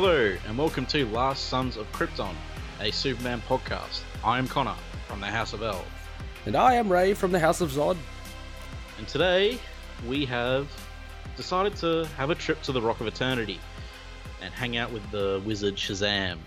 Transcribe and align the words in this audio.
Hello, 0.00 0.32
and 0.46 0.56
welcome 0.56 0.86
to 0.86 1.04
Last 1.06 1.48
Sons 1.48 1.76
of 1.76 1.90
Krypton, 1.90 2.32
a 2.80 2.92
Superman 2.92 3.42
podcast. 3.48 4.02
I 4.22 4.38
am 4.38 4.46
Connor 4.46 4.76
from 5.08 5.20
the 5.20 5.26
House 5.26 5.54
of 5.54 5.60
El, 5.64 5.84
And 6.46 6.54
I 6.54 6.74
am 6.74 6.88
Ray 6.88 7.14
from 7.14 7.32
the 7.32 7.40
House 7.40 7.60
of 7.60 7.72
Zod. 7.72 7.96
and 8.96 9.08
today 9.08 9.58
we 10.06 10.24
have 10.26 10.68
decided 11.36 11.74
to 11.78 12.04
have 12.16 12.30
a 12.30 12.36
trip 12.36 12.62
to 12.62 12.70
the 12.70 12.80
Rock 12.80 13.00
of 13.00 13.08
Eternity 13.08 13.58
and 14.40 14.54
hang 14.54 14.76
out 14.76 14.92
with 14.92 15.02
the 15.10 15.42
wizard 15.44 15.74
Shazam. 15.74 16.38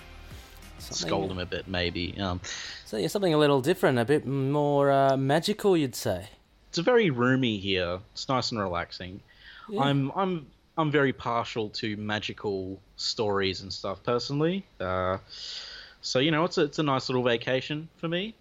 Something- 0.80 1.08
Scold 1.10 1.30
him 1.30 1.40
a 1.40 1.46
bit, 1.46 1.68
maybe. 1.68 2.18
Um, 2.22 2.40
So 2.86 2.96
yeah, 2.96 3.08
something 3.10 3.34
a 3.34 3.38
little 3.38 3.60
different, 3.60 4.00
a 4.00 4.06
bit 4.06 4.26
more 4.26 4.92
uh, 4.94 5.18
magical, 5.18 5.76
you'd 5.76 5.96
say. 5.98 6.30
it's 6.70 6.78
very 6.78 7.10
roomy 7.10 7.58
here. 7.58 8.00
It's 8.14 8.30
nice 8.30 8.52
and 8.52 8.62
relaxing. 8.62 9.20
Yeah. 9.68 9.82
I'm 9.82 10.10
I'm 10.16 10.48
I'm 10.78 10.92
very 10.92 11.14
partial 11.14 11.70
to 11.70 11.98
magical 11.98 12.80
stories 12.96 13.62
and 13.62 13.72
stuff 13.72 14.02
personally. 14.04 14.66
Uh, 14.80 15.18
so 16.02 16.20
you 16.20 16.32
know, 16.32 16.44
it's 16.46 16.58
a, 16.58 16.64
it's 16.64 16.80
a 16.80 16.84
nice 16.84 17.10
little 17.10 17.24
vacation 17.24 17.90
for 17.98 18.08
me. 18.08 18.36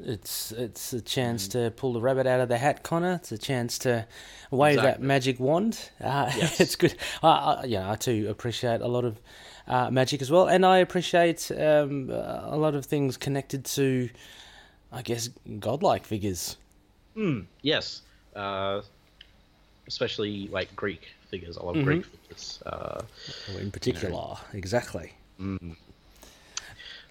It's 0.00 0.52
it's 0.52 0.92
a 0.92 1.00
chance 1.00 1.48
to 1.48 1.72
pull 1.72 1.92
the 1.92 2.00
rabbit 2.00 2.26
out 2.26 2.40
of 2.40 2.48
the 2.48 2.56
hat, 2.58 2.84
Connor. 2.84 3.14
It's 3.14 3.32
a 3.32 3.38
chance 3.38 3.78
to 3.80 4.06
wave 4.50 4.76
that 4.76 5.02
magic 5.02 5.40
wand. 5.40 5.90
Uh, 6.00 6.30
Yes. 6.36 6.60
it's 6.60 6.76
good. 6.76 6.94
I, 7.22 7.28
I, 7.28 7.64
yeah, 7.64 7.90
I 7.90 7.96
too 7.96 8.28
appreciate 8.30 8.80
a 8.80 8.86
lot 8.86 9.04
of 9.04 9.20
uh, 9.66 9.90
magic 9.90 10.22
as 10.22 10.30
well, 10.30 10.48
and 10.48 10.64
I 10.64 10.78
appreciate 10.78 11.50
um, 11.50 12.10
a 12.10 12.56
lot 12.56 12.76
of 12.76 12.86
things 12.86 13.16
connected 13.16 13.64
to, 13.64 14.08
I 14.92 15.02
guess, 15.02 15.30
godlike 15.58 16.04
figures. 16.04 16.56
Mm, 17.16 17.46
yes, 17.62 18.02
uh, 18.36 18.82
especially 19.88 20.46
like 20.48 20.74
Greek 20.76 21.08
figures. 21.28 21.56
I 21.58 21.64
love 21.64 21.76
Greek 21.84 22.04
figures. 22.04 22.62
Uh, 22.66 23.02
In 23.60 23.70
particular, 23.70 24.36
exactly. 24.52 25.12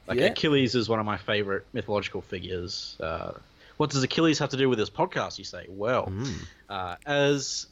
like 0.08 0.18
Yeah. 0.20 0.26
Achilles 0.26 0.76
is 0.76 0.90
one 0.90 1.00
of 1.00 1.06
my 1.06 1.18
favorite 1.18 1.66
mythological 1.74 2.22
figures. 2.22 2.98
Uh, 3.00 3.32
what 3.78 3.90
does 3.92 4.02
Achilles 4.04 4.40
have 4.40 4.50
to 4.50 4.58
do 4.58 4.70
with 4.70 4.80
this 4.80 4.90
podcast? 4.90 5.38
You 5.38 5.44
say. 5.44 5.66
Well, 5.70 6.12
uh, 6.70 6.96
as 7.06 7.68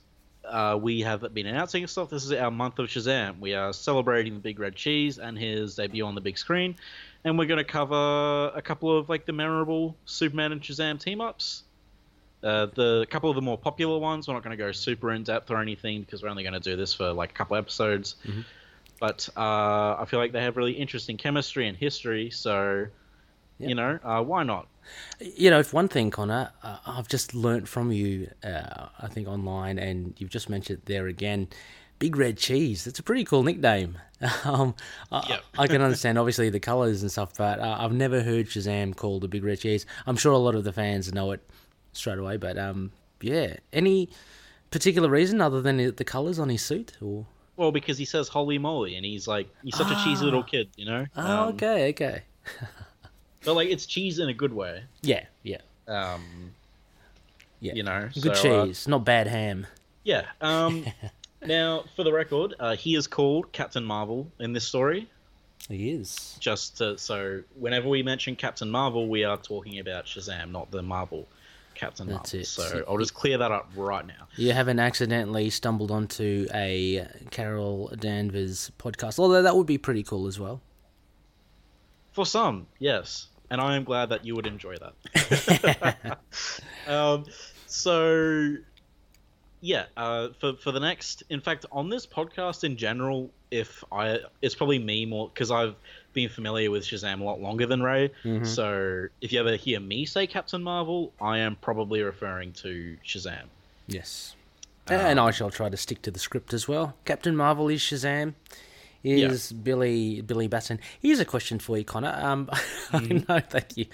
uh, 0.47 0.77
we 0.79 1.01
have 1.01 1.33
been 1.33 1.47
announcing 1.47 1.87
stuff, 1.87 2.09
this 2.09 2.23
is 2.23 2.31
our 2.33 2.51
month 2.51 2.77
of 2.79 2.87
Shazam. 2.87 3.39
We 3.39 3.53
are 3.55 3.73
celebrating 3.73 4.35
the 4.35 4.39
Big 4.39 4.59
Red 4.59 4.75
Cheese 4.75 5.17
and 5.17 5.37
his 5.37 5.75
debut 5.75 6.05
on 6.05 6.13
the 6.13 6.21
big 6.21 6.37
screen, 6.37 6.75
and 7.23 7.37
we're 7.39 7.47
going 7.47 7.57
to 7.57 7.63
cover 7.63 8.51
a 8.55 8.61
couple 8.61 8.95
of 8.95 9.09
like 9.09 9.25
the 9.25 9.33
memorable 9.33 9.95
Superman 10.05 10.51
and 10.51 10.61
Shazam 10.61 10.99
team 10.99 11.21
ups. 11.21 11.63
Uh, 12.45 12.67
the 12.75 13.01
a 13.01 13.05
couple 13.07 13.29
of 13.29 13.35
the 13.35 13.41
more 13.41 13.57
popular 13.57 13.97
ones. 13.97 14.27
We're 14.27 14.35
not 14.35 14.43
going 14.43 14.55
to 14.57 14.63
go 14.63 14.71
super 14.71 15.11
in 15.11 15.23
depth 15.23 15.49
or 15.51 15.59
anything 15.61 16.01
because 16.01 16.21
we're 16.21 16.29
only 16.29 16.43
going 16.43 16.53
to 16.53 16.59
do 16.59 16.75
this 16.75 16.93
for 16.93 17.11
like 17.11 17.31
a 17.31 17.33
couple 17.33 17.57
episodes. 17.57 18.15
But 18.99 19.27
uh, 19.35 19.95
I 19.99 20.05
feel 20.07 20.19
like 20.19 20.31
they 20.31 20.41
have 20.43 20.55
really 20.55 20.71
interesting 20.73 21.17
chemistry 21.17 21.67
and 21.67 21.75
history, 21.75 22.29
so 22.29 22.85
Yeah. 23.57 23.67
you 23.69 23.75
know 23.75 23.99
uh, 24.03 24.21
why 24.21 24.43
not? 24.43 24.67
You 25.19 25.49
know, 25.49 25.59
if 25.59 25.73
one 25.73 25.87
thing, 25.87 26.11
Connor, 26.11 26.51
uh, 26.61 26.77
I've 26.85 27.07
just 27.07 27.33
learnt 27.33 27.67
from 27.67 27.91
you, 27.91 28.29
uh, 28.43 28.87
I 29.01 29.07
think 29.07 29.27
online, 29.27 29.79
and 29.79 30.13
you've 30.19 30.29
just 30.29 30.47
mentioned 30.49 30.83
there 30.85 31.07
again. 31.07 31.47
Big 31.97 32.15
Red 32.17 32.37
Cheese. 32.37 32.83
That's 32.83 32.99
a 32.99 33.03
pretty 33.03 33.23
cool 33.25 33.43
nickname. 33.43 33.97
Um, 34.45 34.75
I, 35.11 35.25
Yep. 35.29 35.43
I 35.57 35.67
can 35.67 35.81
understand, 35.81 36.17
obviously, 36.17 36.49
the 36.49 36.59
colours 36.59 37.01
and 37.01 37.11
stuff, 37.11 37.33
but 37.37 37.59
uh, 37.59 37.77
I've 37.79 37.91
never 37.91 38.21
heard 38.21 38.45
Shazam 38.47 38.95
called 38.95 39.23
a 39.25 39.27
Big 39.27 39.43
Red 39.43 39.59
Cheese. 39.59 39.85
I'm 40.07 40.15
sure 40.15 40.31
a 40.31 40.37
lot 40.37 40.55
of 40.55 40.63
the 40.63 40.71
fans 40.71 41.13
know 41.13 41.31
it 41.31 41.41
straight 41.95 42.19
away, 42.19 42.37
but 42.37 42.57
um, 42.57 42.91
yeah. 43.21 43.55
Any 43.73 44.09
particular 44.71 45.09
reason 45.09 45.41
other 45.41 45.61
than 45.61 45.77
the 45.77 46.03
colours 46.03 46.39
on 46.39 46.49
his 46.49 46.61
suit? 46.61 46.93
or 47.01 47.25
Well, 47.55 47.71
because 47.71 47.97
he 47.97 48.05
says 48.05 48.27
"Holy 48.27 48.57
moly" 48.57 48.95
and 48.95 49.05
he's 49.05 49.27
like 49.27 49.47
he's 49.63 49.75
such 49.75 49.91
a 49.91 49.95
cheesy 50.03 50.23
little 50.25 50.43
kid, 50.43 50.69
you 50.75 50.85
know. 50.85 51.05
Oh, 51.15 51.43
Um, 51.43 51.55
okay, 51.55 51.89
okay. 51.89 52.21
But 53.43 53.53
like 53.53 53.69
it's 53.69 53.85
cheese 53.85 54.17
in 54.17 54.27
a 54.27 54.33
good 54.33 54.53
way. 54.53 54.83
Yeah, 55.03 55.25
yeah, 55.43 55.59
Um, 55.87 56.51
yeah. 57.59 57.73
You 57.75 57.83
know, 57.83 58.09
good 58.19 58.35
so, 58.35 58.61
uh, 58.61 58.65
cheese, 58.65 58.87
not 58.87 59.05
bad 59.05 59.27
ham. 59.27 59.67
yeah. 60.03 60.25
Um, 60.41 60.83
now, 61.45 61.83
for 61.95 62.03
the 62.03 62.11
record, 62.11 62.55
uh, 62.59 62.75
he 62.75 62.95
is 62.95 63.05
called 63.05 63.51
Captain 63.51 63.83
Marvel 63.85 64.31
in 64.39 64.53
this 64.53 64.65
story. 64.65 65.07
He 65.69 65.91
is. 65.91 66.37
Just 66.39 66.77
to, 66.77 66.97
so 66.97 67.43
whenever 67.55 67.87
we 67.87 68.01
mention 68.03 68.35
Captain 68.35 68.69
Marvel, 68.69 69.07
we 69.07 69.23
are 69.23 69.37
talking 69.37 69.77
about 69.77 70.05
Shazam, 70.05 70.51
not 70.51 70.71
the 70.71 70.81
Marvel 70.81 71.27
Captain 71.75 72.07
That's 72.07 72.33
Marvel. 72.33 72.39
it. 72.39 72.47
So 72.47 72.83
I'll 72.87 72.97
just 72.97 73.13
clear 73.13 73.37
that 73.37 73.51
up 73.51 73.69
right 73.75 74.05
now. 74.05 74.27
You 74.35 74.53
haven't 74.53 74.79
accidentally 74.79 75.49
stumbled 75.49 75.91
onto 75.91 76.47
a 76.53 77.07
Carol 77.31 77.91
Danvers 77.99 78.71
podcast, 78.79 79.19
although 79.19 79.41
that 79.41 79.55
would 79.55 79.67
be 79.67 79.77
pretty 79.77 80.03
cool 80.03 80.27
as 80.27 80.39
well. 80.39 80.61
For 82.13 82.25
some, 82.25 82.67
yes, 82.79 83.27
and 83.49 83.59
I 83.59 83.75
am 83.75 83.83
glad 83.83 84.09
that 84.09 84.25
you 84.25 84.35
would 84.35 84.47
enjoy 84.47 84.75
that. 84.77 86.17
um, 86.87 87.25
so, 87.67 88.55
yeah, 89.61 89.85
uh, 89.97 90.29
for 90.39 90.53
for 90.55 90.71
the 90.71 90.79
next, 90.79 91.23
in 91.29 91.41
fact, 91.41 91.65
on 91.71 91.89
this 91.89 92.07
podcast 92.07 92.63
in 92.63 92.77
general, 92.77 93.31
if 93.51 93.83
I, 93.91 94.19
it's 94.41 94.55
probably 94.55 94.79
me 94.79 95.05
more 95.05 95.29
because 95.29 95.51
I've 95.51 95.75
been 96.15 96.29
familiar 96.29 96.71
with 96.71 96.83
Shazam 96.83 97.21
a 97.21 97.23
lot 97.23 97.39
longer 97.39 97.67
than 97.67 97.83
Ray. 97.83 98.09
So, 98.43 99.05
if 99.21 99.31
you 99.31 99.39
ever 99.39 99.55
hear 99.55 99.79
me 99.79 100.05
say 100.05 100.25
Captain 100.25 100.63
Marvel, 100.63 101.13
I 101.21 101.37
am 101.39 101.55
probably 101.57 102.01
referring 102.01 102.53
to 102.53 102.97
Shazam. 103.05 103.43
Yes. 103.87 104.35
and 104.87 105.19
I 105.19 105.29
shall 105.29 105.51
try 105.51 105.69
to 105.69 105.77
stick 105.77 106.01
to 106.03 106.11
the 106.11 106.19
script 106.19 106.53
as 106.53 106.67
well. 106.67 106.95
Captain 107.05 107.35
Marvel 107.35 107.67
is 107.69 107.81
Shazam. 107.81 108.33
Is 109.03 109.51
Billy 109.51 110.21
Billy 110.21 110.47
Batson? 110.47 110.79
Here's 110.99 111.19
a 111.19 111.25
question 111.25 111.59
for 111.59 111.77
you, 111.77 111.83
Connor. 111.83 112.09
Um, 112.19 112.49
I 112.91 112.99
know 113.01 113.39
that 113.51 113.73
you 113.77 113.85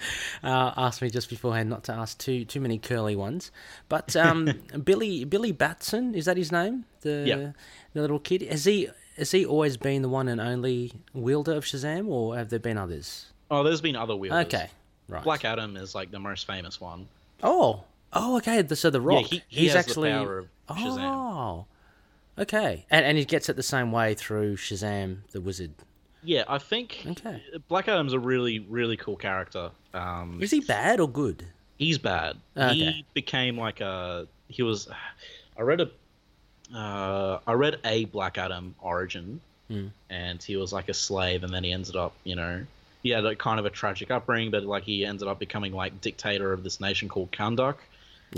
uh, 0.42 0.72
asked 0.74 1.02
me 1.02 1.10
just 1.10 1.28
beforehand 1.28 1.68
not 1.68 1.84
to 1.84 1.92
ask 1.92 2.16
too 2.16 2.46
too 2.46 2.60
many 2.62 2.78
curly 2.78 3.14
ones, 3.14 3.50
but 3.90 4.16
um, 4.16 4.48
Billy 4.84 5.24
Billy 5.26 5.52
Batson 5.52 6.14
is 6.14 6.24
that 6.24 6.38
his 6.38 6.50
name? 6.50 6.86
The 7.02 7.24
Yeah. 7.26 7.52
the 7.92 8.00
little 8.00 8.20
kid. 8.20 8.40
Has 8.40 8.64
he 8.64 8.88
has 9.22 9.30
he 9.30 9.46
always 9.46 9.76
been 9.76 10.02
the 10.02 10.08
one 10.08 10.26
and 10.28 10.40
only 10.40 10.92
wielder 11.14 11.52
of 11.54 11.64
Shazam, 11.64 12.08
or 12.08 12.36
have 12.36 12.48
there 12.50 12.58
been 12.58 12.76
others? 12.76 13.26
Oh, 13.50 13.62
there's 13.62 13.80
been 13.80 13.94
other 13.96 14.16
wielders. 14.16 14.46
Okay, 14.46 14.68
right. 15.08 15.22
Black 15.22 15.44
Adam 15.44 15.76
is 15.76 15.94
like 15.94 16.10
the 16.10 16.18
most 16.18 16.46
famous 16.46 16.80
one. 16.80 17.06
Oh, 17.42 17.84
oh, 18.12 18.36
okay. 18.38 18.62
the- 18.62 18.76
So 18.76 18.90
the 18.90 19.00
Rock, 19.00 19.22
yeah, 19.22 19.28
he- 19.28 19.42
he 19.48 19.60
he's 19.62 19.72
has 19.74 19.84
the 19.86 19.90
actually 19.90 20.10
power 20.10 20.38
of 20.68 20.76
Shazam. 20.76 20.98
Oh, 21.14 21.66
okay. 22.38 22.84
And 22.90 23.04
and 23.06 23.16
he 23.18 23.24
gets 23.24 23.48
it 23.48 23.56
the 23.56 23.62
same 23.62 23.92
way 23.92 24.14
through 24.14 24.56
Shazam, 24.56 25.18
the 25.32 25.40
Wizard. 25.40 25.72
Yeah, 26.24 26.44
I 26.48 26.58
think 26.58 27.02
Okay. 27.06 27.42
Black 27.68 27.88
Adam's 27.88 28.12
a 28.12 28.18
really, 28.18 28.60
really 28.60 28.96
cool 28.96 29.16
character. 29.16 29.70
Um, 29.92 30.40
Is 30.42 30.50
he 30.52 30.60
bad 30.60 31.00
or 31.00 31.08
good? 31.08 31.44
he's 31.78 31.98
bad. 31.98 32.36
Okay. 32.56 32.74
He 32.74 33.04
became 33.12 33.56
like 33.58 33.80
a. 33.80 34.26
He 34.48 34.62
was. 34.62 34.88
I 35.58 35.62
read 35.62 35.80
a. 35.80 35.90
Uh, 36.74 37.38
I 37.46 37.52
read 37.52 37.78
a 37.84 38.04
Black 38.06 38.38
Adam 38.38 38.74
origin, 38.80 39.40
Hmm. 39.68 39.88
and 40.10 40.42
he 40.42 40.56
was 40.56 40.72
like 40.72 40.88
a 40.88 40.94
slave, 40.94 41.44
and 41.44 41.52
then 41.52 41.64
he 41.64 41.72
ended 41.72 41.96
up, 41.96 42.14
you 42.24 42.34
know, 42.36 42.64
he 43.02 43.10
had 43.10 43.24
a 43.24 43.34
kind 43.34 43.58
of 43.58 43.66
a 43.66 43.70
tragic 43.70 44.10
upbringing, 44.10 44.50
but 44.50 44.64
like 44.64 44.84
he 44.84 45.04
ended 45.04 45.26
up 45.28 45.38
becoming 45.38 45.72
like 45.72 46.00
dictator 46.00 46.52
of 46.52 46.62
this 46.62 46.80
nation 46.80 47.08
called 47.08 47.30
Kahndaq, 47.32 47.76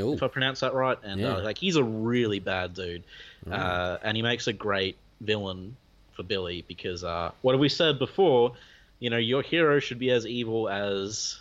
Oh, 0.01 0.13
if 0.15 0.23
I 0.23 0.29
pronounce 0.29 0.61
that 0.61 0.75
right. 0.75 0.99
And 1.05 1.21
Yeah. 1.21 1.37
uh, 1.37 1.43
like 1.43 1.59
he's 1.59 1.77
a 1.77 1.85
really 1.85 2.41
bad 2.41 2.75
dude, 2.75 3.03
uh, 3.51 3.99
and 4.03 4.17
he 4.17 4.23
makes 4.23 4.47
a 4.49 4.53
great 4.53 4.97
villain 5.21 5.77
for 6.13 6.23
Billy 6.23 6.65
because 6.67 7.05
uh, 7.05 7.31
what 7.43 7.53
have 7.53 7.61
we 7.61 7.69
said 7.69 7.99
before? 7.99 8.55
You 9.01 9.11
know, 9.11 9.19
your 9.19 9.43
hero 9.43 9.79
should 9.81 9.99
be 9.99 10.11
as 10.11 10.27
evil 10.27 10.69
as 10.69 11.39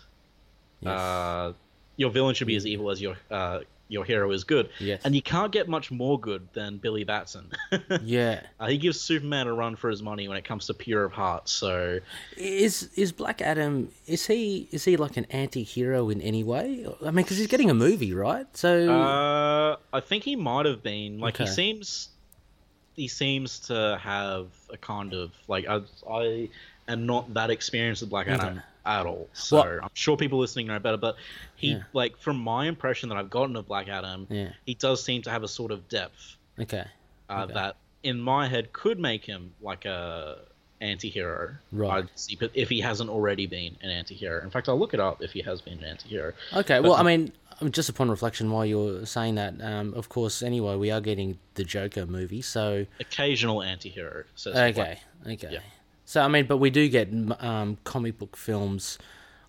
yes. 0.80 0.92
uh, 0.92 1.52
your 1.96 2.10
villain 2.10 2.34
should 2.34 2.46
be 2.46 2.56
as 2.56 2.66
evil 2.66 2.90
as 2.90 3.00
your 3.00 3.16
uh, 3.30 3.60
your 3.88 4.04
hero 4.04 4.30
is 4.30 4.44
good. 4.44 4.70
Yes. 4.78 5.02
And 5.04 5.14
you 5.14 5.22
can't 5.22 5.52
get 5.52 5.68
much 5.68 5.90
more 5.90 6.18
good 6.18 6.48
than 6.52 6.78
Billy 6.78 7.04
Batson. 7.04 7.50
yeah. 8.02 8.40
uh, 8.58 8.66
he 8.66 8.78
gives 8.78 9.00
Superman 9.00 9.46
a 9.46 9.54
run 9.54 9.76
for 9.76 9.90
his 9.90 10.02
money 10.02 10.26
when 10.28 10.36
it 10.36 10.44
comes 10.44 10.66
to 10.66 10.74
pure 10.74 11.04
of 11.04 11.12
heart. 11.12 11.48
So 11.48 12.00
Is 12.36 12.90
is 12.96 13.12
Black 13.12 13.42
Adam? 13.42 13.90
Is 14.06 14.26
he 14.26 14.68
is 14.70 14.84
he 14.84 14.96
like 14.96 15.16
an 15.16 15.26
anti-hero 15.30 16.08
in 16.10 16.20
any 16.22 16.44
way? 16.44 16.86
I 17.02 17.06
mean, 17.06 17.24
because 17.24 17.38
he's 17.38 17.46
getting 17.46 17.70
a 17.70 17.74
movie, 17.74 18.14
right? 18.14 18.46
So 18.56 18.90
uh, 18.90 19.76
I 19.92 20.00
think 20.00 20.24
he 20.24 20.36
might 20.36 20.66
have 20.66 20.82
been 20.82 21.20
like 21.20 21.36
he 21.36 21.46
seems 21.46 22.08
he 22.96 23.08
seems 23.08 23.58
to 23.60 23.98
have 24.00 24.46
a 24.70 24.76
kind 24.76 25.12
of 25.12 25.32
like 25.48 25.66
I, 25.68 25.80
I 26.08 26.48
am 26.88 27.06
not 27.06 27.34
that 27.34 27.50
experienced 27.50 28.02
with 28.02 28.10
Black 28.10 28.28
Adam 28.28 28.58
Okay. 28.58 28.66
At 28.86 29.06
all. 29.06 29.28
So 29.32 29.56
Well- 29.56 29.80
I'm 29.84 29.90
sure 29.94 30.16
people 30.16 30.38
listening 30.38 30.66
know 30.66 30.78
better. 30.78 30.96
But 30.96 31.16
he 31.56 31.72
Yeah. 31.72 31.82
like 31.92 32.16
from 32.18 32.36
my 32.38 32.66
impression 32.66 33.08
that 33.08 33.16
I've 33.18 33.30
gotten 33.30 33.56
of 33.56 33.66
Black 33.66 33.88
Adam, 33.88 34.26
yeah. 34.30 34.52
he 34.66 34.74
does 34.74 35.02
seem 35.02 35.22
to 35.22 35.30
have 35.30 35.42
a 35.42 35.48
sort 35.48 35.70
of 35.72 35.88
depth 35.88 36.36
Okay. 36.58 36.84
uh, 37.30 37.42
Okay. 37.44 37.54
that 37.54 37.76
in 38.02 38.20
my 38.20 38.46
head 38.48 38.72
could 38.72 38.98
make 38.98 39.24
him 39.24 39.54
like 39.62 39.84
a 39.86 40.38
anti-hero 40.80 41.54
Right. 41.72 42.04
See, 42.14 42.36
but 42.36 42.50
if 42.52 42.68
he 42.68 42.80
hasn't 42.80 43.08
already 43.08 43.46
been 43.46 43.76
an 43.80 43.88
anti-hero 43.90 44.42
in 44.42 44.50
fact 44.50 44.68
i'll 44.68 44.78
look 44.78 44.92
it 44.92 45.00
up 45.00 45.22
if 45.22 45.32
he 45.32 45.40
has 45.40 45.62
been 45.62 45.78
an 45.78 45.84
anti-hero 45.84 46.34
Okay. 46.52 46.80
Well, 46.80 46.94
I 46.94 47.02
mean, 47.02 47.32
um, 47.62 47.72
just 47.72 47.88
upon 47.88 48.10
reflection, 48.10 48.50
while 48.50 48.66
you're 48.66 49.06
saying 49.06 49.36
that, 49.36 49.54
um, 49.62 49.94
of 49.94 50.08
course, 50.10 50.42
anyway, 50.42 50.76
we 50.76 50.90
are 50.90 51.00
getting 51.00 51.38
the 51.54 51.64
Joker 51.64 52.04
movie, 52.04 52.42
so 52.42 52.84
occasional 53.00 53.62
anti-hero. 53.62 54.24
Says 54.34 54.54
okay, 54.56 54.98
okay. 55.26 55.48
Yeah. 55.52 55.60
So 56.04 56.20
I 56.20 56.28
mean, 56.28 56.46
but 56.46 56.58
we 56.58 56.70
do 56.70 56.88
get 56.88 57.08
um, 57.40 57.78
comic 57.84 58.18
book 58.18 58.36
films 58.36 58.98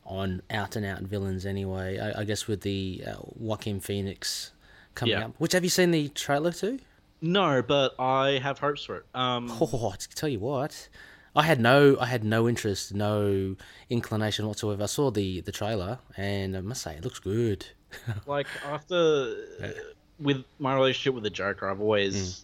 on 0.05 0.41
out 0.49 0.75
and 0.75 0.85
out 0.85 1.01
villains 1.01 1.45
anyway. 1.45 1.99
I, 1.99 2.21
I 2.21 2.23
guess 2.23 2.47
with 2.47 2.61
the 2.61 3.03
uh, 3.07 3.15
Joaquin 3.35 3.79
Phoenix 3.79 4.51
coming 4.93 5.13
yeah. 5.17 5.25
up. 5.25 5.35
Which 5.37 5.53
have 5.53 5.63
you 5.63 5.69
seen 5.69 5.91
the 5.91 6.09
trailer 6.09 6.51
to? 6.53 6.79
No, 7.21 7.61
but 7.61 7.95
I 7.99 8.39
have 8.41 8.59
hopes 8.59 8.83
for 8.83 8.97
it. 8.97 9.05
Um, 9.13 9.51
oh, 9.61 9.91
I 9.93 9.95
tell 10.13 10.29
you 10.29 10.39
what, 10.39 10.89
I 11.35 11.43
had 11.43 11.59
no, 11.59 11.97
I 11.99 12.05
had 12.05 12.23
no 12.23 12.47
interest, 12.47 12.93
no 12.93 13.55
inclination 13.89 14.47
whatsoever. 14.47 14.83
I 14.83 14.87
saw 14.87 15.11
the 15.11 15.41
the 15.41 15.51
trailer, 15.51 15.99
and 16.15 16.55
I 16.55 16.61
must 16.61 16.81
say, 16.81 16.95
it 16.95 17.03
looks 17.03 17.19
good. 17.19 17.65
like 18.25 18.47
after, 18.65 19.35
yeah. 19.59 19.71
with 20.19 20.43
my 20.59 20.75
relationship 20.75 21.13
with 21.13 21.23
the 21.23 21.29
Joker, 21.29 21.69
I've 21.69 21.81
always 21.81 22.43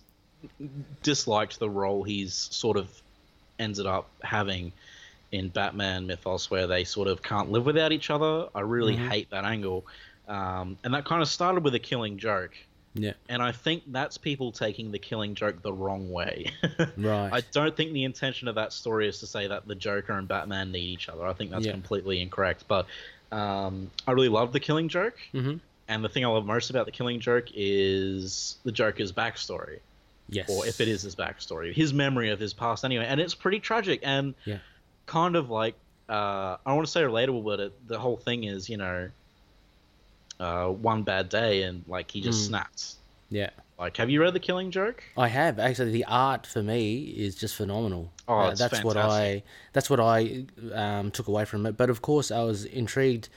mm. 0.62 0.70
disliked 1.04 1.60
the 1.60 1.70
role 1.70 2.04
he's 2.04 2.34
sort 2.34 2.78
of 2.78 3.02
ended 3.60 3.86
up 3.86 4.10
having 4.22 4.72
in 5.32 5.50
Batman 5.50 6.08
mythos, 6.08 6.52
where 6.52 6.68
they 6.68 6.84
sort 6.84 7.08
of 7.08 7.22
can't 7.22 7.52
live 7.52 7.66
without 7.66 7.92
each 7.92 8.10
other. 8.10 8.50
I 8.54 8.62
really 8.62 8.96
mm-hmm. 8.96 9.08
hate 9.08 9.30
that 9.32 9.46
angle, 9.46 9.86
um, 10.28 10.78
and 10.84 10.94
that 10.94 11.06
kind 11.06 11.22
of 11.22 11.28
started 11.28 11.64
with 11.64 11.76
a 11.76 11.80
Killing 11.80 12.18
Joke. 12.18 12.54
Yeah. 12.94 13.14
And 13.30 13.42
I 13.42 13.52
think 13.52 13.84
that's 13.88 14.18
people 14.18 14.52
taking 14.52 14.92
the 14.92 15.00
killing 15.00 15.36
joke 15.36 15.62
the 15.62 15.72
wrong 15.72 16.12
way. 16.12 16.52
right. 16.98 17.30
I 17.32 17.42
don't 17.52 17.76
think 17.76 17.94
the 17.94 18.04
intention 18.04 18.48
of 18.48 18.56
that 18.56 18.74
story 18.74 19.08
is 19.08 19.20
to 19.20 19.28
say 19.28 19.48
that 19.48 19.68
the 19.68 19.76
Joker 19.76 20.14
and 20.14 20.28
Batman 20.28 20.72
need 20.72 20.90
each 20.90 21.08
other. 21.08 21.26
I 21.26 21.34
think 21.34 21.52
that's 21.52 21.66
yeah. 21.66 21.72
completely 21.72 22.22
incorrect. 22.22 22.66
But 22.68 22.88
um, 23.32 23.92
I 24.06 24.12
really 24.12 24.30
love 24.30 24.52
the 24.52 24.60
killing 24.60 24.90
joke. 24.90 25.18
Mm-hmm. 25.34 25.58
And 25.88 26.04
the 26.04 26.10
thing 26.10 26.26
I 26.26 26.28
love 26.28 26.46
most 26.46 26.70
about 26.70 26.86
the 26.86 26.92
killing 26.92 27.20
joke 27.20 27.46
is 27.54 28.58
the 28.64 28.72
Joker's 28.72 29.12
backstory. 29.12 29.80
Yes. 30.32 30.50
Or 30.50 30.66
if 30.66 30.82
it 30.82 30.88
is 30.88 31.02
his 31.04 31.16
backstory, 31.16 31.74
his 31.74 31.94
memory 31.94 32.32
of 32.32 32.40
his 32.40 32.54
past 32.54 32.84
anyway. 32.86 33.06
And 33.06 33.20
it's 33.20 33.36
pretty 33.36 33.60
tragic 33.60 34.00
and 34.02 34.34
yeah. 34.46 34.60
kind 35.06 35.36
of 35.36 35.50
like, 35.50 35.76
uh, 36.10 36.56
I 36.56 36.58
don't 36.66 36.78
want 36.78 36.88
to 36.88 36.92
say 36.92 37.02
relatable, 37.02 37.44
but 37.44 37.60
it, 37.60 37.88
the 37.88 38.00
whole 38.00 38.18
thing 38.18 38.46
is, 38.46 38.70
you 38.70 38.78
know, 38.78 39.10
uh, 40.40 40.68
one 40.70 41.04
bad 41.04 41.30
day 41.30 41.64
and 41.64 41.84
like 41.88 42.10
he 42.10 42.22
just 42.22 42.44
mm. 42.44 42.48
snapped. 42.48 42.96
Yeah. 43.30 43.50
Like, 43.78 43.98
have 43.98 44.10
you 44.10 44.22
read 44.22 44.34
The 44.34 44.40
Killing 44.40 44.72
Joke? 44.72 45.04
I 45.18 45.28
have 45.28 45.58
actually. 45.58 45.92
The 45.92 46.06
art 46.06 46.46
for 46.46 46.62
me 46.62 47.02
is 47.06 47.34
just 47.34 47.56
phenomenal. 47.56 48.12
Oh, 48.28 48.38
uh, 48.38 48.50
that's 48.50 48.60
fantastic. 48.60 48.86
what 48.86 48.98
I 48.98 49.42
that's 49.74 49.90
what 49.90 50.00
I 50.00 50.46
um, 50.74 51.10
took 51.10 51.28
away 51.28 51.46
from 51.46 51.66
it. 51.66 51.78
But 51.78 51.90
of 51.90 52.04
course, 52.04 52.30
I 52.30 52.44
was 52.44 52.66
intrigued 52.66 53.30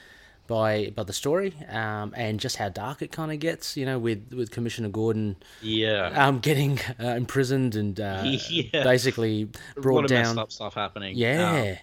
by 0.47 0.91
by 0.95 1.03
the 1.03 1.13
story 1.13 1.53
um, 1.69 2.13
and 2.15 2.39
just 2.39 2.57
how 2.57 2.69
dark 2.69 3.01
it 3.01 3.11
kind 3.11 3.31
of 3.31 3.39
gets. 3.39 3.75
You 3.77 3.85
know, 3.85 3.99
with 3.99 4.33
with 4.33 4.51
Commissioner 4.51 4.89
Gordon, 4.89 5.35
yeah, 5.61 6.11
um, 6.15 6.39
getting 6.39 6.79
uh, 6.99 7.07
imprisoned 7.09 7.75
and 7.75 7.99
uh, 7.99 8.21
yeah. 8.49 8.83
basically 8.83 9.49
brought 9.75 10.07
down. 10.07 10.49
stuff 10.49 10.73
happening. 10.73 11.15
Yeah, 11.17 11.51
um, 11.51 11.77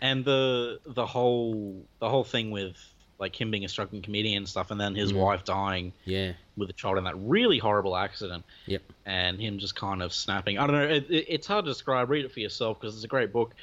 and 0.00 0.24
the 0.24 0.80
the 0.86 1.06
whole 1.06 1.84
the 1.98 2.08
whole 2.08 2.24
thing 2.24 2.50
with 2.50 2.76
like 3.18 3.38
him 3.40 3.50
being 3.50 3.64
a 3.64 3.68
struggling 3.68 4.02
comedian 4.02 4.38
and 4.38 4.48
stuff, 4.48 4.70
and 4.70 4.80
then 4.80 4.94
his 4.94 5.12
mm. 5.12 5.16
wife 5.16 5.44
dying. 5.44 5.92
Yeah. 6.04 6.32
With 6.56 6.70
a 6.70 6.72
child 6.72 6.98
in 6.98 7.04
that 7.04 7.16
really 7.18 7.58
horrible 7.58 7.96
accident. 7.96 8.44
Yep. 8.66 8.82
And 9.04 9.40
him 9.40 9.58
just 9.58 9.76
kind 9.76 10.02
of 10.02 10.12
snapping. 10.12 10.58
I 10.58 10.66
don't 10.66 10.76
know. 10.76 10.88
It, 10.88 11.10
it, 11.10 11.26
it's 11.28 11.46
hard 11.46 11.64
to 11.64 11.70
describe. 11.70 12.10
Read 12.10 12.24
it 12.24 12.32
for 12.32 12.40
yourself 12.40 12.80
because 12.80 12.94
it's 12.94 13.04
a 13.04 13.08
great 13.08 13.32
book. 13.32 13.54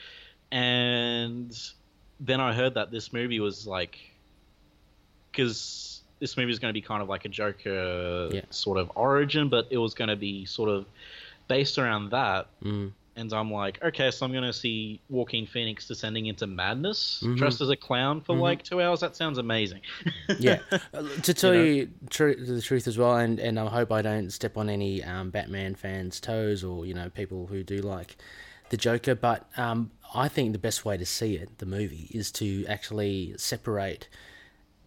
And 0.52 1.58
then 2.20 2.40
I 2.40 2.54
heard 2.54 2.76
that 2.76 2.92
this 2.92 3.14
movie 3.14 3.40
was 3.40 3.68
like, 3.68 4.00
because 5.34 6.02
this 6.20 6.38
movie 6.38 6.52
is 6.52 6.60
going 6.60 6.70
to 6.70 6.74
be 6.74 6.82
kind 6.82 7.02
of 7.02 7.10
like 7.10 7.26
a 7.26 7.30
Joker 7.30 8.30
yeah. 8.32 8.42
sort 8.50 8.78
of 8.78 8.90
origin, 8.96 9.50
but 9.50 9.68
it 9.72 9.78
was 9.78 9.94
going 9.94 10.08
to 10.08 10.16
be 10.16 10.46
sort 10.46 10.70
of 10.70 10.86
based 11.50 11.78
around 11.78 12.12
that. 12.12 12.48
Mm 12.64 12.94
and 13.16 13.32
I'm 13.32 13.52
like, 13.52 13.82
okay, 13.84 14.10
so 14.12 14.26
I'm 14.26 14.32
going 14.32 14.44
to 14.44 14.54
see 14.54 15.00
Joaquin 15.10 15.46
Phoenix 15.46 15.88
descending 15.88 16.28
into 16.28 16.48
madness, 16.48 17.22
mm-hmm. 17.24 17.36
dressed 17.36 17.62
as 17.62 17.70
a 17.70 17.76
clown 17.76 18.22
for 18.22 18.34
mm-hmm. 18.34 18.42
like 18.42 18.64
two 18.64 18.82
hours. 18.82 19.02
That 19.02 19.16
sounds 19.16 19.38
amazing. 19.38 19.82
yeah, 20.40 20.60
uh, 20.94 21.04
to 21.22 21.34
tell 21.34 21.54
you, 21.54 21.64
you 21.64 21.90
tr- 22.10 22.34
the 22.34 22.62
truth 22.62 22.88
as 22.88 22.98
well, 22.98 23.18
and, 23.18 23.40
and 23.40 23.60
I 23.60 23.68
hope 23.68 23.92
I 23.92 24.02
don't 24.02 24.32
step 24.32 24.58
on 24.58 24.70
any 24.70 25.04
um, 25.04 25.30
Batman 25.30 25.76
fans' 25.76 26.20
toes 26.20 26.64
or 26.64 26.86
you 26.86 26.94
know 26.94 27.10
people 27.10 27.48
who 27.48 27.64
do 27.64 27.78
like 27.78 28.18
the 28.70 28.78
Joker, 28.78 29.16
but 29.16 29.48
um, 29.58 29.92
I 30.16 30.28
think 30.28 30.54
the 30.54 30.60
best 30.60 30.86
way 30.86 30.98
to 30.98 31.06
see 31.06 31.36
it, 31.36 31.60
the 31.60 31.66
movie, 31.66 32.08
is 32.12 32.32
to 32.34 32.66
actually 32.68 33.36
separate 33.38 34.08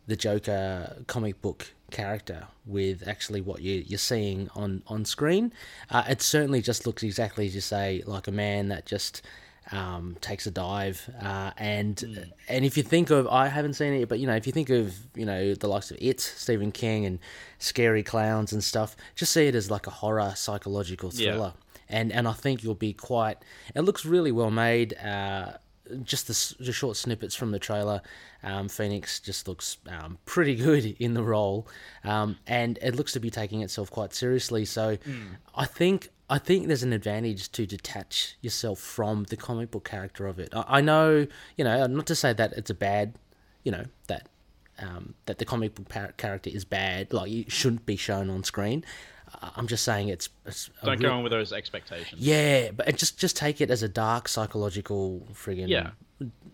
the 0.06 0.16
Joker 0.16 1.02
comic 1.06 1.40
book 1.42 1.72
character 1.90 2.46
with 2.64 3.06
actually 3.06 3.40
what 3.40 3.62
you, 3.62 3.84
you're 3.86 3.98
seeing 3.98 4.48
on, 4.54 4.82
on 4.86 5.04
screen. 5.04 5.52
Uh, 5.90 6.04
it 6.08 6.22
certainly 6.22 6.60
just 6.60 6.86
looks 6.86 7.02
exactly 7.02 7.46
as 7.46 7.54
you 7.54 7.60
say, 7.60 8.02
like 8.06 8.28
a 8.28 8.32
man 8.32 8.68
that 8.68 8.86
just 8.86 9.22
um, 9.72 10.16
takes 10.20 10.46
a 10.46 10.50
dive. 10.50 11.08
Uh, 11.20 11.50
and 11.56 11.96
mm. 11.96 12.30
and 12.48 12.64
if 12.64 12.76
you 12.76 12.82
think 12.82 13.10
of, 13.10 13.26
I 13.28 13.48
haven't 13.48 13.74
seen 13.74 13.92
it, 13.94 14.08
but 14.08 14.18
you 14.18 14.26
know, 14.26 14.36
if 14.36 14.46
you 14.46 14.52
think 14.52 14.70
of 14.70 14.94
you 15.14 15.26
know 15.26 15.54
the 15.54 15.68
likes 15.68 15.90
of 15.90 15.98
It, 16.00 16.20
Stephen 16.20 16.72
King, 16.72 17.04
and 17.06 17.18
scary 17.58 18.02
clowns 18.02 18.52
and 18.52 18.62
stuff, 18.62 18.96
just 19.14 19.32
see 19.32 19.46
it 19.46 19.54
as 19.54 19.70
like 19.70 19.86
a 19.86 19.90
horror 19.90 20.32
psychological 20.36 21.10
thriller. 21.10 21.52
Yeah. 21.54 21.62
And 21.88 22.12
and 22.12 22.26
I 22.28 22.32
think 22.32 22.62
you'll 22.62 22.74
be 22.74 22.92
quite. 22.92 23.38
It 23.74 23.82
looks 23.82 24.04
really 24.04 24.32
well 24.32 24.50
made. 24.50 24.96
Uh, 24.98 25.58
just 26.02 26.26
the, 26.26 26.64
the, 26.64 26.72
short 26.72 26.96
snippets 26.96 27.36
from 27.36 27.52
the 27.52 27.60
trailer, 27.60 28.02
um, 28.46 28.68
Phoenix 28.68 29.18
just 29.18 29.48
looks 29.48 29.76
um, 29.88 30.18
pretty 30.24 30.54
good 30.54 30.96
in 31.00 31.14
the 31.14 31.22
role, 31.22 31.66
um, 32.04 32.38
and 32.46 32.78
it 32.80 32.94
looks 32.94 33.12
to 33.12 33.20
be 33.20 33.28
taking 33.28 33.60
itself 33.60 33.90
quite 33.90 34.14
seriously. 34.14 34.64
So, 34.64 34.96
mm. 34.96 35.26
I 35.54 35.66
think 35.66 36.10
I 36.30 36.38
think 36.38 36.68
there's 36.68 36.84
an 36.84 36.92
advantage 36.92 37.50
to 37.52 37.66
detach 37.66 38.36
yourself 38.40 38.78
from 38.78 39.24
the 39.24 39.36
comic 39.36 39.72
book 39.72 39.84
character 39.84 40.26
of 40.28 40.38
it. 40.38 40.50
I, 40.54 40.78
I 40.78 40.80
know, 40.80 41.26
you 41.56 41.64
know, 41.64 41.86
not 41.86 42.06
to 42.06 42.14
say 42.14 42.32
that 42.32 42.52
it's 42.52 42.70
a 42.70 42.74
bad, 42.74 43.14
you 43.64 43.72
know, 43.72 43.84
that 44.06 44.28
um, 44.78 45.14
that 45.26 45.38
the 45.38 45.44
comic 45.44 45.74
book 45.74 46.16
character 46.16 46.48
is 46.48 46.64
bad, 46.64 47.12
like 47.12 47.30
it 47.30 47.50
shouldn't 47.50 47.84
be 47.84 47.96
shown 47.96 48.30
on 48.30 48.44
screen. 48.44 48.84
I'm 49.42 49.66
just 49.66 49.84
saying 49.84 50.08
it's. 50.08 50.28
it's 50.46 50.70
Don't 50.84 51.00
go 51.00 51.10
on 51.10 51.24
with 51.24 51.32
those 51.32 51.52
expectations. 51.52 52.20
Yeah, 52.20 52.70
but 52.70 52.96
just 52.96 53.18
just 53.18 53.36
take 53.36 53.60
it 53.60 53.72
as 53.72 53.82
a 53.82 53.88
dark 53.88 54.28
psychological 54.28 55.26
friggin' 55.32 55.68
yeah. 55.68 55.90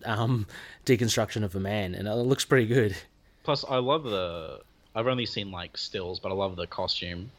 Um, 0.05 0.47
deconstruction 0.87 1.45
of 1.45 1.55
a 1.55 1.61
man, 1.61 1.95
and 1.95 2.09
it 2.09 2.15
looks 2.15 2.45
pretty 2.45 2.67
good. 2.67 2.97
Plus, 3.43 3.65
I 3.69 3.77
love 3.79 4.05
the. 4.05 4.61
I've 4.95 5.07
only 5.07 5.27
seen 5.27 5.51
like 5.51 5.77
stills, 5.77 6.21
but 6.21 6.31
I 6.31 6.35
love 6.35 6.57
the 6.57 6.67
costume 6.67 7.31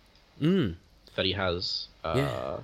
mm. 0.41 0.75
that 1.15 1.25
he 1.25 1.33
has. 1.33 1.87
Uh, 2.03 2.13
yeah. 2.17 2.57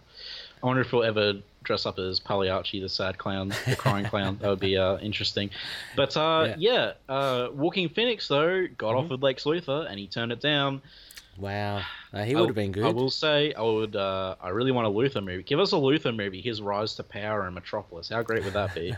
I 0.61 0.65
wonder 0.65 0.81
if 0.81 0.89
he'll 0.89 1.03
ever 1.03 1.35
dress 1.63 1.85
up 1.85 1.99
as 1.99 2.19
Pagliacci, 2.19 2.81
the 2.81 2.89
sad 2.89 3.17
clown, 3.17 3.49
the 3.65 3.75
crying 3.75 4.05
clown. 4.09 4.37
That 4.41 4.49
would 4.49 4.59
be 4.59 4.77
uh, 4.77 4.97
interesting. 4.97 5.49
But 5.95 6.15
uh, 6.17 6.55
yeah, 6.57 6.93
yeah 7.07 7.13
uh, 7.13 7.49
Joaquin 7.53 7.89
Phoenix 7.89 8.27
though 8.27 8.67
got 8.77 8.89
mm-hmm. 8.89 8.97
off 8.97 9.09
with 9.09 9.23
Lex 9.23 9.43
Luthor, 9.43 9.89
and 9.89 9.99
he 9.99 10.07
turned 10.07 10.31
it 10.31 10.41
down. 10.41 10.81
Wow, 11.37 11.83
uh, 12.11 12.23
he 12.23 12.35
would 12.35 12.47
have 12.47 12.55
been 12.55 12.71
good. 12.71 12.85
I 12.85 12.89
will 12.89 13.11
say, 13.11 13.53
I 13.53 13.61
would. 13.61 13.95
Uh, 13.95 14.35
I 14.41 14.49
really 14.49 14.71
want 14.71 14.87
a 14.87 14.89
Luthor 14.89 15.23
movie. 15.23 15.43
Give 15.43 15.59
us 15.59 15.73
a 15.73 15.75
Luthor 15.75 16.15
movie. 16.15 16.41
His 16.41 16.61
rise 16.61 16.95
to 16.95 17.03
power 17.03 17.47
in 17.47 17.53
Metropolis. 17.53 18.09
How 18.09 18.23
great 18.23 18.43
would 18.43 18.53
that 18.53 18.73
be? 18.73 18.95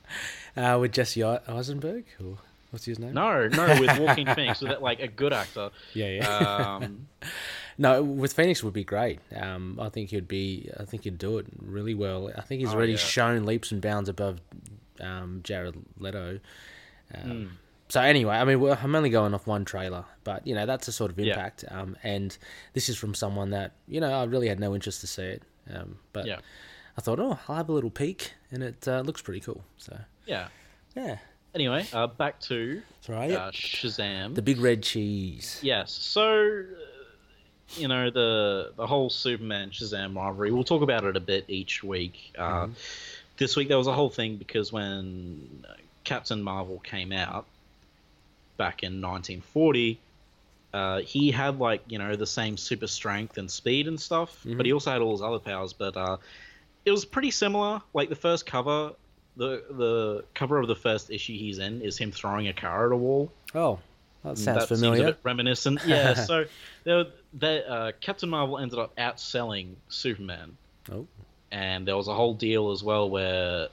uh, 0.56 0.78
with 0.80 0.92
Jesse 0.92 1.22
Eisenberg, 1.22 2.04
or 2.22 2.38
what's 2.70 2.84
his 2.84 2.98
name? 2.98 3.14
No, 3.14 3.46
no, 3.46 3.80
with 3.80 3.98
Joaquin 3.98 4.34
Phoenix, 4.34 4.60
with 4.60 4.70
that, 4.70 4.82
like 4.82 4.98
a 5.00 5.06
good 5.06 5.32
actor. 5.32 5.70
Yeah, 5.94 6.08
yeah. 6.08 6.78
Um, 6.82 7.06
no, 7.78 8.02
with 8.02 8.32
Phoenix 8.32 8.64
would 8.64 8.74
be 8.74 8.84
great. 8.84 9.20
Um, 9.36 9.78
I 9.80 9.88
think 9.88 10.10
he'd 10.10 10.26
be. 10.26 10.68
I 10.78 10.84
think 10.84 11.04
he'd 11.04 11.18
do 11.18 11.38
it 11.38 11.46
really 11.62 11.94
well. 11.94 12.28
I 12.36 12.40
think 12.40 12.60
he's 12.60 12.70
oh, 12.70 12.74
already 12.76 12.92
yeah. 12.92 12.98
shown 12.98 13.46
leaps 13.46 13.70
and 13.70 13.80
bounds 13.80 14.08
above 14.08 14.40
um, 15.00 15.40
Jared 15.44 15.76
Leto. 15.98 16.40
Mm 17.14 17.50
so 17.88 18.00
anyway, 18.02 18.36
I 18.36 18.44
mean, 18.44 18.62
I'm 18.70 18.94
only 18.94 19.10
going 19.10 19.32
off 19.32 19.46
one 19.46 19.64
trailer, 19.64 20.04
but 20.24 20.46
you 20.46 20.54
know 20.54 20.66
that's 20.66 20.88
a 20.88 20.92
sort 20.92 21.10
of 21.10 21.18
impact. 21.18 21.64
Yeah. 21.66 21.80
Um, 21.80 21.96
and 22.02 22.36
this 22.74 22.88
is 22.88 22.96
from 22.98 23.14
someone 23.14 23.50
that 23.50 23.72
you 23.86 24.00
know 24.00 24.12
I 24.12 24.24
really 24.24 24.48
had 24.48 24.60
no 24.60 24.74
interest 24.74 25.00
to 25.00 25.06
see 25.06 25.22
it. 25.22 25.42
Um, 25.72 25.98
but 26.12 26.26
yeah. 26.26 26.38
I 26.96 27.00
thought, 27.00 27.18
oh, 27.20 27.38
I'll 27.48 27.56
have 27.56 27.68
a 27.68 27.72
little 27.72 27.90
peek, 27.90 28.32
and 28.50 28.62
it 28.62 28.86
uh, 28.86 29.00
looks 29.00 29.22
pretty 29.22 29.40
cool. 29.40 29.62
So 29.78 29.98
yeah, 30.26 30.48
yeah. 30.94 31.18
Anyway, 31.54 31.86
uh, 31.94 32.06
back 32.06 32.40
to 32.40 32.82
right. 33.08 33.32
uh, 33.32 33.50
Shazam, 33.52 34.34
the 34.34 34.42
big 34.42 34.60
red 34.60 34.82
cheese. 34.82 35.58
Yes. 35.62 35.90
So 35.90 36.64
you 37.70 37.88
know 37.88 38.10
the 38.10 38.72
the 38.76 38.86
whole 38.86 39.08
Superman 39.08 39.70
Shazam 39.70 40.14
rivalry. 40.14 40.50
We'll 40.52 40.64
talk 40.64 40.82
about 40.82 41.04
it 41.04 41.16
a 41.16 41.20
bit 41.20 41.46
each 41.48 41.82
week. 41.82 42.34
Uh, 42.36 42.64
mm-hmm. 42.64 42.72
This 43.38 43.56
week 43.56 43.68
there 43.68 43.78
was 43.78 43.86
a 43.86 43.92
whole 43.94 44.10
thing 44.10 44.36
because 44.36 44.72
when 44.72 45.64
Captain 46.04 46.42
Marvel 46.42 46.80
came 46.80 47.12
out 47.12 47.46
back 48.58 48.82
in 48.82 49.00
1940, 49.00 49.98
uh, 50.74 51.00
he 51.00 51.30
had 51.30 51.58
like 51.58 51.82
you 51.88 51.98
know 51.98 52.14
the 52.14 52.26
same 52.26 52.58
super 52.58 52.86
strength 52.86 53.38
and 53.38 53.50
speed 53.50 53.88
and 53.88 53.98
stuff, 53.98 54.40
mm-hmm. 54.40 54.58
but 54.58 54.66
he 54.66 54.72
also 54.72 54.90
had 54.90 55.00
all 55.00 55.12
his 55.12 55.22
other 55.22 55.38
powers. 55.38 55.72
But 55.72 55.96
uh, 55.96 56.18
it 56.84 56.90
was 56.90 57.06
pretty 57.06 57.30
similar. 57.30 57.80
Like 57.94 58.10
the 58.10 58.16
first 58.16 58.44
cover, 58.44 58.92
the 59.36 59.64
the 59.70 60.24
cover 60.34 60.58
of 60.58 60.68
the 60.68 60.76
first 60.76 61.10
issue 61.10 61.32
he's 61.32 61.58
in 61.58 61.80
is 61.80 61.96
him 61.96 62.12
throwing 62.12 62.48
a 62.48 62.52
car 62.52 62.86
at 62.86 62.92
a 62.92 62.96
wall. 62.96 63.32
Oh. 63.54 63.78
That 64.24 64.36
sounds 64.36 64.44
that 64.58 64.68
seems 64.68 64.82
a 64.82 64.84
familiar. 64.84 65.04
bit 65.12 65.20
reminiscent. 65.22 65.80
Yeah, 65.86 66.14
so 66.26 66.44
there, 66.82 67.06
there, 67.34 67.64
uh, 67.70 67.92
Captain 68.00 68.28
Marvel 68.28 68.58
ended 68.58 68.78
up 68.78 68.94
outselling 68.96 69.74
Superman, 69.88 70.56
Oh, 70.90 71.06
and 71.52 71.86
there 71.86 71.96
was 71.96 72.08
a 72.08 72.14
whole 72.14 72.34
deal 72.34 72.72
as 72.72 72.82
well 72.82 73.08
where 73.08 73.68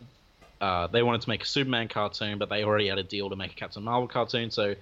uh, 0.66 0.88
they 0.88 1.04
wanted 1.04 1.22
to 1.22 1.30
make 1.30 1.44
a 1.44 1.46
Superman 1.58 1.88
cartoon, 1.88 2.38
but 2.40 2.48
they 2.50 2.64
already 2.64 2.88
had 2.88 2.98
a 2.98 3.04
deal 3.16 3.30
to 3.30 3.36
make 3.36 3.52
a 3.52 3.56
Captain 3.56 3.84
Marvel 3.84 4.08
cartoon. 4.08 4.50
So 4.52 4.76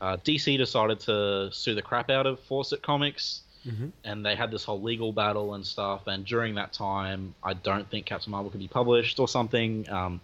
uh, 0.00 0.16
DC 0.24 0.56
decided 0.58 0.98
to 1.00 1.50
sue 1.52 1.74
the 1.74 1.82
crap 1.82 2.08
out 2.10 2.26
of 2.26 2.40
Fawcett 2.40 2.82
Comics, 2.82 3.42
Mhm. 3.66 3.90
and 4.04 4.24
they 4.26 4.34
had 4.36 4.50
this 4.50 4.64
whole 4.64 4.80
legal 4.80 5.12
battle 5.12 5.54
and 5.54 5.64
stuff. 5.66 6.06
And 6.06 6.24
during 6.24 6.54
that 6.54 6.72
time, 6.72 7.34
I 7.50 7.52
don't 7.54 7.86
think 7.90 8.06
Captain 8.06 8.30
Marvel 8.30 8.50
could 8.50 8.60
be 8.60 8.68
published 8.68 9.18
or 9.20 9.28
something. 9.28 9.88
Um, 9.90 10.20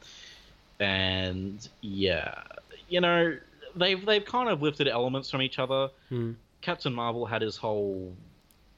and 0.80 1.68
yeah, 1.80 2.42
you 2.88 3.00
know, 3.00 3.36
they've 3.76 4.04
they've 4.04 4.24
kind 4.24 4.48
of 4.48 4.62
lifted 4.62 4.88
elements 4.88 5.30
from 5.30 5.42
each 5.42 5.58
other. 5.58 5.90
Hmm. 6.08 6.32
Captain 6.60 6.92
Marvel 6.94 7.26
had 7.26 7.42
his 7.42 7.56
whole 7.56 8.12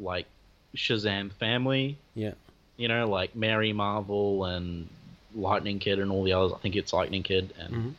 like 0.01 0.27
Shazam 0.77 1.33
family, 1.33 1.97
yeah. 2.15 2.33
you 2.77 2.89
know, 2.89 3.09
like 3.09 3.35
Mary 3.37 3.73
Marvel 3.73 4.45
and 4.45 4.89
Lightning 5.35 5.79
Kid 5.79 5.99
and 5.99 6.11
all 6.11 6.25
the 6.25 6.33
others. 6.33 6.53
I 6.55 6.59
think 6.59 6.77
it's 6.77 6.93
Lightning 6.93 7.23
Kid, 7.23 7.53
and 7.59 7.75
Mhm. 7.75 7.93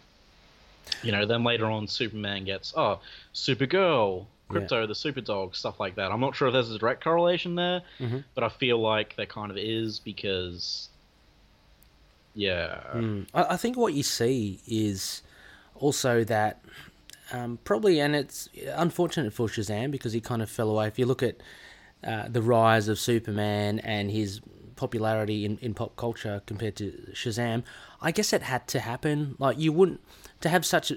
you 1.03 1.11
know, 1.11 1.25
then 1.25 1.43
later 1.43 1.65
on, 1.65 1.87
Superman 1.87 2.45
gets 2.45 2.73
oh, 2.75 2.99
Supergirl, 3.33 4.25
Yeah. 4.49 4.59
Krypto, 4.61 4.87
the 4.87 4.95
Super 4.95 5.21
Dog, 5.21 5.55
stuff 5.55 5.79
like 5.79 5.95
that. 5.95 6.11
I'm 6.11 6.21
not 6.21 6.35
sure 6.35 6.47
if 6.47 6.53
there's 6.53 6.71
a 6.71 6.79
direct 6.79 7.03
correlation 7.03 7.55
there, 7.55 7.81
Mhm. 7.99 8.23
but 8.33 8.43
I 8.43 8.49
feel 8.49 8.79
like 8.79 9.15
there 9.17 9.25
kind 9.25 9.51
of 9.51 9.57
is 9.57 9.99
because, 9.99 10.87
yeah, 12.35 12.81
Mm. 12.93 13.27
I, 13.33 13.43
I 13.53 13.57
think 13.57 13.77
what 13.77 13.93
you 13.93 14.03
see 14.03 14.59
is 14.67 15.21
also 15.75 16.23
that 16.25 16.61
um, 17.33 17.59
probably, 17.65 17.99
and 17.99 18.15
it's 18.15 18.47
unfortunate 18.73 19.33
for 19.33 19.49
Shazam 19.49 19.91
because 19.91 20.13
he 20.13 20.21
kind 20.21 20.41
of 20.41 20.49
fell 20.49 20.69
away. 20.69 20.87
If 20.87 20.97
you 20.97 21.05
look 21.05 21.21
at 21.21 21.35
uh, 22.01 22.29
the 22.29 22.41
rise 22.41 22.87
of 22.87 22.97
Superman 22.99 23.79
and 23.79 24.09
his 24.09 24.39
popularity 24.77 25.43
in, 25.45 25.57
in 25.57 25.73
pop 25.73 25.95
culture 25.95 26.41
compared 26.45 26.75
to 26.77 26.91
Shazam, 27.13 27.63
I 28.01 28.11
guess 28.11 28.31
it 28.31 28.43
had 28.43 28.67
to 28.69 28.79
happen. 28.79 29.35
Like 29.39 29.59
you 29.59 29.71
wouldn't 29.71 30.01
to 30.41 30.49
have 30.49 30.65
such 30.65 30.93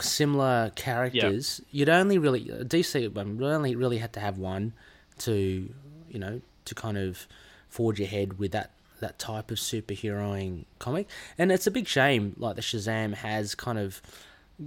similar 0.00 0.72
characters. 0.74 1.60
You'd 1.70 1.88
only 1.88 2.18
really 2.18 2.44
DC 2.44 3.16
um, 3.16 3.42
only 3.42 3.74
really 3.76 3.98
had 3.98 4.12
to 4.14 4.20
have 4.20 4.38
one 4.38 4.74
to 5.20 5.72
you 6.10 6.18
know 6.18 6.40
to 6.64 6.74
kind 6.74 6.98
of 6.98 7.26
forge 7.68 8.00
ahead 8.00 8.38
with 8.38 8.52
that 8.52 8.72
that 9.00 9.18
type 9.18 9.50
of 9.50 9.58
superheroing 9.58 10.64
comic. 10.78 11.08
And 11.38 11.52
it's 11.52 11.66
a 11.66 11.70
big 11.70 11.88
shame 11.88 12.34
like 12.38 12.56
the 12.56 12.62
Shazam 12.62 13.14
has 13.14 13.54
kind 13.54 13.78
of 13.78 14.00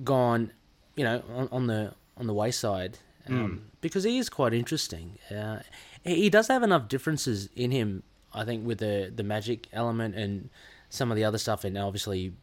gone, 0.04 0.52
you 0.96 1.04
know, 1.04 1.24
on, 1.34 1.50
on 1.52 1.68
the 1.68 1.94
on 2.18 2.28
the 2.28 2.34
wayside 2.34 3.00
um, 3.28 3.66
because 3.82 4.04
he 4.04 4.18
is 4.18 4.30
quite 4.30 4.54
interesting. 4.54 5.18
Uh, 5.36 5.60
he 6.04 6.30
does 6.30 6.48
have 6.48 6.64
enough 6.64 6.88
differences 6.88 7.50
in 7.56 7.72
him, 7.72 8.04
I 8.36 8.46
think, 8.46 8.66
with 8.68 8.80
the 8.80 9.12
the 9.16 9.24
magic 9.24 9.68
element 9.74 10.16
and 10.16 10.50
some 10.90 11.12
of 11.12 11.18
the 11.18 11.24
other 11.24 11.38
stuff, 11.38 11.64
and 11.64 11.78
obviously, 11.78 12.34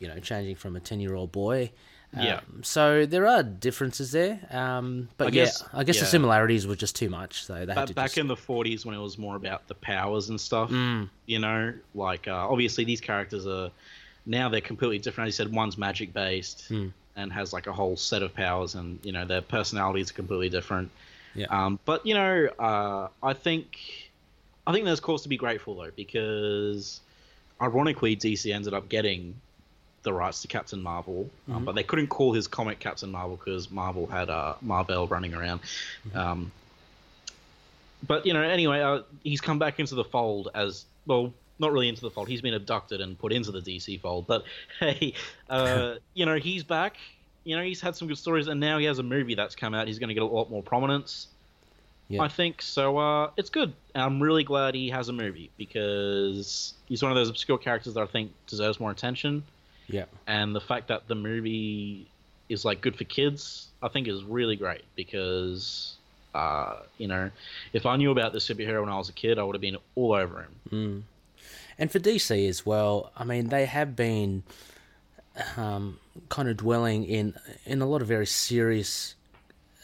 you 0.00 0.08
know, 0.08 0.18
changing 0.18 0.56
from 0.56 0.76
a 0.76 0.80
ten 0.80 1.00
year 1.00 1.14
old 1.14 1.32
boy. 1.32 1.70
Yeah. 2.16 2.36
Um, 2.36 2.62
so 2.62 3.04
there 3.04 3.26
are 3.26 3.42
differences 3.42 4.12
there, 4.12 4.38
um, 4.50 5.08
but 5.18 5.24
I 5.24 5.26
yeah, 5.28 5.44
guess- 5.44 5.64
I 5.74 5.84
guess 5.84 5.98
the 6.00 6.06
similarities 6.06 6.66
were 6.66 6.76
just 6.76 6.94
too 6.96 7.10
much. 7.10 7.44
So 7.44 7.66
they 7.66 7.74
had 7.74 7.88
to 7.88 7.94
back 7.94 8.06
just, 8.06 8.18
in 8.18 8.26
the 8.28 8.36
40s 8.36 8.86
when 8.86 8.94
it 8.94 9.00
was 9.00 9.18
more 9.18 9.36
about 9.36 9.66
the 9.68 9.74
powers 9.74 10.28
and 10.30 10.40
stuff, 10.40 10.70
Mm. 10.70 11.10
you 11.26 11.40
know, 11.40 11.74
like 11.94 12.26
uh, 12.28 12.48
obviously 12.48 12.84
these 12.84 13.00
characters 13.00 13.46
are 13.46 13.70
now 14.24 14.48
they're 14.48 14.60
completely 14.62 14.98
different. 14.98 15.28
As 15.28 15.38
you 15.38 15.44
said, 15.44 15.52
one's 15.54 15.76
magic 15.76 16.14
based 16.14 16.70
Mm. 16.70 16.92
and 17.16 17.32
has 17.32 17.52
like 17.52 17.66
a 17.66 17.72
whole 17.72 17.96
set 17.96 18.22
of 18.22 18.32
powers, 18.34 18.76
and 18.76 18.98
you 19.02 19.12
know 19.12 19.26
their 19.26 19.42
personalities 19.42 20.10
are 20.10 20.14
completely 20.14 20.48
different. 20.48 20.90
Yeah. 21.34 21.46
Um, 21.50 21.78
but 21.84 22.06
you 22.06 22.14
know, 22.14 22.48
uh, 22.58 23.08
I 23.22 23.32
think 23.34 24.05
I 24.66 24.72
think 24.72 24.84
there's 24.84 25.00
cause 25.00 25.22
to 25.22 25.28
be 25.28 25.36
grateful 25.36 25.76
though 25.76 25.90
because 25.94 27.00
ironically 27.60 28.16
DC 28.16 28.52
ended 28.52 28.74
up 28.74 28.88
getting 28.88 29.34
the 30.02 30.12
rights 30.12 30.42
to 30.42 30.48
Captain 30.48 30.80
Marvel, 30.82 31.28
um, 31.52 31.64
but 31.64 31.74
they 31.74 31.82
couldn't 31.82 32.06
call 32.06 32.32
his 32.32 32.46
comic 32.46 32.78
Captain 32.78 33.10
Marvel 33.10 33.36
because 33.36 33.70
Marvel 33.70 34.06
had 34.06 34.30
uh, 34.30 34.54
Marvel 34.62 35.06
running 35.08 35.34
around. 35.34 35.60
Um, 36.14 36.52
but 38.06 38.24
you 38.24 38.32
know, 38.32 38.42
anyway, 38.42 38.80
uh, 38.80 39.02
he's 39.24 39.40
come 39.40 39.58
back 39.58 39.80
into 39.80 39.94
the 39.94 40.04
fold 40.04 40.48
as 40.54 40.84
well. 41.06 41.32
Not 41.58 41.72
really 41.72 41.88
into 41.88 42.02
the 42.02 42.10
fold. 42.10 42.28
He's 42.28 42.40
been 42.40 42.54
abducted 42.54 43.00
and 43.00 43.18
put 43.18 43.32
into 43.32 43.50
the 43.50 43.60
DC 43.60 44.00
fold. 44.00 44.26
But 44.26 44.44
hey, 44.80 45.14
uh, 45.50 45.94
you 46.14 46.24
know, 46.24 46.36
he's 46.36 46.62
back. 46.62 46.96
You 47.44 47.56
know, 47.56 47.62
he's 47.62 47.80
had 47.80 47.96
some 47.96 48.08
good 48.08 48.18
stories, 48.18 48.48
and 48.48 48.60
now 48.60 48.78
he 48.78 48.86
has 48.86 48.98
a 48.98 49.02
movie 49.02 49.34
that's 49.34 49.54
come 49.54 49.74
out. 49.74 49.86
He's 49.86 49.98
going 49.98 50.08
to 50.08 50.14
get 50.14 50.22
a 50.22 50.26
lot 50.26 50.50
more 50.50 50.62
prominence. 50.62 51.28
Yeah. 52.08 52.22
I 52.22 52.28
think 52.28 52.62
so. 52.62 52.98
Uh, 52.98 53.30
it's 53.36 53.50
good. 53.50 53.72
I'm 53.94 54.22
really 54.22 54.44
glad 54.44 54.74
he 54.74 54.90
has 54.90 55.08
a 55.08 55.12
movie 55.12 55.50
because 55.56 56.74
he's 56.86 57.02
one 57.02 57.10
of 57.10 57.16
those 57.16 57.28
obscure 57.28 57.58
characters 57.58 57.94
that 57.94 58.02
I 58.02 58.06
think 58.06 58.32
deserves 58.46 58.78
more 58.78 58.90
attention. 58.90 59.42
yeah. 59.88 60.04
And 60.26 60.54
the 60.54 60.60
fact 60.60 60.88
that 60.88 61.08
the 61.08 61.16
movie 61.16 62.08
is 62.48 62.64
like 62.64 62.80
good 62.80 62.96
for 62.96 63.04
kids, 63.04 63.68
I 63.82 63.88
think 63.88 64.06
is 64.06 64.22
really 64.22 64.54
great 64.54 64.84
because, 64.94 65.96
uh, 66.34 66.76
you 66.98 67.08
know, 67.08 67.30
if 67.72 67.86
I 67.86 67.96
knew 67.96 68.12
about 68.12 68.32
the 68.32 68.38
superhero 68.38 68.82
when 68.82 68.90
I 68.90 68.98
was 68.98 69.08
a 69.08 69.12
kid, 69.12 69.38
I 69.38 69.42
would 69.42 69.56
have 69.56 69.62
been 69.62 69.78
all 69.96 70.12
over 70.12 70.42
him. 70.42 70.54
Mm. 70.70 71.02
And 71.78 71.90
for 71.90 71.98
DC 71.98 72.48
as 72.48 72.64
well, 72.64 73.10
I 73.16 73.24
mean, 73.24 73.48
they 73.48 73.66
have 73.66 73.96
been 73.96 74.44
um, 75.56 75.98
kind 76.28 76.48
of 76.48 76.56
dwelling 76.56 77.04
in 77.04 77.34
in 77.64 77.82
a 77.82 77.86
lot 77.86 78.00
of 78.00 78.08
very 78.08 78.26
serious 78.26 79.14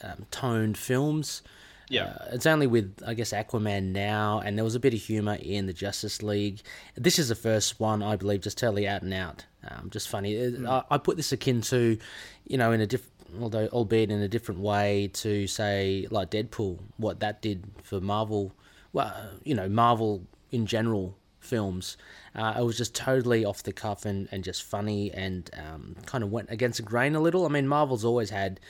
um, 0.03 0.27
toned 0.31 0.79
films. 0.79 1.43
Yeah. 1.93 2.05
Uh, 2.21 2.29
it's 2.33 2.47
only 2.47 2.67
with 2.67 3.03
I 3.07 3.15
guess 3.15 3.33
Aquaman 3.33 3.93
now, 3.93 4.41
and 4.45 4.57
there 4.57 4.65
was 4.65 4.75
a 4.75 4.81
bit 4.81 4.95
of 4.95 5.01
humor 5.01 5.37
in 5.41 5.67
the 5.67 5.73
Justice 5.73 6.23
League. 6.23 6.63
This 6.97 7.19
is 7.19 7.29
the 7.29 7.35
first 7.35 7.79
one 7.79 8.03
I 8.03 8.17
believe, 8.17 8.41
just 8.41 8.59
totally 8.59 8.89
out 8.89 9.03
and 9.03 9.13
out, 9.13 9.45
um, 9.69 9.91
just 9.91 10.09
funny. 10.09 10.35
It- 10.35 10.65
I, 10.67 10.83
I 10.91 10.99
put 10.99 11.17
this 11.17 11.33
akin 11.33 11.61
to, 11.63 11.99
you 12.47 12.57
know, 12.57 12.73
in 12.73 12.81
a 12.81 12.87
different, 12.87 13.13
although 13.41 13.67
albeit 13.69 14.11
in 14.11 14.23
a 14.23 14.29
different 14.29 14.61
way, 14.63 15.11
to 15.15 15.47
say 15.47 16.07
like 16.11 16.31
Deadpool, 16.31 16.79
what 16.97 17.21
that 17.21 17.43
did 17.43 17.65
for 17.83 18.01
Marvel. 18.01 18.55
Well, 18.95 19.15
you 19.45 19.55
know, 19.55 19.69
Marvel 19.69 20.27
in 20.51 20.65
general 20.67 21.17
films. 21.41 21.97
Uh, 22.35 22.55
it 22.59 22.63
was 22.63 22.79
just 22.79 22.95
totally 22.95 23.45
off 23.45 23.63
the 23.63 23.73
cuff 23.73 24.07
and, 24.07 24.29
and 24.33 24.45
just 24.45 24.63
funny 24.63 25.11
and 25.13 25.51
um, 25.59 25.97
kind 26.07 26.25
of 26.25 26.31
went 26.31 26.51
against 26.51 26.79
the 26.79 26.83
grain 26.83 27.15
a 27.15 27.21
little. 27.21 27.45
I 27.45 27.49
mean, 27.49 27.67
Marvel's 27.69 28.05
always 28.05 28.31
had 28.31 28.61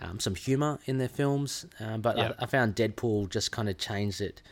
um, 0.00 0.18
some 0.20 0.34
humor 0.34 0.78
in 0.86 0.98
their 0.98 1.08
films, 1.08 1.66
uh, 1.80 1.96
but 1.98 2.16
Yeah. 2.16 2.32
I, 2.38 2.44
I 2.44 2.46
found 2.46 2.74
Deadpool 2.76 3.30
just 3.30 3.52
kind 3.52 3.68
of 3.68 3.78
changed 3.78 4.20
it 4.20 4.42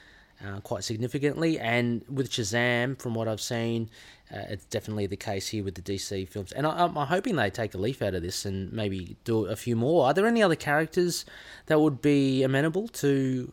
uh, 0.44 0.60
quite 0.60 0.82
significantly. 0.84 1.58
And 1.58 2.04
with 2.08 2.30
Shazam, 2.30 3.00
from 3.00 3.14
what 3.14 3.28
I've 3.28 3.40
seen, 3.40 3.90
uh, 4.34 4.38
it's 4.48 4.64
definitely 4.66 5.06
the 5.06 5.16
case 5.16 5.48
here 5.48 5.62
with 5.62 5.74
the 5.74 5.82
DC 5.82 6.28
films. 6.28 6.52
And 6.52 6.66
I, 6.66 6.84
I'm 6.84 6.96
I'm 6.96 7.06
hoping 7.06 7.36
they 7.36 7.50
take 7.50 7.74
a 7.74 7.78
leaf 7.78 8.02
out 8.02 8.14
of 8.14 8.22
this 8.22 8.44
and 8.44 8.72
maybe 8.72 9.16
do 9.24 9.46
a 9.46 9.56
few 9.56 9.76
more. 9.76 10.06
Are 10.06 10.14
there 10.14 10.26
any 10.26 10.42
other 10.42 10.56
characters 10.56 11.24
that 11.66 11.80
would 11.80 12.00
be 12.02 12.42
amenable 12.42 12.88
to 12.88 13.52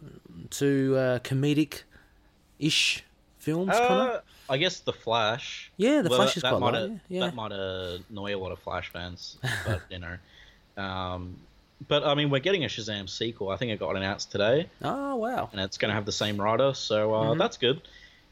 to 0.52 0.96
uh, 0.98 1.20
comedic 1.20 1.84
ish 2.60 3.04
films? 3.40 3.72
Connor? 3.76 4.12
Uh, 4.12 4.20
I 4.50 4.58
guess 4.58 4.80
the 4.80 4.94
Flash. 4.94 5.72
Yeah, 5.78 6.02
the 6.02 6.10
Well, 6.10 6.20
Flash 6.20 6.38
is 6.38 6.44
that 6.44 6.50
quite 6.56 6.60
might 6.74 6.82
have- 6.82 7.00
Yeah, 7.10 7.20
That 7.22 7.36
might 7.36 7.52
annoy 7.52 8.36
a 8.36 8.40
lot 8.40 8.52
of 8.52 8.60
Flash 8.60 8.90
fans, 8.90 9.38
but 9.66 9.82
you 9.92 10.00
know. 10.06 10.18
Um, 10.82 11.36
but 11.88 12.04
I 12.06 12.14
mean, 12.16 12.30
we're 12.30 12.40
getting 12.40 12.64
a 12.64 12.68
Shazam 12.68 13.10
sequel. 13.10 13.50
I 13.50 13.58
think 13.58 13.72
it 13.72 13.80
got 13.80 13.96
announced 13.96 14.32
today, 14.32 14.68
Oh 14.82 15.16
wow. 15.16 15.50
and 15.52 15.62
it's 15.62 15.78
going 15.78 15.90
to 15.90 15.96
have 15.96 16.06
the 16.06 16.12
same 16.12 16.40
writer, 16.40 16.74
so 16.74 17.14
uh, 17.14 17.24
Mhm. 17.34 17.38
that's 17.38 17.58
good. 17.58 17.82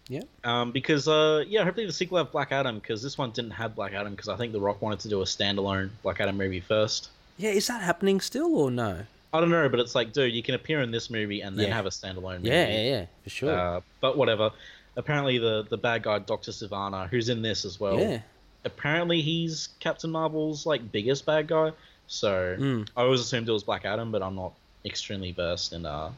Yeah. 0.10 0.22
Um, 0.44 0.72
because 0.72 1.08
uh, 1.08 1.44
yeah, 1.48 1.64
hopefully 1.64 1.86
the 1.86 1.92
sequel 1.94 2.18
will 2.18 2.24
have 2.26 2.32
Black 2.32 2.52
Adam 2.52 2.80
because 2.80 3.02
this 3.04 3.18
one 3.18 3.32
didn't 3.32 3.52
have 3.52 3.76
Black 3.76 3.94
Adam 3.94 4.12
because 4.14 4.30
I 4.30 4.38
think 4.38 4.54
The 4.54 4.60
Rock 4.62 4.82
wanted 4.82 5.00
to 5.02 5.10
do 5.10 5.22
a 5.22 5.26
standalone 5.26 5.90
Black 6.04 6.20
Adam 6.22 6.38
movie 6.38 6.62
first. 6.62 7.10
Yeah, 7.38 7.50
is 7.52 7.68
that 7.68 7.82
happening 7.82 8.22
still 8.22 8.56
or 8.56 8.72
no? 8.72 9.02
I 9.34 9.42
don't 9.42 9.50
know, 9.50 9.68
but 9.68 9.82
it's 9.82 9.94
like, 9.94 10.14
dude, 10.14 10.34
you 10.34 10.42
can 10.42 10.56
appear 10.56 10.82
in 10.82 10.92
this 10.92 11.10
movie 11.10 11.42
and 11.42 11.60
then 11.60 11.68
Yeah. 11.68 11.74
have 11.76 11.86
a 11.86 11.90
standalone 11.90 12.38
movie. 12.38 12.48
Yeah, 12.50 12.68
yeah, 12.70 12.84
yeah, 12.90 13.06
for 13.26 13.30
sure. 13.30 13.52
Uh, 13.60 13.82
but 14.00 14.18
whatever. 14.18 14.52
Apparently, 14.96 15.38
the 15.38 15.64
the 15.70 15.78
bad 15.78 16.04
guy, 16.04 16.20
Doctor 16.20 16.52
Sivana, 16.52 17.10
who's 17.10 17.28
in 17.30 17.42
this 17.42 17.66
as 17.66 17.80
well. 17.80 18.00
yeah. 18.00 18.20
Apparently, 18.66 19.22
he's 19.22 19.70
Captain 19.80 20.10
Marvel's 20.12 20.66
like 20.66 20.92
biggest 20.92 21.26
bad 21.26 21.48
guy. 21.48 21.72
So 22.08 22.56
Mm. 22.58 22.88
I 22.96 23.02
always 23.02 23.20
assumed 23.22 23.50
it 23.50 23.52
was 23.52 23.64
Black 23.64 23.86
Adam, 23.86 24.12
but 24.12 24.22
I'm 24.24 24.36
not 24.36 24.54
extremely 24.86 25.32
versed 25.34 25.74
in 25.74 25.86
uh, 25.86 26.12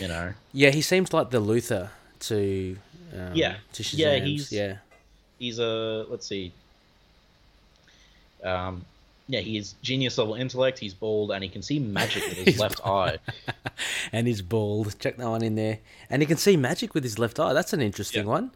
you 0.00 0.08
know. 0.08 0.32
Yeah, 0.52 0.70
he 0.70 0.82
seems 0.82 1.12
like 1.12 1.30
the 1.30 1.40
Luthor 1.40 1.90
to 2.20 2.76
um, 3.14 3.30
Yeah. 3.34 3.56
to 3.74 3.82
Shazam's. 3.82 3.94
Yeah, 3.98 4.16
he's- 4.18 4.52
yeah. 4.52 4.76
He's 5.38 5.58
a 5.60 6.04
let's 6.08 6.26
see. 6.26 6.52
Um, 8.42 8.84
yeah, 9.28 9.40
he 9.40 9.56
is 9.58 9.74
genius 9.82 10.16
level 10.18 10.34
intellect. 10.34 10.78
He's 10.78 10.94
bald 10.94 11.30
and 11.32 11.42
he 11.44 11.48
can 11.50 11.62
see 11.62 11.78
magic 11.78 12.24
with 12.26 12.38
his 12.38 12.58
left 12.64 12.84
eye. 12.86 13.18
and 14.12 14.26
he's 14.26 14.42
bald. 14.42 14.98
Check 14.98 15.16
that 15.18 15.28
one 15.28 15.42
in 15.44 15.54
there. 15.54 15.78
And 16.10 16.22
he 16.22 16.26
can 16.26 16.38
see 16.38 16.56
magic 16.56 16.94
with 16.94 17.04
his 17.04 17.18
left 17.18 17.38
eye. 17.38 17.52
That's 17.52 17.72
an 17.72 17.80
interesting 17.82 18.24
Yeah. 18.24 18.30
one. 18.30 18.50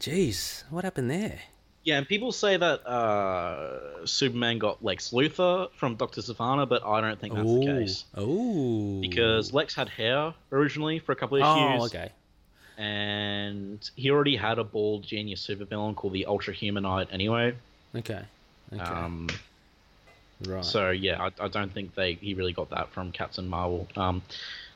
Jeez, 0.00 0.64
what 0.70 0.84
happened 0.84 1.10
there? 1.10 1.40
Yeah, 1.88 1.96
and 1.96 2.06
people 2.06 2.32
say 2.32 2.54
that 2.54 2.86
uh, 2.86 4.04
Superman 4.04 4.58
got 4.58 4.84
Lex 4.84 5.08
Luthor 5.08 5.70
from 5.72 5.96
Doctor 5.96 6.20
Sivana, 6.20 6.68
but 6.68 6.84
I 6.84 7.00
don't 7.00 7.18
think 7.18 7.32
that's 7.34 7.48
Ooh. 7.48 7.60
the 7.60 7.64
case 7.64 8.04
Oh. 8.14 9.00
because 9.00 9.54
Lex 9.54 9.74
had 9.74 9.88
hair 9.88 10.34
originally 10.52 10.98
for 10.98 11.12
a 11.12 11.16
couple 11.16 11.38
of 11.38 11.44
issues. 11.44 11.56
Oh, 11.56 11.86
issues, 11.86 11.94
okay. 11.94 12.12
and 12.76 13.90
he 13.96 14.10
already 14.10 14.36
had 14.36 14.58
a 14.58 14.64
bald 14.64 15.02
genius 15.04 15.46
supervillain 15.46 15.96
called 15.96 16.12
the 16.12 16.26
Ultra 16.26 16.52
Humanite 16.52 17.06
anyway. 17.10 17.54
Okay. 17.96 18.20
Okay. 18.70 18.82
Um, 18.82 19.30
right. 20.46 20.62
So 20.62 20.90
yeah, 20.90 21.22
I, 21.22 21.44
I 21.44 21.48
don't 21.48 21.72
think 21.72 21.94
they 21.94 22.12
he 22.20 22.34
really 22.34 22.52
got 22.52 22.68
that 22.68 22.90
from 22.90 23.12
Captain 23.12 23.48
Marvel. 23.48 23.88
Um, 23.96 24.20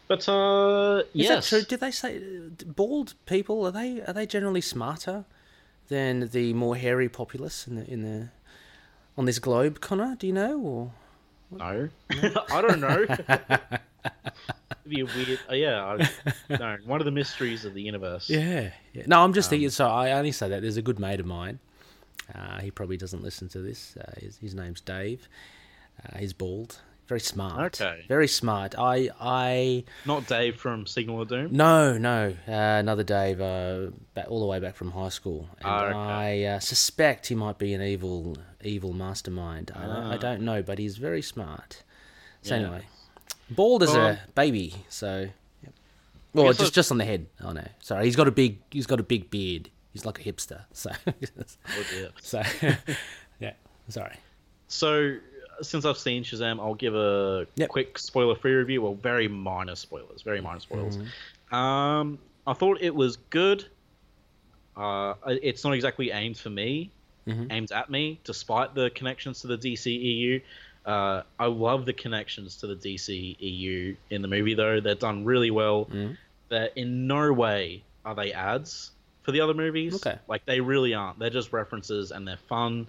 but 0.09 0.27
uh, 0.31 1.03
Is 1.13 1.29
yes, 1.29 1.51
that 1.51 1.57
true? 1.57 1.67
Did 1.69 1.81
they 1.81 1.91
say 1.91 2.23
bald 2.65 3.13
people 3.27 3.67
are 3.67 3.71
they 3.71 4.01
are 4.01 4.15
they 4.15 4.25
generally 4.25 4.63
smarter 4.63 5.27
than 5.89 6.29
the 6.29 6.53
more 6.55 6.77
hairy 6.77 7.09
populace 7.09 7.67
in 7.67 7.77
the 7.77 7.91
in 7.91 8.03
the 8.03 8.29
on 9.17 9.25
this 9.27 9.39
globe, 9.39 9.81
Connor? 9.81 10.17
Do 10.19 10.27
you 10.27 10.33
know 10.33 10.59
or? 10.61 10.91
No, 11.51 11.89
I 12.51 12.63
don't 12.63 12.81
know. 12.81 13.03
It'd 13.03 14.89
be 14.89 15.01
a 15.01 15.05
weird. 15.05 15.39
Uh, 15.51 15.55
yeah, 15.55 15.85
I, 15.85 16.09
no. 16.49 16.77
One 16.87 17.01
of 17.01 17.05
the 17.05 17.11
mysteries 17.11 17.65
of 17.67 17.75
the 17.75 17.83
universe. 17.83 18.31
Yeah, 18.31 18.71
yeah. 18.95 19.03
No, 19.07 19.23
I'm 19.23 19.33
just 19.35 19.49
Um, 19.49 19.51
thinking. 19.51 19.71
So 19.71 19.87
I 19.87 20.13
only 20.13 20.33
say 20.33 20.49
that 20.49 20.63
there's 20.63 20.79
a 20.79 20.83
good 20.83 20.99
mate 20.99 21.21
of 21.21 21.27
mine. 21.27 21.59
Uh, 22.35 22.61
he 22.61 22.71
probably 22.71 22.97
doesn't 22.97 23.23
listen 23.23 23.49
to 23.51 23.59
this. 23.61 23.97
Uh, 23.99 24.13
his, 24.19 24.39
his 24.39 24.55
name's 24.55 24.81
Dave. 24.81 25.29
Uh, 26.03 26.17
he's 26.19 26.33
bald. 26.33 26.81
Very 27.13 27.21
smart. 27.21 27.79
Okay. 27.81 28.05
Very 28.09 28.27
smart. 28.27 28.75
I 28.79 29.11
I 29.21 29.85
Not 30.07 30.27
Dave 30.27 30.57
from 30.57 30.87
Signal 30.87 31.21
of 31.21 31.29
Doom. 31.29 31.49
no 31.53 31.99
no 31.99 32.35
uh, 32.49 32.53
another 32.53 33.03
Dave. 33.03 33.39
Uh, 33.39 33.91
back, 34.15 34.27
all 34.31 34.41
the 34.41 34.47
way 34.47 34.59
back 34.61 34.75
from 34.77 34.91
high 34.93 35.11
school. 35.11 35.47
And 35.59 35.67
Ah, 35.67 35.85
okay. 35.89 36.47
I 36.47 36.55
uh, 36.55 36.59
suspect 36.61 37.27
he 37.27 37.35
might 37.35 37.59
be 37.59 37.75
an 37.75 37.83
evil 37.83 38.39
evil 38.65 38.95
mastermind. 38.95 39.73
I, 39.75 39.83
don't, 39.83 39.91
I 39.91 40.15
Ah. 40.15 40.17
don't 40.17 40.41
know, 40.41 40.63
but 40.63 40.79
he's 40.79 40.97
very 40.97 41.21
smart. 41.21 41.83
So 42.41 42.55
Yeah. 42.55 42.63
anyway, 42.63 42.87
bald 43.51 43.83
as 43.83 43.91
Well, 43.93 44.07
a 44.13 44.19
baby. 44.35 44.75
So. 44.89 45.29
yep. 45.63 45.75
Well, 46.33 46.47
just 46.49 46.61
I've- 46.63 46.71
just 46.71 46.91
on 46.91 46.97
the 46.97 47.05
head. 47.05 47.27
Oh 47.43 47.53
no, 47.53 47.67
sorry. 47.81 48.07
He's 48.07 48.17
got 48.17 48.27
a 48.27 48.31
big. 48.33 48.57
He's 48.71 48.87
got 48.87 49.01
a 49.01 49.03
big 49.03 49.29
beard. 49.29 49.69
He's 49.93 50.07
like 50.07 50.19
a 50.19 50.23
hipster. 50.33 50.65
So, 50.73 50.91
Oh, 51.07 51.85
dear. 51.93 52.09
so 52.23 52.43
yeah. 53.39 53.53
Sorry. 53.91 54.17
So 54.69 55.19
since 55.61 55.85
I've 55.85 55.99
seen 55.99 56.25
Shazam, 56.25 56.59
I'll 56.61 56.75
give 56.75 56.95
a 56.95 57.47
Yep. 57.57 57.69
quick 57.69 57.99
spoiler-free 57.99 58.53
review. 58.53 58.83
Well, 58.83 58.95
very 58.95 59.29
minor 59.29 59.75
spoilers. 59.77 60.23
Very 60.23 60.41
minor 60.41 60.61
spoilers. 60.61 60.97
Mm-hmm. 60.97 61.55
Um, 61.55 62.19
I 62.47 62.55
thought 62.55 62.79
it 62.81 62.95
was 62.95 63.17
good. 63.31 63.65
Uh, 64.77 65.15
it's 65.27 65.65
not 65.65 65.75
exactly 65.75 66.11
aimed 66.11 66.39
for 66.39 66.51
me, 66.51 66.91
Mhm. 67.27 67.53
aimed 67.53 67.73
at 67.73 67.91
me, 67.91 68.19
despite 68.25 68.75
the 68.75 68.91
connections 68.91 69.43
to 69.43 69.47
the 69.47 69.59
DCEU. 69.59 70.41
Uh, 70.87 71.23
I 71.39 71.47
love 71.47 71.85
the 71.87 71.93
connections 71.93 72.57
to 72.57 72.67
the 72.67 72.75
DCEU 72.75 73.97
in 74.11 74.23
the 74.23 74.29
movie, 74.29 74.55
though. 74.55 74.81
They're 74.81 74.95
done 74.95 75.25
really 75.25 75.51
well. 75.51 75.85
Mhm. 75.87 76.17
That 76.49 76.73
in 76.77 77.07
no 77.07 77.33
way 77.33 77.83
are 78.05 78.15
they 78.15 78.33
ads 78.33 78.91
for 79.23 79.31
the 79.33 79.41
other 79.41 79.55
movies. 79.55 79.95
Okay. 79.95 80.19
Like, 80.27 80.45
they 80.47 80.61
really 80.61 80.95
aren't. 80.95 81.19
They're 81.19 81.31
just 81.31 81.53
references 81.53 82.11
and 82.11 82.27
they're 82.27 82.37
fun. 82.49 82.89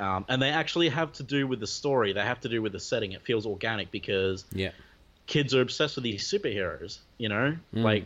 Um, 0.00 0.24
and 0.28 0.40
they 0.42 0.50
actually 0.50 0.88
have 0.88 1.12
to 1.14 1.22
do 1.22 1.46
with 1.46 1.60
the 1.60 1.66
story. 1.66 2.12
They 2.12 2.22
have 2.24 2.40
to 2.40 2.48
do 2.48 2.60
with 2.62 2.72
the 2.72 2.80
setting. 2.80 3.12
It 3.12 3.22
feels 3.22 3.46
organic 3.46 3.90
because 3.90 4.44
Yeah. 4.52 4.70
kids 5.26 5.54
are 5.54 5.60
obsessed 5.60 5.96
with 5.96 6.02
these 6.04 6.28
superheroes, 6.28 6.98
you 7.18 7.28
know, 7.28 7.56
Mm. 7.74 7.82
like 7.82 8.04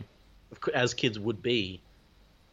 as 0.73 0.93
kids 0.93 1.17
would 1.17 1.41
be. 1.41 1.79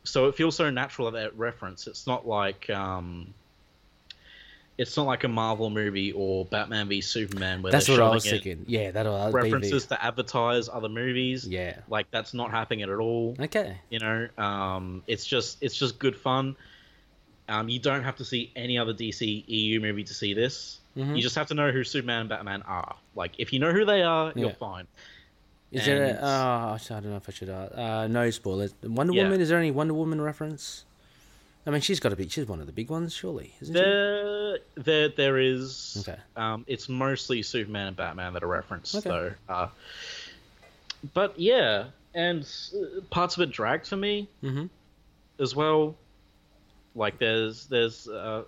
So 0.04 0.26
it 0.28 0.34
feels 0.34 0.56
so 0.56 0.70
natural 0.70 1.10
that 1.10 1.36
reference. 1.38 1.86
It's 1.86 2.06
not 2.06 2.26
like 2.26 2.68
um, 2.70 3.32
it's 4.76 4.96
not 4.96 5.06
like 5.06 5.22
a 5.24 5.28
Marvel 5.28 5.70
movie 5.70 6.10
or 6.12 6.44
Batman 6.46 6.88
v 6.88 7.00
Superman 7.00 7.62
where 7.62 7.70
That's 7.70 7.88
what 7.88 8.00
I 8.00 8.08
was 8.10 8.24
thinking. 8.28 8.64
Yeah, 8.66 8.90
that'll 8.90 9.30
references 9.30 9.86
to 9.86 10.04
advertise 10.04 10.68
other 10.68 10.88
movies. 10.88 11.46
Yeah. 11.46 11.76
like 11.88 12.10
that's 12.10 12.34
not 12.34 12.50
happening 12.50 12.82
at 12.82 12.88
all. 12.88 13.36
Okay. 13.38 13.76
You 13.90 14.00
know, 14.00 14.28
um, 14.36 15.02
it's 15.06 15.24
just 15.24 15.58
it's 15.62 15.76
just 15.76 15.98
good 15.98 16.16
fun. 16.16 16.56
Um, 17.48 17.68
you 17.68 17.78
don't 17.78 18.02
have 18.04 18.16
to 18.16 18.24
see 18.24 18.50
any 18.56 18.78
other 18.78 18.94
DC 18.94 19.44
EU 19.46 19.80
movie 19.80 20.04
to 20.04 20.14
see 20.14 20.32
this. 20.34 20.78
Mhm. 20.96 21.16
You 21.16 21.22
just 21.22 21.34
have 21.36 21.48
to 21.48 21.54
know 21.54 21.70
who 21.72 21.84
Superman 21.84 22.20
and 22.20 22.28
Batman 22.28 22.62
are. 22.62 22.96
Like, 23.14 23.32
if 23.38 23.52
you 23.52 23.58
know 23.58 23.72
who 23.72 23.84
they 23.84 24.02
are, 24.02 24.32
you're 24.34 24.50
fine. 24.50 24.86
Is 25.72 25.84
there? 25.86 26.04
And- 26.04 26.18
A, 26.18 26.24
oh, 26.24 26.74
I 26.74 26.78
don't 27.00 27.10
know 27.10 27.16
if 27.16 27.28
I 27.28 27.32
should. 27.32 27.48
Uh, 27.48 27.68
uh, 27.74 28.06
no 28.08 28.30
spoilers. 28.30 28.72
Wonder 28.82 29.12
Yeah. 29.12 29.24
Woman. 29.24 29.40
Is 29.40 29.48
there 29.48 29.58
any 29.58 29.70
Wonder 29.72 29.92
Woman 29.94 30.20
reference? 30.20 30.84
I 31.66 31.70
mean, 31.70 31.80
she's 31.80 31.98
got 31.98 32.10
to 32.10 32.16
be. 32.16 32.28
She's 32.28 32.46
one 32.46 32.60
of 32.60 32.66
the 32.66 32.72
big 32.72 32.90
ones, 32.90 33.12
surely, 33.14 33.54
isn't 33.60 33.74
There, 33.74 34.58
there, 34.76 35.08
there 35.08 35.38
is. 35.38 35.96
Okay. 36.06 36.20
Um, 36.36 36.64
it's 36.68 36.88
mostly 36.88 37.42
Superman 37.42 37.88
and 37.88 37.96
Batman 37.96 38.34
that 38.34 38.42
are 38.42 38.46
referenced, 38.48 38.94
Okay. 38.96 39.08
though. 39.08 39.32
Uh, 39.48 39.68
but 41.14 41.38
yeah, 41.40 41.86
and 42.14 42.46
uh, 42.74 43.00
parts 43.10 43.36
of 43.36 43.42
it 43.42 43.50
dragged 43.50 43.86
for 43.86 43.96
me? 43.96 44.28
Mm-hmm. 44.42 44.66
as 45.40 45.56
well. 45.56 45.96
Like 46.94 47.18
there's 47.18 47.66
there's 47.66 48.08
uh, 48.08 48.44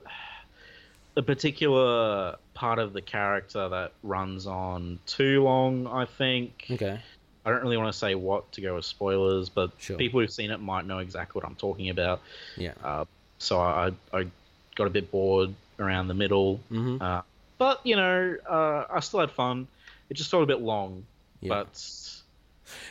a 1.16 1.22
particular 1.22 2.36
part 2.54 2.78
of 2.78 2.92
the 2.92 3.02
character 3.02 3.68
that 3.68 3.92
runs 4.02 4.46
on 4.46 4.98
too 5.06 5.42
long. 5.42 5.86
I 5.86 6.04
think. 6.04 6.66
Okay. 6.70 7.00
I 7.44 7.50
don't 7.50 7.62
really 7.62 7.76
want 7.76 7.92
to 7.92 7.98
say 7.98 8.16
what 8.16 8.50
to 8.52 8.60
go 8.60 8.74
with 8.74 8.84
spoilers, 8.84 9.48
but 9.48 9.70
Sure. 9.78 9.96
people 9.96 10.18
who've 10.18 10.32
seen 10.32 10.50
it 10.50 10.58
might 10.58 10.84
know 10.84 10.98
exactly 10.98 11.38
what 11.40 11.48
I'm 11.48 11.54
talking 11.54 11.90
about. 11.90 12.20
Yeah. 12.56 12.72
Uh, 12.82 13.04
so 13.38 13.60
I, 13.60 13.92
I 14.12 14.26
got 14.74 14.88
a 14.88 14.90
bit 14.90 15.12
bored 15.12 15.54
around 15.78 16.08
the 16.08 16.14
middle. 16.14 16.58
Mm-hmm. 16.72 17.00
Uh, 17.00 17.22
but, 17.56 17.86
you 17.86 17.94
know, 17.94 18.36
uh, 18.50 18.86
I 18.90 18.98
still 18.98 19.20
had 19.20 19.30
fun. 19.30 19.68
It 20.10 20.14
just 20.14 20.28
felt 20.28 20.42
a 20.42 20.46
bit 20.46 20.60
long. 20.60 21.04
Yeah. 21.40 21.50
But 21.50 22.10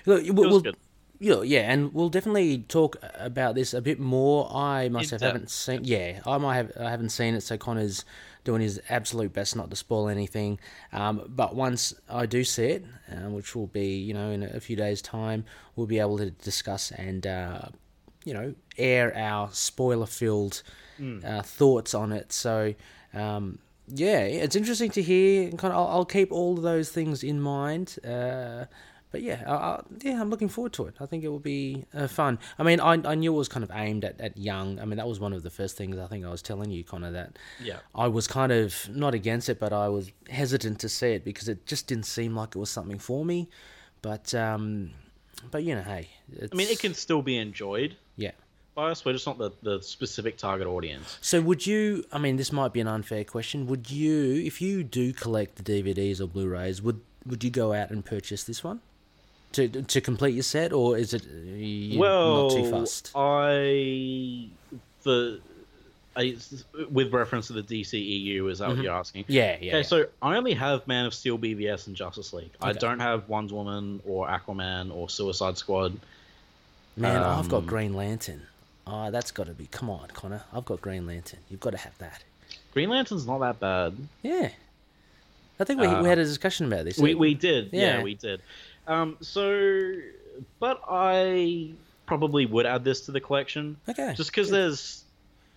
Look, 0.06 0.24
it 0.24 0.32
we'll, 0.32 0.64
was 1.20 1.28
we'll, 1.28 1.40
good. 1.40 1.50
you 1.50 1.58
know, 1.58 1.62
yeah, 1.62 1.72
and 1.72 1.94
we'll 1.94 2.10
definitely 2.10 2.60
talk 2.60 2.98
about 3.14 3.56
this 3.56 3.74
a 3.74 3.82
bit 3.82 4.00
more. 4.00 4.50
I 4.54 4.90
myself 4.90 5.22
depth. 5.22 5.34
haven't 5.34 5.50
seen. 5.50 5.82
Yeah, 5.84 6.20
I 6.26 6.38
might 6.38 6.56
have. 6.56 6.72
I 6.80 6.90
haven't 6.90 7.10
seen 7.10 7.36
it, 7.36 7.42
so 7.42 7.58
Connor's 7.58 8.06
doing 8.44 8.62
his 8.62 8.80
absolute 8.90 9.34
best 9.34 9.56
not 9.56 9.70
to 9.72 9.76
spoil 9.76 10.08
anything. 10.08 10.60
Um, 10.94 11.24
but 11.28 11.56
once 11.56 11.94
I 12.10 12.26
do 12.26 12.44
see 12.44 12.66
it, 12.66 12.86
uh, 13.12 13.30
which 13.30 13.56
will 13.56 13.68
be 13.68 13.98
you 13.98 14.14
know 14.14 14.32
in 14.32 14.44
a 14.44 14.60
few 14.60 14.76
days' 14.76 15.02
time, 15.02 15.46
we'll 15.76 15.88
be 15.88 16.00
able 16.00 16.18
to 16.18 16.32
discuss 16.32 16.92
and 16.92 17.26
uh, 17.26 17.62
you 18.24 18.34
know 18.34 18.54
air 18.78 19.16
our 19.16 19.50
spoiler-filled 19.52 20.64
uh, 21.24 21.42
thoughts 21.42 21.94
on 21.94 22.12
it. 22.12 22.32
So. 22.32 22.74
Um, 23.14 23.60
yeah, 23.88 24.22
it's 24.22 24.56
interesting 24.56 24.90
to 24.92 25.02
hear. 25.04 25.52
Kind 25.52 25.72
of, 25.72 25.80
I'll, 25.80 25.88
I'll 25.88 26.06
keep 26.06 26.32
all 26.32 26.58
of 26.58 26.64
those 26.64 26.90
things 26.90 27.24
in 27.24 27.40
mind. 27.40 27.98
But 29.12 29.22
yeah, 29.22 29.44
I, 29.48 29.54
I, 29.54 29.84
yeah, 30.02 30.20
I'm 30.20 30.30
looking 30.30 30.50
forward 30.50 30.74
to 30.74 30.88
it. 30.88 30.96
I 31.00 31.06
think 31.06 31.24
it 31.24 31.30
will 31.30 31.40
be 31.40 31.86
uh, 31.94 32.08
fun. 32.08 32.38
I 32.60 32.64
mean, 32.64 32.80
I, 32.82 32.94
I 32.94 33.16
knew 33.16 33.34
it 33.34 33.38
was 33.38 33.48
kind 33.48 33.64
of 33.64 33.72
aimed 33.74 34.04
at, 34.04 34.20
at 34.20 34.38
young. 34.38 34.80
I 34.80 34.86
mean, 34.86 34.98
that 34.98 35.08
was 35.08 35.20
one 35.20 35.32
of 35.32 35.42
the 35.42 35.50
first 35.50 35.78
things 35.78 35.98
I 35.98 36.08
think 36.08 36.26
I 36.26 36.30
was 36.30 36.42
telling 36.42 36.70
you, 36.70 36.84
Connor, 36.84 37.12
that 37.12 37.38
Yeah. 37.64 37.78
I 37.94 38.08
was 38.08 38.28
kind 38.28 38.52
of 38.52 38.90
not 38.90 39.14
against 39.14 39.48
it, 39.48 39.60
but 39.60 39.72
I 39.72 39.88
was 39.88 40.12
hesitant 40.30 40.80
to 40.82 40.90
see 40.90 41.14
it 41.14 41.24
because 41.24 41.48
it 41.48 41.66
just 41.66 41.88
didn't 41.88 42.06
seem 42.06 42.36
like 42.36 42.56
it 42.56 42.60
was 42.60 42.70
something 42.70 43.00
for 43.00 43.24
me. 43.24 43.48
But 44.02 44.34
um, 44.36 44.92
but 45.50 45.64
you 45.64 45.76
know, 45.76 45.82
hey, 45.82 46.10
I 46.52 46.54
mean, 46.56 46.68
it 46.68 46.80
can 46.80 46.94
still 46.94 47.22
be 47.22 47.38
enjoyed 47.38 47.96
yeah. 48.18 48.32
by 48.76 48.92
us. 48.92 49.06
We're 49.06 49.14
just 49.14 49.28
not 49.28 49.38
the, 49.38 49.52
the 49.64 49.82
specific 49.82 50.38
target 50.38 50.68
audience. 50.68 51.18
So 51.22 51.42
would 51.42 51.66
you? 51.66 52.04
I 52.12 52.18
mean, 52.18 52.36
this 52.36 52.52
might 52.52 52.74
be 52.74 52.82
an 52.82 52.88
unfair 52.88 53.24
question. 53.24 53.66
Would 53.68 53.90
you, 53.90 54.44
if 54.46 54.62
you 54.62 54.84
do 54.84 55.14
collect 55.14 55.64
the 55.64 55.64
DVDs 55.64 56.20
or 56.20 56.28
Blu-rays, 56.28 56.82
would 56.82 57.02
would 57.26 57.44
you 57.44 57.50
go 57.50 57.74
out 57.74 57.90
and 57.90 58.06
purchase 58.06 58.44
this 58.44 58.64
one 58.64 58.82
to 59.56 59.68
to 59.84 60.02
complete 60.02 60.34
your 60.34 60.44
set, 60.44 60.74
or 60.74 60.98
is 60.98 61.14
it 61.14 61.24
uh, 61.24 62.00
well, 62.00 62.44
not 62.44 62.52
too 62.52 62.70
fussed? 62.72 63.12
I. 63.16 64.48
The. 65.04 65.40
I, 66.18 66.38
with 66.90 67.12
reference 67.12 67.48
to 67.48 67.54
the 67.54 67.62
DCEU, 67.62 68.50
is 68.50 68.60
that 68.60 68.70
what 68.70 68.78
you're 68.78 68.94
asking? 68.94 69.24
Mm-hmm. 69.24 69.34
Yeah, 69.34 69.44
yeah. 69.44 69.56
Okay, 69.56 69.78
yeah. 69.78 69.82
so 69.82 70.06
I 70.22 70.38
only 70.38 70.54
have 70.54 70.88
Man 70.88 71.06
of 71.06 71.14
Steel, 71.14 71.38
BVS, 71.38 71.88
and 71.88 71.96
Justice 71.96 72.32
League. 72.32 72.52
I 72.62 72.72
don't 72.72 73.02
have 73.02 73.28
Wonder 73.28 73.56
Woman 73.56 74.02
or 74.06 74.26
Aquaman 74.26 74.96
or 74.96 75.10
Suicide 75.10 75.58
Squad. 75.58 76.00
Man, 76.96 77.22
I've 77.22 77.50
got 77.50 77.58
um, 77.58 77.66
Green 77.66 77.94
Lantern. 77.94 78.44
Oh, 78.88 79.12
that's 79.12 79.32
got 79.32 79.48
to 79.48 79.54
be. 79.54 79.68
Come 79.68 79.90
on, 79.90 80.08
Connor. 80.14 80.44
I've 80.54 80.64
got 80.64 80.80
Green 80.80 81.06
Lantern. 81.06 81.40
You've 81.50 81.60
got 81.60 81.72
to 81.72 81.78
have 81.80 81.98
that. 81.98 82.24
Green 82.72 82.90
Lantern's 82.90 83.28
not 83.28 83.40
that 83.40 83.60
bad. 83.60 83.98
Yeah. 84.22 84.52
I 85.60 85.64
think 85.64 85.82
we, 85.82 85.88
Uh, 85.88 86.02
we 86.02 86.10
had 86.10 86.20
a 86.20 86.24
discussion 86.24 86.66
about 86.68 86.86
this. 86.86 86.98
We 86.98 87.16
we 87.16 87.34
did, 87.34 87.70
yeah, 87.72 87.98
Yeah. 87.98 88.04
we 88.04 88.16
did. 88.16 88.42
Um, 88.88 89.18
so, 89.22 89.94
but 90.60 90.82
I 90.90 91.72
probably 92.06 92.46
would 92.46 92.66
add 92.66 92.84
this 92.84 93.02
to 93.02 93.12
the 93.12 93.20
collection 93.20 93.78
okay. 93.90 94.14
just 94.16 94.30
because 94.30 94.50
there's 94.50 95.04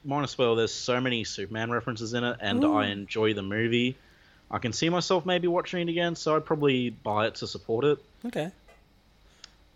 minus 0.04 0.36
well, 0.38 0.56
there's 0.56 0.72
so 0.72 1.00
many 1.00 1.24
Superman 1.24 1.70
references 1.70 2.14
in 2.14 2.24
it, 2.24 2.38
and 2.40 2.64
Ooh. 2.64 2.76
I 2.76 2.86
enjoy 2.86 3.34
the 3.34 3.42
movie. 3.42 3.96
I 4.50 4.58
can 4.58 4.72
see 4.72 4.88
myself 4.88 5.26
maybe 5.26 5.46
watching 5.46 5.86
it 5.86 5.90
again, 5.90 6.16
so 6.16 6.34
I'd 6.36 6.44
probably 6.44 6.90
buy 6.90 7.26
it 7.26 7.36
to 7.36 7.46
support 7.46 7.84
it. 7.84 7.98
okay. 8.26 8.50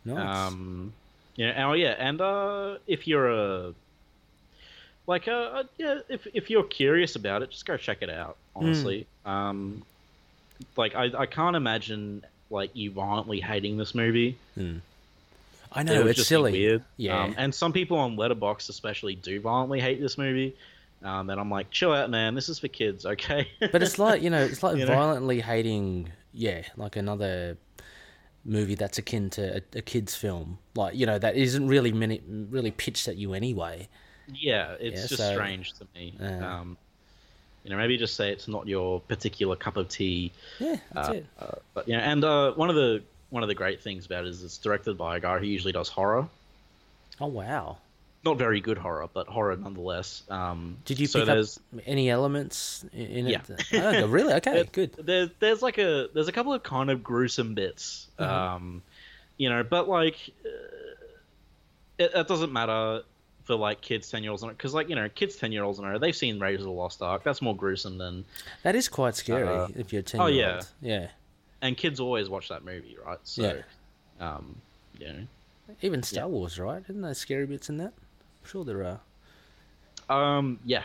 Nice. 0.04 0.52
Um, 0.52 0.92
yeah, 1.36 1.68
oh 1.68 1.74
yeah, 1.74 1.94
and 1.98 2.20
uh, 2.20 2.78
if 2.86 3.06
you're 3.06 3.30
a 3.30 3.74
like 5.06 5.28
uh, 5.28 5.30
uh, 5.30 5.62
yeah, 5.78 6.00
if 6.08 6.26
if 6.34 6.50
you're 6.50 6.64
curious 6.64 7.16
about 7.16 7.42
it, 7.42 7.50
just 7.50 7.66
go 7.66 7.76
check 7.76 7.98
it 8.02 8.10
out. 8.10 8.36
Honestly, 8.54 9.06
um, 9.24 9.82
like 10.76 10.94
I 10.94 11.10
I 11.16 11.26
can't 11.26 11.56
imagine 11.56 12.24
like 12.52 12.70
you 12.74 12.90
violently 12.92 13.40
hating 13.40 13.76
this 13.76 13.94
movie. 13.94 14.36
I 15.74 15.82
know 15.82 15.98
would 15.98 16.08
it's 16.08 16.18
just 16.18 16.28
silly. 16.28 16.52
weird. 16.52 16.84
Yeah. 16.98 17.22
Um, 17.24 17.34
and 17.38 17.54
some 17.54 17.72
people 17.72 17.96
on 17.98 18.16
Letterboxd 18.16 18.68
especially 18.68 19.14
do 19.14 19.40
violently 19.40 19.80
hate 19.80 20.00
this 20.00 20.18
movie. 20.18 20.54
Um, 21.02 21.30
and 21.30 21.40
I'm 21.40 21.50
like, 21.50 21.70
chill 21.70 21.92
out, 21.92 22.10
man. 22.10 22.34
This 22.34 22.48
is 22.48 22.58
for 22.60 22.68
kids, 22.68 23.04
okay? 23.06 23.48
But 23.58 23.82
it's 23.82 23.98
like 23.98 24.22
you 24.22 24.30
know, 24.30 24.42
it's 24.42 24.62
like 24.62 24.76
You 24.78 24.84
know? 24.86 24.94
violently 24.94 25.40
hating. 25.40 26.10
Yeah, 26.34 26.62
like 26.76 26.96
another 26.96 27.56
movie 28.44 28.74
that's 28.74 28.98
akin 28.98 29.30
to 29.30 29.56
a, 29.56 29.78
a 29.78 29.82
kids' 29.82 30.14
film. 30.14 30.58
Like 30.76 30.94
you 30.94 31.06
know, 31.06 31.18
that 31.18 31.36
isn't 31.36 31.66
really 31.68 31.90
many, 31.92 32.20
really 32.28 32.70
pitched 32.70 33.08
at 33.08 33.16
you 33.16 33.32
anyway. 33.34 33.88
yeah, 34.32 34.74
it's 34.78 35.00
Yeah, 35.00 35.06
just 35.08 35.16
so- 35.22 35.32
strange 35.32 35.72
to 35.74 35.86
me. 35.94 36.14
Yeah. 36.20 36.60
Um, 36.60 36.76
you 37.64 37.70
know, 37.70 37.77
maybe 37.77 37.96
just 37.96 38.14
say 38.16 38.31
it's 38.33 38.48
not 38.48 38.66
your 38.66 39.01
particular 39.01 39.57
cup 39.57 39.77
of 39.77 39.88
tea. 39.88 40.33
Yeah, 40.59 40.77
that's 40.92 41.09
Uh, 41.09 41.12
it. 41.12 41.27
uh, 41.38 41.46
but 41.75 41.88
you 41.88 41.96
know, 41.96 42.03
and 42.03 42.25
uh, 42.25 42.53
one 42.53 42.70
of 42.70 42.77
the 42.77 43.03
one 43.31 43.42
of 43.42 43.48
the 43.48 43.55
great 43.55 43.81
things 43.81 44.05
about 44.07 44.25
it 44.25 44.29
is 44.29 44.42
it's 44.44 44.59
directed 44.59 44.98
by 44.98 45.16
a 45.16 45.20
guy 45.20 45.38
who 45.38 45.46
usually 45.46 45.72
does 45.72 45.88
horror. 45.88 46.29
Oh 47.20 47.27
wow! 47.29 47.79
Not 48.25 48.38
very 48.38 48.61
good 48.61 48.79
horror, 48.79 49.09
but 49.12 49.27
horror 49.27 49.57
nonetheless. 49.57 50.22
Um, 50.29 50.77
Did 50.85 51.01
you 51.01 51.07
so 51.07 51.20
pick 51.20 51.29
up 51.29 51.35
there's, 51.35 51.61
any 51.87 52.09
elements 52.11 52.85
in 52.92 53.27
it? 53.29 53.42
Yeah. 53.72 54.03
Oh, 54.03 54.07
really? 54.09 54.33
Okay, 54.38 54.53
There- 54.55 54.64
good. 54.64 54.92
There's 54.94 55.31
there's 55.40 55.62
like 55.62 55.79
a 55.79 56.09
there's 56.14 56.29
a 56.29 56.33
couple 56.33 56.53
of 56.53 56.62
kind 56.62 56.90
of 56.90 57.03
gruesome 57.03 57.55
bits, 57.55 58.09
Mhm. 58.18 58.27
um, 58.29 58.83
you 59.38 59.48
know, 59.51 59.62
but 59.62 59.88
like 59.88 60.16
uh, 60.44 60.48
it, 61.98 62.11
it 62.14 62.29
doesn't 62.29 62.53
matter 62.53 63.03
for 63.44 63.57
like 63.57 63.81
kids 63.81 64.09
ten 64.11 64.22
year 64.22 64.31
olds 64.31 64.44
because 64.44 64.72
like 64.74 64.88
you 64.88 64.94
know 64.94 65.09
kids 65.09 65.37
ten 65.37 65.50
year 65.52 65.64
olds 65.64 65.78
and 65.78 66.00
they've 66.00 66.14
seen 66.16 66.38
Raiders 66.38 66.61
of 66.61 66.66
the 66.66 66.72
Lost 66.72 67.02
Ark. 67.02 67.22
That's 67.24 67.42
more 67.42 67.57
gruesome 67.57 67.98
than 67.98 68.24
That 68.62 68.74
is 68.76 68.88
quite 68.88 69.14
scary 69.16 69.48
Uh, 69.48 69.68
if 69.76 69.92
you're 69.92 70.02
ten. 70.02 70.20
oh, 70.20 70.26
year 70.26 70.46
yeah. 70.48 70.55
old. 70.57 70.66
yeah. 70.81 71.09
and 71.61 71.76
kids 71.76 72.00
always 72.00 72.28
watch 72.28 72.48
that 72.48 72.64
movie, 72.64 72.96
right? 73.05 73.18
So, 73.24 73.62
Yeah. 74.20 74.35
um, 74.37 74.57
you 74.98 75.07
know, 75.07 75.26
Even 75.81 76.02
Star 76.02 76.28
Wars, 76.28 76.59
right? 76.59 76.83
Isn't 76.88 77.02
there 77.02 77.14
scary 77.14 77.46
bits 77.46 77.68
in 77.68 77.76
that? 77.78 77.92
I'm 77.94 78.48
sure 78.48 78.64
there 78.64 78.85
are. 78.85 79.00
um, 80.38 80.59
yeah, 80.64 80.83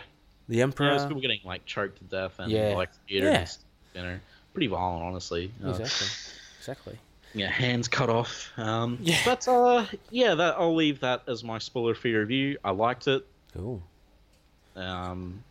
The 0.48 0.54
you 0.54 0.58
know, 0.58 0.64
Emperor. 0.64 0.90
there's 0.90 1.04
people 1.06 1.20
getting 1.20 1.40
like 1.44 1.64
choked 1.66 1.98
to 1.98 2.04
death 2.04 2.38
and 2.38 2.50
Yeah. 2.50 2.74
like 2.74 2.90
theater, 3.08 3.26
Yeah. 3.26 3.46
you 3.94 4.02
know, 4.02 4.18
pretty 4.54 4.66
violent, 4.68 5.02
honestly. 5.04 5.52
Uh, 5.64 5.70
Exactly. 6.58 6.98
Exactly. 7.34 7.42
yeah, 7.42 7.48
hands 7.50 7.88
cut 7.88 8.08
off. 8.10 8.50
Um, 8.56 8.98
Yeah. 9.00 9.18
But 9.24 9.46
uh, 9.48 9.84
yeah, 10.10 10.34
that 10.34 10.54
I'll 10.58 10.74
leave 10.74 11.00
that 11.00 11.22
as 11.28 11.44
my 11.44 11.58
spoiler-free 11.58 12.14
review. 12.14 12.58
I 12.64 12.70
liked 12.70 13.06
it. 13.08 13.26
Cool. 13.54 13.82
Um, 14.76 15.42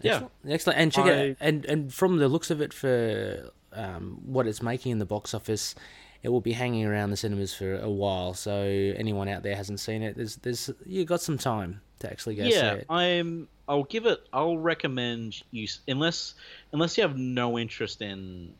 yeah, 0.00 0.12
Excellent. 0.14 0.32
Excellent. 0.48 0.78
And 0.78 0.92
check 0.92 1.04
I- 1.06 1.10
it 1.10 1.36
and 1.40 1.64
and 1.66 1.92
from 1.94 2.18
the 2.18 2.28
looks 2.28 2.50
of 2.50 2.60
it 2.60 2.72
for 2.72 3.50
um, 3.72 4.20
what 4.24 4.46
it's 4.46 4.62
making 4.62 4.92
in 4.92 4.98
the 4.98 5.04
box 5.06 5.34
office, 5.34 5.74
it 6.22 6.28
will 6.30 6.40
be 6.40 6.52
hanging 6.52 6.84
around 6.84 7.10
the 7.10 7.16
cinemas 7.16 7.54
for 7.54 7.76
a 7.78 7.90
while. 7.90 8.34
So 8.34 8.62
anyone 8.96 9.28
out 9.28 9.42
there 9.42 9.56
hasn't 9.56 9.80
seen 9.80 10.02
it, 10.02 10.16
there's 10.16 10.36
there's 10.36 10.70
you 10.86 11.04
got 11.04 11.20
some 11.20 11.38
time 11.38 11.80
to 12.00 12.10
actually 12.10 12.36
go 12.36 12.44
see 12.44 12.54
yeah. 12.54 12.80
I'm. 12.88 13.48
I'll 13.66 13.84
give 13.84 14.04
it. 14.04 14.26
I'll 14.30 14.58
recommend 14.58 15.42
you 15.50 15.66
unless 15.88 16.34
unless 16.72 16.98
you 16.98 17.02
have 17.02 17.16
no 17.16 17.58
interest 17.58 18.02
in 18.02 18.52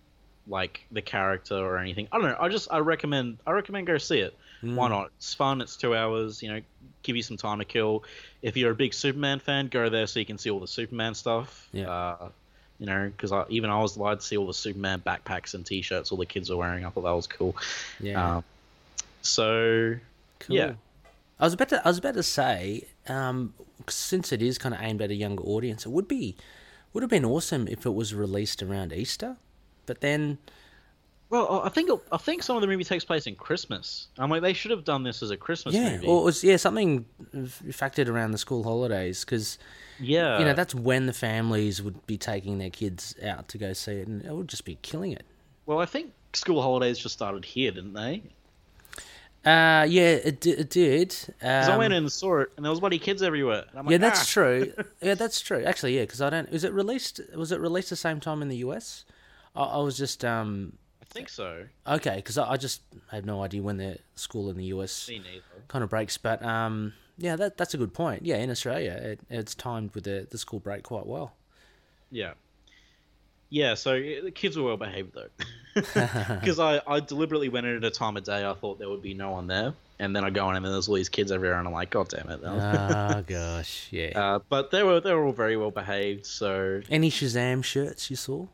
like 0.47 0.81
the 0.93 1.03
character 1.03 1.57
or 1.57 1.79
anything. 1.79 2.09
I 2.13 2.19
don't 2.19 2.27
know. 2.29 2.37
I 2.39 2.49
just 2.49 2.69
I 2.73 2.79
recommend. 2.79 3.39
I 3.47 3.53
recommend 3.53 3.87
go 3.87 3.99
see 3.99 4.19
it. 4.21 4.37
Mm. 4.63 4.75
Why 4.77 4.89
not? 4.89 5.11
It's 5.19 5.35
fun. 5.35 5.61
It's 5.61 5.77
two 5.77 5.95
hours. 5.95 6.43
You 6.43 6.53
know, 6.53 6.61
give 7.03 7.17
you 7.17 7.23
some 7.23 7.37
time 7.37 7.59
to 7.59 7.65
kill. 7.65 8.05
If 8.43 8.57
you're 8.57 8.73
a 8.73 8.75
big 8.75 8.95
Superman 8.95 9.39
fan, 9.41 9.69
go 9.69 9.89
there 9.89 10.07
so 10.07 10.21
you 10.21 10.27
can 10.27 10.39
see 10.39 10.51
all 10.51 10.61
the 10.61 10.67
Superman 10.67 11.15
stuff. 11.15 11.69
Yeah. 11.73 11.91
Uh, 11.91 12.29
you 12.79 12.87
know, 12.87 13.11
because 13.15 13.31
I, 13.33 13.45
even 13.51 13.71
I 13.71 13.81
was 13.81 13.97
glad 13.97 14.21
to 14.21 14.27
see 14.27 14.37
all 14.37 14.47
the 14.47 14.55
Superman 14.55 15.01
backpacks 15.07 15.55
and 15.55 15.65
T-shirts 15.65 16.11
all 16.11 16.19
the 16.19 16.27
kids 16.27 16.51
are 16.51 16.57
wearing. 16.57 16.85
I 16.85 16.91
thought 16.91 17.05
that 17.05 17.13
was 17.13 17.27
cool. 17.27 17.55
Yeah. 18.01 18.37
Um, 18.39 18.45
so 19.23 19.95
Cool. 20.41 20.57
yeah. 20.57 20.73
I 21.41 21.45
was 21.45 21.53
about 21.55 21.69
to 21.71 21.85
I 21.85 21.89
was 21.89 21.99
about 21.99 22.15
to 22.15 22.23
say, 22.23 22.87
um, 23.09 23.55
since 23.89 24.33
it 24.33 24.43
is 24.43 24.59
kind 24.59 24.75
of 24.75 24.81
aimed 24.83 25.03
at 25.03 25.11
a 25.11 25.15
younger 25.15 25.43
audience, 25.45 25.87
it 25.87 25.91
would 25.91 26.09
be 26.09 26.37
would 26.93 27.03
have 27.03 27.11
been 27.11 27.25
awesome 27.25 27.67
if 27.69 27.85
it 27.87 27.95
was 27.95 28.15
released 28.15 28.63
around 28.63 28.93
Easter. 28.93 29.37
But 29.87 30.01
then 30.01 30.39
Well, 31.31 31.63
I 31.65 31.69
think 31.69 31.91
I 32.13 32.17
think 32.17 32.43
some 32.43 32.57
of 32.57 32.61
the 32.63 32.69
movie 32.69 32.85
takes 32.85 33.05
place 33.05 33.27
in 33.27 33.35
Christmas. 33.37 34.09
I'm 34.19 34.31
like, 34.31 34.43
they 34.43 34.53
should 34.53 34.71
have 34.71 34.85
done 34.85 35.03
this 35.03 35.23
as 35.23 35.31
a 35.31 35.37
Christmas 35.37 35.75
yeah, 35.75 35.93
movie. 35.93 36.07
or 36.07 36.21
it 36.21 36.25
was 36.25 36.45
yeah 36.45 36.57
something 36.57 37.05
factored 37.35 38.09
around 38.09 38.31
the 38.33 38.39
school 38.39 38.63
holidays 38.63 39.25
because 39.25 39.59
yeah, 40.01 40.39
you 40.39 40.45
know 40.45 40.55
that's 40.55 40.75
when 40.75 41.07
the 41.07 41.13
families 41.13 41.81
would 41.83 42.07
be 42.07 42.17
taking 42.19 42.59
their 42.59 42.71
kids 42.71 43.15
out 43.25 43.49
to 43.49 43.59
go 43.59 43.73
see 43.73 43.93
it, 43.93 44.09
and 44.09 44.25
it 44.25 44.33
would 44.33 44.49
just 44.49 44.65
be 44.65 44.77
killing 44.83 45.13
it. 45.13 45.25
well, 45.67 45.79
I 45.79 45.87
think 45.87 46.13
school 46.35 46.61
holidays 46.63 46.99
just 46.99 47.15
started 47.15 47.45
here, 47.45 47.71
didn't 47.71 47.93
they? 47.95 48.23
Uh, 49.45 49.85
yeah, 49.87 50.13
it, 50.25 50.41
di- 50.41 50.53
it 50.53 50.71
did. 50.71 51.09
Because 51.39 51.69
I 51.69 51.73
Um, 51.73 51.79
went 51.79 51.93
in 51.93 52.05
and 52.05 52.11
saw 52.13 52.41
it, 52.41 52.51
and 52.57 52.65
there 52.65 52.71
was 52.71 52.81
bloody 52.81 52.99
kids 52.99 53.23
everywhere. 53.23 53.65
Like, 53.75 53.91
yeah, 53.91 53.99
that's 53.99 54.21
"Ah." 54.23 54.27
true. 54.27 54.73
Yeah, 55.03 55.15
that's 55.15 55.41
true. 55.43 55.63
Actually, 55.65 55.97
yeah, 55.97 56.03
because 56.05 56.23
I 56.23 56.31
don't. 56.31 56.51
Was 56.51 56.65
it 56.65 56.73
released? 56.73 57.21
Was 57.37 57.53
it 57.53 57.61
released 57.61 57.91
the 57.91 57.97
same 57.97 58.21
time 58.21 58.41
in 58.41 58.49
the 58.49 58.57
US? 58.59 59.05
I, 59.55 59.65
I 59.65 59.79
was 59.79 59.97
just 59.97 60.25
um 60.25 60.75
I 61.03 61.05
think 61.07 61.29
so. 61.29 61.65
okay 61.87 62.17
because 62.17 62.39
I, 62.39 62.53
I 62.53 62.57
just 62.57 62.83
have 63.11 63.25
no 63.25 63.43
idea 63.43 63.63
when 63.63 63.77
the 63.77 63.99
school 64.15 64.51
in 64.51 64.57
the 64.57 64.67
US 64.67 65.11
kind 65.69 65.85
of 65.85 65.91
breaks. 65.91 66.17
But 66.19 66.43
um, 66.45 66.93
yeah, 67.19 67.37
that 67.37 67.57
that's 67.57 67.75
a 67.75 67.79
good 67.79 67.95
point. 67.95 68.25
Yeah, 68.25 68.37
in 68.37 68.51
Australia, 68.51 68.93
it, 68.93 69.21
it's 69.31 69.55
timed 69.55 69.95
with 69.95 70.05
the 70.05 70.27
the 70.31 70.39
school 70.39 70.61
break 70.61 70.85
quite 70.85 71.07
well. 71.07 71.35
Yeah. 72.11 72.35
Yeah, 73.51 73.75
so 73.75 73.93
the 73.93 74.33
kids 74.33 74.57
were 74.57 74.65
well 74.65 74.77
behaved 74.77 75.15
though, 75.15 75.29
because 75.75 76.59
I, 76.59 76.81
I 76.89 76.99
deliberately 76.99 77.49
went 77.49 77.67
in 77.67 77.77
at 77.77 77.85
a 77.85 77.91
time 77.91 78.17
of 78.17 78.25
day 78.25 78.45
I 78.45 78.53
thought 78.55 78.81
there 78.81 78.89
would 78.89 79.03
be 79.03 79.15
no 79.15 79.31
one 79.31 79.47
there, 79.47 79.75
and 80.01 80.17
then 80.17 80.25
I 80.25 80.31
go 80.31 80.51
in 80.51 80.57
and 80.57 80.65
there's 80.65 80.89
all 80.89 80.97
these 80.97 81.09
kids 81.09 81.31
everywhere, 81.31 81.59
and 81.59 81.69
I'm 81.69 81.75
like, 81.75 81.91
God 81.91 82.09
damn 82.09 82.29
it! 82.31 82.41
oh 82.43 83.23
gosh, 83.27 83.89
yeah. 83.93 84.19
uh, 84.19 84.39
but 84.49 84.73
they 84.73 84.83
were 84.83 85.01
they 85.01 85.13
were 85.13 85.25
all 85.25 85.33
very 85.33 85.57
well 85.57 85.71
behaved, 85.71 86.27
so 86.27 86.81
Any 86.91 87.11
Shazam 87.11 87.63
shirts 87.63 88.11
you 88.11 88.17
saw? 88.17 88.47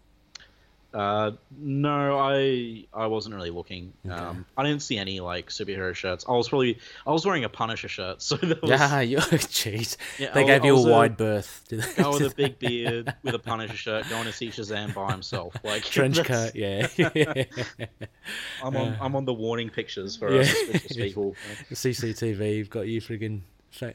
Uh, 0.92 1.30
no, 1.56 2.18
I 2.18 2.84
I 2.92 3.06
wasn't 3.06 3.34
really 3.36 3.50
looking. 3.50 3.92
Um, 4.10 4.44
I 4.56 4.64
didn't 4.64 4.82
see 4.82 4.98
any 4.98 5.20
like 5.20 5.48
superhero 5.48 5.94
shirts. 5.94 6.24
I 6.28 6.32
was 6.32 6.48
probably 6.48 6.78
I 7.06 7.12
was 7.12 7.24
wearing 7.24 7.44
a 7.44 7.48
Punisher 7.48 7.86
shirt, 7.88 8.20
so 8.22 8.36
was 8.42 8.58
Yeah, 8.64 9.00
you 9.00 9.18
jeez. 9.18 9.96
Yeah, 10.18 10.32
they 10.32 10.42
I 10.42 10.46
gave 10.46 10.62
wa- 10.62 10.66
you 10.66 10.76
I 10.76 10.80
a 10.80 10.90
wide 10.92 11.16
berth. 11.16 11.64
did 11.68 11.82
they? 11.82 12.02
guy 12.02 12.08
with 12.08 12.32
a 12.32 12.34
big 12.34 12.58
beard 12.58 13.14
with 13.22 13.34
a 13.34 13.38
Punisher 13.38 13.76
shirt 13.76 14.08
going 14.08 14.24
to 14.24 14.32
see 14.32 14.48
Shazam 14.48 14.92
by 14.94 15.12
himself. 15.12 15.54
Like 15.64 15.84
trench 15.84 16.22
coat. 16.24 16.56
Yeah, 16.56 16.88
I'm 18.64 18.76
on 18.76 18.96
I'm 19.00 19.14
on 19.14 19.24
the 19.24 19.34
warning 19.34 19.70
pictures 19.70 20.16
for 20.16 20.32
Yeah. 20.34 20.40
us 20.40 20.48
suspicious 20.50 20.96
people. 20.96 21.36
CCTV. 21.70 22.56
You've 22.56 22.70
got 22.70 22.88
you 22.88 23.00
friggin' 23.00 23.42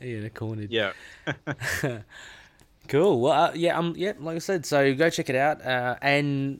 you 0.01 0.21
know, 0.21 0.29
cornered. 0.29 0.71
Yeah, 0.71 0.93
Cool. 2.88 3.19
Well, 3.19 3.31
uh, 3.34 3.51
yeah, 3.55 3.77
um, 3.77 3.93
yeah, 3.97 4.13
like 4.19 4.36
I 4.36 4.39
said, 4.39 4.65
so 4.65 4.93
go 4.93 5.10
check 5.10 5.29
it 5.29 5.36
out 5.36 5.65
uh, 5.65 5.95
and 6.03 6.60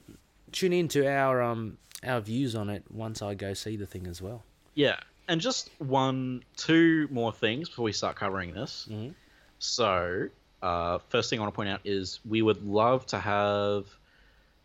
tune 0.52 0.72
in 0.72 0.88
to 0.88 1.06
our 1.06 1.42
um 1.42 1.78
our 2.04 2.20
views 2.20 2.54
on 2.54 2.68
it 2.70 2.84
once 2.90 3.22
I 3.22 3.34
go 3.34 3.54
see 3.54 3.76
the 3.76 3.86
thing 3.86 4.06
as 4.06 4.20
well. 4.22 4.42
yeah. 4.74 4.96
And 5.28 5.40
just 5.40 5.70
one, 5.78 6.44
two 6.56 7.08
more 7.10 7.32
things 7.32 7.68
before 7.68 7.84
we 7.84 7.92
start 7.92 8.14
covering 8.14 8.52
this. 8.54 8.86
Mhm. 8.88 9.12
So, 9.58 10.28
uh, 10.62 10.98
first 11.08 11.30
thing 11.30 11.40
I 11.40 11.42
want 11.42 11.52
to 11.52 11.56
point 11.56 11.68
out 11.68 11.80
is 11.84 12.20
we 12.28 12.42
would 12.42 12.64
love 12.64 13.06
to 13.06 13.18
have 13.18 13.86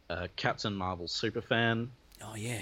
a 0.09 0.27
Captain 0.35 0.75
Marvel 0.75 1.07
superfan 1.07 1.87
Oh 2.23 2.35
yeah, 2.35 2.61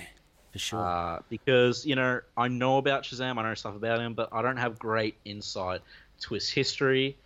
for 0.54 0.60
sure. 0.60 0.80
uh, 0.80 1.20
because 1.30 1.86
you 1.86 1.96
know 1.96 2.22
I 2.38 2.48
know 2.48 2.78
about 2.78 3.04
Shazam, 3.04 3.38
I 3.38 3.44
know 3.44 3.54
stuff 3.56 3.76
about 3.76 4.00
him, 4.00 4.14
but 4.14 4.30
I 4.32 4.42
don't 4.42 4.56
have 4.58 4.80
great 4.80 5.16
insight 5.26 5.82
to 6.22 6.34
his 6.36 6.50
history 6.50 7.18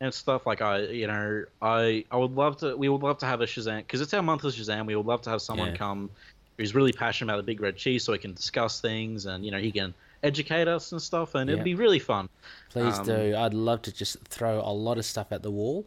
and 0.00 0.12
stuff. 0.12 0.46
Like 0.46 0.62
I, 0.62 0.80
you 0.80 1.06
know, 1.06 1.44
I 1.62 2.04
I 2.10 2.16
would 2.16 2.32
love 2.32 2.56
to. 2.58 2.76
We 2.76 2.88
would 2.88 3.02
love 3.02 3.18
to 3.18 3.26
have 3.26 3.40
a 3.40 3.46
Shazam 3.46 3.78
because 3.78 4.00
it's 4.00 4.14
our 4.14 4.22
month 4.22 4.44
of 4.44 4.52
Shazam. 4.54 4.86
We 4.86 4.96
would 4.96 5.06
love 5.06 5.22
to 5.22 5.30
have 5.30 5.42
someone 5.42 5.68
Yeah. 5.70 5.76
come 5.76 6.10
who's 6.58 6.74
really 6.74 6.92
passionate 6.92 7.32
about 7.32 7.38
the 7.38 7.42
big 7.42 7.60
red 7.60 7.76
cheese, 7.76 8.04
so 8.04 8.12
he 8.12 8.18
can 8.18 8.34
discuss 8.34 8.80
things 8.80 9.26
and 9.26 9.44
you 9.44 9.50
know 9.50 9.58
he 9.58 9.72
can 9.72 9.94
educate 10.22 10.68
us 10.68 10.92
and 10.92 11.00
stuff, 11.00 11.34
and 11.34 11.48
Yeah. 11.48 11.54
it'd 11.54 11.64
be 11.64 11.74
really 11.74 11.98
fun. 11.98 12.28
Please 12.70 12.98
um, 12.98 13.04
do. 13.06 13.34
I'd 13.36 13.54
love 13.54 13.82
to 13.82 13.92
just 13.92 14.18
throw 14.24 14.60
a 14.60 14.72
lot 14.72 14.98
of 14.98 15.04
stuff 15.04 15.32
at 15.32 15.42
the 15.42 15.50
wall 15.50 15.86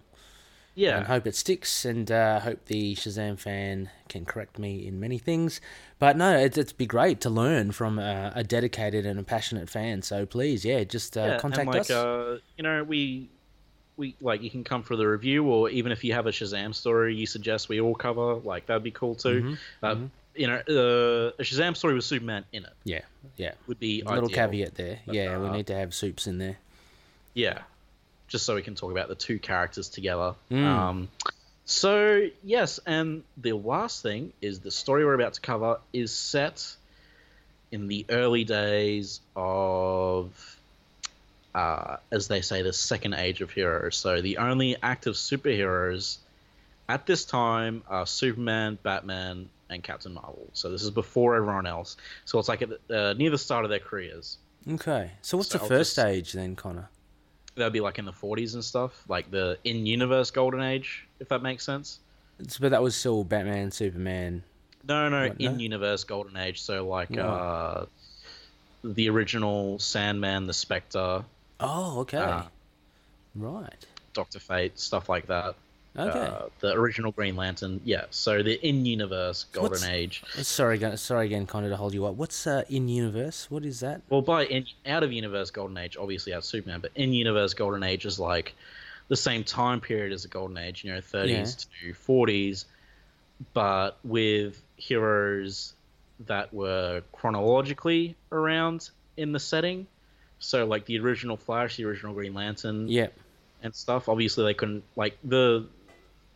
Yeah. 0.76 0.98
and 0.98 1.08
hope 1.08 1.28
it 1.28 1.36
sticks, 1.36 1.86
and 1.86 2.12
uh, 2.12 2.40
hope 2.40 2.66
the 2.66 2.96
Shazam 2.96 3.38
fan 3.40 3.90
can 4.10 4.26
correct 4.26 4.58
me 4.58 4.88
in 4.88 5.00
many 5.00 5.20
things. 5.20 5.62
But 6.00 6.18
no, 6.18 6.36
it, 6.38 6.58
it'd 6.58 6.78
be 6.78 6.86
great 6.88 7.22
to 7.22 7.30
learn 7.30 7.72
from 7.72 8.00
a, 8.00 8.32
a 8.36 8.44
dedicated 8.44 9.06
and 9.06 9.20
a 9.20 9.24
passionate 9.24 9.70
fan. 9.70 10.02
So 10.02 10.26
please, 10.26 10.66
yeah, 10.66 10.84
just 10.84 11.16
uh, 11.18 11.34
yeah, 11.34 11.38
contact 11.38 11.68
and 11.68 11.76
like 11.76 11.82
us. 11.82 11.92
uh, 11.92 12.40
you 12.58 12.64
know 12.64 12.84
we. 12.84 13.30
We 13.96 14.16
like 14.22 14.42
you 14.42 14.50
can 14.50 14.64
come 14.64 14.84
for 14.84 14.96
the 14.96 15.06
review, 15.08 15.46
or 15.46 15.70
even 15.70 15.92
if 15.92 16.04
you 16.04 16.14
have 16.14 16.26
a 16.26 16.32
Shazam 16.32 16.74
story 16.74 17.16
you 17.16 17.26
suggest 17.28 17.70
we 17.70 17.80
all 17.80 17.94
cover, 17.96 18.36
like 18.36 18.66
that'd 18.66 18.84
be 18.84 18.92
cool 18.92 19.16
too. 19.16 19.44
Mhm, 19.44 19.58
Uh, 19.84 19.96
You 20.36 20.48
know, 20.48 20.56
uh, 20.56 21.32
a 21.38 21.44
Shazam 21.44 21.78
story 21.78 21.94
with 21.94 22.04
Superman 22.06 22.44
in 22.52 22.66
it 22.66 22.74
yeah, 22.86 23.02
yeah. 23.38 23.52
would 23.68 23.80
be 23.80 24.02
A 24.02 24.12
little 24.16 24.30
caveat 24.30 24.74
there. 24.74 25.00
But, 25.06 25.14
yeah, 25.14 25.38
we 25.38 25.48
uh, 25.48 25.52
need 25.54 25.68
to 25.68 25.76
have 25.76 25.94
soups 25.94 26.26
in 26.26 26.40
there. 26.40 26.58
Yeah, 27.36 27.60
just 28.28 28.44
so 28.46 28.56
we 28.56 28.64
can 28.64 28.74
talk 28.74 28.90
about 28.92 29.10
the 29.10 29.16
two 29.16 29.38
characters 29.38 29.90
together. 29.90 30.34
Mm. 30.50 30.64
Um, 30.66 31.10
so 31.66 32.28
yes, 32.44 32.80
and 32.88 33.24
the 33.38 33.54
last 33.54 34.02
thing 34.02 34.34
is 34.42 34.60
the 34.60 34.72
story 34.72 35.06
we're 35.06 35.14
about 35.14 35.36
to 35.36 35.42
cover 35.42 35.80
is 35.94 36.12
set 36.12 36.76
in 37.72 37.88
the 37.88 38.04
early 38.10 38.44
days 38.44 39.22
of, 39.36 40.58
uh, 41.56 41.98
as 42.12 42.28
they 42.28 42.42
say, 42.42 42.62
the 42.62 42.74
second 42.74 43.14
age 43.14 43.42
of 43.42 43.52
heroes. 43.52 43.96
So 43.96 44.22
the 44.22 44.38
only 44.38 44.76
active 44.82 45.16
superheroes 45.16 46.18
at 46.90 47.06
this 47.06 47.26
time 47.26 47.84
are 47.88 48.06
Superman, 48.06 48.78
Batman, 48.84 49.50
and 49.70 49.84
Captain 49.84 50.14
Marvel. 50.14 50.48
So 50.54 50.70
this 50.70 50.84
is 50.84 50.90
before 50.92 51.36
everyone 51.36 51.66
else. 51.66 51.98
So 52.26 52.40
it's 52.40 52.50
like 52.50 52.62
at 52.62 52.70
the, 52.88 53.10
uh, 53.10 53.14
near 53.14 53.30
the 53.30 53.38
start 53.38 53.66
of 53.66 53.70
their 53.70 53.80
careers. 53.80 54.38
Okay. 54.70 55.12
So 55.22 55.38
what's 55.38 55.50
so 55.50 55.58
the 55.58 55.66
first 55.66 55.96
just, 55.96 56.06
age 56.06 56.34
then, 56.34 56.56
Connor? 56.56 56.90
That'd 57.56 57.74
be 57.74 57.82
like 57.82 58.00
in 58.00 58.06
the 58.06 58.12
40s 58.12 58.56
and 58.56 58.64
stuff, 58.64 59.04
like 59.08 59.30
the 59.30 59.58
in-universe 59.64 60.32
golden 60.32 60.62
age, 60.62 61.06
if 61.20 61.30
that 61.30 61.44
makes 61.44 61.64
sense. 61.64 62.00
But 62.60 62.72
that 62.72 62.82
was 62.82 62.96
still 62.96 63.24
Batman, 63.24 63.72
Superman. 63.72 64.44
No, 64.88 65.08
no, 65.08 65.28
what, 65.28 65.40
in-universe 65.40 66.04
no? 66.06 66.16
golden 66.16 66.38
age. 66.38 66.62
So 66.62 66.88
like 66.88 67.16
oh. 67.18 67.22
uh, 67.22 67.86
the 68.84 69.10
original 69.10 69.80
Sandman, 69.80 70.48
the 70.48 70.54
Spectre. 70.54 71.24
Oh, 71.60 72.00
okay. 72.02 72.18
Uh, 72.18 72.44
right. 73.36 73.86
Doctor 74.14 74.40
Fate, 74.40 74.80
stuff 74.80 75.10
like 75.10 75.28
that. 75.28 75.56
Okay. 75.98 76.20
Uh, 76.20 76.46
the 76.60 76.74
original 76.74 77.12
Green 77.12 77.36
Lantern, 77.36 77.80
yeah. 77.86 78.06
So 78.10 78.42
the 78.42 78.60
in-universe 78.68 79.46
Golden 79.52 79.72
What's, 79.72 79.86
Age. 79.86 80.24
Sorry, 80.42 80.76
again, 80.76 80.98
sorry 80.98 81.28
again, 81.28 81.44
of 81.44 81.70
to 81.70 81.78
hold 81.78 81.94
you 81.94 82.06
up. 82.08 82.16
What's 82.16 82.48
uh, 82.48 82.64
in-universe? 82.68 83.52
What 83.52 83.64
is 83.64 83.82
that? 83.82 84.02
Well, 84.10 84.24
by 84.24 84.46
in 84.46 84.66
out 84.88 85.04
of 85.04 85.12
universe 85.12 85.52
Golden 85.52 85.78
Age, 85.78 85.96
obviously 85.96 86.34
out 86.34 86.44
Superman, 86.44 86.80
but 86.80 86.92
in-universe 86.96 87.54
Golden 87.54 87.84
Age 87.84 88.06
is 88.06 88.20
like 88.20 88.56
the 89.08 89.16
same 89.16 89.44
time 89.44 89.82
period 89.82 90.12
as 90.14 90.24
the 90.24 90.30
Golden 90.30 90.58
Age, 90.58 90.84
you 90.84 90.92
know, 90.92 91.00
30s 91.00 91.68
yeah. 91.84 91.94
to 91.94 91.94
40s, 91.94 92.66
but 93.54 93.98
with 94.04 94.60
heroes 94.78 95.74
that 96.26 96.52
were 96.54 97.04
chronologically 97.12 98.16
around 98.32 98.90
in 99.18 99.32
the 99.32 99.40
setting. 99.40 99.86
So 100.44 100.66
like 100.66 100.86
the 100.86 101.00
original 101.00 101.38
Flash, 101.38 101.78
the 101.78 101.86
original 101.86 102.14
Green 102.14 102.34
Lantern, 102.34 102.88
yeah, 102.88 103.08
and 103.62 103.74
stuff. 103.74 104.10
Obviously, 104.10 104.46
they 104.46 104.54
couldn't 104.54 104.84
like 104.96 105.18
the 105.24 105.66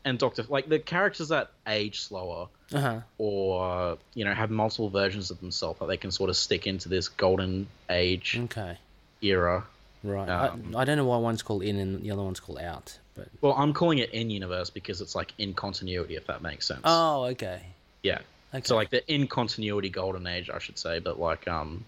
and 0.05 0.17
Doctor 0.17 0.43
like 0.47 0.69
the 0.69 0.79
characters 0.79 1.29
that 1.29 1.51
age 1.67 1.99
slower 1.99 2.47
uh-huh. 2.73 3.01
or 3.17 3.97
you 4.13 4.25
know 4.25 4.33
have 4.33 4.49
multiple 4.49 4.89
versions 4.89 5.31
of 5.31 5.39
themselves 5.39 5.79
that 5.79 5.87
they 5.87 5.97
can 5.97 6.11
sort 6.11 6.29
of 6.29 6.37
stick 6.37 6.65
into 6.65 6.89
this 6.89 7.09
golden 7.09 7.67
age 7.89 8.39
okay 8.45 8.77
era. 9.21 9.65
Right. 10.03 10.29
Um, 10.29 10.75
I, 10.75 10.81
I, 10.81 10.85
don't 10.85 10.97
know 10.97 11.05
why 11.05 11.17
one's 11.17 11.41
called 11.41 11.63
in 11.63 11.77
and 11.77 12.03
the 12.03 12.11
other 12.11 12.21
one's 12.21 12.39
called 12.39 12.59
out, 12.59 12.97
but 13.15 13.27
well, 13.41 13.53
I'm 13.57 13.73
calling 13.73 13.97
it 13.97 14.11
in 14.11 14.29
universe 14.29 14.69
because 14.69 15.01
it's 15.01 15.15
like 15.15 15.33
in 15.37 15.53
continuity, 15.53 16.15
if 16.15 16.27
that 16.27 16.41
makes 16.41 16.67
sense. 16.67 16.81
Oh, 16.83 17.25
okay. 17.25 17.61
Yeah. 18.03 18.19
Okay. 18.53 18.63
So 18.63 18.75
like 18.75 18.91
the 18.91 19.05
in 19.11 19.27
continuity 19.27 19.89
golden 19.89 20.27
age, 20.27 20.49
I 20.49 20.59
should 20.59 20.77
say, 20.77 20.99
but 20.99 21.19
like 21.19 21.47
um, 21.47 21.83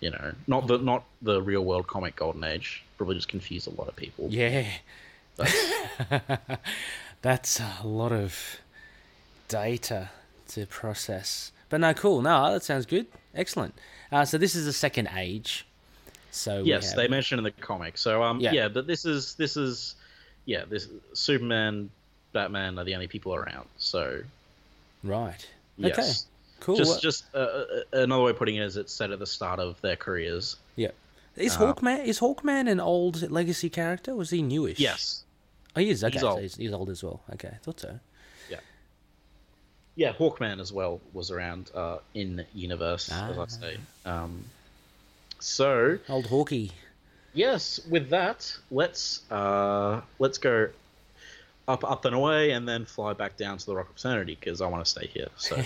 you 0.00 0.10
know, 0.10 0.32
not 0.46 0.66
the 0.66 0.78
not 0.78 1.04
the 1.22 1.40
real 1.40 1.64
world 1.64 1.86
comic 1.86 2.16
golden 2.16 2.44
age. 2.44 2.82
Probably 2.96 3.14
just 3.14 3.28
confuse 3.28 3.66
a 3.66 3.70
lot 3.70 3.88
of 3.88 3.96
people. 3.96 4.28
Yeah. 4.30 4.66
That's 7.22 7.60
a 7.60 7.86
lot 7.86 8.12
of 8.12 8.60
data 9.48 10.10
to 10.48 10.66
process. 10.66 11.52
But 11.68 11.80
no, 11.80 11.94
cool. 11.94 12.22
No, 12.22 12.52
that 12.52 12.62
sounds 12.62 12.86
good. 12.86 13.06
Excellent. 13.34 13.74
Uh, 14.10 14.24
so 14.24 14.38
this 14.38 14.54
is 14.54 14.64
the 14.66 14.72
second 14.72 15.08
age. 15.16 15.66
So 16.30 16.62
yes, 16.62 16.88
have... 16.88 16.96
they 16.96 17.08
mentioned 17.08 17.38
in 17.38 17.44
the 17.44 17.50
comic. 17.50 17.98
So 17.98 18.22
um, 18.22 18.40
yeah. 18.40 18.52
yeah, 18.52 18.68
but 18.68 18.86
this 18.86 19.04
is 19.04 19.34
this 19.34 19.56
is 19.56 19.94
yeah, 20.46 20.64
this 20.68 20.88
Superman, 21.12 21.90
Batman 22.32 22.78
are 22.78 22.84
the 22.84 22.94
only 22.94 23.06
people 23.06 23.34
around. 23.34 23.68
So 23.78 24.22
right. 25.04 25.46
Yes. 25.76 25.98
Okay. 25.98 26.12
Cool. 26.60 26.76
Just 26.76 27.02
just 27.02 27.24
uh, 27.34 27.38
uh, 27.38 27.64
another 27.92 28.22
way 28.22 28.30
of 28.30 28.36
putting 28.36 28.56
it 28.56 28.62
is 28.62 28.76
it's 28.76 28.92
set 28.92 29.10
at 29.10 29.18
the 29.18 29.26
start 29.26 29.58
of 29.58 29.80
their 29.80 29.96
careers. 29.96 30.56
Yeah. 30.76 30.90
Is 31.36 31.56
uh, 31.56 31.60
Hawkman 31.60 32.04
is 32.04 32.20
Hawkman 32.20 32.70
an 32.70 32.80
old 32.80 33.30
legacy 33.30 33.70
character? 33.70 34.14
Was 34.14 34.30
he 34.30 34.42
newish? 34.42 34.78
Yes. 34.78 35.24
Oh, 35.74 35.80
he 35.80 35.90
is. 35.90 36.04
Okay, 36.04 36.12
he's 36.14 36.22
old. 36.22 36.36
So 36.36 36.42
he's, 36.42 36.56
he's, 36.56 36.72
old 36.72 36.90
as 36.90 37.02
well. 37.02 37.22
Okay, 37.34 37.48
I 37.48 37.56
thought 37.62 37.80
so. 37.80 37.98
Yeah. 38.50 38.58
Yeah, 39.94 40.12
Hawkman 40.12 40.60
as 40.60 40.72
well 40.72 41.00
was 41.12 41.30
around 41.30 41.70
uh, 41.74 41.98
in 42.14 42.44
universe, 42.54 43.08
ah. 43.12 43.30
as 43.30 43.38
I 43.38 43.46
say. 43.46 43.76
Um, 44.04 44.44
so 45.38 45.98
old 46.08 46.26
Hawkeye. 46.26 46.68
Yes, 47.32 47.80
with 47.88 48.10
that, 48.10 48.52
let's 48.70 49.22
uh, 49.30 50.00
let's 50.18 50.38
go 50.38 50.68
up, 51.70 51.88
up 51.88 52.04
and 52.04 52.14
away, 52.14 52.50
and 52.50 52.68
then 52.68 52.84
fly 52.84 53.12
back 53.12 53.36
down 53.36 53.58
to 53.58 53.66
the 53.66 53.74
Rock 53.74 53.90
of 53.90 53.96
Eternity 53.96 54.36
because 54.38 54.60
I 54.60 54.66
want 54.66 54.84
to 54.84 54.90
stay 54.90 55.06
here. 55.06 55.28
So 55.36 55.62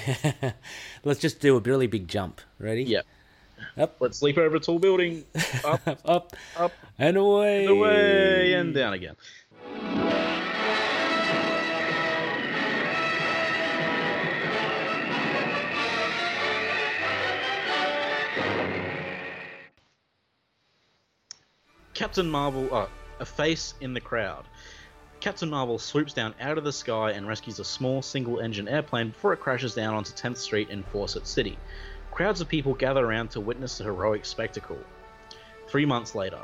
let's 1.04 1.20
just 1.20 1.40
do 1.40 1.56
a 1.56 1.60
really 1.60 1.86
big 1.86 2.08
jump. 2.08 2.40
Ready? 2.58 2.84
Yeah. 2.84 3.02
Up. 3.78 3.96
Let's 4.00 4.20
leap 4.20 4.36
over 4.36 4.56
a 4.56 4.60
tall 4.60 4.78
building. 4.78 5.24
Up, 5.64 5.80
up, 6.04 6.36
up, 6.56 6.72
and 6.98 7.16
away, 7.16 7.64
and 7.64 7.70
away, 7.70 8.52
and 8.52 8.74
down 8.74 8.92
again. 8.92 9.16
Captain 21.94 22.28
Marvel, 22.28 22.74
uh, 22.74 22.88
a 23.20 23.24
face 23.24 23.74
in 23.80 23.94
the 23.94 24.00
crowd. 24.00 24.44
Captain 25.24 25.48
Marvel 25.48 25.78
swoops 25.78 26.12
down 26.12 26.34
out 26.38 26.58
of 26.58 26.64
the 26.64 26.72
sky 26.72 27.12
and 27.12 27.26
rescues 27.26 27.58
a 27.58 27.64
small 27.64 28.02
single 28.02 28.40
engine 28.40 28.68
airplane 28.68 29.08
before 29.08 29.32
it 29.32 29.40
crashes 29.40 29.74
down 29.74 29.94
onto 29.94 30.12
10th 30.12 30.36
Street 30.36 30.68
in 30.68 30.82
Fawcett 30.82 31.26
City. 31.26 31.56
Crowds 32.10 32.42
of 32.42 32.48
people 32.48 32.74
gather 32.74 33.06
around 33.06 33.30
to 33.30 33.40
witness 33.40 33.78
the 33.78 33.84
heroic 33.84 34.26
spectacle. 34.26 34.76
Three 35.66 35.86
months 35.86 36.14
later, 36.14 36.40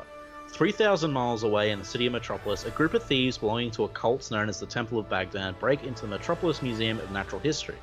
3,000 0.49 1.11
miles 1.11 1.43
away 1.43 1.69
in 1.69 1.77
the 1.77 1.85
city 1.85 2.07
of 2.07 2.13
Metropolis, 2.13 2.65
a 2.65 2.71
group 2.71 2.95
of 2.95 3.03
thieves 3.03 3.37
belonging 3.37 3.69
to 3.69 3.83
a 3.83 3.89
cult 3.89 4.31
known 4.31 4.49
as 4.49 4.59
the 4.59 4.65
Temple 4.65 4.97
of 4.97 5.07
Baghdad 5.07 5.59
break 5.59 5.83
into 5.83 6.01
the 6.01 6.07
Metropolis 6.07 6.63
Museum 6.63 6.99
of 6.99 7.11
Natural 7.11 7.39
History. 7.39 7.77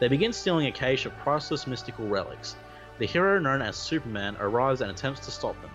They 0.00 0.08
begin 0.08 0.32
stealing 0.32 0.68
a 0.68 0.72
cache 0.72 1.04
of 1.04 1.14
priceless 1.18 1.66
mystical 1.66 2.08
relics. 2.08 2.56
The 2.98 3.06
hero 3.06 3.38
known 3.38 3.60
as 3.60 3.76
Superman 3.76 4.38
arrives 4.40 4.80
and 4.80 4.90
attempts 4.90 5.26
to 5.26 5.30
stop 5.30 5.60
them. 5.60 5.70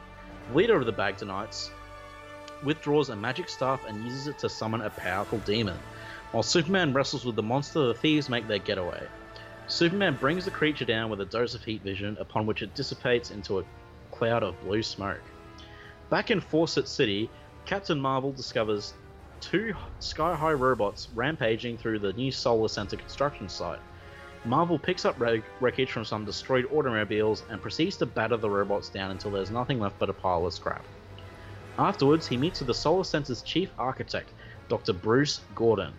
The 0.47 0.57
leader 0.57 0.75
of 0.75 0.87
the 0.87 0.91
Baghdadites 0.91 1.69
withdraws 2.63 3.09
a 3.09 3.15
magic 3.15 3.49
staff 3.49 3.81
and 3.87 4.03
uses 4.03 4.27
it 4.27 4.37
to 4.39 4.49
summon 4.49 4.81
a 4.81 4.89
powerful 4.89 5.39
demon. 5.39 5.77
While 6.31 6.43
Superman 6.43 6.93
wrestles 6.93 7.25
with 7.25 7.35
the 7.35 7.43
monster, 7.43 7.87
the 7.87 7.93
thieves 7.93 8.29
make 8.29 8.47
their 8.47 8.59
getaway. 8.59 9.07
Superman 9.67 10.17
brings 10.19 10.45
the 10.45 10.51
creature 10.51 10.85
down 10.85 11.09
with 11.09 11.21
a 11.21 11.25
dose 11.25 11.53
of 11.53 11.63
heat 11.63 11.81
vision, 11.83 12.17
upon 12.19 12.45
which 12.45 12.61
it 12.61 12.75
dissipates 12.75 13.31
into 13.31 13.59
a 13.59 13.65
cloud 14.11 14.43
of 14.43 14.59
blue 14.61 14.83
smoke. 14.83 15.21
Back 16.09 16.31
in 16.31 16.39
Fawcett 16.39 16.87
City, 16.87 17.29
Captain 17.65 17.99
Marvel 17.99 18.31
discovers 18.31 18.93
two 19.41 19.73
sky 19.99 20.35
high 20.35 20.53
robots 20.53 21.07
rampaging 21.13 21.77
through 21.77 21.99
the 21.99 22.13
new 22.13 22.31
Solar 22.31 22.67
Center 22.67 22.97
construction 22.97 23.47
site. 23.47 23.79
Marvel 24.45 24.79
picks 24.79 25.05
up 25.05 25.19
wreckage 25.59 25.91
from 25.91 26.05
some 26.05 26.25
destroyed 26.25 26.65
automobiles 26.73 27.43
and 27.49 27.61
proceeds 27.61 27.97
to 27.97 28.05
batter 28.05 28.37
the 28.37 28.49
robots 28.49 28.89
down 28.89 29.11
until 29.11 29.31
there's 29.31 29.51
nothing 29.51 29.79
left 29.79 29.99
but 29.99 30.09
a 30.09 30.13
pile 30.13 30.45
of 30.45 30.53
scrap. 30.53 30.83
Afterwards, 31.79 32.27
he 32.27 32.35
meets 32.35 32.59
with 32.59 32.67
the 32.67 32.73
Solar 32.73 33.05
Center's 33.05 33.41
chief 33.41 33.71
architect, 33.79 34.33
Dr. 34.67 34.91
Bruce 34.91 35.39
Gordon. 35.55 35.93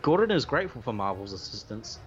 Gordon 0.00 0.30
is 0.30 0.44
grateful 0.44 0.80
for 0.80 0.92
Marvel's 0.92 1.32
assistance 1.32 1.98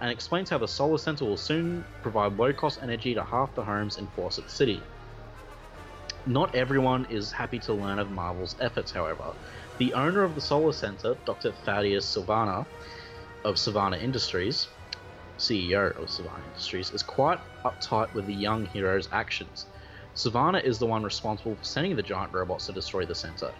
and 0.00 0.10
explains 0.10 0.50
how 0.50 0.58
the 0.58 0.66
Solar 0.66 0.98
Center 0.98 1.24
will 1.24 1.36
soon 1.36 1.84
provide 2.02 2.36
low 2.36 2.52
cost 2.52 2.80
energy 2.82 3.14
to 3.14 3.22
half 3.22 3.54
the 3.54 3.62
homes 3.62 3.98
in 3.98 4.08
Fawcett 4.08 4.50
City. 4.50 4.82
Not 6.26 6.56
everyone 6.56 7.06
is 7.08 7.30
happy 7.30 7.60
to 7.60 7.72
learn 7.72 8.00
of 8.00 8.10
Marvel's 8.10 8.56
efforts, 8.60 8.90
however. 8.90 9.32
The 9.78 9.94
owner 9.94 10.24
of 10.24 10.34
the 10.34 10.40
Solar 10.40 10.72
Center, 10.72 11.16
Dr. 11.24 11.52
Thaddeus 11.52 12.16
Sivana 12.16 12.66
of 13.44 13.54
Sivana 13.54 14.02
Industries, 14.02 14.66
CEO 15.38 15.96
of 15.96 16.08
Sivana 16.08 16.44
Industries, 16.48 16.90
is 16.90 17.04
quite 17.04 17.38
uptight 17.64 18.12
with 18.12 18.26
the 18.26 18.34
young 18.34 18.66
hero's 18.66 19.08
actions. 19.12 19.66
Sivana 20.16 20.64
is 20.64 20.78
the 20.78 20.86
one 20.86 21.02
responsible 21.02 21.56
for 21.56 21.64
sending 21.64 21.94
the 21.94 22.02
giant 22.02 22.32
robots 22.32 22.66
to 22.66 22.72
destroy 22.72 23.04
the 23.04 23.14
center. 23.14 23.52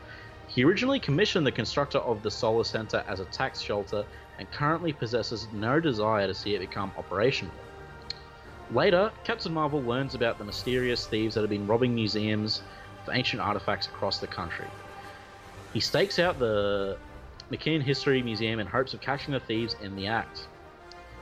He 0.48 0.64
originally 0.64 0.98
commissioned 0.98 1.46
the 1.46 1.52
constructor 1.52 1.98
of 1.98 2.22
the 2.22 2.30
Solar 2.30 2.64
Center 2.64 3.04
as 3.06 3.20
a 3.20 3.26
tax 3.26 3.60
shelter 3.60 4.06
and 4.38 4.50
currently 4.50 4.92
possesses 4.92 5.48
no 5.52 5.80
desire 5.80 6.26
to 6.26 6.34
see 6.34 6.54
it 6.54 6.60
become 6.60 6.92
operational. 6.96 7.54
Later, 8.70 9.12
Captain 9.24 9.52
Marvel 9.52 9.82
learns 9.82 10.14
about 10.14 10.38
the 10.38 10.44
mysterious 10.44 11.06
thieves 11.06 11.34
that 11.34 11.42
have 11.42 11.50
been 11.50 11.66
robbing 11.66 11.94
museums 11.94 12.62
of 13.06 13.14
ancient 13.14 13.42
artifacts 13.42 13.86
across 13.86 14.18
the 14.18 14.26
country. 14.26 14.66
He 15.74 15.80
stakes 15.80 16.18
out 16.18 16.38
the 16.38 16.98
McKean 17.52 17.82
History 17.82 18.22
Museum 18.22 18.60
in 18.60 18.66
hopes 18.66 18.94
of 18.94 19.00
catching 19.02 19.34
the 19.34 19.40
thieves 19.40 19.76
in 19.82 19.94
the 19.94 20.06
act. 20.06 20.40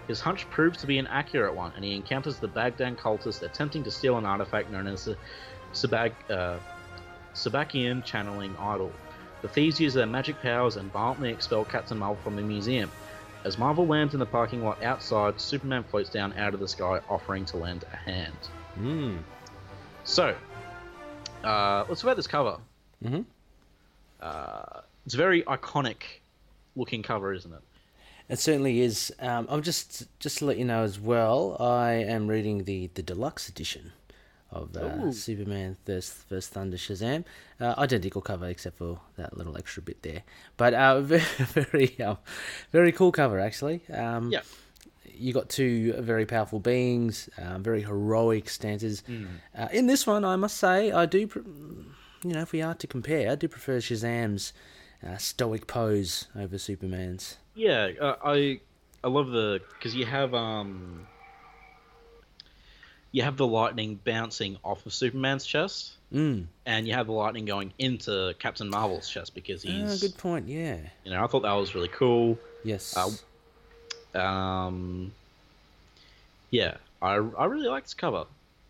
His 0.07 0.21
hunch 0.21 0.49
proves 0.51 0.79
to 0.79 0.87
be 0.87 0.99
an 0.99 1.07
accurate 1.07 1.55
one, 1.55 1.73
and 1.77 1.85
he 1.85 1.95
encounters 1.95 2.39
the 2.39 2.49
Baghdad 2.49 2.99
cultist 2.99 3.43
attempting 3.43 3.83
to 3.85 3.91
steal 3.91 4.19
an 4.19 4.27
artifact 4.27 4.71
known 4.71 4.87
as 4.87 5.05
the 5.07 5.17
Sabag, 5.73 6.13
uh, 6.31 6.59
Sabakian 7.35 8.05
channeling 8.05 8.55
idol. 8.59 8.93
The 9.43 9.49
thieves 9.49 9.81
use 9.81 9.95
their 9.95 10.07
magic 10.07 10.41
powers 10.41 10.77
and 10.77 10.93
violently 10.93 11.31
expel 11.31 11.65
Captain 11.65 11.99
Marvel 11.99 12.23
from 12.23 12.37
the 12.37 12.43
museum. 12.43 12.91
As 13.45 13.59
Marvel 13.59 13.87
lands 13.87 14.15
in 14.15 14.21
the 14.21 14.27
parking 14.27 14.65
lot 14.65 14.83
outside, 14.83 15.39
Superman 15.39 15.85
floats 15.85 16.09
down 16.09 16.33
out 16.35 16.55
of 16.55 16.61
the 16.61 16.69
sky, 16.69 17.01
offering 17.11 17.45
to 17.47 17.59
lend 17.59 17.85
a 17.93 17.97
hand. 17.97 18.37
Mm. 18.79 19.19
So, 20.05 20.35
uh, 21.45 21.85
let's 21.89 22.01
talk 22.01 22.05
about 22.05 22.17
this 22.17 22.27
cover. 22.27 22.57
Mm-hmm. 23.05 23.21
Uh, 24.21 24.81
it's 25.05 25.15
a 25.15 25.19
very 25.19 25.43
iconic 25.43 26.03
looking 26.77 27.03
cover, 27.03 27.35
isn't 27.35 27.53
it? 27.53 27.61
It 28.29 28.39
certainly 28.39 28.81
is. 28.81 29.13
Um, 29.21 29.47
I'm 29.51 29.63
just 29.63 30.07
just 30.19 30.39
to 30.39 30.47
let 30.47 30.57
you 30.57 30.65
know 30.65 30.83
as 30.83 30.99
well. 30.99 31.57
I 31.61 31.93
am 31.93 32.27
reading 32.29 32.65
the 32.65 32.91
the 32.95 33.03
deluxe 33.03 33.49
edition 33.49 33.93
of 34.51 34.75
uh, 34.77 35.13
Superman 35.13 35.77
First 35.85 36.13
First 36.29 36.51
Thunder 36.53 36.77
Shazam. 36.79 37.25
Uh, 37.61 37.75
identical 37.77 38.23
cover 38.23 38.47
except 38.49 38.79
for 38.79 39.01
that 39.17 39.37
little 39.37 39.57
extra 39.59 39.83
bit 39.83 40.03
there. 40.03 40.23
But 40.57 40.73
uh, 40.75 41.01
very 41.03 41.23
very, 41.45 42.01
um, 42.01 42.19
very 42.73 42.93
cool 42.93 43.13
cover 43.13 43.39
actually. 43.41 43.83
Um, 43.93 44.31
Yeah. 44.33 44.41
You 45.17 45.33
got 45.33 45.49
two 45.49 45.93
very 46.01 46.27
powerful 46.27 46.59
beings, 46.59 47.29
um, 47.39 47.63
very 47.63 47.83
heroic 47.83 48.49
stances. 48.49 49.05
Uh, 49.57 49.69
in 49.73 49.87
this 49.87 50.09
one, 50.09 50.25
I 50.25 50.35
must 50.35 50.57
say, 50.57 50.91
I 50.91 51.07
do, 51.07 51.29
pre- 51.29 51.43
you 52.25 52.33
know, 52.33 52.41
if 52.41 52.51
we 52.51 52.63
are 52.63 52.75
to 52.75 52.87
compare, 52.89 53.31
I 53.31 53.37
do 53.37 53.47
prefer 53.47 53.79
Shazam's 53.79 54.53
uh, 55.07 55.17
stoic 55.19 55.69
pose 55.69 56.27
over 56.35 56.59
Superman's. 56.59 57.37
Yeah, 57.55 57.91
uh, 58.01 58.17
I 58.25 58.61
I 59.03 59.09
love 59.09 59.29
the 59.31 59.61
because 59.79 59.95
you 59.95 60.07
have 60.07 60.35
um 60.35 61.07
you 63.13 63.23
have 63.23 63.37
the 63.37 63.47
lightning 63.47 64.01
bouncing 64.05 64.57
off 64.65 64.85
of 64.87 64.93
Superman's 64.93 65.47
chest, 65.47 65.93
Mm. 66.13 66.47
and 66.67 66.87
you 66.87 66.95
have 66.95 67.07
the 67.07 67.13
lightning 67.13 67.45
going 67.45 67.73
into 67.79 68.35
Captain 68.39 68.69
Marvel's 68.69 69.09
chest 69.09 69.35
because 69.35 69.65
Ah, 69.65 69.71
he's 69.71 70.01
good 70.01 70.17
point. 70.19 70.49
Yeah. 70.49 70.79
you 71.05 71.11
know 71.13 71.23
I 71.23 71.27
thought 71.29 71.43
that 71.43 71.53
was 71.53 71.75
really 71.75 71.89
cool. 71.89 72.39
Yes. 72.65 72.97
Uh, 72.97 73.11
Um, 74.19 75.13
yeah, 76.51 76.77
I 77.03 77.15
I 77.15 77.45
really 77.47 77.67
like 77.69 77.83
this 77.85 77.95
cover, 77.95 78.27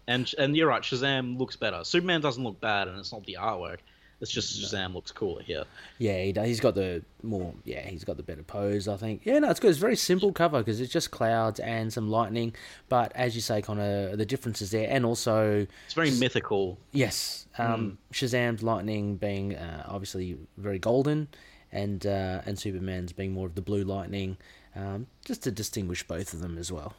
and 0.07 0.31
and 0.38 0.57
you're 0.57 0.68
right, 0.68 0.83
Shazam 0.83 1.38
looks 1.38 1.57
better. 1.57 1.85
Superman 1.85 2.20
doesn't 2.23 2.42
look 2.42 2.61
bad, 2.61 2.88
and 2.88 2.99
it's 2.99 3.12
not 3.12 3.25
the 3.27 3.37
artwork. 3.40 3.79
It's 4.24 4.32
just 4.32 4.60
Shazam 4.60 4.94
looks 4.94 5.12
cooler 5.12 5.42
here. 5.42 5.62
yeah, 5.98 6.22
he 6.24 6.32
does, 6.32 6.46
he's 6.48 6.58
got 6.60 6.74
the 6.74 7.02
more. 7.22 7.54
Yeah, 7.64 7.87
he's 7.87 8.02
got 8.02 8.16
the 8.16 8.22
better 8.24 8.42
pose. 8.42 8.88
I 8.88 8.96
think. 8.96 9.22
Yeah, 9.24 9.38
no, 9.38 9.50
it's 9.50 9.60
good. 9.60 9.68
It's 9.70 9.78
a 9.78 9.80
very 9.80 9.94
simple 9.96 10.32
cover 10.32 10.58
because 10.58 10.80
it's 10.80 10.92
just 10.92 11.10
clouds 11.12 11.60
and 11.60 11.92
some 11.92 12.10
lightning. 12.10 12.54
But 12.88 13.12
as 13.14 13.37
you 13.37 13.40
say, 13.40 13.62
Connor, 13.62 14.16
the 14.16 14.26
difference 14.26 14.60
is 14.60 14.72
there, 14.72 14.88
and 14.90 15.06
also 15.06 15.66
It's 15.84 15.94
very 15.94 16.10
mythical. 16.10 16.78
yes, 16.92 17.46
um, 17.58 17.98
Shazam's 18.12 18.62
lightning 18.64 19.16
being 19.16 19.54
uh, 19.54 19.84
obviously 19.87 20.37
very 20.56 20.78
golden, 20.80 21.28
and 21.70 22.04
uh, 22.06 22.40
and 22.46 22.58
Superman's 22.58 23.12
being 23.12 23.32
more 23.32 23.46
of 23.46 23.54
the 23.54 23.62
blue 23.62 23.84
lightning, 23.84 24.37
um, 24.74 25.06
just 25.24 25.42
to 25.44 25.50
distinguish 25.52 26.02
both 26.06 26.32
of 26.34 26.40
them 26.40 26.58
as 26.58 26.72
well. 26.72 26.94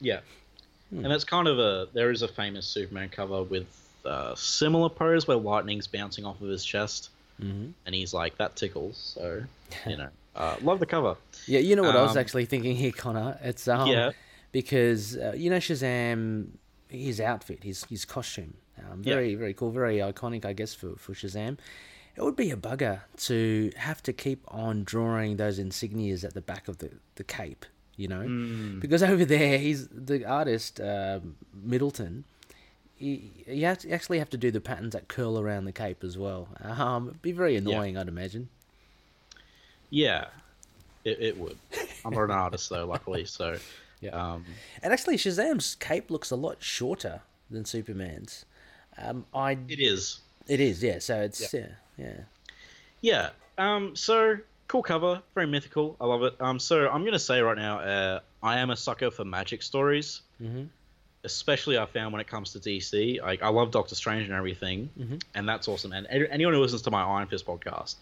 Yeah, 0.00 0.20
Hmm. 0.90 1.04
and 1.04 1.12
that's 1.12 1.22
kind 1.24 1.46
of 1.46 1.58
a 1.60 1.86
there 1.92 2.10
is 2.10 2.22
a 2.22 2.28
famous 2.28 2.66
Superman 2.66 3.10
cover 3.10 3.42
with 3.44 3.66
uh, 4.04 4.34
similar 4.34 4.88
pose 4.88 5.26
where 5.28 5.36
lightning's 5.36 5.86
bouncing 5.86 6.24
off 6.24 6.40
of 6.40 6.48
his 6.48 6.64
chest, 6.64 7.10
Mhm. 7.40 7.72
and 7.86 7.94
he's 7.94 8.12
like 8.14 8.36
that 8.38 8.56
tickles. 8.56 8.96
So 9.14 9.42
you 9.86 9.96
know, 9.96 10.08
uh, 10.36 10.56
love 10.62 10.78
the 10.80 10.86
cover. 10.86 11.16
Yeah, 11.46 11.60
you 11.60 11.76
know 11.76 11.82
what 11.82 11.96
I 11.96 12.02
was 12.02 12.12
Um, 12.12 12.18
actually 12.18 12.46
thinking 12.46 12.76
here, 12.76 12.92
Connor. 12.92 13.38
It's 13.42 13.66
um, 13.68 13.88
Yeah. 13.88 14.10
because 14.52 15.16
uh, 15.16 15.34
you 15.36 15.50
know 15.50 15.58
Shazam, 15.58 16.48
his 16.88 17.20
outfit, 17.20 17.62
his 17.64 17.84
his 17.84 18.04
costume, 18.04 18.54
um, 18.78 19.02
Yeah. 19.04 19.14
very 19.14 19.34
very 19.34 19.54
cool, 19.54 19.70
very 19.70 19.98
iconic, 19.98 20.44
I 20.44 20.52
guess 20.52 20.74
for 20.74 20.96
for 20.96 21.12
Shazam. 21.14 21.58
It 22.16 22.22
would 22.24 22.36
be 22.36 22.50
a 22.50 22.56
bugger 22.56 23.02
to 23.28 23.70
have 23.76 24.02
to 24.02 24.12
keep 24.12 24.40
on 24.48 24.82
drawing 24.84 25.36
those 25.36 25.58
insignias 25.58 26.24
at 26.24 26.34
the 26.34 26.40
back 26.42 26.68
of 26.68 26.78
the 26.78 26.90
the 27.14 27.24
cape, 27.24 27.64
you 27.96 28.08
know, 28.08 28.22
Hmm. 28.22 28.80
because 28.80 29.02
over 29.02 29.24
there 29.24 29.56
he's 29.58 29.88
the 29.88 30.24
artist 30.24 30.80
um, 30.80 31.36
Middleton. 31.54 32.24
You, 33.00 33.20
you 33.46 33.64
have 33.64 33.78
to 33.78 33.90
actually 33.90 34.18
have 34.18 34.30
to 34.30 34.36
do 34.36 34.50
the 34.50 34.60
patterns 34.60 34.92
that 34.92 35.08
curl 35.08 35.38
around 35.40 35.64
the 35.64 35.72
cape 35.72 36.04
as 36.04 36.16
well. 36.18 36.48
Um, 36.62 37.08
it'd 37.08 37.22
be 37.22 37.32
very 37.32 37.56
annoying, 37.56 37.96
I'd 37.96 38.08
imagine. 38.08 38.48
Yeah, 39.88 40.26
it, 41.04 41.18
it 41.20 41.38
would. 41.38 41.56
I'm 42.04 42.12
not 42.12 42.24
an 42.24 42.30
artist 42.30 42.68
though, 42.70 42.86
luckily. 42.86 43.24
So 43.24 43.58
Yeah. 44.00 44.10
um, 44.10 44.44
And 44.82 44.92
actually, 44.92 45.16
Shazam's 45.16 45.74
cape 45.76 46.10
looks 46.10 46.30
a 46.30 46.36
lot 46.36 46.62
shorter 46.62 47.22
than 47.50 47.64
Superman's. 47.64 48.44
Um, 48.98 49.24
I 49.34 49.52
it 49.68 49.80
is. 49.80 50.20
it 50.46 50.60
is 50.60 50.82
yeah. 50.82 50.98
So 50.98 51.22
it's 51.22 51.52
yeah 51.54 51.68
yeah. 51.96 52.20
Yeah. 53.00 53.30
Um. 53.56 53.96
So 53.96 54.36
cool 54.68 54.82
cover, 54.82 55.22
very 55.34 55.46
mythical. 55.46 55.96
I 56.00 56.06
love 56.06 56.22
it. 56.22 56.34
Um. 56.40 56.58
So 56.58 56.88
I'm 56.88 57.04
gonna 57.04 57.18
say 57.18 57.40
right 57.40 57.56
now, 57.56 57.78
uh, 57.80 58.20
I 58.42 58.58
am 58.58 58.70
a 58.70 58.76
sucker 58.76 59.10
for 59.10 59.24
magic 59.24 59.62
stories. 59.62 60.20
Mhm. 60.42 60.68
Especially, 61.24 61.76
I 61.78 61.84
found 61.86 62.12
when 62.12 62.20
it 62.20 62.26
comes 62.26 62.52
to 62.52 62.58
DC. 62.58 63.20
Like, 63.20 63.42
I 63.42 63.48
love 63.48 63.70
Doctor 63.70 63.94
Strange 63.94 64.24
and 64.24 64.32
everything, 64.32 64.88
Mhm. 64.98 65.22
and 65.34 65.48
that's 65.48 65.68
awesome. 65.68 65.92
And 65.92 66.06
anyone 66.08 66.54
who 66.54 66.60
listens 66.60 66.82
to 66.82 66.90
my 66.90 67.02
Iron 67.02 67.28
Fist 67.28 67.44
podcast 67.46 67.96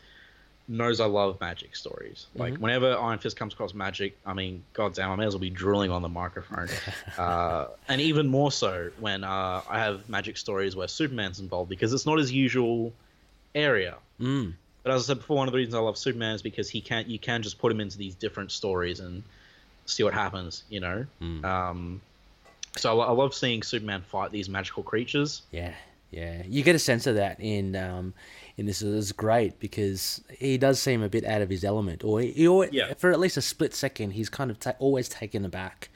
knows 0.70 1.00
I 1.00 1.07
love 1.07 1.40
magic 1.40 1.74
stories. 1.74 2.26
Like, 2.35 2.59
whenever 2.59 2.96
Iron 2.96 3.18
Fist 3.18 3.37
comes 3.37 3.54
across 3.54 3.72
magic, 3.74 4.16
I 4.26 4.35
mean, 4.35 4.62
goddamn, 4.74 5.11
I 5.11 5.16
may 5.16 5.26
as 5.26 5.35
well 5.35 5.40
be 5.40 5.50
drooling 5.50 5.90
on 5.90 6.02
the 6.02 6.09
microphone. 6.11 6.68
uh, 7.18 7.68
and 7.88 8.00
even 8.00 8.28
more 8.28 8.52
so 8.52 8.90
when 9.00 9.24
uh, 9.24 9.62
I 9.68 9.78
have 9.78 10.09
magic 10.09 10.37
stories 10.37 10.76
where 10.76 10.87
Superman's 10.87 11.40
involved 11.40 11.70
because 11.70 11.92
it's 11.92 12.07
not 12.07 12.18
his 12.18 12.31
usual 12.31 12.92
area. 13.54 13.96
Mm. 14.20 14.52
But 14.85 14.92
as 14.92 15.04
I 15.04 15.07
said 15.09 15.16
before, 15.18 15.38
one 15.38 15.48
of 15.48 15.52
the 15.52 15.59
reasons 15.59 15.74
I 15.74 15.81
love 15.81 15.98
Superman 15.98 16.35
is 16.35 16.42
because 16.42 16.68
he 16.70 16.81
can't. 16.81 17.09
You 17.09 17.18
can 17.18 17.42
just 17.42 17.59
put 17.59 17.72
him 17.72 17.81
into 17.81 17.98
these 17.98 18.14
different 18.14 18.52
stories 18.52 19.00
and 19.00 19.22
see 19.87 20.02
what 20.04 20.14
happens. 20.14 20.62
You 20.70 20.81
know. 20.81 21.07
Um, 21.44 22.00
so 22.76 23.00
I, 23.00 23.07
I 23.07 23.11
love 23.12 23.35
seeing 23.35 23.62
Superman 23.62 24.02
fight 24.02 24.31
these 24.33 24.48
magical 24.48 24.83
creatures. 24.83 25.42
Yeah, 25.50 25.74
yeah. 26.11 26.42
You 26.46 26.62
get 26.62 26.74
a 26.74 26.78
sense 26.78 27.07
of 27.07 27.16
that 27.16 27.40
in 27.40 27.74
um, 27.76 28.14
in 28.57 28.66
this. 28.66 28.83
Is 28.83 29.12
great 29.12 29.59
because 29.61 30.22
he 30.38 30.59
does 30.59 30.81
seem 30.81 31.02
a 31.02 31.09
bit 31.09 31.24
out 31.24 31.42
of 31.42 31.50
his 31.50 31.64
element, 31.64 32.04
or 32.04 32.20
he, 32.20 32.33
he 32.33 32.48
always, 32.48 32.70
Yeah. 32.72 32.94
for 32.94 33.11
at 33.11 33.18
least 33.20 33.37
a 33.37 33.42
split 33.42 33.74
second, 33.74 34.12
he's 34.12 34.28
kind 34.28 34.50
of 34.50 34.59
ta- 34.61 34.74
always 34.78 35.09
taken 35.09 35.44
aback. 35.44 35.88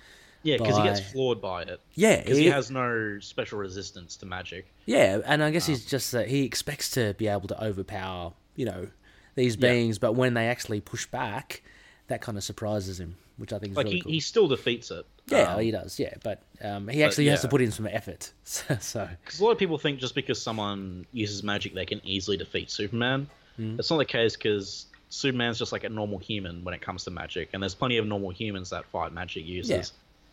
Yeah, 0.45 0.57
because 0.57 0.77
he 0.77 0.83
gets 0.83 0.99
By- 1.01 1.07
floored 1.07 1.41
by 1.41 1.63
it. 1.63 1.81
Yeah, 1.95 2.21
Because 2.21 2.37
he 2.37 2.47
has 2.47 2.69
no 2.69 3.19
special 3.21 3.59
resistance 3.61 4.17
to 4.17 4.27
magic. 4.27 4.67
Yeah, 4.87 5.21
and 5.25 5.41
I 5.41 5.53
guess 5.53 5.69
Um, 5.69 5.75
he's 5.77 5.85
just 5.87 6.11
that 6.11 6.27
he 6.27 6.43
expects 6.45 6.91
to 6.93 7.15
be 7.15 7.29
able 7.29 7.47
to 7.47 7.65
overpower, 7.65 8.33
you 8.57 8.65
know, 8.67 8.89
these 9.37 9.55
Yeah. 9.55 9.61
beings, 9.71 10.01
but 10.01 10.15
when 10.15 10.35
they 10.35 10.49
actually 10.49 10.81
push 10.81 11.07
back, 11.07 11.63
that 12.09 12.21
kind 12.23 12.37
of 12.37 12.43
surprises 12.43 12.99
him, 12.99 13.19
which 13.39 13.53
I 13.53 13.59
think 13.59 13.73
is 13.73 13.77
Like 13.77 13.85
really 13.85 13.97
he, 13.97 14.03
cool. 14.03 14.13
he 14.13 14.21
still 14.21 14.49
defeats 14.49 14.91
it. 14.91 15.05
Yeah, 15.27 15.55
Um, 15.55 15.61
he 15.61 15.71
does. 15.71 15.99
Yeah, 15.99 16.15
but 16.23 16.43
um, 16.63 16.89
he 16.89 17.03
actually 17.05 17.27
has 17.29 17.43
to 17.43 17.49
put 17.49 17.61
in 17.63 17.71
some 17.71 17.87
effort. 17.87 18.31
So, 18.45 18.77
so 18.81 19.09
Because 19.25 19.41
a 19.41 19.45
lot 19.45 19.51
of 19.53 19.59
people 19.59 19.79
think 19.79 19.99
just 20.01 20.15
because 20.15 20.41
someone 20.43 21.07
uses 21.13 21.43
magic, 21.43 21.75
they 21.75 21.87
can 21.87 22.01
easily 22.05 22.37
defeat 22.37 22.71
Superman. 22.71 23.29
Mm. 23.59 23.77
That's 23.77 23.91
not 23.91 23.99
the 23.99 24.05
case 24.05 24.37
because 24.37 24.87
Superman's 25.11 25.59
just 25.59 25.73
like 25.73 25.85
a 25.85 25.89
normal 25.89 26.19
human 26.19 26.65
when 26.65 26.75
it 26.75 26.81
comes 26.81 27.05
to 27.05 27.11
magic, 27.11 27.51
and 27.53 27.63
there's 27.63 27.75
plenty 27.75 27.99
of 27.99 28.07
normal 28.07 28.31
humans 28.31 28.71
that 28.71 28.85
fight 28.87 29.13
magic 29.13 29.45
users. 29.47 29.93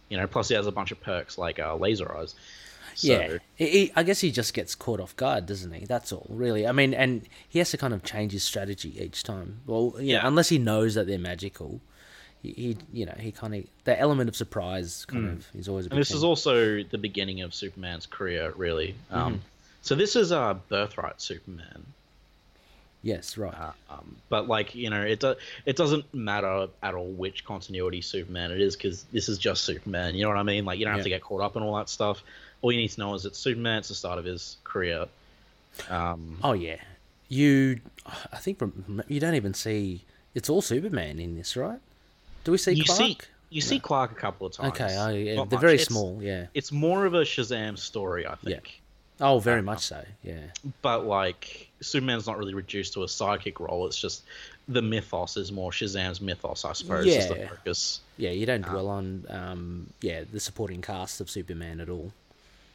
You 0.09 0.17
know, 0.17 0.25
plus 0.25 0.47
he 0.49 0.55
has 0.55 0.65
a 0.67 0.71
bunch 0.71 0.91
of 0.91 0.99
perks 1.01 1.37
like 1.37 1.59
uh, 1.59 1.75
laser 1.75 2.15
eyes. 2.15 2.33
So, 2.95 3.07
yeah, 3.13 3.37
he, 3.55 3.67
he, 3.67 3.91
I 3.95 4.01
guess 4.03 4.19
he 4.21 4.31
just 4.31 4.53
gets 4.53 4.73
caught 4.75 4.99
off 4.99 5.15
guard, 5.15 5.45
doesn't 5.45 5.71
he? 5.71 5.85
That's 5.85 6.11
all, 6.11 6.25
really. 6.29 6.65
I 6.65 6.71
mean, 6.71 6.93
and 6.93 7.21
he 7.47 7.59
has 7.59 7.69
to 7.71 7.77
kind 7.77 7.93
of 7.93 8.03
change 8.03 8.31
his 8.31 8.43
strategy 8.43 8.99
each 9.01 9.21
time. 9.23 9.61
Well, 9.67 9.93
you 9.97 10.13
know, 10.13 10.19
Yeah. 10.21 10.27
unless 10.27 10.49
he 10.49 10.57
knows 10.57 10.95
that 10.95 11.05
they're 11.07 11.19
magical, 11.19 11.79
he, 12.41 12.51
he 12.51 12.77
you 12.93 13.05
know, 13.05 13.15
he 13.19 13.31
kind 13.31 13.53
of 13.55 13.63
the 13.83 13.99
element 13.99 14.29
of 14.29 14.35
surprise 14.35 15.05
kind 15.05 15.27
of 15.29 15.47
is 15.55 15.67
always. 15.67 15.85
A 15.85 15.89
Mm. 15.89 15.91
And 15.93 16.01
this 16.01 16.09
thing. 16.09 16.17
is 16.17 16.23
also 16.23 16.83
the 16.83 16.97
beginning 16.97 17.41
of 17.41 17.53
Superman's 17.53 18.05
career, 18.05 18.53
really. 18.55 18.95
Um, 19.11 19.33
Mm-hmm. 19.33 19.41
So 19.81 19.95
this 19.95 20.15
is 20.17 20.31
uh, 20.33 20.55
Birthright 20.67 21.21
Superman. 21.21 21.85
yes, 23.01 23.37
right. 23.37 23.53
Uh, 23.53 23.71
um, 23.89 24.17
but 24.27 24.47
like 24.47 24.75
you 24.75 24.89
know, 24.89 25.01
it 25.01 25.19
do- 25.21 25.35
it 25.65 25.75
doesn't 25.77 26.13
matter 26.13 26.67
at 26.83 26.93
all 26.95 27.07
which 27.07 27.45
continuity 27.45 28.01
Superman 28.01 28.51
it 28.51 28.59
is 28.61 28.75
because 28.75 29.03
this 29.13 29.29
is 29.29 29.37
just 29.37 29.63
Superman. 29.63 30.15
You 30.15 30.23
know 30.23 30.29
what 30.29 30.37
I 30.37 30.43
mean? 30.43 30.65
Like 30.65 30.79
you 30.79 30.85
don't 30.85 30.93
have 30.93 30.99
Yeah. 30.99 31.03
to 31.03 31.09
get 31.09 31.21
caught 31.21 31.41
up 31.41 31.55
in 31.55 31.63
all 31.63 31.75
that 31.77 31.87
stuff. 31.89 32.21
All 32.61 32.71
you 32.73 32.77
need 32.77 32.89
to 32.89 32.99
know 32.99 33.13
is 33.13 33.25
it's 33.25 33.39
Superman. 33.39 33.79
It's 33.79 33.87
the 33.87 33.95
start 33.95 34.19
of 34.19 34.25
his 34.25 34.57
career. 34.65 35.05
Um, 35.89 36.37
Oh 36.43 36.53
yeah, 36.53 36.81
you. 37.29 37.79
I 38.33 38.37
think 38.37 38.59
from, 38.59 39.01
you 39.07 39.19
don't 39.21 39.35
even 39.35 39.53
see. 39.53 40.03
It's 40.35 40.49
all 40.49 40.61
Superman 40.61 41.19
in 41.19 41.35
this, 41.37 41.55
right? 41.55 41.79
Do 42.43 42.51
we 42.51 42.57
see 42.57 42.73
you 42.73 42.83
Clark? 42.85 42.97
see 42.99 43.17
you 43.51 43.61
see 43.61 43.79
Clark 43.79 44.11
a 44.11 44.15
couple 44.15 44.45
of 44.47 44.53
times. 44.53 44.73
okay, 44.73 44.93
yeah, 45.25 45.35
they're 45.35 45.45
much. 45.45 45.59
very 45.59 45.73
It's- 45.73 45.87
small. 45.87 46.19
Yeah. 46.21 46.47
It's 46.53 46.71
more 46.71 47.05
of 47.05 47.13
a 47.15 47.21
Shazam 47.21 47.77
story, 47.79 48.27
I 48.27 48.35
think. 48.35 48.81
Yeah. 49.19 49.27
Oh, 49.27 49.39
very 49.39 49.61
much 49.61 49.79
so. 49.85 50.03
Yeah. 50.23 50.37
But 50.81 51.05
like 51.05 51.67
Superman's 51.81 52.27
not 52.27 52.37
really 52.37 52.53
reduced 52.53 52.93
to 52.93 53.03
a 53.03 53.07
sidekick 53.07 53.59
role. 53.59 53.85
It's 53.87 53.99
just 53.99 54.23
the 54.67 54.81
mythos 54.83 55.35
is 55.35 55.51
more 55.51 55.71
Shazam's 55.71 56.21
mythos, 56.21 56.63
I 56.63 56.73
suppose, 56.73 57.05
is 57.07 57.27
the 57.27 57.37
Yeah. 57.37 57.47
focus. 57.49 58.01
Yeah, 58.17 58.29
you 58.31 58.45
don't 58.45 58.61
dwell 58.61 58.87
on 58.87 59.25
um, 59.29 59.87
yeah 60.01 60.23
the 60.31 60.39
supporting 60.39 60.81
cast 60.81 61.19
of 61.19 61.29
Superman 61.29 61.79
at 61.81 61.89
all. 61.89 62.13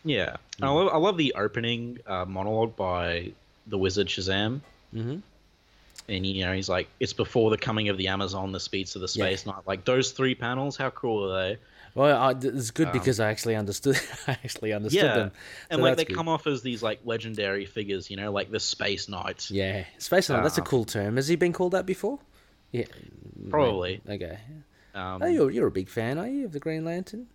Yeah, 0.05 0.37
and 0.57 0.65
I 0.65 0.69
Mm. 0.69 0.75
love, 0.75 0.89
I 0.93 0.97
love 0.99 1.17
the 1.17 1.33
opening 1.35 1.99
uh, 2.07 2.25
monologue 2.27 2.77
by 2.77 3.33
the 3.67 3.79
wizard 3.79 4.09
Shazam. 4.09 4.61
Mm-hmm. 4.95 5.19
And 6.09 6.27
you 6.27 6.45
know, 6.45 6.53
he's 6.53 6.69
like, 6.69 6.89
it's 7.01 7.13
before 7.13 7.51
the 7.51 7.57
coming 7.59 7.89
of 7.89 7.97
the 7.97 8.09
Amazon, 8.09 8.53
the 8.53 8.61
speeds 8.61 8.95
of 8.97 9.01
the 9.03 9.09
Yeah. 9.09 9.25
space 9.27 9.47
knight. 9.47 9.67
Like 9.67 9.85
those 9.85 10.11
three 10.13 10.35
panels, 10.35 10.77
how 10.77 10.91
cool 10.91 11.33
are 11.33 11.43
they? 11.49 11.59
Well, 11.95 12.21
I, 12.21 12.33
it's 12.33 12.73
good 12.73 12.91
because 12.93 13.21
I 13.21 13.31
actually 13.31 13.55
understood. 13.57 13.97
I 14.27 14.33
actually 14.33 14.73
understood 14.73 15.05
Um, 15.05 15.09
Yeah, 15.09 15.15
them. 15.17 15.33
and 15.71 15.79
So 15.79 15.83
like 15.83 15.97
they 15.97 16.05
good. 16.05 16.17
come 16.17 16.29
off 16.29 16.47
as 16.47 16.61
these 16.63 16.83
like 16.83 17.01
legendary 17.05 17.67
figures, 17.67 18.11
you 18.11 18.17
know, 18.17 18.33
like 18.33 18.51
the 18.51 18.59
space 18.61 19.09
knight 19.09 19.49
Yeah, 19.51 19.85
space 19.99 20.29
knight. 20.29 20.43
That's 20.43 20.59
a 20.59 20.63
Uh, 20.63 20.65
cool 20.65 20.85
term. 20.85 21.17
Has 21.17 21.29
he 21.29 21.37
been 21.37 21.53
called 21.53 21.73
that 21.73 21.87
before? 21.87 22.19
Yeah, 22.73 22.87
Probably. 23.51 24.01
Okay. 24.09 24.39
Um, 24.95 25.23
Oh, 25.23 25.27
you're 25.27 25.51
you're 25.51 25.67
a 25.69 25.73
big 25.73 25.89
fan, 25.89 26.19
are 26.19 26.29
you, 26.29 26.45
of 26.47 26.53
the 26.53 26.61
Green 26.61 26.85
Lantern? 26.85 27.27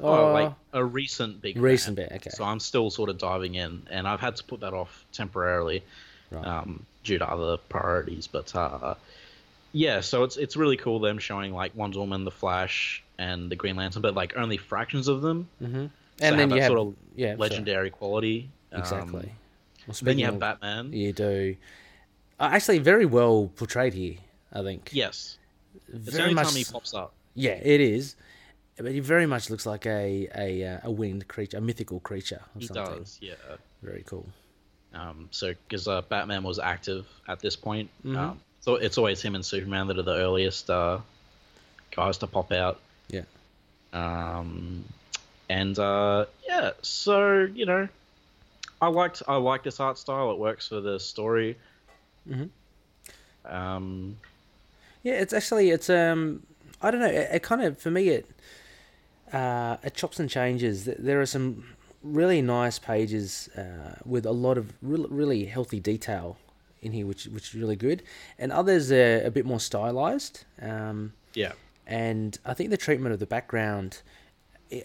oh, 0.00 0.32
like 0.32 0.52
a 0.72 0.82
recent 0.84 1.42
big 1.42 1.58
recent 1.58 1.96
fan. 1.98 2.08
bit. 2.08 2.16
Okay. 2.16 2.30
So 2.30 2.44
I'm 2.44 2.60
still 2.60 2.88
sort 2.90 3.10
of 3.10 3.18
diving 3.18 3.54
in, 3.56 3.86
and 3.90 4.08
I've 4.08 4.20
had 4.20 4.36
to 4.36 4.44
put 4.44 4.60
that 4.60 4.72
off 4.74 5.04
temporarily 5.12 5.84
Right. 6.30 6.44
um, 6.46 6.84
due 7.06 7.18
to 7.18 7.30
other 7.30 7.56
priorities. 7.56 8.26
But 8.26 8.54
uh, 8.54 8.94
yeah, 9.72 10.00
so 10.00 10.24
it's 10.24 10.36
it's 10.36 10.56
really 10.56 10.76
cool 10.76 11.00
them 11.00 11.18
showing 11.18 11.52
like 11.54 11.74
Wonder 11.74 11.98
Woman, 12.00 12.24
the 12.24 12.30
Flash, 12.30 13.02
and 13.18 13.50
the 13.50 13.56
Green 13.56 13.76
Lantern, 13.76 14.02
but 14.02 14.14
like 14.14 14.36
only 14.36 14.56
fractions 14.56 15.08
of 15.08 15.22
them. 15.22 15.48
mm-hmm. 15.62 15.86
So 16.18 16.24
And 16.26 16.38
then 16.38 16.48
have 16.48 16.50
you 16.50 16.54
that 16.56 16.62
have 16.62 16.68
sort 16.70 16.80
of 16.80 16.94
yeah, 17.14 17.26
sorry. 17.28 17.38
legendary 17.38 17.90
quality. 17.90 18.50
Um, 18.72 18.80
Exactly. 18.80 19.32
Well, 19.86 19.96
then 20.02 20.18
you 20.18 20.24
have 20.24 20.34
of- 20.34 20.40
Batman. 20.40 20.92
You 20.92 21.12
do. 21.12 21.56
Uh, 22.40 22.50
actually, 22.52 22.78
very 22.78 23.06
well 23.06 23.50
portrayed 23.56 23.94
here. 23.94 24.16
I 24.52 24.62
think. 24.62 24.90
Yes, 24.92 25.36
Very 25.88 26.32
much. 26.34 26.46
time 26.48 26.56
he 26.56 26.64
pops 26.64 26.94
up. 26.94 27.12
Yeah, 27.34 27.52
it 27.62 27.80
is. 27.80 28.16
But 28.78 28.92
he 28.92 29.00
very 29.00 29.26
much 29.26 29.48
looks 29.50 29.66
like 29.66 29.84
a 29.86 30.28
a 30.34 30.64
uh, 30.64 30.78
a 30.84 30.90
winged 30.90 31.28
creature, 31.28 31.58
a 31.58 31.60
mythical 31.60 32.00
creature. 32.00 32.40
Or 32.54 32.60
He 32.60 32.66
something. 32.66 32.98
does, 32.98 33.18
yeah. 33.20 33.34
Very 33.82 34.02
cool. 34.06 34.26
Um, 34.96 35.28
so 35.30 35.52
because 35.68 35.86
uh, 35.88 36.00
Batman 36.02 36.42
was 36.42 36.58
active 36.58 37.06
at 37.28 37.40
this 37.40 37.54
point, 37.54 37.90
Mhm. 38.04 38.16
um, 38.16 38.40
so 38.60 38.76
it's 38.76 38.96
always 38.98 39.20
him 39.20 39.34
and 39.34 39.44
Superman 39.44 39.88
that 39.88 39.98
are 39.98 40.02
the 40.02 40.16
earliest 40.16 40.70
uh, 40.70 41.00
guys 41.94 42.18
to 42.18 42.26
pop 42.26 42.50
out. 42.52 42.80
Yeah. 43.08 43.24
Um, 43.92 44.84
and 45.50 45.78
uh, 45.78 46.24
yeah, 46.48 46.70
so 46.82 47.42
you 47.54 47.66
know, 47.66 47.88
I 48.80 48.88
liked 48.88 49.22
I 49.28 49.36
like 49.36 49.62
this 49.64 49.80
art 49.80 49.98
style. 49.98 50.30
It 50.32 50.38
works 50.38 50.68
for 50.68 50.80
the 50.80 50.98
story. 50.98 51.56
Mhm. 52.28 52.48
Um, 53.44 54.16
Yeah, 55.02 55.14
it's 55.14 55.32
actually 55.32 55.70
it's 55.70 55.88
um 55.90 56.42
I 56.82 56.90
don't 56.90 57.00
know 57.00 57.06
it, 57.06 57.28
it 57.34 57.42
kind 57.42 57.62
of 57.62 57.78
for 57.78 57.90
me 57.90 58.08
it 58.08 58.26
uh 59.32 59.76
it 59.84 59.94
chops 59.94 60.18
and 60.18 60.28
changes. 60.30 60.84
There 60.86 61.20
are 61.20 61.26
some 61.26 61.75
really 62.12 62.42
nice 62.42 62.78
pages 62.78 63.48
uh, 63.56 63.94
with 64.04 64.26
a 64.26 64.32
lot 64.32 64.58
of 64.58 64.72
really, 64.82 65.08
really 65.10 65.44
healthy 65.46 65.80
detail 65.80 66.36
in 66.82 66.92
here, 66.92 67.06
which 67.06 67.26
which 67.26 67.48
is 67.48 67.54
really 67.54 67.76
good, 67.76 68.02
and 68.38 68.52
others 68.52 68.90
are 68.92 69.22
a 69.24 69.30
bit 69.30 69.44
more 69.46 69.60
stylized. 69.60 70.44
Um, 70.60 71.12
yeah, 71.34 71.52
and 71.86 72.38
I 72.44 72.54
think 72.54 72.70
the 72.70 72.76
treatment 72.76 73.12
of 73.12 73.18
the 73.18 73.26
background, 73.26 74.02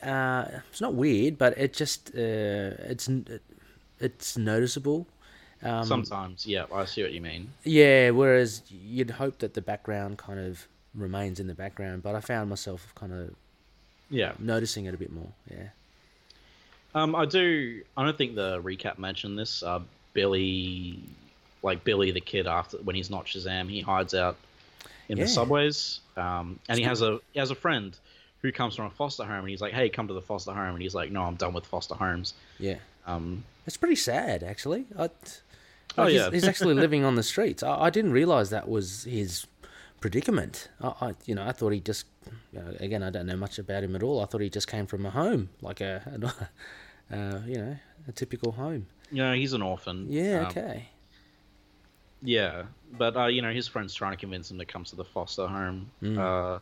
uh, 0.03 0.45
it's 0.69 0.81
not 0.81 0.93
weird, 0.93 1.37
but 1.37 1.57
it 1.57 1.73
just 1.73 2.09
uh, 2.15 2.75
it's 2.91 3.09
it's 3.99 4.37
noticeable. 4.37 5.07
Um, 5.63 5.85
sometimes, 5.85 6.45
yeah, 6.47 6.65
I 6.73 6.85
see 6.85 7.03
what 7.03 7.11
you 7.13 7.21
mean. 7.21 7.51
yeah, 7.63 8.09
whereas 8.09 8.63
you'd 8.69 9.11
hope 9.11 9.37
that 9.39 9.53
the 9.53 9.61
background 9.61 10.17
kind 10.17 10.39
of 10.39 10.67
remains 10.95 11.39
in 11.39 11.45
the 11.47 11.53
background, 11.53 12.01
but 12.01 12.15
I 12.15 12.19
found 12.19 12.49
myself 12.49 12.91
kind 12.95 13.13
of 13.13 13.35
Yeah, 14.09 14.33
noticing 14.39 14.85
it 14.85 14.93
a 14.95 14.97
bit 14.97 15.11
more. 15.11 15.31
Yeah. 15.49 15.69
Um, 16.93 17.15
I 17.15 17.25
do. 17.25 17.81
I 17.95 18.03
don't 18.03 18.17
think 18.17 18.35
the 18.35 18.61
recap 18.61 18.97
mentioned 18.97 19.37
this. 19.39 19.63
Uh, 19.63 19.79
Billy, 20.13 20.99
like 21.63 21.83
Billy 21.83 22.11
the 22.11 22.19
kid, 22.21 22.47
after 22.47 22.77
when 22.77 22.95
he's 22.95 23.09
not 23.09 23.25
Shazam, 23.25 23.69
he 23.69 23.81
hides 23.81 24.13
out 24.13 24.35
in 25.09 25.17
Yeah. 25.17 25.23
the 25.23 25.29
subways. 25.29 25.99
Um, 26.17 26.59
and 26.67 26.77
he 26.77 26.83
has 26.85 27.01
a 27.01 27.19
he 27.33 27.39
has 27.39 27.49
a 27.51 27.55
friend 27.55 27.95
who 28.41 28.51
comes 28.51 28.75
from 28.75 28.85
a 28.85 28.89
foster 28.89 29.23
home, 29.23 29.39
and 29.39 29.49
he's 29.49 29.61
like, 29.61 29.73
"Hey, 29.73 29.87
come 29.89 30.07
to 30.07 30.13
the 30.13 30.21
foster 30.21 30.51
home," 30.51 30.73
and 30.73 30.81
he's 30.81 30.95
like, 30.95 31.11
"No, 31.11 31.23
I'm 31.23 31.35
done 31.35 31.53
with 31.53 31.65
foster 31.65 31.95
homes." 31.95 32.33
Yeah. 32.59 32.75
Um, 33.07 33.43
It's 33.67 33.77
pretty 33.77 33.95
sad, 33.95 34.43
actually. 34.43 34.85
I, 34.97 35.09
Oh, 35.97 36.07
he's- 36.07 36.13
yeah. 36.21 36.29
he's, 36.31 36.43
actually 36.45 36.73
living 36.85 37.03
on 37.03 37.15
the 37.15 37.23
streets. 37.23 37.63
I, 37.63 37.83
I 37.83 37.89
didn't 37.89 38.11
realize 38.13 38.49
that 38.49 38.67
was 38.69 39.03
his 39.03 39.45
predicament. 39.99 40.69
I, 40.81 40.87
I 41.01 41.13
you 41.25 41.35
know, 41.35 41.45
I 41.45 41.51
thought 41.51 41.71
he 41.71 41.79
just, 41.79 42.05
you 42.51 42.59
know, 42.59 42.75
again, 42.79 43.03
I 43.03 43.09
don't 43.09 43.25
know 43.25 43.37
much 43.37 43.59
about 43.59 43.83
him 43.83 43.95
at 43.95 44.03
all. 44.03 44.21
I 44.21 44.25
thought 44.25 44.41
he 44.41 44.49
just 44.49 44.67
came 44.67 44.85
from 44.85 45.05
a 45.05 45.09
home, 45.09 45.49
like 45.61 45.81
a, 45.81 46.01
uh, 47.13 47.39
you 47.45 47.57
know, 47.57 47.75
a 48.07 48.11
typical 48.11 48.51
home. 48.51 48.87
Yeah, 49.11 49.33
he's 49.33 49.53
an 49.53 49.61
orphan. 49.61 50.07
Yeah. 50.09 50.41
Um, 50.41 50.45
Okay. 50.47 50.87
Yeah, 52.23 52.65
but 52.97 53.17
uh, 53.17 53.25
you 53.25 53.41
know, 53.41 53.51
his 53.51 53.67
friend's 53.67 53.95
trying 53.95 54.11
to 54.11 54.17
convince 54.17 54.51
him 54.51 54.59
to 54.59 54.65
come 54.65 54.83
to 54.83 54.95
the 54.95 55.03
foster 55.03 55.47
home. 55.47 55.89
Mm. 56.03 56.19
Uh, 56.19 56.59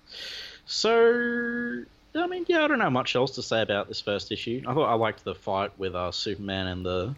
so 0.65 1.83
I 2.15 2.27
mean, 2.27 2.45
yeah, 2.47 2.63
I 2.63 2.67
don't 2.67 2.79
know 2.79 2.89
much 2.89 3.15
else 3.15 3.31
to 3.31 3.41
say 3.43 3.61
about 3.61 3.87
this 3.87 4.01
first 4.01 4.31
issue. 4.31 4.63
I 4.65 4.73
thought 4.73 4.89
I 4.89 4.93
liked 4.93 5.23
the 5.23 5.35
fight 5.35 5.77
with 5.77 5.95
uh, 5.95 6.11
Superman 6.11 6.67
and 6.67 6.85
the 6.85 7.15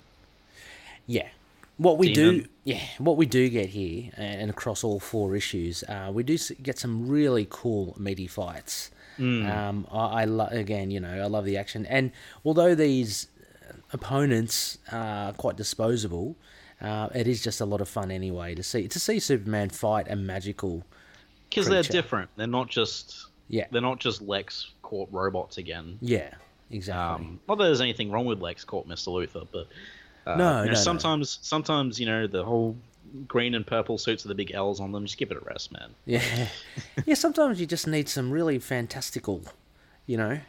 Yeah. 1.05 1.27
What 1.77 1.97
we 1.97 2.13
do, 2.13 2.45
yeah, 2.63 2.79
what 2.99 3.17
we 3.17 3.25
do 3.25 3.49
get 3.49 3.69
here, 3.69 4.11
and 4.15 4.49
across 4.51 4.83
all 4.83 4.99
four 4.99 5.35
issues, 5.35 5.83
uh, 5.87 6.11
we 6.13 6.21
do 6.23 6.37
get 6.61 6.77
some 6.77 7.07
really 7.07 7.47
cool 7.49 7.95
meaty 7.99 8.27
fights. 8.27 8.91
Um, 9.17 9.85
I, 9.91 10.21
I 10.21 10.25
lo- 10.25 10.47
again, 10.49 10.89
you 10.91 10.99
know, 10.99 11.09
I 11.23 11.27
love 11.27 11.45
the 11.45 11.57
action, 11.57 11.85
and 11.87 12.11
although 12.45 12.73
these 12.75 13.27
opponents 13.93 14.77
are 14.91 15.33
quite 15.33 15.55
disposable, 15.57 16.35
uh, 16.81 17.09
it 17.13 17.27
is 17.27 17.41
just 17.43 17.61
a 17.61 17.65
lot 17.65 17.81
of 17.81 17.89
fun 17.89 18.09
anyway 18.11 18.55
to 18.55 18.63
see 18.63 18.87
to 18.87 18.99
see 18.99 19.19
Superman 19.19 19.69
fight 19.69 20.07
a 20.09 20.15
magical. 20.15 20.83
because 21.49 21.67
they're 21.67 21.83
different. 21.83 22.29
They're 22.35 22.47
not 22.47 22.69
just 22.69 23.27
Yeah, 23.47 23.65
they're 23.71 23.81
not 23.81 23.99
just 23.99 24.21
Lex 24.21 24.71
caught 24.81 25.09
robots 25.11 25.57
again. 25.57 25.97
yeah, 26.01 26.33
exactly. 26.71 27.25
Um, 27.27 27.39
not 27.47 27.57
that 27.59 27.65
there's 27.65 27.81
anything 27.81 28.11
wrong 28.11 28.25
with 28.25 28.39
LexCorp 28.39 28.87
Mr. 28.87 29.07
Luthor, 29.09 29.47
but 29.51 29.67
uh, 30.25 30.35
No, 30.35 30.59
you 30.63 30.65
know, 30.65 30.65
no, 30.65 30.71
no. 30.71 30.73
sometimes 30.73 31.39
sometimes 31.41 31.99
you 31.99 32.05
know 32.05 32.27
the 32.27 32.43
whole 32.43 32.75
green 33.27 33.55
and 33.55 33.67
purple 33.67 33.97
suits 33.97 34.23
with 34.23 34.29
the 34.29 34.35
big 34.35 34.51
L's 34.53 34.79
on 34.79 34.91
them. 34.91 35.05
Just 35.05 35.17
give 35.17 35.31
it 35.31 35.37
a 35.37 35.41
rest, 35.41 35.71
man. 35.71 35.89
yeah, 36.05 36.47
yeah. 37.05 37.15
Sometimes 37.15 37.59
you 37.59 37.65
just 37.65 37.87
need 37.87 38.07
some 38.07 38.31
really 38.31 38.57
fantastical, 38.59 39.41
you 40.05 40.15
know, 40.17 40.39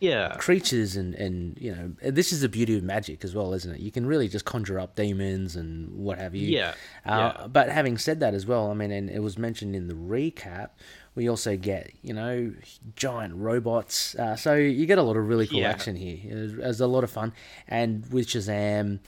Yeah, 0.00 0.34
creatures 0.38 0.96
and 0.96 1.14
and 1.14 1.56
you 1.58 1.74
know 1.74 1.92
this 2.10 2.32
is 2.32 2.40
the 2.42 2.48
beauty 2.48 2.76
of 2.76 2.82
magic 2.84 3.24
as 3.24 3.34
well 3.34 3.54
isn't 3.54 3.74
it 3.74 3.80
you 3.80 3.90
can 3.90 4.04
really 4.06 4.28
just 4.28 4.44
conjure 4.44 4.78
up 4.78 4.96
demons 4.96 5.56
and 5.56 5.90
what 5.96 6.18
have 6.18 6.34
you 6.34 6.48
Yeah, 6.48 6.74
uh, 7.06 7.32
yeah. 7.40 7.46
but 7.46 7.68
having 7.70 7.96
said 7.96 8.20
that 8.20 8.34
as 8.34 8.44
well 8.44 8.70
i 8.70 8.74
mean 8.74 8.90
and 8.90 9.08
it 9.08 9.20
was 9.20 9.38
mentioned 9.38 9.74
in 9.74 9.88
the 9.88 9.94
recap 9.94 10.70
we 11.14 11.28
also 11.28 11.56
get 11.56 11.90
you 12.02 12.12
know 12.12 12.52
giant 12.96 13.34
robots 13.36 14.14
uh, 14.16 14.34
so 14.36 14.54
you 14.54 14.86
get 14.86 14.98
a 14.98 15.02
lot 15.02 15.16
of 15.16 15.28
really 15.28 15.46
cool 15.46 15.60
Yeah. 15.60 15.70
action 15.70 15.96
here 15.96 16.18
it 16.24 16.56
was, 16.58 16.80
a 16.80 16.86
lot 16.86 17.04
of 17.04 17.10
fun 17.10 17.32
and 17.68 18.04
with 18.12 18.26
shazam 18.26 18.98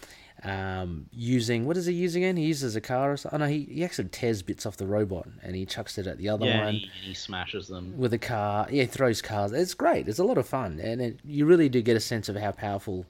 um, 0.45 1.07
using 1.13 1.67
what 1.67 1.77
is 1.79 1.87
he 1.87 1.95
using 1.95 2.23
again? 2.23 2.37
He 2.37 2.45
uses 2.45 2.77
a 2.77 2.81
car 2.81 3.13
or 3.13 3.17
something. 3.17 3.41
Oh, 3.41 3.45
no, 3.47 3.51
he, 3.51 3.65
he 3.65 3.85
actually 3.85 4.09
tears 4.11 4.43
bits 4.43 4.67
off 4.67 4.77
the 4.77 4.87
robot 4.87 5.27
and 5.43 5.57
he 5.57 5.65
chucks 5.65 5.97
it 5.97 6.07
at 6.07 6.19
the 6.19 6.29
other 6.29 6.45
yeah. 6.47 6.65
one 6.65 6.75
He, 6.75 6.91
he 7.03 7.15
smashes 7.15 7.69
them. 7.69 7.97
with 7.97 8.13
a 8.13 8.19
car. 8.19 8.67
Yeah, 8.71 8.83
he 8.83 8.87
throws 8.87 9.23
cars. 9.23 9.53
It's 9.53 9.73
great. 9.75 10.09
It's 10.09 10.19
a 10.19 10.25
lot 10.25 10.37
of 10.37 10.47
fun, 10.47 10.79
and 10.79 11.01
it, 11.01 11.21
you 11.25 11.47
really 11.47 11.71
do 11.71 11.81
get 11.81 11.97
a 11.97 12.01
sense 12.01 12.29
of 12.29 12.37
how 12.37 12.53
powerful 12.53 13.07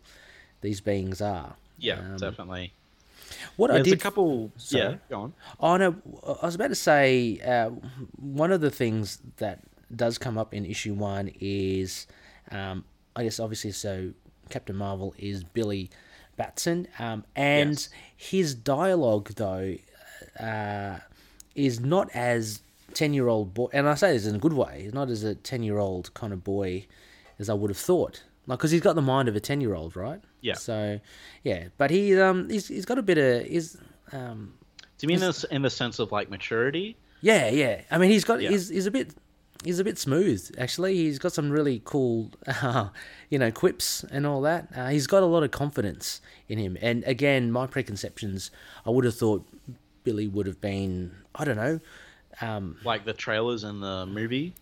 these 0.61 0.81
beings 0.81 1.21
are. 1.21 1.57
Yeah, 1.79 1.99
Um, 1.99 2.17
definitely. 2.17 2.73
What 3.57 3.71
I 3.71 3.81
did. 3.83 3.95
a 3.95 3.97
couple. 3.97 4.51
Sorry. 4.57 4.83
Yeah, 4.85 4.97
go 5.11 5.21
on. 5.23 5.35
Oh 5.61 5.77
no, 5.77 5.97
I 6.43 6.47
was 6.47 6.55
about 6.55 6.69
to 6.69 6.75
say 6.75 7.41
uh, 7.45 7.71
one 8.17 8.53
of 8.53 8.61
the 8.61 8.71
things 8.71 9.19
that 9.39 9.61
does 9.95 10.19
come 10.19 10.37
up 10.39 10.53
in 10.55 10.65
issue 10.67 10.95
one 10.95 11.31
is, 11.41 12.07
um, 12.51 12.85
I 13.15 13.23
guess 13.25 13.39
obviously 13.41 13.73
so 13.73 14.13
Captain 14.51 14.77
Marvel 14.77 15.15
is 15.19 15.45
Billy 15.45 15.91
Batson, 16.37 16.87
um, 16.99 17.25
and 17.35 17.71
Yes. 17.71 17.89
his 18.17 18.55
dialogue 18.55 19.31
though 19.37 19.77
uh, 20.39 20.99
is 21.55 21.81
not 21.81 22.11
as 22.15 22.61
ten 22.95 23.15
year 23.15 23.29
old 23.29 23.55
boy, 23.55 23.69
and 23.73 23.89
I 23.89 23.95
say 23.95 24.13
this 24.13 24.27
in 24.27 24.35
a 24.37 24.39
good 24.39 24.53
way. 24.53 24.83
He's 24.83 24.95
not 24.95 25.09
as 25.11 25.23
a 25.25 25.35
ten 25.35 25.63
year 25.63 25.79
old 25.79 26.13
kind 26.15 26.33
of 26.33 26.45
boy 26.45 26.87
as 27.39 27.49
I 27.49 27.55
would 27.55 27.71
have 27.71 27.79
thought. 27.79 28.23
Like, 28.47 28.59
because 28.59 28.71
he's 28.71 28.81
got 28.81 28.95
the 28.95 29.03
mind 29.03 29.29
of 29.29 29.37
a 29.37 29.41
ten 29.41 29.61
year 29.61 29.75
old, 29.75 29.97
right? 29.97 30.21
Yeah. 30.41 30.55
So, 30.55 31.01
yeah, 31.43 31.69
but 31.79 31.91
he 31.91 32.19
um 32.21 32.49
he's 32.49 32.69
he's 32.69 32.85
got 32.85 32.99
a 32.99 33.03
bit 33.03 33.19
of 33.19 33.47
is 33.47 33.77
um 34.13 34.55
Do 34.99 35.05
you 35.05 35.09
mean 35.09 35.21
this 35.21 35.45
in 35.45 35.63
the 35.63 35.71
sense 35.71 35.99
of 35.99 36.13
like 36.13 36.31
maturity? 36.31 36.97
yeah, 37.21 37.49
yeah. 37.51 37.81
I 37.91 37.99
mean, 37.99 38.11
he's 38.11 38.25
got 38.25 38.41
Yeah. 38.41 38.51
he's 38.51 38.69
he's 38.69 38.87
a 38.87 38.91
bit 38.91 39.15
he's 39.65 39.81
a 39.81 39.85
bit 39.85 39.99
smooth 39.99 40.49
actually. 40.59 40.95
He's 40.95 41.19
got 41.19 41.33
some 41.33 41.51
really 41.51 41.83
cool, 41.85 42.31
uh, 42.47 42.91
you 43.31 43.39
know, 43.39 43.51
quips 43.51 44.05
and 44.11 44.25
all 44.27 44.43
that. 44.43 44.69
Uh, 44.77 44.89
he's 44.89 45.07
got 45.09 45.23
a 45.23 45.27
lot 45.27 45.43
of 45.43 45.51
confidence 45.51 46.21
in 46.49 46.59
him. 46.59 46.77
And 46.81 47.03
again, 47.05 47.51
my 47.51 47.67
preconceptions, 47.67 48.51
I 48.85 48.91
would 48.91 49.05
have 49.05 49.17
thought 49.17 49.45
Billy 50.05 50.29
would 50.29 50.47
have 50.47 50.61
been, 50.61 51.17
I 51.35 51.45
don't 51.45 51.57
know, 51.57 51.81
um, 52.41 52.77
Like 52.85 53.05
the 53.07 53.13
trailers 53.15 53.65
and 53.65 53.83
the 53.83 54.07
movie? 54.07 54.55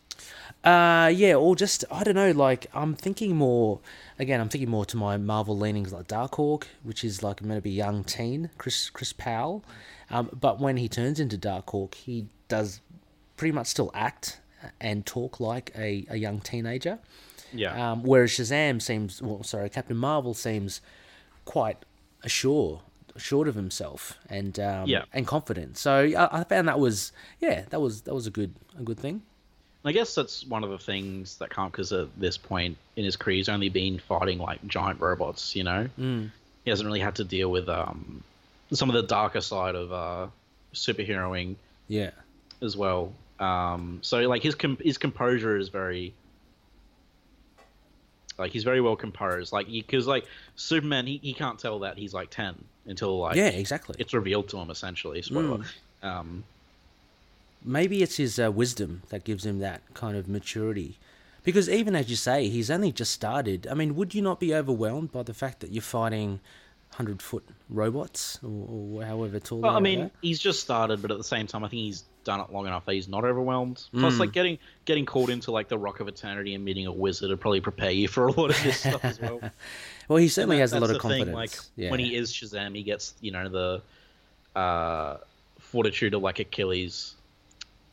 Uh, 0.63 1.11
yeah, 1.15 1.35
or 1.35 1.55
just 1.57 1.85
I 1.91 2.05
don't 2.05 2.15
know. 2.15 2.31
Like 2.33 2.67
I'm 2.75 2.95
thinking 2.95 3.37
more. 3.37 3.81
Again, 4.19 4.41
I'm 4.41 4.49
thinking 4.49 4.71
more 4.71 4.87
to 4.87 4.97
my 4.97 5.17
Marvel 5.17 5.57
leanings, 5.59 5.93
like 5.93 6.09
Darkhawk, 6.09 6.65
which 6.83 7.05
is 7.05 7.23
like 7.23 7.43
meant 7.43 7.59
to 7.59 7.63
be 7.63 7.71
young 7.71 8.05
teen 8.05 8.51
Chris 8.59 8.89
Chris 8.91 9.13
Powell. 9.13 9.65
Um, 10.11 10.31
but 10.39 10.61
when 10.61 10.77
he 10.77 10.89
turns 10.89 11.19
into 11.21 11.37
Darkhawk, 11.37 11.95
he 11.95 12.27
does 12.49 12.81
pretty 13.37 13.53
much 13.53 13.67
still 13.67 13.91
act 13.95 14.41
and 14.81 15.05
talk 15.05 15.41
like 15.41 15.73
a, 15.77 16.07
a 16.09 16.17
young 16.17 16.41
teenager. 16.41 16.99
Yeah. 17.53 17.93
Um, 17.93 18.03
whereas 18.03 18.31
Shazam 18.31 18.81
seems, 18.81 19.21
well, 19.23 19.43
sorry, 19.43 19.69
Captain 19.71 19.97
Marvel 19.97 20.35
seems 20.35 20.81
quite 21.45 21.79
assured, 22.23 22.81
assured 23.15 23.49
of 23.49 23.55
himself 23.55 24.19
and 24.29 24.59
um, 24.59 24.89
Yeah. 24.89 25.05
and 25.13 25.27
confident. 25.27 25.77
So 25.79 25.93
I, 26.17 26.41
I 26.41 26.45
found 26.45 26.69
that 26.69 26.79
was, 26.81 27.13
yeah, 27.41 27.65
that 27.71 27.81
was 27.81 28.03
that 28.03 28.15
was 28.15 28.27
a 28.27 28.31
good 28.31 28.55
a 28.79 28.83
good 28.83 28.99
thing. 28.99 29.23
I 29.85 29.93
guess 29.93 30.15
that's 30.15 30.47
one 30.47 30.65
of 30.65 30.71
the 30.71 30.79
things 30.79 31.37
that 31.39 31.51
can't 31.51 31.71
because 31.71 31.93
at 31.93 32.09
this 32.19 32.39
point 32.39 32.79
in 32.97 33.05
his 33.05 33.17
career, 33.17 33.37
he's 33.37 33.49
only 33.51 33.69
been 33.69 33.99
fighting 33.99 34.39
like 34.39 34.67
giant 34.67 35.01
robots. 35.01 35.55
You 35.55 35.65
know, 35.65 35.89
Mm. 35.99 36.31
he 36.65 36.71
hasn't 36.71 36.87
really 36.87 37.01
had 37.01 37.17
to 37.17 37.25
deal 37.25 37.51
with 37.51 37.69
um, 37.69 38.23
some 38.73 38.89
of 38.89 38.95
the 38.95 39.03
darker 39.03 39.41
side 39.43 39.75
of 39.75 39.93
uh, 39.93 40.27
superheroing 40.73 41.57
Yeah. 41.89 42.11
as 42.63 42.77
well. 42.77 43.13
Um, 43.39 43.99
so 44.03 44.21
like 44.29 44.43
his 44.43 44.55
com- 44.55 44.79
his 44.83 44.97
composure 44.97 45.57
is 45.59 45.69
very 45.69 46.15
like 48.39 48.53
he's 48.53 48.65
very 48.65 48.81
well 48.81 48.97
composed. 48.97 49.53
Like 49.53 49.67
because 49.67 50.07
like 50.07 50.25
Superman, 50.57 51.07
he, 51.07 51.19
he 51.23 51.35
can't 51.35 51.59
tell 51.59 51.81
that 51.81 51.99
he's 51.99 52.15
like 52.15 52.31
ten 52.31 52.55
until 52.87 53.19
like 53.19 53.37
yeah, 53.37 53.49
exactly. 53.49 53.97
it's 53.99 54.15
revealed 54.15 54.49
to 54.51 54.57
him 54.59 54.71
essentially. 54.71 55.21
Spoiler. 55.23 55.59
Mm. 56.03 56.07
Um, 56.09 56.45
Maybe 57.65 58.03
it's 58.03 58.17
his 58.19 58.39
uh, 58.39 58.53
wisdom 58.53 59.03
that 59.09 59.25
gives 59.25 59.47
him 59.47 59.59
that 59.61 59.83
kind 59.95 60.17
of 60.17 60.29
maturity. 60.29 60.99
Because 61.43 61.69
even 61.69 61.95
as 61.97 62.09
you 62.11 62.17
say, 62.17 62.49
he's 62.49 62.71
only 62.71 62.93
just 62.93 63.13
started. 63.13 63.67
I 63.71 63.75
mean, 63.75 63.95
would 63.97 64.15
you 64.15 64.23
not 64.23 64.39
be 64.41 64.55
overwhelmed 64.55 65.13
by 65.13 65.23
the 65.23 65.35
fact 65.35 65.61
that 65.61 65.71
you're 65.73 65.83
fighting 65.83 66.41
hundred 66.95 67.21
foot 67.21 67.45
robots 67.69 68.39
or, 68.43 68.99
or 69.01 69.05
however 69.05 69.41
tall? 69.41 69.61
They 69.61 69.69
are? 69.69 69.71
Well, 69.73 69.77
I 69.77 69.81
mean, 69.81 70.11
he's 70.23 70.39
just 70.39 70.61
started, 70.61 71.03
but 71.03 71.11
at 71.11 71.19
the 71.19 71.25
same 71.25 71.47
time, 71.47 71.65
I 71.65 71.69
think 71.69 71.81
he's 71.83 72.05
done 72.25 72.41
it 72.41 72.51
long 72.51 72.67
enough 72.67 72.87
that 72.87 72.95
he's 72.95 73.09
not 73.09 73.25
overwhelmed. 73.25 73.83
Plus, 73.93 74.15
Mm. 74.15 74.19
like 74.21 74.33
getting 74.33 74.59
getting 74.87 75.05
called 75.05 75.29
into 75.29 75.51
like 75.51 75.69
the 75.69 75.77
Rock 75.77 76.01
of 76.01 76.09
Eternity 76.09 76.55
and 76.55 76.65
meeting 76.65 76.87
a 76.87 76.93
wizard 76.93 77.29
would 77.29 77.41
probably 77.41 77.61
prepare 77.61 77.91
you 77.91 78.09
for 78.09 78.27
a 78.29 78.33
lot 78.33 78.49
of 78.51 78.63
this 78.63 78.81
stuff 78.81 79.05
as 79.05 79.21
well. 79.21 79.41
well, 80.09 80.17
he 80.17 80.29
certainly 80.29 80.57
And 80.57 80.61
has 80.63 80.73
a 80.73 80.81
lot 80.81 80.85
of 80.85 80.89
the 80.89 80.95
thing, 80.95 81.25
confidence. 81.27 81.35
Like 81.35 81.51
yeah. 81.77 81.91
when 81.91 82.01
he 82.01 82.15
is 82.15 82.33
Shazam, 82.33 82.75
he 82.75 82.83
gets 82.83 83.13
you 83.21 83.33
know 83.33 83.49
the 83.51 84.59
uh, 84.59 85.19
fortitude 85.59 86.15
of 86.15 86.23
like 86.23 86.39
Achilles. 86.39 87.17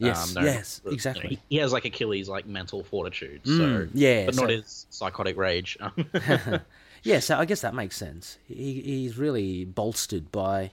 Yes, 0.07 0.35
no, 0.35 0.41
yes, 0.41 0.81
you 0.83 0.89
know, 0.91 0.93
exactly. 0.93 1.39
he, 1.49 1.57
has 1.57 1.71
like 1.71 1.85
Achilles 1.85 2.27
like 2.29 2.45
mental 2.45 2.83
fortitude. 2.83 3.41
So, 3.45 3.51
Mm, 3.51 3.89
yeah, 3.93 4.25
but 4.25 4.35
so- 4.35 4.41
not 4.41 4.49
his 4.49 4.85
psychotic 4.89 5.37
rage. 5.37 5.77
yeah, 7.03 7.19
so 7.19 7.37
I 7.37 7.45
guess 7.45 7.61
that 7.61 7.73
makes 7.73 7.97
sense. 7.97 8.37
He, 8.47 8.81
he's 8.81 9.17
really 9.17 9.65
bolstered 9.65 10.31
by, 10.31 10.71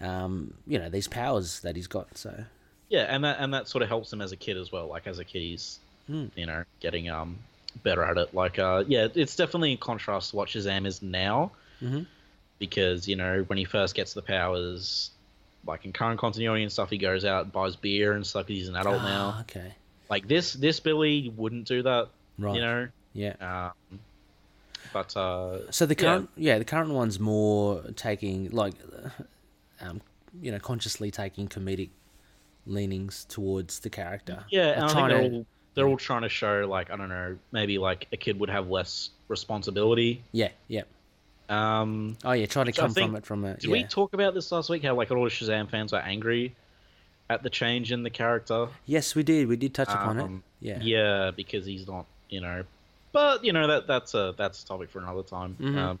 um, 0.00 0.54
you 0.66 0.78
know, 0.78 0.88
these 0.88 1.08
powers 1.08 1.60
that 1.60 1.76
he's 1.76 1.86
got. 1.86 2.16
So 2.16 2.44
Yeah, 2.88 3.02
and 3.14 3.24
that 3.24 3.36
and 3.40 3.52
that 3.54 3.68
sort 3.68 3.82
of 3.82 3.88
helps 3.88 4.12
him 4.12 4.20
as 4.20 4.32
a 4.32 4.36
kid 4.36 4.56
as 4.56 4.70
well. 4.72 4.86
Like 4.86 5.06
as 5.06 5.18
a 5.18 5.24
kid, 5.24 5.40
he's 5.42 5.78
Hmm. 6.06 6.26
you 6.36 6.46
know 6.46 6.64
getting 6.80 7.10
um 7.10 7.36
better 7.82 8.02
at 8.02 8.16
it. 8.16 8.32
Like 8.34 8.58
uh 8.58 8.84
yeah, 8.88 9.08
it's 9.14 9.36
definitely 9.36 9.72
in 9.72 9.78
contrast 9.78 10.30
to 10.30 10.36
what 10.36 10.48
Shazam 10.48 10.86
is 10.86 11.02
now, 11.02 11.50
Mhm. 11.82 12.06
because 12.58 13.06
you 13.06 13.14
know 13.16 13.42
when 13.48 13.58
he 13.58 13.64
first 13.64 13.94
gets 13.94 14.14
the 14.14 14.22
powers, 14.22 15.10
like 15.66 15.84
in 15.84 15.92
current 15.92 16.18
continuity 16.18 16.62
and 16.62 16.72
stuff, 16.72 16.90
he 16.90 16.98
goes 16.98 17.24
out 17.24 17.44
and 17.44 17.52
buys 17.52 17.76
beer 17.76 18.12
and 18.12 18.26
stuff. 18.26 18.46
he's 18.48 18.68
an 18.68 18.76
adult 18.76 19.02
now. 19.02 19.34
Ah, 19.36 19.40
okay, 19.42 19.74
Like 20.10 20.26
this 20.28 20.52
this 20.54 20.80
Billy 20.80 21.32
wouldn't 21.36 21.66
do 21.66 21.82
that, 21.82 22.08
right, 22.38 22.54
you 22.54 22.60
know. 22.60 22.88
yeah. 23.12 23.72
Um, 23.90 24.00
but 24.92 25.14
uh, 25.16 25.70
So 25.70 25.84
the 25.86 25.94
current, 25.94 26.30
yeah. 26.36 26.58
the 26.58 26.64
current 26.64 26.90
one's 26.90 27.20
more 27.20 27.82
taking 27.96 28.50
like, 28.50 28.74
um, 29.80 30.00
you 30.40 30.50
know, 30.50 30.58
consciously 30.58 31.10
taking 31.10 31.46
comedic 31.48 31.90
leanings 32.66 33.26
towards 33.28 33.80
the 33.80 33.90
character. 33.90 34.44
Yeah, 34.50 34.68
Uh, 34.70 34.72
and 34.72 34.84
I 34.84 34.88
think 34.88 35.08
they're 35.08 35.28
to- 35.30 35.36
all 35.36 35.46
they're 35.74 35.86
all 35.88 35.96
trying 35.96 36.22
to 36.22 36.28
show 36.28 36.66
like 36.68 36.90
I 36.90 36.96
don't 36.96 37.08
know 37.08 37.38
maybe 37.52 37.78
like 37.78 38.08
a 38.12 38.16
kid 38.16 38.40
would 38.40 38.50
have 38.50 38.68
less 38.68 39.10
responsibility. 39.28 40.22
yeah, 40.32 40.48
yeah. 40.68 40.82
Um, 41.48 42.16
Oh 42.24 42.32
yeah, 42.32 42.46
trying 42.46 42.66
to 42.66 42.70
Which 42.70 42.76
come 42.76 42.92
think- 42.92 43.08
from 43.10 43.16
it 43.16 43.26
from 43.26 43.44
a. 43.44 43.54
Did 43.54 43.64
yeah. 43.64 43.70
we 43.72 43.84
talk 43.84 44.12
about 44.14 44.34
this 44.34 44.50
last 44.52 44.68
week? 44.70 44.82
How 44.84 44.94
like 44.94 45.10
all 45.10 45.18
lot 45.18 45.26
of 45.26 45.32
Shazam 45.32 45.68
fans 45.70 45.92
are 45.92 46.00
angry 46.02 46.54
at 47.30 47.42
the 47.42 47.50
change 47.50 47.92
in 47.92 48.02
the 48.02 48.10
character. 48.10 48.68
Yes, 48.86 49.14
we 49.14 49.22
did. 49.22 49.48
We 49.48 49.56
did 49.56 49.74
touch 49.74 49.88
upon 49.90 50.18
it. 50.18 50.22
Um, 50.22 50.42
Yeah. 50.60 50.78
Yeah, 50.80 51.30
because 51.34 51.66
he's 51.66 51.86
not, 51.86 52.06
you 52.30 52.40
know. 52.40 52.64
But 53.12 53.44
you 53.44 53.52
know 53.52 53.66
that 53.66 53.86
that's 53.86 54.14
a 54.14 54.34
that's 54.36 54.62
a 54.62 54.66
topic 54.66 54.90
for 54.90 54.98
another 54.98 55.22
time. 55.22 55.56
Mhm. 55.60 55.76
Um, 55.76 55.98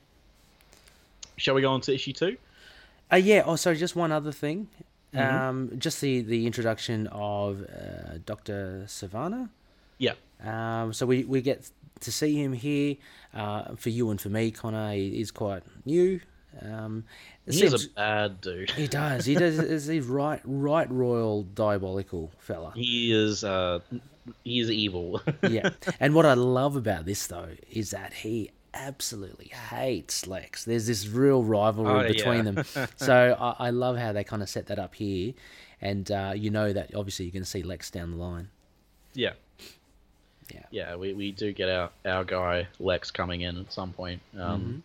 shall 1.36 1.54
we 1.54 1.62
go 1.62 1.70
on 1.72 1.80
to 1.82 1.94
issue 1.94 2.12
two? 2.12 2.36
Uh, 3.10 3.16
yeah. 3.16 3.42
Oh, 3.46 3.56
sorry. 3.56 3.76
Just 3.76 3.96
one 3.96 4.12
other 4.12 4.32
thing. 4.32 4.68
Mhm. 5.14 5.32
Um, 5.32 5.70
just 5.78 6.00
the 6.02 6.20
the 6.20 6.46
introduction 6.46 7.06
of 7.08 7.62
uh, 7.62 8.18
Doctor 8.26 8.84
Sivana. 8.86 9.48
Yeah. 9.96 10.12
Um, 10.44 10.92
so 10.92 11.06
we, 11.06 11.24
we 11.24 11.40
get 11.40 11.68
to 12.00 12.12
see 12.12 12.34
him 12.42 12.52
here. 12.52 12.96
Uh, 13.34 13.74
for 13.76 13.90
you 13.90 14.10
and 14.10 14.20
for 14.20 14.28
me, 14.30 14.50
Connor, 14.50 14.92
he 14.92 15.20
is 15.20 15.30
quite 15.30 15.62
new. 15.84 16.20
Um, 16.62 17.04
it 17.46 17.54
He 17.54 17.62
is 17.64 17.70
seems- 17.72 17.84
a 17.86 17.90
bad 17.90 18.40
dude. 18.40 18.70
he 18.72 18.86
does. 18.88 19.24
He 19.26 19.34
does. 19.34 19.58
Is 19.58 19.86
he 19.86 20.00
right? 20.00 20.40
Right, 20.44 20.90
royal, 20.90 21.42
diabolical 21.44 22.32
fella. 22.38 22.72
He 22.74 23.12
is 23.12 23.44
uh 23.44 23.80
he 24.44 24.60
is 24.60 24.70
evil. 24.70 25.20
yeah. 25.48 25.70
And 26.00 26.14
what 26.14 26.26
I 26.26 26.34
love 26.34 26.74
about 26.76 27.04
this 27.04 27.26
though 27.28 27.50
is 27.70 27.90
that 27.90 28.12
he 28.12 28.50
absolutely 28.74 29.46
hates 29.70 30.26
Lex. 30.26 30.64
There's 30.64 30.86
this 30.86 31.06
real 31.08 31.42
rivalry 31.44 32.04
Oh, 32.06 32.08
between 32.08 32.46
yeah. 32.46 32.62
them. 32.62 32.88
So 32.96 33.36
I, 33.38 33.66
I 33.68 33.70
love 33.70 33.96
how 33.96 34.12
they 34.12 34.24
kind 34.24 34.42
of 34.42 34.48
set 34.48 34.66
that 34.66 34.78
up 34.78 34.94
here, 34.94 35.34
and 35.80 36.10
uh, 36.10 36.32
you 36.34 36.50
know 36.50 36.72
that 36.72 36.94
obviously 36.94 37.26
you're 37.26 37.32
going 37.32 37.44
to 37.44 37.48
see 37.48 37.62
Lex 37.62 37.90
down 37.90 38.10
the 38.10 38.16
line. 38.16 38.48
yeah. 39.14 39.32
Yeah. 40.52 40.60
Yeah, 40.70 40.96
we, 40.96 41.12
we 41.12 41.32
do 41.32 41.52
get 41.52 41.68
our, 41.68 41.90
our 42.06 42.24
guy 42.24 42.66
Lex 42.80 43.10
coming 43.10 43.42
in 43.42 43.58
at 43.58 43.72
some 43.72 43.92
point. 43.92 44.20
Um, 44.38 44.40
Mm-hmm. 44.60 44.78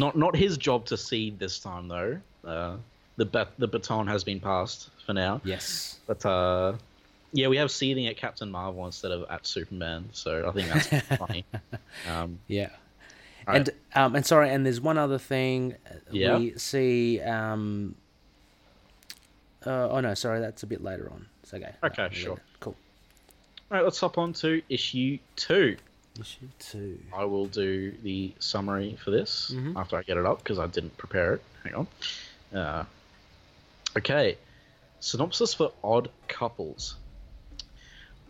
Not 0.00 0.16
not 0.16 0.36
his 0.36 0.58
job 0.58 0.84
to 0.86 0.96
seed 0.98 1.38
this 1.38 1.58
time 1.58 1.88
though. 1.88 2.18
Uh, 2.44 2.76
the 3.16 3.24
bat, 3.24 3.48
the 3.58 3.66
baton 3.66 4.06
has 4.06 4.22
been 4.22 4.38
passed 4.38 4.90
for 5.06 5.14
now. 5.14 5.40
Yes. 5.44 5.98
But 6.06 6.24
uh, 6.26 6.74
yeah, 7.32 7.48
we 7.48 7.56
have 7.56 7.70
seeding 7.70 8.06
at 8.06 8.16
Captain 8.18 8.50
Marvel 8.50 8.84
instead 8.84 9.12
of 9.12 9.24
at 9.30 9.46
Superman, 9.46 10.10
so 10.12 10.46
I 10.46 10.52
think 10.52 10.68
that's 10.68 11.06
funny. 11.16 11.44
Um, 12.08 12.38
Yeah. 12.48 12.68
And 13.46 13.70
um, 13.94 14.14
and 14.14 14.26
sorry, 14.26 14.50
and 14.50 14.64
there's 14.66 14.80
one 14.80 14.98
other 14.98 15.18
thing. 15.18 15.74
uh, 15.90 15.94
Yeah. 16.10 16.36
We 16.36 16.58
see. 16.58 17.20
Um, 17.22 17.94
uh, 19.66 19.88
oh 19.90 20.00
no, 20.00 20.12
sorry, 20.14 20.40
that's 20.40 20.62
a 20.62 20.66
bit 20.66 20.84
later 20.84 21.10
on. 21.10 21.26
It's 21.42 21.54
okay. 21.54 21.72
Okay, 21.82 22.02
I'll 22.02 22.10
sure. 22.10 22.34
it. 22.36 22.42
Cool. 22.60 22.76
All 23.70 23.76
right, 23.76 23.84
let's 23.84 24.00
hop 24.00 24.16
on 24.18 24.32
to 24.34 24.62
issue 24.68 25.18
two. 25.36 25.76
Issue 26.18 26.48
two. 26.58 26.98
I 27.14 27.24
will 27.24 27.46
do 27.46 27.92
the 28.02 28.32
summary 28.38 28.96
for 29.02 29.10
this 29.10 29.50
Mhm. 29.54 29.76
after 29.76 29.96
I 29.96 30.02
get 30.02 30.16
it 30.16 30.24
up 30.26 30.38
because 30.38 30.58
I 30.58 30.66
didn't 30.66 30.96
prepare 30.96 31.34
it. 31.34 31.42
Hang 31.64 31.74
on. 31.74 31.86
Uh, 32.58 32.84
okay. 33.96 34.36
Synopsis 35.00 35.54
for 35.54 35.72
Odd 35.84 36.10
Couples. 36.26 36.96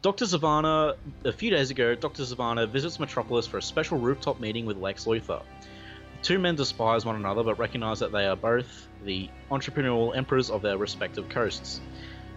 Dr. 0.02 0.26
Sivana, 0.26 0.96
a 1.24 1.32
few 1.32 1.50
days 1.50 1.70
ago, 1.70 1.94
Dr. 1.94 2.22
Sivana 2.24 2.68
visits 2.68 3.00
Metropolis 3.00 3.46
for 3.46 3.58
a 3.58 3.62
special 3.62 3.98
rooftop 3.98 4.38
meeting 4.38 4.66
with 4.66 4.76
Lex 4.76 5.06
Luthor. 5.06 5.42
The 5.42 6.22
two 6.24 6.38
men 6.38 6.56
despise 6.56 7.04
one 7.04 7.16
another 7.16 7.42
but 7.42 7.58
recognize 7.58 8.00
that 8.00 8.12
they 8.12 8.26
are 8.26 8.36
both 8.36 8.86
the 9.04 9.28
entrepreneurial 9.50 10.14
emperors 10.16 10.50
of 10.50 10.62
their 10.62 10.76
respective 10.76 11.28
coasts. 11.28 11.80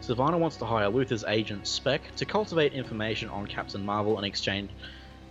Sivana 0.01 0.39
wants 0.39 0.57
to 0.57 0.65
hire 0.65 0.87
Luthor's 0.87 1.23
agent 1.27 1.67
Spec 1.67 2.15
to 2.15 2.25
cultivate 2.25 2.73
information 2.73 3.29
on 3.29 3.47
Captain 3.47 3.85
Marvel 3.85 4.17
in 4.17 4.25
exchange 4.25 4.71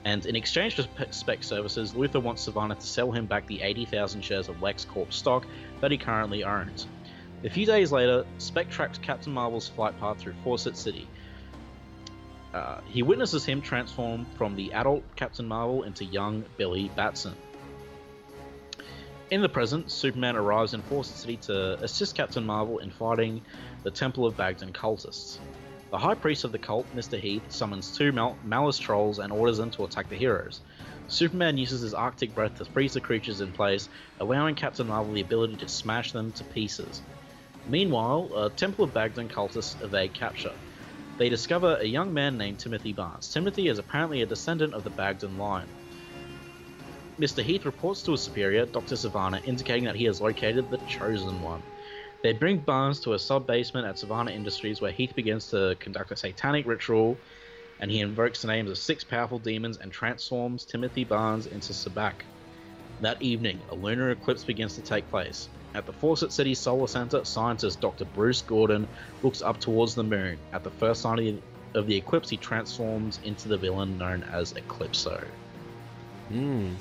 and 0.04 0.24
in 0.24 0.34
exchange 0.34 0.76
for 0.76 0.82
Spe- 0.82 1.12
Spec 1.12 1.44
services, 1.44 1.92
Luthor 1.92 2.22
wants 2.22 2.48
Sivana 2.48 2.78
to 2.78 2.86
sell 2.86 3.10
him 3.12 3.26
back 3.26 3.46
the 3.46 3.60
80,000 3.60 4.22
shares 4.22 4.48
of 4.48 4.56
LexCorp 4.56 5.12
stock 5.12 5.46
that 5.80 5.90
he 5.90 5.98
currently 5.98 6.42
owns. 6.42 6.86
A 7.44 7.50
few 7.50 7.66
days 7.66 7.92
later, 7.92 8.24
Spec 8.38 8.70
tracks 8.70 8.98
Captain 8.98 9.32
Marvel's 9.32 9.68
flight 9.68 9.98
path 9.98 10.18
through 10.18 10.34
Fawcett 10.44 10.76
City. 10.76 11.06
Uh, 12.54 12.80
he 12.86 13.02
witnesses 13.02 13.44
him 13.44 13.60
transform 13.60 14.26
from 14.36 14.56
the 14.56 14.72
adult 14.72 15.04
Captain 15.16 15.46
Marvel 15.46 15.84
into 15.84 16.04
young 16.04 16.44
Billy 16.56 16.90
Batson. 16.96 17.34
In 19.30 19.42
the 19.42 19.48
present, 19.48 19.90
Superman 19.90 20.34
arrives 20.34 20.74
in 20.74 20.82
Fawcett 20.82 21.16
City 21.16 21.36
to 21.42 21.78
assist 21.82 22.16
Captain 22.16 22.44
Marvel 22.44 22.78
in 22.78 22.90
fighting 22.90 23.42
the 23.82 23.90
Temple 23.90 24.26
of 24.26 24.36
Baghdad 24.36 24.72
cultists. 24.72 25.38
The 25.90 25.98
High 25.98 26.14
Priest 26.14 26.44
of 26.44 26.52
the 26.52 26.58
cult, 26.58 26.86
Mr. 26.94 27.18
Heath, 27.18 27.42
summons 27.48 27.96
two 27.96 28.12
Mal- 28.12 28.38
Malice 28.44 28.78
trolls 28.78 29.18
and 29.18 29.32
orders 29.32 29.58
them 29.58 29.70
to 29.72 29.84
attack 29.84 30.08
the 30.08 30.16
heroes. 30.16 30.60
Superman 31.08 31.58
uses 31.58 31.80
his 31.80 31.94
Arctic 31.94 32.34
breath 32.34 32.56
to 32.58 32.64
freeze 32.64 32.94
the 32.94 33.00
creatures 33.00 33.40
in 33.40 33.52
place, 33.52 33.88
allowing 34.20 34.54
Captain 34.54 34.86
Marvel 34.86 35.12
the 35.12 35.20
ability 35.20 35.56
to 35.56 35.68
smash 35.68 36.12
them 36.12 36.30
to 36.32 36.44
pieces. 36.44 37.02
Meanwhile, 37.66 38.30
uh, 38.34 38.48
Temple 38.50 38.84
of 38.84 38.94
Baghdad 38.94 39.28
cultists 39.28 39.82
evade 39.82 40.14
capture. 40.14 40.52
they 41.18 41.28
discover 41.28 41.76
a 41.76 41.84
young 41.84 42.14
man 42.14 42.38
named 42.38 42.58
Timothy 42.58 42.94
Barnes. 42.94 43.28
Timothy 43.28 43.68
is 43.68 43.78
apparently 43.78 44.22
a 44.22 44.26
descendant 44.26 44.72
of 44.72 44.84
the 44.84 44.90
Bagden 44.90 45.36
line. 45.36 45.66
Mr. 47.18 47.42
Heath 47.42 47.66
reports 47.66 48.02
to 48.02 48.12
his 48.12 48.22
superior, 48.22 48.64
Dr. 48.64 48.94
Sivana, 48.94 49.46
indicating 49.46 49.84
that 49.84 49.96
he 49.96 50.04
has 50.04 50.22
located 50.22 50.70
the 50.70 50.78
Chosen 50.88 51.42
One. 51.42 51.62
They 52.22 52.32
bring 52.34 52.58
Barnes 52.58 53.00
to 53.00 53.14
a 53.14 53.18
sub 53.18 53.46
basement 53.46 53.86
at 53.86 53.96
Sivana 53.96 54.34
Industries 54.34 54.80
where 54.80 54.92
Heath 54.92 55.14
begins 55.14 55.48
to 55.48 55.76
conduct 55.80 56.10
a 56.10 56.16
satanic 56.16 56.66
ritual 56.66 57.18
and 57.80 57.90
he 57.90 58.00
invokes 58.00 58.42
the 58.42 58.48
names 58.48 58.70
of 58.70 58.78
six 58.78 59.04
powerful 59.04 59.38
demons 59.38 59.78
and 59.78 59.90
transforms 59.90 60.66
Timothy 60.66 61.04
Barnes 61.04 61.46
into 61.46 61.72
Sabbac. 61.72 62.22
That 63.00 63.20
evening, 63.22 63.62
a 63.70 63.74
lunar 63.74 64.10
eclipse 64.10 64.44
begins 64.44 64.74
to 64.74 64.82
take 64.82 65.08
place. 65.08 65.48
At 65.74 65.86
the 65.86 65.92
Fawcett 65.92 66.32
City 66.32 66.54
Solar 66.54 66.88
Center, 66.88 67.24
scientist 67.24 67.80
Dr. 67.80 68.04
Bruce 68.04 68.42
Gordon 68.42 68.86
looks 69.22 69.40
up 69.40 69.58
towards 69.58 69.94
the 69.94 70.02
moon. 70.02 70.38
At 70.52 70.62
the 70.62 70.70
first 70.70 71.00
sign 71.00 71.18
of 71.18 71.24
the, 71.24 71.42
of 71.74 71.86
the 71.86 71.96
eclipse, 71.96 72.28
he 72.28 72.36
transforms 72.36 73.18
into 73.22 73.48
the 73.48 73.56
villain 73.56 73.96
known 73.96 74.24
as 74.24 74.52
Eclipso. 74.52 75.26
Hmm. 76.28 76.74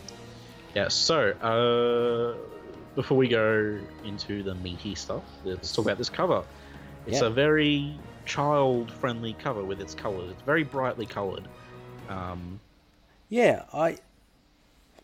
Yeah, 0.76 0.90
so, 0.90 1.32
uh, 1.32 2.59
before 3.00 3.16
we 3.16 3.30
go 3.30 3.80
into 4.04 4.44
the 4.44 4.54
meaty 4.56 4.94
stuff, 4.94 5.24
let's 5.46 5.74
talk 5.74 5.86
about 5.86 5.98
this 5.98 6.10
cover. 6.10 6.44
It's 7.08 7.22
Yeah. 7.22 7.28
a 7.28 7.30
very 7.30 7.98
child 8.26 8.92
friendly 8.92 9.32
cover 9.40 9.64
with 9.64 9.80
its 9.80 9.96
colors. 9.96 10.32
It's 10.32 10.42
very 10.42 10.64
brightly 10.66 11.06
colored. 11.06 11.48
Um, 12.10 12.60
Yeah, 13.30 13.64
I 13.74 14.00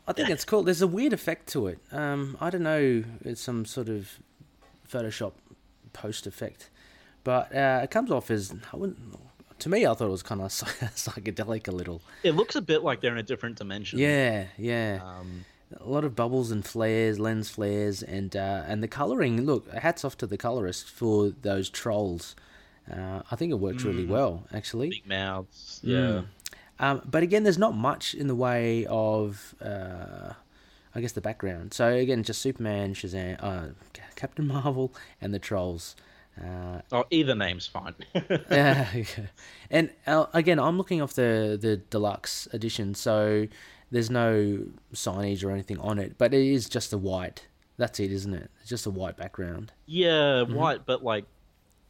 I 0.08 0.12
think 0.14 0.30
it's 0.30 0.44
cool. 0.44 0.62
There's 0.64 0.82
a 0.82 0.88
weird 0.88 1.14
effect 1.14 1.48
to 1.54 1.68
it. 1.68 1.80
Um, 1.94 2.36
I 2.42 2.50
don't 2.50 2.64
know, 2.64 3.04
it's 3.24 3.40
some 3.40 3.64
sort 3.66 3.88
of 3.88 4.20
Photoshop 4.92 5.32
post 5.94 6.28
effect, 6.28 6.70
but 7.24 7.56
uh, 7.56 7.80
it 7.82 7.92
comes 7.92 8.12
off 8.12 8.30
as 8.30 8.54
I 8.74 8.76
wouldn't. 8.78 9.00
To 9.60 9.70
me, 9.70 9.86
I 9.86 9.94
thought 9.94 10.08
it 10.08 10.12
was 10.12 10.22
kind 10.22 10.42
of 10.42 10.50
psychedelic 10.52 11.70
a 11.70 11.72
little. 11.72 12.02
it 12.24 12.34
looks 12.36 12.56
a 12.58 12.62
bit 12.62 12.84
like 12.84 13.00
they're 13.00 13.14
in 13.14 13.18
a 13.20 13.24
different 13.24 13.56
dimension. 13.56 14.00
Yeah, 14.00 14.48
yeah. 14.58 15.00
Um, 15.02 15.46
a 15.76 15.88
lot 15.90 16.04
of 16.04 16.16
bubbles 16.16 16.52
and 16.52 16.66
flares, 16.66 17.20
lens 17.20 17.50
flares, 17.50 18.04
and 18.04 18.36
uh, 18.36 18.64
and 18.68 18.82
the 18.84 18.88
coloring. 18.88 19.46
Look, 19.46 19.72
hats 19.74 20.06
off 20.06 20.18
to 20.18 20.28
the 20.28 20.38
colorist 20.38 20.90
for 20.90 21.30
those 21.42 21.70
trolls. 21.70 22.36
Uh, 22.92 23.22
I 23.32 23.36
think 23.36 23.52
it 23.52 23.56
works 23.56 23.84
really 23.84 24.06
well, 24.06 24.46
actually. 24.54 24.90
big 24.90 25.08
mouths. 25.08 25.82
Mm. 25.84 25.90
Yeah. 25.90 26.22
Um, 26.80 27.02
but 27.06 27.24
again, 27.24 27.44
there's 27.44 27.58
not 27.58 27.74
much 27.76 28.14
in 28.14 28.28
the 28.28 28.36
way 28.36 28.86
of, 28.88 29.56
uh, 29.62 30.34
I 30.94 31.02
guess, 31.02 31.14
the 31.14 31.22
background. 31.22 31.74
So 31.74 31.88
again, 31.88 32.22
just 32.22 32.42
Superman, 32.42 32.94
Shazam, 32.94 33.38
uh, 33.42 33.68
Captain 34.16 34.46
Marvel, 34.46 34.94
and 35.20 35.34
the 35.34 35.40
trolls. 35.40 35.96
Uh, 36.40 36.82
Oh, 36.92 37.06
either 37.10 37.34
name's 37.34 37.66
fine. 37.66 37.96
yeah, 38.52 38.88
and 39.72 39.90
uh, 40.06 40.26
again, 40.34 40.60
I'm 40.60 40.78
looking 40.78 41.02
off 41.02 41.14
the 41.14 41.58
the 41.60 41.78
deluxe 41.78 42.48
edition, 42.54 42.94
so 42.94 43.48
there's 43.92 44.10
no 44.10 44.60
signage 44.94 45.44
or 45.44 45.52
anything 45.52 45.80
on 45.80 46.00
it, 46.00 46.18
but 46.18 46.34
it 46.34 46.46
is 46.46 46.68
just 46.70 46.92
a 46.94 46.98
white. 46.98 47.46
That's 47.78 48.00
it, 48.00 48.12
isn't 48.12 48.34
it? 48.34 48.50
It's 48.62 48.70
just 48.70 48.86
a 48.86 48.90
white 48.90 49.18
background. 49.18 49.72
yeah, 49.86 50.44
white, 50.44 50.86
but 50.86 51.04
like 51.04 51.26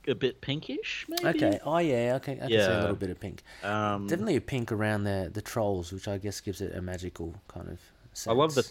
a 0.08 0.14
bit 0.16 0.40
pinkish, 0.42 1.06
maybe. 1.10 1.26
Okay. 1.46 1.60
Oh 1.64 1.78
yeah. 1.80 2.14
Okay. 2.18 2.34
I 2.34 2.36
can 2.38 2.50
see 2.50 2.56
a 2.58 2.80
little 2.82 2.96
bit 2.96 3.10
of 3.10 3.20
pink. 3.20 3.42
Um, 3.64 4.08
Definitely 4.08 4.36
a 4.36 4.42
pink 4.42 4.72
around 4.72 5.04
the 5.04 5.30
the 5.34 5.42
trolls, 5.42 5.92
which 5.92 6.08
I 6.08 6.18
guess 6.18 6.42
gives 6.42 6.62
it 6.62 6.76
a 6.76 6.82
magical 6.82 7.34
kind 7.48 7.70
of. 7.70 7.80
Sense. 8.14 8.28
I 8.28 8.34
love 8.34 8.56
the, 8.56 8.66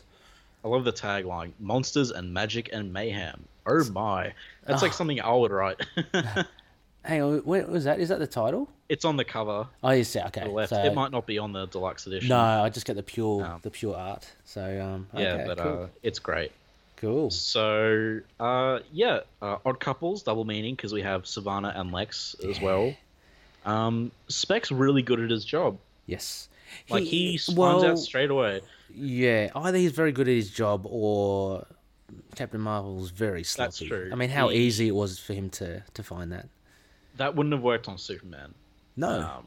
I 0.65 0.69
love 0.69 0.85
the 0.85 0.93
tagline: 0.93 1.53
"Monsters 1.61 2.11
and 2.11 2.33
magic 2.33 2.71
and 2.73 2.93
mayhem." 2.93 3.45
Oh 3.67 3.85
my, 3.93 4.33
that's 4.65 4.83
like 4.83 4.93
Ah. 4.93 4.95
something 4.95 5.21
I 5.21 5.33
would 5.35 5.51
write. 5.53 5.81
Hang 7.05 7.23
on, 7.23 7.39
what 7.41 7.69
was 7.69 7.85
that? 7.85 8.01
Is 8.01 8.09
that 8.09 8.19
the 8.19 8.27
title? 8.27 8.69
it's 8.87 9.05
on 9.07 9.17
the 9.17 9.25
cover 9.25 9.67
Oh, 9.83 9.91
yes. 9.93 10.15
yeah, 10.15 10.27
Okay. 10.27 10.47
left. 10.47 10.69
so- 10.71 10.83
It 10.85 10.95
might 10.95 11.11
not 11.11 11.27
be 11.27 11.39
on 11.39 11.53
the 11.53 11.67
deluxe 11.67 12.07
edition. 12.07 12.29
No, 12.29 12.39
I 12.39 12.69
just 12.69 12.87
get 12.87 12.97
the 12.97 13.03
pure 13.03 13.43
Um, 13.45 13.61
the 13.63 13.71
pure 13.71 13.97
art. 13.97 14.27
So 14.45 14.61
um. 14.83 15.09
Yeah, 15.17 15.47
but 15.47 15.59
cool. 15.59 15.83
uh, 15.85 15.87
it's 16.03 16.19
great. 16.19 16.53
cool. 16.97 17.31
So, 17.31 18.21
uh, 18.41 18.79
yeah, 18.93 19.21
uh, 19.43 19.57
odd 19.67 19.81
couples, 19.81 20.23
double 20.23 20.45
meaning 20.45 20.75
because 20.75 20.93
we 20.93 21.03
have 21.03 21.25
Sivana 21.25 21.79
and 21.79 21.93
Lex 21.93 22.35
as 22.49 22.61
well. 22.61 22.95
Um, 23.67 24.11
Spec's 24.29 24.71
really 24.71 25.03
good 25.03 25.21
at 25.21 25.31
his 25.31 25.45
job. 25.45 25.79
Yes. 26.07 26.49
Like 26.91 27.05
he, 27.05 27.37
finds 27.39 27.59
well, 27.59 27.85
out 27.85 27.99
straight 27.99 28.31
away. 28.31 28.61
Yeah, 28.95 29.51
either 29.55 29.77
he's 29.79 29.93
very 29.93 30.13
good 30.13 30.29
at 30.29 30.35
his 30.35 30.51
job 30.51 30.87
or 30.87 31.67
Captain 32.37 32.61
Marvel's 32.61 33.11
very 33.11 33.45
sloppy. 33.45 33.67
That's 33.67 33.79
true. 33.79 34.11
I 34.13 34.15
mean, 34.17 34.31
how 34.31 34.49
He- 34.49 34.59
easy 34.59 34.89
it 34.89 34.95
was 34.95 35.19
for 35.19 35.33
him 35.35 35.51
to 35.51 35.83
to 35.95 36.03
find 36.03 36.33
that. 36.33 36.49
That 37.17 37.35
wouldn't 37.37 37.53
have 37.53 37.63
worked 37.63 37.89
on 37.89 37.99
Superman. 37.99 38.55
No. 38.97 39.43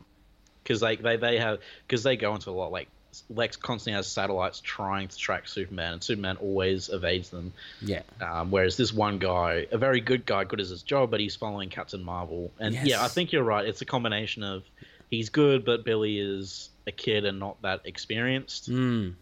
because 0.63 0.81
like 0.81 1.01
they 1.01 1.15
they 1.17 1.37
have 1.39 1.59
because 1.87 2.03
they 2.03 2.17
go 2.17 2.35
into 2.35 2.49
a 2.49 2.51
lot 2.51 2.71
like 2.71 2.89
Lex 3.29 3.55
constantly 3.55 3.95
has 3.95 4.05
satellites 4.07 4.59
trying 4.63 5.07
to 5.07 5.17
track 5.17 5.47
Superman, 5.47 5.93
and 5.93 6.03
Superman 6.03 6.37
always 6.37 6.89
evades 6.89 7.29
them. 7.29 7.51
yeah. 7.81 8.01
Um, 8.21 8.51
whereas 8.51 8.77
this 8.77 8.93
one 8.93 9.17
guy, 9.17 9.65
a 9.71 9.77
very 9.77 10.01
good 10.01 10.25
guy, 10.25 10.43
good 10.43 10.59
at 10.59 10.67
his 10.67 10.83
job, 10.83 11.09
but 11.09 11.19
he's 11.19 11.35
following 11.35 11.69
Captain 11.69 12.03
Marvel. 12.03 12.51
And 12.59 12.75
yeah, 12.75 13.03
I 13.03 13.07
think 13.07 13.31
you're 13.31 13.43
right. 13.43 13.65
It's 13.65 13.81
a 13.81 13.85
combination 13.85 14.43
of 14.43 14.63
he's 15.09 15.29
good, 15.29 15.65
but 15.65 15.83
Billy 15.83 16.19
is 16.19 16.69
a 16.85 16.91
kid 16.91 17.25
and 17.25 17.39
not 17.39 17.59
that 17.63 17.81
experienced. 17.85 18.69
Mm. 18.69 19.15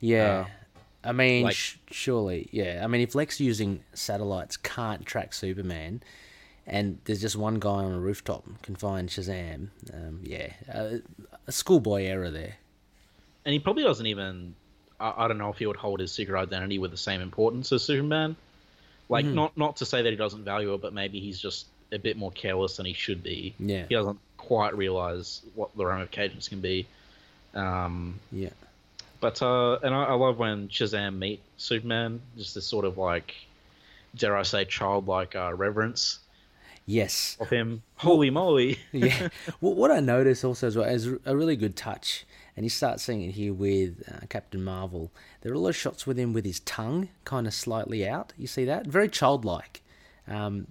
Yeah. 0.00 0.46
I 1.04 1.12
mean, 1.12 1.44
like- 1.44 1.54
sh- 1.54 1.76
surely, 1.90 2.48
yeah. 2.52 2.80
I 2.82 2.88
mean, 2.88 3.00
if 3.00 3.14
Lex 3.14 3.40
using 3.40 3.84
satellites 3.94 4.56
can't 4.56 5.06
track 5.06 5.32
Superman, 5.32 6.02
and 6.68 6.98
there's 7.04 7.20
just 7.20 7.34
one 7.36 7.58
guy 7.58 7.70
on 7.70 7.92
a 7.92 7.98
rooftop 7.98 8.44
can 8.62 8.76
find 8.76 9.08
Shazam, 9.08 9.68
um, 9.92 10.20
yeah, 10.22 10.52
uh, 10.72 10.98
a 11.46 11.52
schoolboy 11.52 12.04
error 12.04 12.30
there. 12.30 12.56
And 13.44 13.52
he 13.52 13.58
probably 13.58 13.82
doesn't 13.82 14.06
even. 14.06 14.54
I, 15.00 15.24
I 15.24 15.28
don't 15.28 15.38
know 15.38 15.48
if 15.50 15.58
he 15.58 15.66
would 15.66 15.76
hold 15.76 16.00
his 16.00 16.12
secret 16.12 16.38
identity 16.38 16.78
with 16.78 16.90
the 16.90 16.96
same 16.98 17.20
importance 17.20 17.72
as 17.72 17.82
Superman. 17.82 18.36
Like 19.08 19.24
Mm-hmm. 19.24 19.34
not 19.34 19.56
not 19.56 19.76
to 19.76 19.86
say 19.86 20.02
that 20.02 20.10
he 20.10 20.16
doesn't 20.16 20.44
value 20.44 20.74
it, 20.74 20.82
but 20.82 20.92
maybe 20.92 21.18
he's 21.20 21.40
just 21.40 21.66
a 21.90 21.98
bit 21.98 22.18
more 22.18 22.30
careless 22.30 22.76
than 22.76 22.84
he 22.84 22.92
should 22.92 23.22
be. 23.22 23.54
Yeah. 23.58 23.86
He 23.88 23.94
doesn't 23.94 24.18
quite 24.36 24.76
realize 24.76 25.40
what 25.54 25.74
the 25.76 25.86
ramifications 25.86 26.48
can 26.48 26.60
be. 26.60 26.86
Um, 27.54 28.20
Yeah. 28.30 28.50
But 29.20 29.40
uh, 29.40 29.78
and 29.82 29.94
I, 29.94 30.04
I 30.04 30.12
love 30.14 30.38
when 30.38 30.68
Shazam 30.68 31.16
meet 31.18 31.40
Superman, 31.56 32.20
just 32.36 32.54
this 32.54 32.66
sort 32.66 32.84
of 32.84 32.98
like, 32.98 33.34
dare 34.14 34.36
I 34.36 34.42
say, 34.42 34.64
childlike 34.66 35.34
uh, 35.34 35.54
reverence 35.54 36.18
Yes. 36.88 37.36
of 37.38 37.50
him. 37.50 37.82
Holy 37.96 38.30
moly! 38.30 38.78
yeah. 38.92 39.28
Well, 39.60 39.74
what 39.74 39.90
I 39.90 40.00
notice 40.00 40.42
also 40.42 40.66
as 40.66 40.76
well 40.76 40.88
is 40.88 41.06
a 41.26 41.36
really 41.36 41.54
good 41.54 41.76
touch, 41.76 42.26
and 42.56 42.64
you 42.64 42.70
start 42.70 42.98
seeing 42.98 43.20
it 43.20 43.32
here 43.32 43.52
with 43.52 44.02
uh, 44.10 44.24
Captain 44.30 44.64
Marvel. 44.64 45.12
There 45.42 45.52
are 45.52 45.54
a 45.54 45.58
lot 45.58 45.68
of 45.70 45.76
shots 45.76 46.06
with 46.06 46.18
him 46.18 46.32
with 46.32 46.46
his 46.46 46.60
tongue 46.60 47.10
kind 47.24 47.46
of 47.46 47.52
slightly 47.52 48.08
out. 48.08 48.32
You 48.38 48.46
see 48.46 48.64
that? 48.64 48.86
Very 48.86 49.08
childlike. 49.08 49.82
Um, 50.26 50.68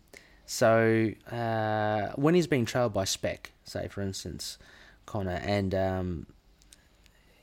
so 0.47 1.11
uh, 1.31 2.07
when 2.15 2.33
he's 2.33 2.47
being 2.47 2.65
trailed 2.65 2.93
by 2.93 3.03
Spec, 3.03 3.51
say 3.63 3.87
for 3.87 4.01
instance, 4.01 4.57
Connor, 5.05 5.39
and 5.43 5.75
um, 5.75 6.25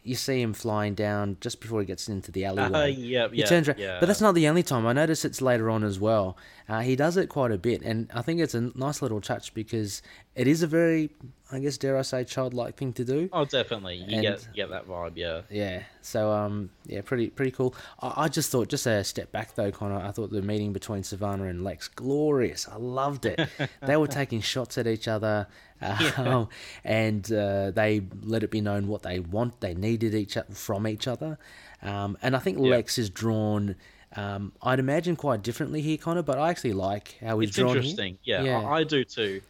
you 0.04 0.14
see 0.14 0.40
him 0.40 0.52
flying 0.52 0.94
down 0.94 1.38
just 1.40 1.60
before 1.60 1.80
he 1.80 1.86
gets 1.86 2.08
into 2.08 2.30
the 2.30 2.44
alleyway. 2.48 2.72
Uh, 2.72 2.84
yeah, 2.86 3.28
He 3.28 3.38
yeah, 3.38 3.46
turns 3.46 3.68
around, 3.68 3.78
yeah. 3.78 3.96
but 4.00 4.06
that's 4.06 4.20
not 4.20 4.34
the 4.34 4.46
only 4.46 4.62
time. 4.62 4.86
I 4.86 4.92
notice 4.92 5.24
it's 5.24 5.40
later 5.42 5.70
on 5.70 5.82
as 5.82 5.98
well. 5.98 6.36
Uh, 6.68 6.80
he 6.80 6.94
does 6.94 7.16
it 7.16 7.28
quite 7.28 7.50
a 7.50 7.58
bit, 7.58 7.82
and 7.82 8.10
I 8.14 8.22
think 8.22 8.40
it's 8.40 8.54
a 8.54 8.70
nice 8.74 9.02
little 9.02 9.20
touch 9.20 9.52
because 9.54 10.02
it 10.36 10.46
is 10.48 10.62
a 10.62 10.66
very, 10.66 11.10
I 11.52 11.60
guess, 11.60 11.78
dare 11.78 11.96
I 11.96 12.02
say, 12.02 12.24
childlike 12.24 12.76
thing 12.76 12.92
to 12.94 13.04
do. 13.04 13.28
Oh, 13.32 13.44
definitely. 13.44 13.96
You 13.96 14.04
And- 14.18 14.22
get 14.22 14.46
you 14.48 14.54
get 14.54 14.70
that 14.70 14.86
vibe. 14.88 15.12
Yeah. 15.14 15.42
Yeah. 15.50 15.82
So 16.02 16.30
um, 16.32 16.70
yeah, 16.86 17.02
pretty 17.02 17.28
pretty 17.30 17.50
cool. 17.52 17.74
I, 18.00 18.24
I 18.24 18.28
just 18.28 18.50
thought, 18.50 18.68
just 18.68 18.86
a 18.86 19.04
step 19.04 19.30
back 19.32 19.54
though, 19.54 19.70
Connor. 19.70 19.98
I 20.00 20.10
thought 20.10 20.30
the 20.30 20.42
meeting 20.42 20.72
between 20.72 21.02
Sivana 21.02 21.48
and 21.48 21.62
Lex 21.62 21.88
glorious. 21.88 22.66
I 22.68 22.76
loved 22.76 23.26
it. 23.26 23.40
they 23.82 23.96
were 23.96 24.08
taking 24.08 24.40
shots 24.40 24.76
at 24.78 24.86
each 24.86 25.06
other, 25.08 25.46
um, 25.80 26.48
and 26.84 27.30
uh, 27.32 27.70
they 27.70 28.02
let 28.22 28.42
it 28.42 28.50
be 28.50 28.60
known 28.60 28.88
what 28.88 29.02
they 29.02 29.20
want. 29.20 29.60
They 29.60 29.74
needed 29.74 30.14
each 30.14 30.36
from 30.50 30.86
each 30.86 31.06
other, 31.06 31.38
um, 31.82 32.18
and 32.22 32.34
I 32.34 32.38
think 32.38 32.58
Lex 32.58 32.98
is 32.98 33.10
drawn. 33.10 33.76
Um, 34.16 34.52
I'd 34.62 34.78
imagine 34.78 35.16
quite 35.16 35.42
differently 35.42 35.80
here, 35.82 35.96
Connor, 35.96 36.22
but 36.22 36.38
I 36.38 36.48
actually 36.50 36.72
like 36.74 37.16
how 37.20 37.40
he's 37.40 37.48
It's 37.50 37.56
drawn. 37.58 37.70
here. 37.70 37.78
interesting. 37.78 38.18
Yeah, 38.22 38.42
Yeah. 38.44 38.60
I, 38.60 38.78
I 38.80 38.84
do 38.84 39.04
too. 39.04 39.40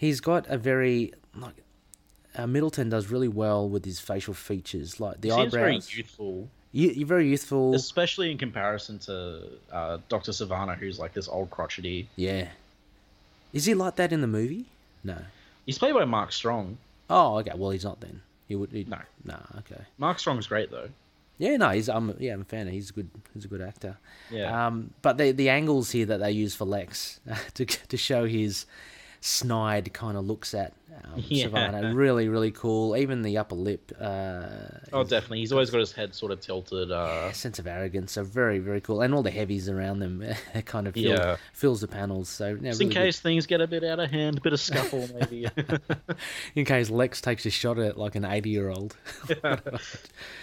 He's 0.00 0.20
got 0.20 0.46
a 0.48 0.56
very 0.56 1.12
like. 1.36 1.54
Uh, 2.34 2.46
Middleton 2.46 2.88
does 2.88 3.10
really 3.10 3.28
well 3.28 3.68
with 3.68 3.84
his 3.84 4.00
facial 4.00 4.32
features, 4.34 4.98
like 4.98 5.20
the 5.20 5.28
He 5.28 5.34
seems 5.34 5.52
very 5.52 5.72
eyebrows. 5.72 5.94
youthful, 5.96 6.48
You, 6.72 6.88
you're 6.90 7.06
very 7.06 7.28
youthful. 7.28 7.74
especially 7.74 8.30
in 8.30 8.38
comparison 8.38 8.98
to 9.00 9.42
uh, 9.72 9.98
Doctor 10.08 10.30
Sivana, 10.32 10.74
who's 10.76 10.98
like 10.98 11.12
this 11.12 11.28
old 11.28 11.50
crotchety. 11.50 12.08
Yeah. 12.16 12.46
Is 13.52 13.64
he 13.66 13.74
like 13.74 13.96
that 13.96 14.12
in 14.12 14.20
the 14.22 14.28
movie? 14.28 14.66
No. 15.04 15.18
He's 15.66 15.76
played 15.76 15.92
by 15.92 16.04
Mark 16.04 16.30
Strong. 16.32 16.78
Oh, 17.10 17.38
okay. 17.40 17.50
Well, 17.56 17.70
he's 17.72 17.84
not 17.84 18.00
then. 18.00 18.22
He 18.48 18.54
would. 18.54 18.70
He'd, 18.70 18.88
No. 18.88 19.00
No. 19.24 19.36
Okay. 19.58 19.82
Mark 19.98 20.18
Strong's 20.20 20.46
great 20.46 20.70
though. 20.70 20.88
Yeah. 21.38 21.56
No. 21.56 21.70
He's. 21.70 21.88
I'm. 21.88 22.14
Yeah. 22.20 22.34
I'm 22.34 22.42
a 22.42 22.44
fan. 22.44 22.68
Of 22.68 22.72
he's 22.72 22.90
a 22.90 22.92
good. 22.92 23.10
He's 23.34 23.44
a 23.44 23.48
good 23.48 23.60
actor. 23.60 23.98
Yeah. 24.30 24.66
Um. 24.66 24.90
But 25.02 25.18
the 25.18 25.32
the 25.32 25.48
angles 25.50 25.90
here 25.90 26.06
that 26.06 26.20
they 26.20 26.30
use 26.30 26.54
for 26.54 26.64
Lex 26.64 27.18
to 27.54 27.66
to 27.66 27.96
show 27.96 28.24
his 28.26 28.66
snide 29.20 29.92
kind 29.92 30.16
of 30.16 30.24
looks 30.26 30.54
at 30.54 30.72
um, 31.04 31.22
Yeah. 31.28 31.46
Sivana. 31.46 31.94
Really, 31.94 32.28
really 32.28 32.50
cool. 32.50 32.96
Even 32.96 33.22
the 33.22 33.38
upper 33.38 33.54
lip. 33.54 33.92
Uh, 34.00 34.46
Oh, 34.92 35.04
definitely. 35.04 35.38
He's 35.38 35.52
always 35.52 35.70
got 35.70 35.78
his 35.78 35.92
head 35.92 36.14
sort 36.14 36.32
of 36.32 36.40
tilted. 36.40 36.90
Uh, 36.90 37.30
sense 37.32 37.58
of 37.58 37.66
arrogance. 37.66 38.12
So 38.12 38.24
very, 38.24 38.58
very 38.58 38.80
cool. 38.80 39.00
And 39.02 39.14
all 39.14 39.22
the 39.22 39.30
heavies 39.30 39.68
around 39.68 40.00
them 40.00 40.24
kind 40.64 40.88
of 40.88 40.94
fill, 40.94 41.02
Yeah. 41.04 41.36
fills 41.52 41.80
the 41.80 41.88
panels. 41.88 42.28
So 42.28 42.58
yeah, 42.60 42.70
just 42.70 42.80
in 42.80 42.88
really 42.88 42.94
good. 42.94 43.00
case 43.04 43.20
things 43.20 43.46
get 43.46 43.60
a 43.60 43.66
bit 43.66 43.84
out 43.84 44.00
of 44.00 44.10
hand, 44.10 44.38
a 44.38 44.40
bit 44.40 44.52
of 44.52 44.60
scuffle 44.60 45.08
maybe. 45.18 45.46
in 46.54 46.64
case 46.64 46.90
Lex 46.90 47.20
takes 47.20 47.46
a 47.46 47.50
shot 47.50 47.78
at 47.78 47.96
like 47.98 48.14
an 48.16 48.24
eighty-year-old. 48.24 48.96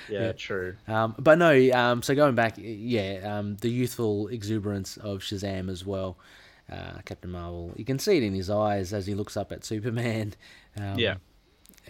yeah, 0.10 0.32
true. 0.34 0.76
Um, 0.88 1.16
but 1.20 1.38
no, 1.38 1.72
um, 1.72 2.02
so 2.02 2.16
going 2.16 2.36
back, 2.36 2.54
yeah, 2.58 3.38
um, 3.38 3.58
the 3.58 3.70
youthful 3.70 4.28
exuberance 4.30 4.98
of 4.98 5.20
Shazam 5.20 5.70
as 5.70 5.86
well, 5.86 6.18
uh, 6.72 7.00
Captain 7.06 7.32
Marvel. 7.32 7.72
You 7.76 7.86
can 7.86 8.00
see 8.00 8.18
it 8.18 8.24
in 8.24 8.34
his 8.34 8.50
eyes 8.50 8.94
as 8.94 9.06
he 9.08 9.14
looks 9.16 9.36
up 9.38 9.52
at 9.52 9.64
Superman. 9.66 10.34
Um, 10.80 11.00
Yeah. 11.00 11.16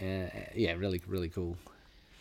uh, 0.02 0.30
yeah, 0.56 0.72
really, 0.74 1.02
really 1.08 1.28
cool. 1.30 1.58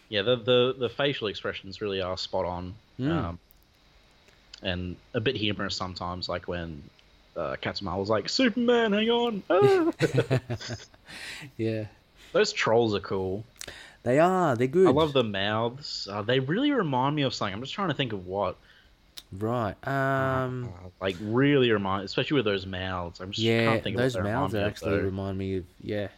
Yeah, 0.08 0.22
the, 0.22 0.34
the 0.36 0.74
the 0.78 0.88
facial 0.88 1.28
expressions 1.28 1.80
really 1.80 2.00
are 2.00 2.16
spot 2.18 2.44
on, 2.44 2.74
Mm. 2.98 3.10
um, 3.10 3.38
and 4.62 4.96
a 5.14 5.20
bit 5.20 5.36
humorous 5.36 5.76
sometimes, 5.76 6.28
like 6.28 6.48
when 6.48 6.82
uh, 7.36 7.54
Captain 7.60 7.84
Marvel's 7.84 8.08
like, 8.10 8.28
"Superman, 8.28 8.92
hang 8.94 9.10
on!" 9.10 9.42
Ah!" 9.50 9.92
Yeah, 11.56 11.84
Those 12.32 12.52
trolls 12.52 12.94
are 12.94 13.00
cool. 13.00 13.44
they 14.02 14.18
are. 14.18 14.56
They're 14.56 14.66
good. 14.66 14.88
I 14.88 14.90
love 14.90 15.12
the 15.12 15.22
mouths. 15.24 16.08
Uh, 16.10 16.22
they 16.22 16.40
really 16.40 16.70
remind 16.72 17.14
me 17.16 17.22
of 17.22 17.34
something. 17.34 17.54
I'm 17.54 17.60
just 17.60 17.74
trying 17.74 17.88
to 17.88 17.94
think 17.94 18.12
of 18.12 18.26
what. 18.26 18.56
Right. 19.32 19.74
Um. 19.86 20.72
Uh, 20.84 20.88
like 21.00 21.16
really 21.20 21.70
remind, 21.70 22.04
especially 22.04 22.36
with 22.36 22.44
those 22.44 22.64
mouths. 22.66 23.20
I'm 23.20 23.30
just 23.32 23.42
yeah, 23.42 23.78
those 23.80 24.16
mouths 24.16 24.16
remind 24.16 24.52
me 24.54 24.60
of, 24.60 24.66
actually 24.66 24.90
though. 24.98 25.02
remind 25.04 25.38
me 25.38 25.56
of 25.58 25.64
yeah. 25.82 26.08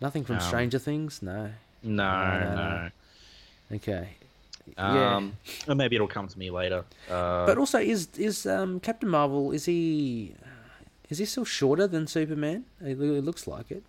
Nothing 0.00 0.24
from 0.24 0.36
Um, 0.36 0.40
Stranger 0.42 0.78
Things. 0.78 1.20
No. 1.22 1.50
No, 1.82 2.38
no, 2.40 2.54
no. 2.54 3.76
Okay. 3.76 4.08
yeah. 4.78 5.16
Um, 5.16 5.36
or 5.68 5.74
maybe 5.74 5.96
it'll 5.96 6.06
come 6.08 6.28
to 6.28 6.38
me 6.38 6.50
later. 6.50 6.84
Uh, 7.10 7.44
But 7.46 7.58
also, 7.58 7.78
is 7.78 8.08
is 8.16 8.46
um, 8.46 8.78
Captain 8.80 9.08
Marvel? 9.08 9.50
Is 9.52 9.64
he 9.64 10.34
is 11.10 11.18
he 11.18 11.24
still 11.24 11.44
shorter 11.44 11.86
than 11.86 12.06
Superman? 12.06 12.64
It, 12.80 12.98
loo- 12.98 13.16
it 13.16 13.24
looks 13.24 13.46
like 13.46 13.70
it. 13.70 13.82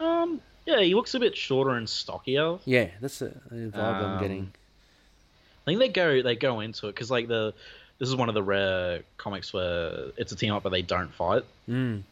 um, 0.00 0.40
yeah, 0.66 0.80
he 0.80 0.94
looks 0.94 1.14
a 1.14 1.20
bit 1.20 1.36
shorter 1.36 1.70
and 1.70 1.88
stockier. 1.88 2.58
Yeah, 2.64 2.88
that's 3.00 3.20
the 3.20 3.32
vibe 3.52 3.74
I'm 3.76 4.04
Um, 4.16 4.20
getting. 4.20 4.52
I 5.66 5.70
think 5.70 5.80
they 5.80 5.88
go 5.88 6.22
they 6.22 6.36
go 6.36 6.60
into 6.60 6.86
it 6.88 6.94
because 6.94 7.10
like 7.10 7.28
the 7.28 7.52
this 7.98 8.08
is 8.08 8.14
one 8.16 8.28
of 8.28 8.34
the 8.34 8.42
rare 8.42 9.00
comics 9.16 9.52
where 9.52 10.06
it's 10.16 10.30
a 10.32 10.36
team 10.36 10.52
up 10.52 10.62
but 10.62 10.70
they 10.70 10.82
don't 10.82 11.12
fight. 11.12 11.42
Mm. 11.68 12.02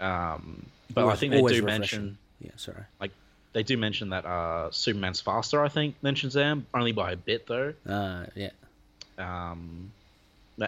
Um, 0.00 0.66
but 0.92 1.06
I 1.06 1.14
think 1.14 1.32
they 1.32 1.38
do 1.40 1.44
refreshing. 1.46 1.64
mention 1.66 2.18
Yeah, 2.40 2.50
sorry. 2.56 2.82
Like 3.00 3.12
they 3.52 3.62
do 3.62 3.76
mention 3.76 4.10
that 4.10 4.24
uh, 4.24 4.70
Superman's 4.70 5.20
faster. 5.20 5.62
I 5.62 5.68
think 5.68 5.94
than 6.02 6.14
Shazam, 6.14 6.62
only 6.74 6.92
by 6.92 7.12
a 7.12 7.16
bit 7.16 7.46
though. 7.46 7.74
Uh, 7.88 8.24
yeah. 8.34 8.50
Um, 9.18 9.92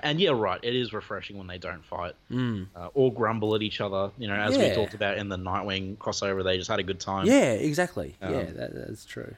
and 0.03 0.21
yeah, 0.21 0.31
right. 0.31 0.61
It 0.63 0.75
is 0.75 0.93
refreshing 0.93 1.37
when 1.39 1.47
they 1.47 1.59
don't 1.59 1.85
fight 1.85 2.15
Mm. 2.31 2.67
uh, 2.77 2.89
or 2.95 3.13
grumble 3.13 3.55
at 3.55 3.63
each 3.63 3.81
other. 3.81 4.11
You 4.19 4.29
know, 4.29 4.35
as 4.35 4.57
we 4.57 4.71
talked 4.75 4.95
about 4.95 5.19
in 5.19 5.29
the 5.29 5.37
Nightwing 5.37 5.97
crossover, 5.97 6.43
they 6.45 6.57
just 6.59 6.71
had 6.71 6.79
a 6.79 6.83
good 6.83 7.01
time. 7.01 7.27
Yeah, 7.27 7.53
exactly. 7.53 8.15
yeah, 8.21 8.29
Um, 8.29 8.55
that, 8.57 8.75
that's 8.75 9.05
true. 9.05 9.35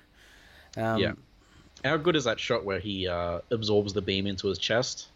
Um, 0.77 0.99
yeah. 0.99 1.13
How 1.87 1.97
good 1.97 2.17
is 2.17 2.25
that 2.25 2.39
shot 2.41 2.65
where 2.65 2.79
he 2.79 3.09
uh, 3.09 3.41
absorbs 3.51 3.93
the 3.93 4.03
beam 4.03 4.27
into 4.27 4.49
his 4.49 4.59
chest? 4.59 5.07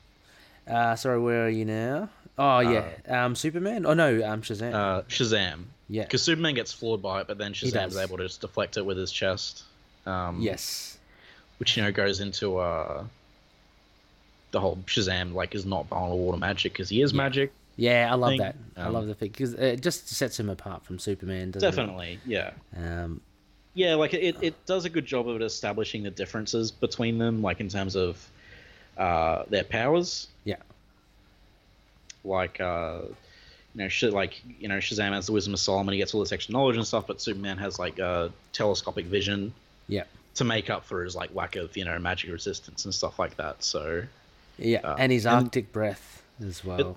Uh, 0.67 0.95
sorry, 0.97 1.21
where 1.21 1.47
are 1.47 1.51
you 1.51 1.65
now? 1.65 2.09
Oh 2.39 2.61
yeah, 2.61 2.89
um, 3.09 3.35
Superman. 3.35 3.85
Oh 3.85 3.93
no, 3.95 4.25
um, 4.27 4.41
Shazam. 4.43 4.73
Uh, 4.73 5.03
Shazam. 5.03 5.65
yeah. 5.89 6.05
Because 6.05 6.23
Superman 6.23 6.55
gets 6.55 6.73
floored 6.73 7.03
by 7.03 7.21
it, 7.21 7.27
but 7.27 7.37
then 7.39 7.53
Shazam's 7.53 7.95
does. 7.95 7.99
able 7.99 8.17
to 8.19 8.25
just 8.25 8.41
deflect 8.41 8.77
it 8.77 8.87
with 8.87 8.97
his 8.97 9.13
chest. 9.13 9.65
Um, 10.07 10.41
Yes. 10.41 10.97
Which 11.59 11.77
you 11.77 11.83
know 11.83 11.93
goes 11.93 12.21
into 12.21 12.57
uh, 12.57 13.05
the 14.53 14.61
whole 14.61 14.77
Shazam 14.87 15.35
like 15.35 15.55
is 15.55 15.67
not 15.67 15.87
vulnerable 15.89 16.33
to 16.33 16.39
magic 16.39 16.73
because 16.73 16.89
he 16.89 17.03
is 17.03 17.13
Yeah. 17.13 17.17
magic. 17.19 17.53
Yeah, 17.77 18.09
I 18.11 18.15
love 18.15 18.31
thing, 18.31 18.39
that. 18.41 18.57
I 18.77 18.83
um, 18.83 18.93
love 18.93 19.07
the 19.07 19.15
thing 19.15 19.31
because 19.31 19.55
it 19.55 19.81
just 19.83 20.09
sets 20.09 20.39
him 20.39 20.49
apart 20.51 20.85
from 20.85 20.99
Superman. 20.99 21.51
Doesn't 21.51 21.71
Definitely, 21.71 22.21
yeah, 22.27 22.51
Um, 22.77 23.21
yeah. 23.75 23.95
Like 23.95 24.15
it, 24.15 24.37
it 24.43 24.67
does 24.67 24.85
a 24.85 24.91
good 24.91 25.07
job 25.07 25.29
of 25.29 25.41
establishing 25.43 26.03
the 26.03 26.11
differences 26.11 26.71
between 26.71 27.19
them, 27.19 27.43
like 27.43 27.61
in 27.61 27.69
terms 27.69 27.97
of 27.97 28.29
uh, 28.99 29.45
their 29.49 29.65
powers. 29.65 30.29
yeah. 30.45 30.57
Like 32.25 32.61
uh, 32.61 33.01
you 33.75 33.83
know, 33.83 33.89
shit. 33.89 34.13
Like 34.13 34.41
you 34.59 34.69
know, 34.69 34.77
Shazam 34.79 35.13
has 35.13 35.27
the 35.27 35.33
wisdom 35.33 35.55
of 35.55 35.61
Solomon. 35.61 35.93
He 35.93 35.99
gets 35.99 36.13
all 36.15 36.21
this 36.21 36.33
extra 36.33 36.53
knowledge 36.53 36.77
and 36.77 36.87
stuff, 36.87 37.07
but 37.07 37.21
Superman 37.21 37.57
has 37.59 37.79
like 37.79 37.99
uh, 37.99 38.29
telescopic 38.53 39.07
vision. 39.07 39.53
Yeah. 39.89 40.05
to 40.37 40.45
make 40.45 40.71
up 40.71 40.85
for 40.85 41.03
his 41.03 41.17
like 41.17 41.35
lack 41.35 41.57
of 41.57 41.77
you 41.77 41.85
know 41.85 41.99
magic 41.99 42.31
resistance 42.31 42.85
and 42.85 42.95
stuff 42.95 43.19
like 43.19 43.37
that. 43.39 43.65
So 43.65 44.05
Yeah, 44.59 44.81
Uh, 44.85 44.97
and 44.99 45.11
his 45.11 45.27
and- 45.27 45.45
Arctic 45.47 45.73
breath 45.73 46.23
as 46.47 46.65
well. 46.65 46.97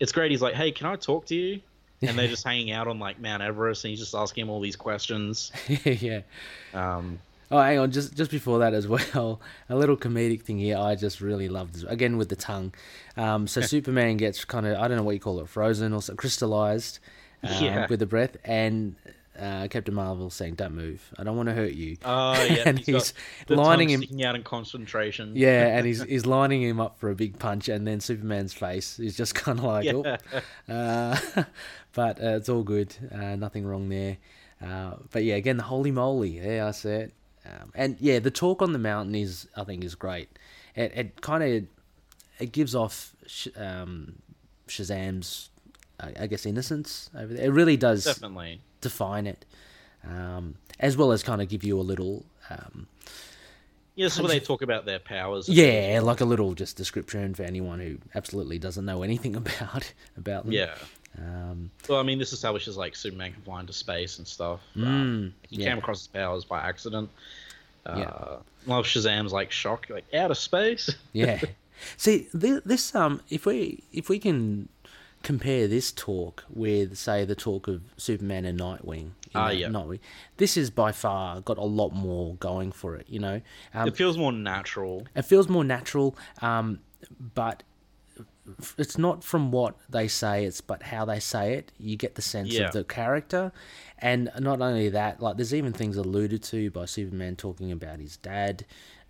it's 0.00 0.10
great. 0.12 0.30
He's 0.32 0.42
like, 0.42 0.54
"Hey, 0.54 0.72
can 0.72 0.86
I 0.88 0.96
talk 0.96 1.26
to 1.26 1.34
you?" 1.36 1.60
And 2.08 2.18
they're 2.18 2.28
just 2.28 2.44
hanging 2.44 2.70
out 2.72 2.88
on 2.88 2.98
like 2.98 3.20
Mount 3.20 3.42
Everest, 3.42 3.84
and 3.84 3.90
he's 3.90 4.00
just 4.00 4.14
asking 4.14 4.42
him 4.42 4.50
all 4.50 4.60
these 4.60 4.76
questions. 4.76 5.52
yeah. 5.84 6.20
Um, 6.72 7.18
Oh, 7.50 7.60
hang 7.60 7.78
on, 7.78 7.92
just 7.92 8.16
just 8.16 8.30
before 8.30 8.58
that 8.60 8.72
as 8.74 8.88
well, 9.14 9.40
a 9.68 9.76
little 9.76 9.96
comedic 9.98 10.40
thing 10.42 10.58
here. 10.58 10.78
I 10.78 10.94
just 10.96 11.20
really 11.20 11.48
loved 11.48 11.76
as- 11.76 11.84
again 11.84 12.16
with 12.16 12.30
the 12.30 12.36
tongue. 12.36 12.72
Um, 13.16 13.46
so 13.46 13.60
Superman 13.60 14.16
gets 14.16 14.44
kind 14.46 14.66
of 14.66 14.78
I 14.78 14.88
don't 14.88 14.96
know 14.96 15.02
what 15.04 15.12
you 15.14 15.20
call 15.20 15.38
it, 15.40 15.48
frozen 15.48 15.92
or 15.92 16.00
so, 16.02 16.14
crystallized 16.14 16.98
um, 17.44 17.62
Yeah. 17.62 17.86
with 17.88 18.00
the 18.00 18.06
breath, 18.06 18.38
and 18.44 18.96
uh, 19.38 19.68
Captain 19.68 19.94
Marvel 19.94 20.30
saying, 20.30 20.54
"Don't 20.54 20.74
move, 20.74 21.12
I 21.18 21.22
don't 21.22 21.36
want 21.36 21.48
to 21.50 21.54
hurt 21.54 21.74
you." 21.74 21.96
oh 22.04 22.32
yeah, 22.44 22.62
And 22.66 22.78
he's, 22.78 22.86
he's 23.46 23.56
lining 23.56 23.90
him- 23.90 24.04
out 24.24 24.34
in 24.36 24.42
concentration. 24.42 25.32
Yeah, 25.36 25.76
and 25.76 25.86
he's 25.86 26.02
he's 26.02 26.24
lining 26.24 26.62
him 26.62 26.80
up 26.80 26.98
for 26.98 27.10
a 27.10 27.14
big 27.14 27.38
punch, 27.38 27.68
and 27.68 27.86
then 27.86 28.00
Superman's 28.00 28.54
face 28.54 28.98
is 28.98 29.16
just 29.16 29.34
kind 29.34 29.58
of 29.58 29.64
like, 29.66 29.84
yeah. 29.84 30.16
oh. 30.68 30.72
Uh, 30.72 31.44
but 31.94 32.22
uh, 32.22 32.36
it's 32.36 32.48
all 32.48 32.62
good. 32.62 32.94
Uh, 33.12 33.36
nothing 33.36 33.64
wrong 33.66 33.88
there. 33.88 34.16
Uh, 34.64 34.94
but 35.10 35.24
yeah, 35.24 35.34
again, 35.34 35.56
the 35.56 35.62
holy 35.64 35.90
moly. 35.90 36.38
Yeah, 36.40 36.66
I 36.68 36.70
see 36.72 36.88
it. 36.90 37.14
Um, 37.46 37.72
and 37.74 37.96
yeah, 38.00 38.18
the 38.20 38.30
talk 38.30 38.62
on 38.62 38.72
the 38.72 38.78
mountain 38.78 39.14
is, 39.14 39.46
I 39.56 39.64
think, 39.64 39.84
is 39.84 39.94
great. 39.94 40.28
It, 40.74 40.92
it 40.94 41.20
kind 41.20 41.42
of 41.42 41.64
it 42.40 42.52
gives 42.52 42.74
off 42.74 43.14
sh- 43.26 43.48
um, 43.56 44.16
Shazam's, 44.66 45.50
I, 46.00 46.12
I 46.20 46.26
guess, 46.26 46.46
innocence 46.46 47.10
over 47.16 47.32
there. 47.34 47.46
It 47.46 47.50
really 47.50 47.76
does 47.76 48.04
definitely. 48.04 48.60
define 48.80 49.26
it, 49.26 49.44
um, 50.08 50.54
as 50.80 50.96
well 50.96 51.12
as 51.12 51.22
kind 51.22 51.42
of 51.42 51.48
give 51.48 51.64
you 51.64 51.78
a 51.78 51.82
little. 51.82 52.24
Um, 52.50 52.86
Yeah, 53.94 54.08
so 54.08 54.22
when 54.22 54.30
they 54.30 54.40
talk 54.40 54.62
about 54.62 54.86
their 54.86 54.98
powers. 54.98 55.48
yeah, 55.48 56.00
like 56.02 56.20
a 56.22 56.24
little 56.24 56.54
just 56.54 56.76
description 56.76 57.34
for 57.34 57.42
anyone 57.42 57.78
who 57.78 57.98
absolutely 58.14 58.58
doesn't 58.58 58.84
know 58.86 59.02
anything 59.02 59.36
about 59.42 59.92
about 60.16 60.44
them. 60.44 60.52
yeah. 60.52 60.74
Um, 61.18 61.70
Well, 61.88 61.98
I 61.98 62.02
mean, 62.02 62.18
this 62.18 62.32
establishes 62.32 62.76
like 62.76 62.96
Superman 62.96 63.32
can 63.32 63.42
fly 63.42 63.60
into 63.60 63.72
space 63.72 64.18
and 64.18 64.26
stuff. 64.26 64.60
Mm, 64.76 65.32
he 65.48 65.56
yeah. 65.56 65.68
came 65.70 65.78
across 65.78 66.00
his 66.00 66.08
powers 66.08 66.44
by 66.44 66.60
accident. 66.60 67.10
Uh, 67.86 67.94
Yeah. 67.98 68.36
Love 68.66 68.86
Shazam's 68.86 69.32
like 69.32 69.50
shock, 69.52 69.86
like 69.90 70.04
out 70.14 70.30
of 70.30 70.38
space. 70.38 70.90
yeah. 71.12 71.40
See, 71.96 72.28
thi- 72.36 72.60
this 72.64 72.94
um, 72.94 73.20
if 73.28 73.44
we 73.46 73.82
if 73.92 74.08
we 74.08 74.18
can 74.18 74.68
compare 75.22 75.66
this 75.68 75.90
talk 75.92 76.44
with, 76.50 76.96
say, 76.96 77.24
the 77.24 77.34
talk 77.34 77.66
of 77.68 77.82
Superman 77.96 78.44
and 78.44 78.58
Nightwing, 78.60 79.10
Ah, 79.34 79.46
know, 79.48 79.52
yeah. 79.52 79.66
Nightwing, 79.68 79.98
this 80.38 80.56
is 80.56 80.70
by 80.70 80.92
far 80.92 81.40
got 81.42 81.58
a 81.58 81.64
lot 81.64 81.90
more 81.92 82.34
going 82.36 82.72
for 82.72 82.94
it. 82.96 83.06
You 83.08 83.20
know, 83.20 83.40
um, 83.74 83.86
it 83.88 83.96
feels 83.96 84.16
more 84.16 84.32
natural. 84.32 85.06
it 85.14 85.22
feels 85.26 85.48
more 85.48 85.64
natural, 85.64 86.16
um, 86.40 86.78
but 87.34 87.62
it's 88.78 88.98
not 88.98 89.24
from 89.24 89.50
what 89.50 89.76
they 89.88 90.08
say; 90.08 90.44
it's 90.44 90.60
but 90.60 90.82
how 90.84 91.04
they 91.04 91.20
say 91.20 91.54
it. 91.54 91.72
You 91.78 91.96
get 91.96 92.14
the 92.14 92.22
sense 92.22 92.52
Yeah. 92.52 92.66
of 92.66 92.72
the 92.72 92.84
character, 92.84 93.52
and 93.98 94.30
not 94.38 94.60
only 94.60 94.88
that, 94.90 95.20
like 95.20 95.36
there's 95.36 95.54
even 95.54 95.72
things 95.72 95.96
alluded 95.96 96.42
to 96.44 96.70
by 96.70 96.84
Superman 96.84 97.36
talking 97.36 97.72
about 97.72 98.00
his 98.00 98.16
dad. 98.16 98.64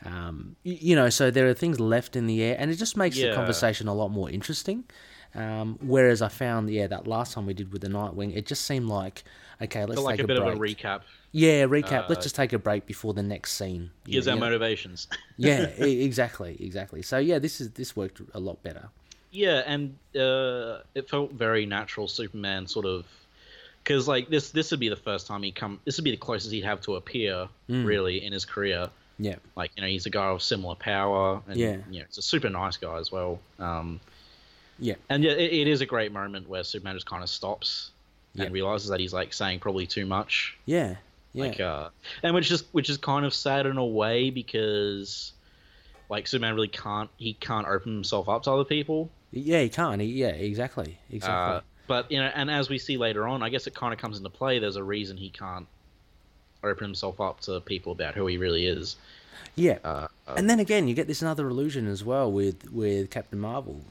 Um, 0.04 0.56
you 0.62 0.94
know, 0.94 1.08
so 1.08 1.30
there 1.30 1.48
are 1.48 1.54
things 1.54 1.80
left 1.80 2.14
in 2.16 2.26
the 2.26 2.42
air, 2.42 2.56
and 2.58 2.70
it 2.70 2.76
just 2.76 2.96
makes 2.96 3.16
the 3.16 3.32
conversation 3.32 3.88
a 3.88 3.94
lot 3.94 4.08
more 4.10 4.30
interesting. 4.30 4.84
Um, 5.34 5.78
whereas 5.82 6.22
I 6.22 6.28
found, 6.28 6.70
yeah, 6.70 6.86
that 6.86 7.06
last 7.08 7.32
time 7.32 7.46
we 7.46 7.54
did 7.54 7.72
with 7.72 7.82
the 7.82 7.88
Nightwing, 7.88 8.36
it 8.36 8.46
just 8.46 8.64
seemed 8.64 8.86
like, 8.86 9.24
okay, 9.60 9.84
let's 9.84 10.00
like 10.00 10.16
take 10.18 10.24
a 10.24 10.26
bit 10.28 10.38
break. 10.38 10.52
of 10.52 10.58
a 10.58 10.62
recap. 10.62 11.02
Yeah, 11.32 11.64
recap. 11.64 12.04
Uh, 12.04 12.06
let's 12.10 12.22
just 12.22 12.36
take 12.36 12.52
a 12.52 12.58
break 12.60 12.86
before 12.86 13.14
the 13.14 13.22
next 13.22 13.54
scene. 13.54 13.90
Here's 14.06 14.26
know, 14.26 14.34
our 14.34 14.38
motivations. 14.38 15.08
yeah, 15.36 15.62
exactly, 15.62 16.56
exactly. 16.60 17.02
So 17.02 17.18
yeah, 17.18 17.40
this 17.40 17.60
is 17.60 17.70
this 17.72 17.96
worked 17.96 18.20
a 18.32 18.38
lot 18.38 18.62
better. 18.62 18.90
Yeah, 19.34 19.62
and 19.66 19.96
uh, 20.16 20.78
it 20.94 21.10
felt 21.10 21.32
very 21.32 21.66
natural. 21.66 22.06
Superman 22.08 22.66
sort 22.68 22.86
of 22.86 23.04
because 23.82 24.06
like 24.08 24.28
this 24.30 24.50
this 24.50 24.70
would 24.70 24.80
be 24.80 24.88
the 24.88 24.96
first 24.96 25.26
time 25.26 25.42
he 25.42 25.50
come. 25.52 25.80
This 25.84 25.98
would 25.98 26.04
be 26.04 26.12
the 26.12 26.16
closest 26.16 26.52
he'd 26.52 26.64
have 26.64 26.80
to 26.82 26.94
appear 26.96 27.48
Mm. 27.68 27.84
really 27.84 28.24
in 28.24 28.32
his 28.32 28.44
career. 28.44 28.88
Yeah, 29.18 29.36
Like 29.56 29.70
you 29.76 29.82
know, 29.82 29.88
he's 29.88 30.06
a 30.06 30.10
guy 30.10 30.26
of 30.26 30.42
similar 30.42 30.74
power, 30.74 31.40
and 31.48 31.56
Yeah. 31.56 31.76
you 31.90 32.00
know, 32.00 32.06
he's 32.06 32.18
a 32.18 32.22
super 32.22 32.48
nice 32.50 32.76
guy 32.76 32.96
as 32.98 33.10
well. 33.12 33.38
Um, 33.58 34.00
yeah, 34.78 34.94
and 35.08 35.22
yeah, 35.24 35.32
it, 35.32 35.52
it 35.52 35.68
is 35.68 35.80
a 35.80 35.86
great 35.86 36.10
moment 36.12 36.48
where 36.48 36.64
Superman 36.64 36.94
just 36.96 37.06
kind 37.06 37.22
of 37.22 37.28
stops 37.30 37.90
Yeah. 38.34 38.44
and 38.46 38.52
realizes 38.54 38.88
that 38.90 38.98
he's 39.00 39.12
like 39.12 39.32
saying 39.32 39.60
probably 39.60 39.86
too 39.86 40.04
much. 40.06 40.56
Yeah, 40.66 40.96
yeah, 41.32 41.44
Like, 41.44 41.60
uh, 41.60 41.88
and 42.24 42.34
which 42.34 42.50
is 42.50 42.64
which 42.72 42.90
is 42.90 42.96
kind 42.98 43.24
of 43.24 43.32
sad 43.32 43.66
in 43.66 43.76
a 43.76 43.84
way 43.86 44.30
because, 44.30 45.32
like, 46.08 46.26
Superman 46.26 46.54
really 46.54 46.68
can't 46.68 47.08
he 47.16 47.34
can't 47.34 47.66
open 47.68 47.94
himself 47.94 48.28
up 48.28 48.42
to 48.44 48.50
other 48.52 48.64
people. 48.64 49.10
Yeah. 49.40 49.60
He 49.60 49.68
can't. 49.68 50.00
He, 50.00 50.08
yeah, 50.08 50.28
exactly, 50.28 50.98
exactly. 51.10 51.56
Uh, 51.56 51.60
but 51.86 52.10
you 52.10 52.18
know, 52.18 52.30
and 52.34 52.50
as 52.50 52.68
we 52.68 52.78
see 52.78 52.96
later 52.96 53.26
on, 53.26 53.42
I 53.42 53.48
guess 53.48 53.66
it 53.66 53.74
kind 53.74 53.92
of 53.92 53.98
comes 53.98 54.16
into 54.16 54.30
play. 54.30 54.58
There's 54.58 54.76
a 54.76 54.84
reason 54.84 55.16
he 55.16 55.30
can't 55.30 55.66
open 56.62 56.84
himself 56.84 57.20
up 57.20 57.40
to 57.42 57.60
people 57.60 57.92
about 57.92 58.14
who 58.14 58.26
he 58.26 58.38
really 58.38 58.66
is. 58.66 58.96
yeah, 59.54 59.78
Uh, 59.84 60.08
uh, 60.26 60.34
and 60.36 60.48
then 60.48 60.60
again, 60.60 60.88
you 60.88 60.94
get 60.94 61.06
this 61.06 61.20
another 61.22 61.48
illusion 61.48 61.86
as 61.86 62.02
well 62.04 62.30
with 62.30 62.70
with 62.72 63.10
Captain 63.10 63.38
Marvel 63.38 63.82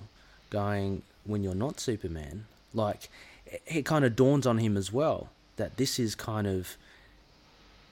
going 0.50 1.04
when 1.26 1.44
you're 1.44 1.56
not 1.56 1.80
Superman. 1.80 2.46
Like 2.74 3.10
it, 3.46 3.62
it 3.68 3.86
kind 3.86 4.04
of 4.06 4.16
dawns 4.16 4.48
on 4.48 4.58
him 4.58 4.76
as 4.76 4.92
well 4.92 5.30
that 5.58 5.78
this 5.78 6.00
is 6.00 6.16
kind 6.16 6.48
of 6.48 6.76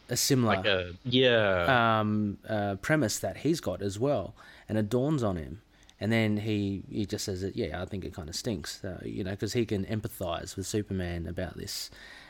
a 0.10 0.18
similar 0.18 0.56
like 0.56 0.66
a 0.66 0.94
yeah, 1.06 2.00
um, 2.00 2.38
uh, 2.48 2.76
premise 2.82 3.20
that 3.20 3.38
he's 3.38 3.62
got 3.62 3.82
as 3.82 4.00
well, 4.00 4.34
and 4.68 4.78
it 4.78 4.90
dawns 4.90 5.24
on 5.24 5.38
him. 5.38 5.62
And 6.02 6.12
then 6.12 6.36
he, 6.36 6.82
he 6.92 7.06
just 7.06 7.24
says 7.26 7.42
that 7.42 7.56
yeah, 7.56 7.82
I 7.82 7.86
think 7.86 8.04
it 8.04 8.14
kind 8.14 8.28
of 8.28 8.36
stinks, 8.36 8.84
uh, 8.84 9.00
you 9.06 9.24
know, 9.24 9.32
because 9.32 9.54
he 9.54 9.66
can 9.66 9.86
empathize 9.86 10.58
with 10.58 10.66
Superman 10.66 11.28
about 11.28 11.56
this. 11.56 11.90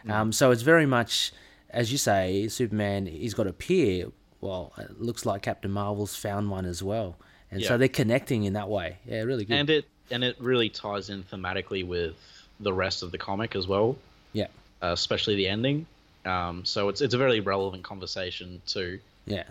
Um, 0.09 0.32
so 0.34 0.51
it's 0.51 0.61
very 0.61 0.86
much, 0.86 1.32
as 1.69 1.91
you 1.91 1.97
say, 1.97 2.47
Superman. 2.49 3.05
He's 3.05 3.34
got 3.34 3.47
a 3.47 3.53
peer. 3.53 4.07
Well, 4.41 4.74
it 4.78 4.99
looks 4.99 5.26
like 5.26 5.41
Captain 5.43 5.72
Marvel's 5.72 6.15
found 6.15 6.49
one 6.51 6.65
as 6.65 6.84
well, 6.84 7.15
and 7.49 7.63
so 7.63 7.78
they're 7.78 7.88
connecting 7.88 8.43
in 8.43 8.53
that 8.53 8.67
way. 8.67 8.97
Yeah, 9.05 9.22
really 9.22 9.45
good. 9.45 9.55
and 9.57 9.69
it 9.69 9.86
and 10.09 10.24
it 10.24 10.36
really 10.39 10.67
ties 10.69 11.09
in 11.09 11.24
thematically 11.24 11.86
with 11.88 12.15
the 12.59 12.74
rest 12.74 13.03
of 13.03 13.11
the 13.11 13.17
comic 13.17 13.55
as 13.55 13.67
well, 13.67 13.95
yeah, 14.34 14.47
uh, 14.84 14.88
especially 14.88 15.36
the 15.36 15.47
ending. 15.47 15.86
Um, 16.26 16.65
so 16.65 16.89
it's 16.89 16.99
it's 17.01 17.13
a 17.13 17.17
very 17.17 17.39
relevant 17.39 17.84
conversation 17.84 18.61
too. 18.65 18.99
yeah, 19.26 19.45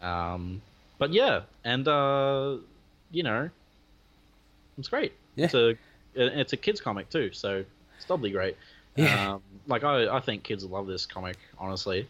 Um, 0.00 0.62
but 0.98 1.12
yeah, 1.12 1.42
and 1.64 1.86
uh, 1.86 2.56
you 3.10 3.22
know, 3.22 3.50
it's 4.78 4.88
great. 4.88 5.12
Yeah. 5.36 5.44
It's 5.46 5.54
a 5.54 5.76
it's 6.14 6.52
a 6.52 6.56
kids 6.56 6.80
comic 6.80 7.10
too, 7.10 7.30
so 7.32 7.64
it's 7.96 8.06
doubly 8.06 8.30
great. 8.30 8.56
Yeah. 8.96 9.34
Um, 9.34 9.42
like 9.66 9.84
I, 9.84 10.08
I 10.16 10.20
think 10.20 10.42
kids 10.42 10.64
love 10.64 10.86
this 10.86 11.04
comic, 11.04 11.36
honestly. 11.58 12.08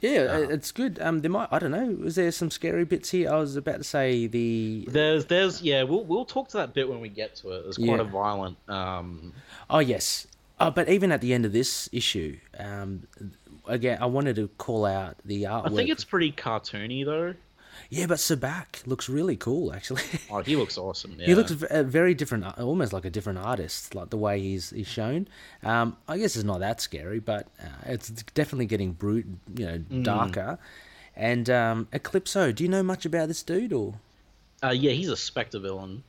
yeah. 0.00 0.20
Uh, 0.30 0.48
it's 0.50 0.70
good. 0.70 0.98
Um, 1.00 1.20
there 1.20 1.30
might 1.30 1.48
I 1.50 1.58
don't 1.58 1.72
know. 1.72 1.96
Was 2.04 2.14
there 2.14 2.30
some 2.30 2.50
scary 2.50 2.84
bits 2.84 3.10
here? 3.10 3.32
I 3.32 3.36
was 3.36 3.56
about 3.56 3.78
to 3.78 3.84
say 3.84 4.26
the 4.28 4.84
There's 4.88 5.24
there's 5.26 5.60
yeah, 5.62 5.82
we'll 5.82 6.04
we'll 6.04 6.24
talk 6.24 6.48
to 6.50 6.58
that 6.58 6.72
bit 6.74 6.88
when 6.88 7.00
we 7.00 7.08
get 7.08 7.34
to 7.36 7.50
it. 7.50 7.64
It's 7.66 7.76
quite 7.78 7.86
Yeah. 7.88 8.00
a 8.00 8.04
violent. 8.04 8.56
Um, 8.68 9.32
Oh 9.68 9.80
yes. 9.80 10.26
Oh, 10.60 10.70
but 10.70 10.88
even 10.88 11.10
at 11.10 11.20
the 11.20 11.34
end 11.34 11.44
of 11.44 11.52
this 11.52 11.88
issue, 11.92 12.36
um, 12.60 13.08
again, 13.66 13.98
I 14.00 14.06
wanted 14.06 14.36
to 14.36 14.46
call 14.56 14.84
out 14.86 15.16
the 15.24 15.42
artwork. 15.44 15.72
I 15.72 15.74
think 15.74 15.90
it's 15.90 16.04
pretty 16.04 16.30
cartoony 16.30 17.04
though. 17.04 17.34
Yeah, 17.90 18.06
but 18.06 18.18
Sabbac 18.18 18.86
looks 18.86 19.08
really 19.08 19.36
cool 19.36 19.72
actually. 19.72 20.02
Oh, 20.30 20.42
he 20.42 20.56
looks 20.56 20.76
awesome. 20.78 21.16
Yeah. 21.18 21.26
he 21.26 21.34
looks 21.34 21.50
very 21.52 22.14
different, 22.14 22.44
uh, 22.44 22.52
almost 22.58 22.92
like 22.92 23.04
a 23.04 23.10
different 23.10 23.38
artist, 23.38 23.94
like 23.94 24.10
the 24.10 24.16
way 24.16 24.40
he's 24.40 24.70
he's 24.70 24.88
shown. 24.88 25.28
Um, 25.62 25.96
I 26.08 26.18
guess 26.18 26.34
it's 26.36 26.44
not 26.44 26.60
that 26.60 26.80
scary, 26.80 27.20
but 27.20 27.46
uh, 27.62 27.66
it's 27.86 28.08
definitely 28.34 28.66
getting 28.66 28.92
brute, 28.92 29.26
you 29.56 29.66
know, 29.66 29.78
Mm. 29.90 30.02
darker. 30.04 30.58
And 31.16 31.48
um, 31.50 31.88
Eclipso, 31.92 32.52
do 32.54 32.64
you 32.64 32.68
know 32.70 32.82
much 32.82 33.06
about 33.06 33.28
this 33.28 33.42
dude 33.42 33.72
or? 33.72 33.94
Uh, 34.62 34.70
yeah, 34.70 34.92
he's 34.92 35.08
a 35.10 35.16
Spectre 35.16 35.58
villain. 35.60 36.02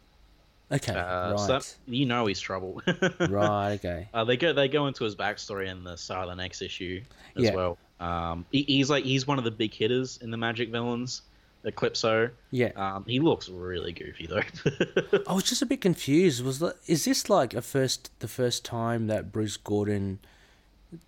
Okay, 0.71 0.93
Uh, 0.93 1.31
right, 1.31 1.39
so 1.39 1.47
that, 1.59 1.75
you 1.85 2.07
know 2.07 2.25
he's 2.25 2.39
trouble. 2.39 2.81
right, 3.19 3.73
okay, 3.73 4.07
Uh, 4.13 4.23
they 4.23 4.35
go 4.35 4.51
they 4.53 4.67
go 4.67 4.87
into 4.87 5.03
his 5.03 5.15
backstory 5.15 5.67
in 5.67 5.83
the 5.83 5.95
Silent 5.95 6.41
X 6.41 6.61
issue 6.63 7.01
as 7.35 7.43
Yeah. 7.43 7.53
well. 7.55 7.77
Um, 7.99 8.45
he, 8.51 8.63
he's 8.63 8.89
like 8.89 9.03
he's 9.03 9.27
one 9.27 9.37
of 9.37 9.43
the 9.43 9.51
big 9.51 9.73
hitters 9.73 10.17
in 10.23 10.31
the 10.31 10.37
Magic 10.37 10.69
villains, 10.71 11.21
Eclipso. 11.65 12.29
yeah. 12.51 12.71
Um, 12.75 13.05
he 13.07 13.19
looks 13.19 13.49
really 13.49 13.91
goofy 13.91 14.27
though. 14.27 15.19
I 15.27 15.33
was 15.33 15.43
just 15.43 15.61
a 15.61 15.65
bit 15.65 15.81
confused. 15.81 16.43
Was 16.43 16.59
the, 16.59 16.75
is 16.87 17.05
this 17.05 17.29
like 17.29 17.53
a 17.53 17.61
first 17.61 18.11
the 18.19 18.27
first 18.27 18.63
time 18.63 19.07
that 19.07 19.31
Bruce 19.31 19.57
Gordon 19.57 20.19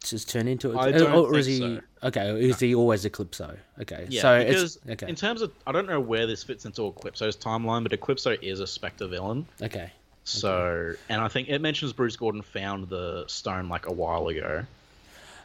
just 0.04 0.30
turned 0.30 0.50
into 0.50 0.72
it, 0.72 0.78
I 0.78 0.92
don't 0.92 1.14
or 1.14 1.38
is 1.38 1.46
think 1.46 1.64
he 1.64 1.76
so. 1.76 2.08
okay? 2.08 2.50
Is 2.50 2.60
he 2.60 2.76
always 2.76 3.06
Eclipso? 3.06 3.58
Okay, 3.82 4.08
yeah, 4.10 4.22
so 4.22 4.44
because 4.44 4.76
it's 4.76 4.90
okay. 4.90 5.08
in 5.10 5.16
terms 5.16 5.42
of 5.42 5.52
I 5.66 5.72
don't 5.72 5.86
know 5.88 6.00
where 6.02 6.28
this 6.28 6.44
fits 6.44 6.66
into 6.66 6.82
Eclipso's 6.82 7.38
timeline, 7.38 7.84
but 7.84 7.92
Eclipso 7.94 8.38
is 8.42 8.60
a 8.60 8.68
Spectre 8.68 9.08
villain. 9.08 9.46
okay, 9.62 9.92
So, 10.24 10.94
and 11.08 11.22
I 11.22 11.28
think 11.30 11.48
it 11.50 11.62
mentions 11.62 11.94
Bruce 11.94 12.18
Gordon 12.18 12.42
found 12.42 12.90
the 12.90 13.26
stone 13.28 13.70
like 13.70 13.86
a 13.88 13.94
while 13.94 14.28
ago. 14.28 14.66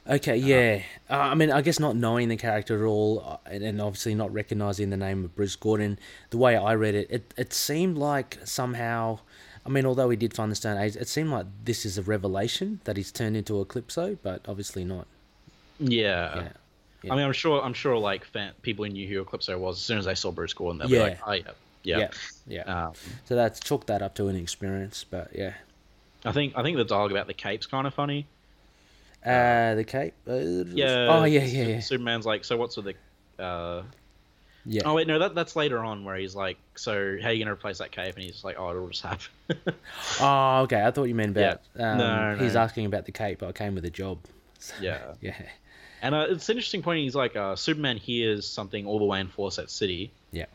Okay, 0.09 0.37
yeah. 0.37 0.83
Uh, 1.11 1.19
I 1.31 1.35
mean, 1.35 1.51
I 1.51 1.61
guess 1.63 1.79
not 1.79 1.97
knowing 1.97 2.29
the 2.29 2.37
character 2.37 2.85
at 2.85 2.89
all, 2.89 3.23
uh, 3.27 3.37
and, 3.51 3.63
and 3.63 3.81
obviously 3.81 4.15
not 4.15 4.33
recognizing 4.33 4.91
the 4.91 4.97
name 4.97 5.25
of 5.25 5.35
Bruce 5.35 5.57
Gordon, 5.57 5.99
the 6.31 6.39
way 6.39 6.57
I 6.57 6.75
read 6.75 6.95
it, 6.95 7.07
it 7.11 7.35
it 7.37 7.53
seemed 7.53 7.99
like 7.99 8.39
somehow. 8.45 9.19
I 9.65 9.69
mean, 9.69 9.87
although 9.87 10.11
he 10.11 10.17
did 10.17 10.35
find 10.35 10.51
the 10.51 10.57
stone 10.57 10.77
age, 10.77 10.97
it 10.97 11.07
seemed 11.09 11.31
like 11.31 11.47
this 11.65 11.87
is 11.87 11.97
a 11.97 12.03
revelation 12.03 12.81
that 12.83 12.97
he's 12.97 13.13
turned 13.13 13.37
into 13.37 13.65
Eclipso, 13.65 14.19
but 14.21 14.41
obviously 14.49 14.85
not. 14.85 15.07
Yeah. 15.79 16.35
Yeah. 16.37 16.49
Yeah. 17.03 17.13
I 17.13 17.17
mean, 17.17 17.25
I'm 17.25 17.33
sure. 17.33 17.63
I'm 17.63 17.75
sure. 17.75 17.97
Like 17.97 18.25
fan, 18.25 18.53
people 18.63 18.85
who 18.85 18.91
knew 18.93 19.09
who 19.09 19.25
Eclipso 19.25 19.59
was, 19.59 19.77
as 19.77 19.83
soon 19.83 19.99
as 19.99 20.05
they 20.05 20.15
saw 20.15 20.31
Bruce 20.33 20.53
Gordon, 20.53 20.79
they'll 20.79 20.91
Yeah. 20.91 20.99
be 20.99 21.11
like, 21.11 21.19
"Oh 21.27 21.33
yeah, 21.33 21.43
yeah." 21.83 21.99
Yeah, 21.99 22.11
yeah. 22.47 22.87
Um, 22.87 22.93
So 23.25 23.35
that's 23.37 23.61
chalk 23.61 23.87
that 23.87 24.03
up 24.03 24.15
to 24.17 24.29
an 24.29 24.37
experience, 24.37 25.05
but 25.09 25.31
yeah. 25.35 25.55
I 26.25 26.33
think. 26.33 26.55
I 26.57 26.63
think 26.63 26.77
the 26.77 26.85
dialogue 26.85 27.11
about 27.11 27.27
the 27.27 27.35
cape's 27.35 27.67
kind 27.67 27.87
of 27.87 27.95
funny. 27.95 28.27
Uh, 29.25 29.75
the 29.75 29.85
cape. 29.85 30.15
Uh, 30.27 30.33
Yeah. 30.75 31.07
Oh 31.11 31.25
yeah, 31.25 31.45
yeah, 31.45 31.65
yeah. 31.65 31.81
Superman's 31.81 32.27
like, 32.27 32.45
so 32.45 32.57
what's 32.57 32.77
with 32.77 32.87
the? 33.39 33.43
Uh... 33.43 33.83
Yeah. 34.65 34.83
Oh 34.85 34.95
wait, 34.95 35.09
no, 35.09 35.19
that 35.19 35.35
that's 35.35 35.57
later 35.57 35.81
on 35.81 36.05
where 36.05 36.17
he's 36.17 36.37
like, 36.37 36.57
so 36.77 36.93
how 37.21 37.29
are 37.29 37.33
you 37.33 37.45
gonna 37.45 37.53
replace 37.53 37.79
that 37.79 37.91
cape? 37.91 38.15
And 38.15 38.23
he's 38.25 38.45
like, 38.45 38.57
oh, 38.59 38.71
it'll 38.71 38.89
just 38.89 39.03
happen. 39.03 39.27
Oh, 40.21 40.61
okay. 40.63 40.85
I 40.85 40.91
thought 40.93 41.05
you 41.05 41.15
meant 41.17 41.37
about. 41.37 41.61
Yeah. 41.77 41.93
Um, 41.93 41.99
No, 41.99 42.37
He's 42.39 42.55
asking 42.55 42.87
about 42.87 43.05
the 43.07 43.13
cape. 43.13 43.41
But 43.41 43.49
I 43.49 43.53
came 43.53 43.75
with 43.75 43.85
a 43.85 43.91
job. 43.91 44.19
yeah. 44.81 45.15
Yeah. 45.21 45.35
And 46.01 46.15
uh, 46.15 46.27
it's 46.31 46.49
an 46.49 46.57
interesting 46.57 46.83
point. 46.83 47.01
He's 47.01 47.15
like, 47.15 47.35
uh, 47.37 47.57
Superman 47.57 47.97
hears 47.97 48.47
something 48.47 48.87
all 48.87 48.99
the 48.99 49.05
way 49.05 49.21
in 49.21 49.29
Fawcett 49.29 49.69
City. 49.71 50.13
Yeah. 50.31 50.47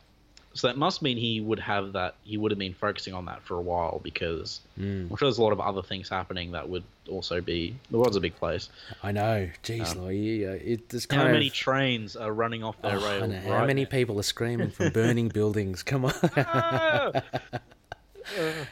So 0.58 0.68
that 0.68 0.78
must 0.78 1.02
mean 1.02 1.18
he 1.18 1.40
would 1.40 1.60
have 1.60 1.94
that. 1.94 2.16
He 2.24 2.36
would 2.38 2.52
have 2.52 2.58
been 2.60 2.74
focusing 2.74 3.14
on 3.14 3.26
that 3.26 3.44
for 3.44 3.56
a 3.58 3.62
while 3.62 4.00
because 4.04 4.60
Mm. 4.80 5.10
I'm 5.10 5.18
sure 5.18 5.28
there's 5.28 5.38
a 5.38 5.44
lot 5.44 5.54
of 5.54 5.60
other 5.60 5.82
things 5.82 6.10
happening 6.10 6.52
that 6.52 6.68
would 6.70 6.84
also 7.10 7.42
be. 7.42 7.76
The 7.92 7.98
world's 7.98 8.16
a 8.16 8.20
big 8.20 8.36
place. 8.36 8.70
I 9.02 9.12
know. 9.12 9.50
Jeez, 9.64 9.96
um, 9.96 10.12
yeah, 10.12 10.50
it, 10.52 10.94
it's 10.94 11.06
kind 11.06 11.22
How 11.22 11.28
of. 11.28 11.34
many 11.34 11.50
trains 11.50 12.16
are 12.16 12.32
running 12.34 12.64
off 12.64 12.82
their 12.82 12.98
Oh, 13.00 13.08
rails? 13.10 13.32
know. 13.32 13.40
How 13.54 13.66
many 13.66 13.84
now? 13.84 13.90
people 13.90 14.20
are 14.20 14.24
screaming 14.24 14.70
from 14.72 14.90
burning 14.94 15.30
buildings? 15.30 15.84
Come 15.84 16.06
on. 16.06 16.14
Ah! 16.38 17.12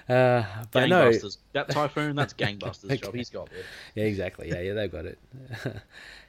Uh, 0.10 0.44
but 0.72 0.90
no. 0.90 1.10
gangbusters. 1.10 1.38
That 1.54 1.70
typhoon, 1.70 2.16
that's 2.18 2.34
gangbusters' 2.34 3.02
job. 3.02 3.16
He's 3.16 3.30
got 3.30 3.48
it. 3.58 3.66
Yeah, 3.96 4.04
exactly. 4.04 4.50
Yeah, 4.50 4.60
yeah, 4.60 4.74
they've 4.74 4.92
got 4.92 5.06
it. 5.06 5.18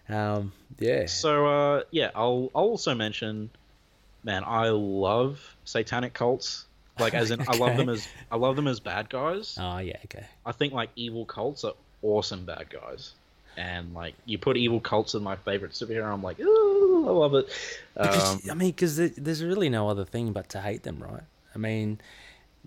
um, 0.08 0.52
yeah. 0.78 1.06
So 1.06 1.46
uh, 1.46 1.82
yeah, 1.90 2.10
I'll 2.14 2.50
I'll 2.54 2.64
also 2.64 2.94
mention, 2.94 3.50
man, 4.26 4.42
I 4.44 4.68
love 4.68 5.40
satanic 5.64 6.12
cults. 6.12 6.66
Like 6.98 7.14
as 7.14 7.30
in, 7.30 7.40
I 7.48 7.56
love 7.56 7.76
them 7.78 7.88
as 7.96 8.06
I 8.30 8.36
love 8.36 8.56
them 8.56 8.66
as 8.66 8.80
bad 8.80 9.08
guys. 9.08 9.56
Oh 9.58 9.78
yeah. 9.78 9.96
Okay. 10.06 10.26
I 10.44 10.52
think 10.52 10.74
like 10.74 10.90
evil 10.96 11.24
cults 11.24 11.64
are 11.64 11.72
awesome 12.02 12.44
bad 12.44 12.68
guys. 12.68 13.12
And 13.56 13.94
like 13.94 14.14
you 14.26 14.36
put 14.38 14.56
evil 14.58 14.80
cults 14.80 15.14
in 15.14 15.22
my 15.22 15.36
favorite 15.36 15.72
superhero, 15.72 16.12
I'm 16.12 16.22
like, 16.22 16.38
ooh, 16.40 17.08
I 17.08 17.12
love 17.12 17.34
it. 17.34 17.48
Because 17.94 18.34
Um, 18.44 18.50
I 18.50 18.54
mean, 18.54 18.68
because 18.70 18.96
there's 18.96 19.42
really 19.42 19.68
no 19.70 19.88
other 19.88 20.04
thing 20.04 20.32
but 20.32 20.50
to 20.50 20.60
hate 20.60 20.82
them, 20.82 21.02
right? 21.02 21.22
I 21.54 21.58
mean, 21.58 21.98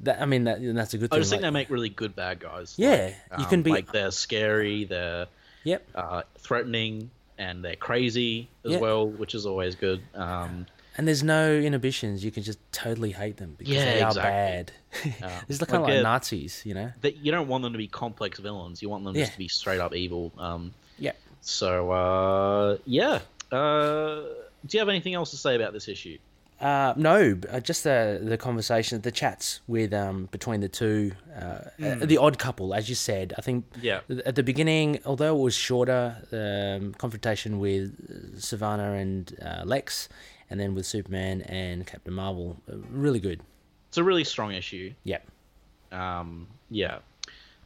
that 0.03 0.21
I 0.21 0.25
mean 0.25 0.45
that 0.45 0.59
that's 0.75 0.93
a 0.93 0.97
good 0.97 1.09
thing. 1.11 1.17
I 1.17 1.19
just 1.19 1.29
think 1.31 1.41
like- 1.43 1.51
they 1.51 1.53
make 1.53 1.69
really 1.69 1.89
good 1.89 2.15
bad 2.15 2.39
guys. 2.39 2.73
Yeah, 2.77 3.13
Like, 3.31 3.39
you 3.39 3.45
can 3.47 3.59
um, 3.59 3.63
be- 3.63 3.71
like 3.71 3.91
they're 3.91 4.11
scary, 4.11 4.85
they're 4.85 5.27
Yep. 5.63 5.87
uh, 5.93 6.21
threatening, 6.37 7.09
and 7.37 7.63
they're 7.65 7.75
crazy 7.75 8.47
as 8.65 8.71
Yeah. 8.73 8.79
well, 8.79 9.07
which 9.07 9.35
is 9.35 9.45
always 9.45 9.75
good. 9.75 10.01
Um, 10.15 10.65
And 10.99 11.07
there's 11.07 11.23
no 11.23 11.53
inhibitions. 11.53 12.25
You 12.25 12.29
can 12.31 12.43
just 12.43 12.59
totally 12.73 13.11
hate 13.13 13.37
them 13.37 13.55
because 13.57 13.73
Yeah, 13.73 13.85
they 13.85 14.01
are 14.01 14.07
exactly. 14.09 15.11
bad. 15.13 15.23
Uh, 15.23 15.39
it's 15.47 15.61
like 15.61 15.69
kind 15.69 15.77
of 15.77 15.83
like 15.83 15.93
they're- 15.93 16.03
Nazis, 16.03 16.61
you 16.65 16.73
know? 16.73 16.91
that 16.99 17.15
you 17.23 17.31
don't 17.31 17.47
want 17.47 17.63
them 17.63 17.71
to 17.71 17.77
be 17.77 17.87
complex 17.87 18.37
villains. 18.37 18.81
You 18.81 18.89
want 18.89 19.05
them 19.05 19.15
Yeah. 19.15 19.21
just 19.21 19.31
to 19.31 19.37
be 19.37 19.47
straight 19.47 19.79
up 19.79 19.95
evil. 19.95 20.33
Um, 20.37 20.73
Yeah. 20.97 21.13
so 21.39 21.91
uh, 21.91 22.77
yeah. 22.85 23.19
Uh, 23.49 24.23
do 24.65 24.71
you 24.71 24.79
have 24.79 24.89
anything 24.89 25.13
else 25.13 25.31
to 25.31 25.37
say 25.37 25.55
about 25.55 25.71
this 25.71 25.87
issue? 25.87 26.17
Uh, 26.59 26.93
no, 26.97 27.39
uh, 27.49 27.61
just 27.61 27.85
the 27.85 28.19
the 28.21 28.37
conversation, 28.37 28.99
the 28.99 29.11
chats 29.11 29.61
with 29.67 29.93
um 29.93 30.27
between 30.29 30.59
the 30.59 30.67
two, 30.67 31.13
uh, 31.33 31.39
uh, 31.81 31.95
the 32.05 32.17
odd 32.17 32.37
couple, 32.37 32.73
as 32.73 32.89
you 32.89 32.95
said. 32.95 33.33
I 33.37 33.41
think. 33.41 33.63
Yeah. 33.81 34.01
at 34.25 34.35
the 34.35 34.43
beginning, 34.43 34.99
although 35.05 35.33
it 35.37 35.41
was 35.41 35.55
shorter, 35.55 36.17
um, 36.33 36.93
confrontation 36.95 37.59
with 37.59 37.95
Sivana 38.41 38.99
and 39.01 39.23
uh, 39.41 39.63
Lex, 39.63 40.09
and 40.49 40.59
then 40.59 40.75
with 40.75 40.85
Superman 40.85 41.41
and 41.43 41.85
Captain 41.85 42.13
Marvel, 42.13 42.57
uh, 42.71 42.75
really 42.91 43.19
good. 43.19 43.41
It's 43.89 43.97
a 43.97 44.03
really 44.03 44.23
strong 44.23 44.53
issue. 44.53 44.93
Yeah, 45.03 45.19
Um, 45.91 46.47
yeah. 46.69 46.99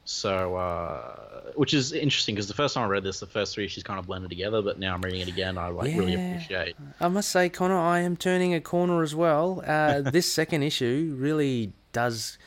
So, 0.05 0.55
uh, 0.57 1.51
which 1.55 1.73
is 1.73 1.93
interesting 1.93 2.35
because 2.35 2.49
the 2.49 2.53
first 2.53 2.73
time 2.73 2.83
I 2.83 2.87
read 2.87 3.03
this, 3.03 3.21
the 3.21 3.25
first 3.25 3.53
three 3.53 3.63
issues 3.65 3.83
kind 3.83 3.99
of 3.99 4.05
blended 4.05 4.29
together, 4.29 4.61
but 4.61 4.77
now 4.77 4.93
I'm 4.93 5.01
reading 5.01 5.21
it 5.21 5.29
again. 5.29 5.57
I 5.57 5.69
like 5.69 5.95
really 5.97 6.13
Yeah. 6.13 6.31
appreciate. 6.33 6.75
I 6.99 7.07
must 7.07 7.29
say, 7.29 7.47
Connor, 7.47 7.77
I 7.77 7.99
am 7.99 8.17
turning 8.17 8.53
a 8.53 8.59
corner 8.59 9.01
as 9.01 9.15
well. 9.15 9.63
Uh, 9.65 10.01
this 10.11 10.29
second 10.31 10.63
issue 10.63 11.15
really 11.17 11.71
does 11.93 12.37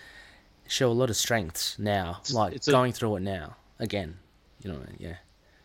show 0.68 0.90
a 0.90 0.92
lot 0.92 1.08
of 1.08 1.16
strengths 1.16 1.78
now. 1.78 2.20
Like 2.30 2.52
it's 2.54 2.68
a- 2.68 2.72
going 2.72 2.92
through 2.92 3.16
it 3.16 3.20
now 3.20 3.56
again. 3.78 4.18
You 4.62 4.72
know, 4.72 4.80
yeah. 4.98 5.16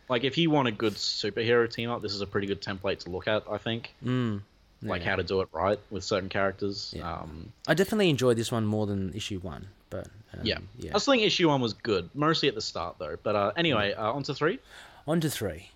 Like, 0.08 0.24
if 0.24 0.36
you 0.38 0.50
want 0.50 0.68
a 0.68 0.72
good 0.72 0.94
superhero 0.94 1.70
team 1.70 1.90
up, 1.90 2.02
this 2.02 2.12
is 2.12 2.20
a 2.20 2.26
pretty 2.26 2.46
good 2.46 2.60
template 2.62 3.00
to 3.00 3.10
look 3.10 3.26
at. 3.28 3.44
I 3.50 3.56
think, 3.58 3.94
Mm, 4.04 4.42
like 4.82 5.02
yeah. 5.02 5.10
how 5.10 5.16
to 5.16 5.22
do 5.22 5.40
it 5.40 5.48
right 5.52 5.78
with 5.90 6.04
certain 6.04 6.28
characters. 6.28 6.92
Yeah. 6.96 7.12
Um, 7.12 7.52
I 7.68 7.74
definitely 7.74 8.10
enjoyed 8.10 8.36
this 8.36 8.50
one 8.50 8.66
more 8.66 8.86
than 8.86 9.12
issue 9.14 9.38
one, 9.40 9.68
but 9.90 10.08
um, 10.34 10.40
yeah. 10.42 10.58
yeah. 10.78 10.92
I 10.94 10.98
still 10.98 11.14
think 11.14 11.24
issue 11.24 11.48
one 11.48 11.60
was 11.60 11.72
good, 11.72 12.10
mostly 12.14 12.48
at 12.48 12.54
the 12.54 12.60
start 12.60 12.96
though. 12.98 13.16
But 13.22 13.36
uh, 13.36 13.52
anyway, 13.56 13.92
uh, 13.94 14.12
on 14.12 14.22
to 14.24 14.34
three. 14.34 14.58
On 15.06 15.20
to 15.20 15.30
three. 15.30 15.70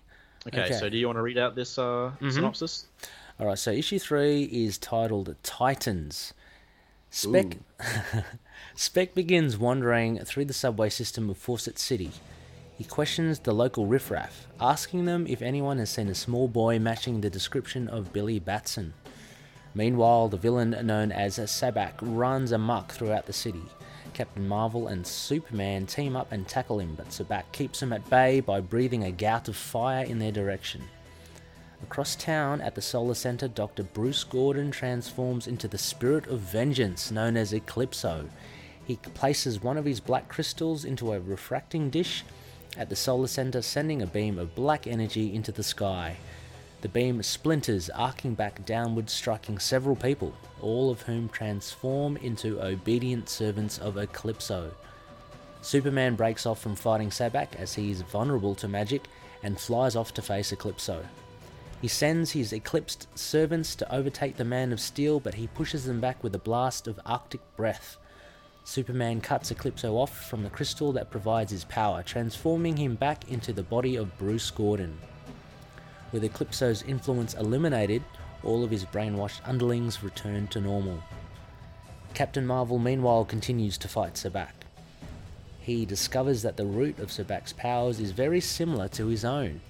Okay, 0.47 0.63
Okay. 0.63 0.73
so 0.73 0.89
do 0.89 0.97
you 0.97 1.07
want 1.07 1.17
to 1.17 1.21
read 1.21 1.37
out 1.37 1.55
this 1.55 1.77
uh, 1.77 2.11
synopsis? 2.29 2.85
All 3.39 3.47
right, 3.47 3.59
so 3.59 3.71
issue 3.71 3.99
three 3.99 4.43
is 4.43 4.77
titled 4.77 5.35
Titans. 5.43 6.33
Spec 7.09 7.57
Spec 8.75 9.13
begins 9.15 9.57
wandering 9.57 10.19
through 10.19 10.45
the 10.45 10.53
subway 10.53 10.89
system 10.89 11.29
of 11.29 11.37
Fawcett 11.37 11.79
City. 11.79 12.11
He 12.77 12.83
questions 12.83 13.39
the 13.39 13.53
local 13.53 13.87
riffraff, 13.87 14.45
asking 14.61 15.05
them 15.05 15.25
if 15.27 15.41
anyone 15.41 15.79
has 15.79 15.89
seen 15.89 16.09
a 16.09 16.15
small 16.15 16.47
boy 16.47 16.77
matching 16.77 17.21
the 17.21 17.29
description 17.29 17.87
of 17.87 18.13
Billy 18.13 18.37
Batson. 18.37 18.93
Meanwhile, 19.73 20.29
the 20.29 20.37
villain 20.37 20.77
known 20.85 21.11
as 21.11 21.39
Sabbac 21.39 21.93
runs 22.01 22.51
amok 22.51 22.91
throughout 22.91 23.25
the 23.25 23.33
city. 23.33 23.63
Captain 24.13 24.47
Marvel 24.47 24.87
and 24.87 25.07
Superman 25.07 25.87
team 25.87 26.15
up 26.15 26.31
and 26.31 26.47
tackle 26.47 26.79
him, 26.79 26.93
but 26.95 27.09
Sabbac 27.09 27.51
keeps 27.51 27.79
them 27.79 27.93
at 27.93 28.07
bay 28.11 28.41
by 28.41 28.59
breathing 28.59 29.03
a 29.03 29.11
gout 29.11 29.47
of 29.47 29.55
fire 29.55 30.05
in 30.05 30.19
their 30.19 30.31
direction. 30.31 30.83
Across 31.81 32.17
town 32.17 32.61
at 32.61 32.75
the 32.75 32.81
Solar 32.83 33.15
Center, 33.15 33.47
Dr. 33.47 33.83
Bruce 33.83 34.23
Gordon 34.23 34.69
transforms 34.69 35.47
into 35.47 35.67
the 35.67 35.79
spirit 35.79 36.27
of 36.27 36.41
vengeance 36.41 37.09
known 37.09 37.37
as 37.37 37.53
Eclipso. 37.53 38.29
He 38.85 38.97
places 38.97 39.63
one 39.63 39.77
of 39.77 39.85
his 39.85 39.99
black 39.99 40.27
crystals 40.27 40.85
into 40.85 41.13
a 41.13 41.19
refracting 41.19 41.89
dish 41.89 42.23
at 42.77 42.89
the 42.89 42.95
Solar 42.95 43.27
Center, 43.27 43.61
sending 43.61 44.01
a 44.01 44.07
beam 44.07 44.37
of 44.37 44.55
black 44.55 44.87
energy 44.87 45.33
into 45.33 45.51
the 45.51 45.63
sky. 45.63 46.17
The 46.81 46.89
beam 46.89 47.23
splinters, 47.23 47.89
arcing 47.89 48.35
back 48.35 48.65
downward, 48.65 49.09
striking 49.09 49.57
several 49.57 49.95
people, 49.95 50.33
all 50.61 50.91
of 50.91 51.01
whom 51.01 51.27
transform 51.29 52.17
into 52.17 52.63
obedient 52.63 53.29
servants 53.29 53.79
of 53.79 53.97
Eclipso. 53.97 54.71
Superman 55.61 56.15
breaks 56.15 56.45
off 56.45 56.61
from 56.61 56.75
fighting 56.75 57.09
Sabbac 57.09 57.55
as 57.55 57.73
he 57.73 57.89
is 57.89 58.01
vulnerable 58.01 58.55
to 58.55 58.67
magic 58.67 59.05
and 59.43 59.59
flies 59.59 59.95
off 59.95 60.13
to 60.13 60.21
face 60.21 60.51
Eclipso. 60.51 61.03
He 61.81 61.87
sends 61.87 62.31
his 62.31 62.53
eclipsed 62.53 63.07
servants 63.17 63.75
to 63.75 63.93
overtake 63.93 64.37
the 64.37 64.45
Man 64.45 64.71
of 64.71 64.79
Steel, 64.79 65.19
but 65.19 65.35
he 65.35 65.47
pushes 65.47 65.85
them 65.85 65.99
back 65.99 66.23
with 66.23 66.33
a 66.33 66.39
blast 66.39 66.87
of 66.87 66.99
Arctic 67.05 67.41
breath. 67.55 67.97
Superman 68.67 69.21
cuts 69.21 69.49
Eclipso 69.49 69.93
off 69.93 70.25
from 70.27 70.43
the 70.43 70.49
crystal 70.49 70.91
that 70.91 71.09
provides 71.09 71.53
his 71.53 71.63
power, 71.63 72.03
transforming 72.03 72.75
him 72.75 72.95
back 72.95 73.31
into 73.31 73.53
the 73.53 73.63
body 73.63 73.95
of 73.95 74.17
Bruce 74.17 74.51
Gordon. 74.51 74.99
With 76.11 76.25
Eclipso's 76.25 76.83
influence 76.83 77.33
eliminated, 77.35 78.03
all 78.43 78.65
of 78.65 78.69
his 78.69 78.83
brainwashed 78.83 79.39
underlings 79.45 80.03
return 80.03 80.47
to 80.49 80.59
normal. 80.59 81.01
Captain 82.13 82.45
Marvel, 82.45 82.77
meanwhile, 82.77 83.23
continues 83.23 83.77
to 83.77 83.87
fight 83.87 84.15
Sabbac. 84.15 84.51
He 85.61 85.85
discovers 85.85 86.41
that 86.41 86.57
the 86.57 86.65
root 86.65 86.99
of 86.99 87.07
Sabbac's 87.07 87.53
powers 87.53 88.01
is 88.01 88.11
very 88.11 88.41
similar 88.41 88.89
to 88.89 89.07
his 89.07 89.23
own. 89.23 89.61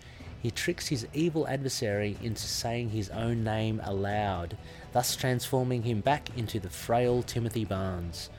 He 0.41 0.49
tricks 0.49 0.87
his 0.87 1.05
evil 1.13 1.47
adversary 1.47 2.17
into 2.23 2.41
saying 2.41 2.89
his 2.89 3.11
own 3.11 3.43
name 3.43 3.79
aloud, 3.83 4.57
thus 4.91 5.15
transforming 5.15 5.83
him 5.83 6.01
back 6.01 6.35
into 6.35 6.59
the 6.59 6.71
frail 6.71 7.21
Timothy 7.21 7.63
Barnes. 7.63 8.31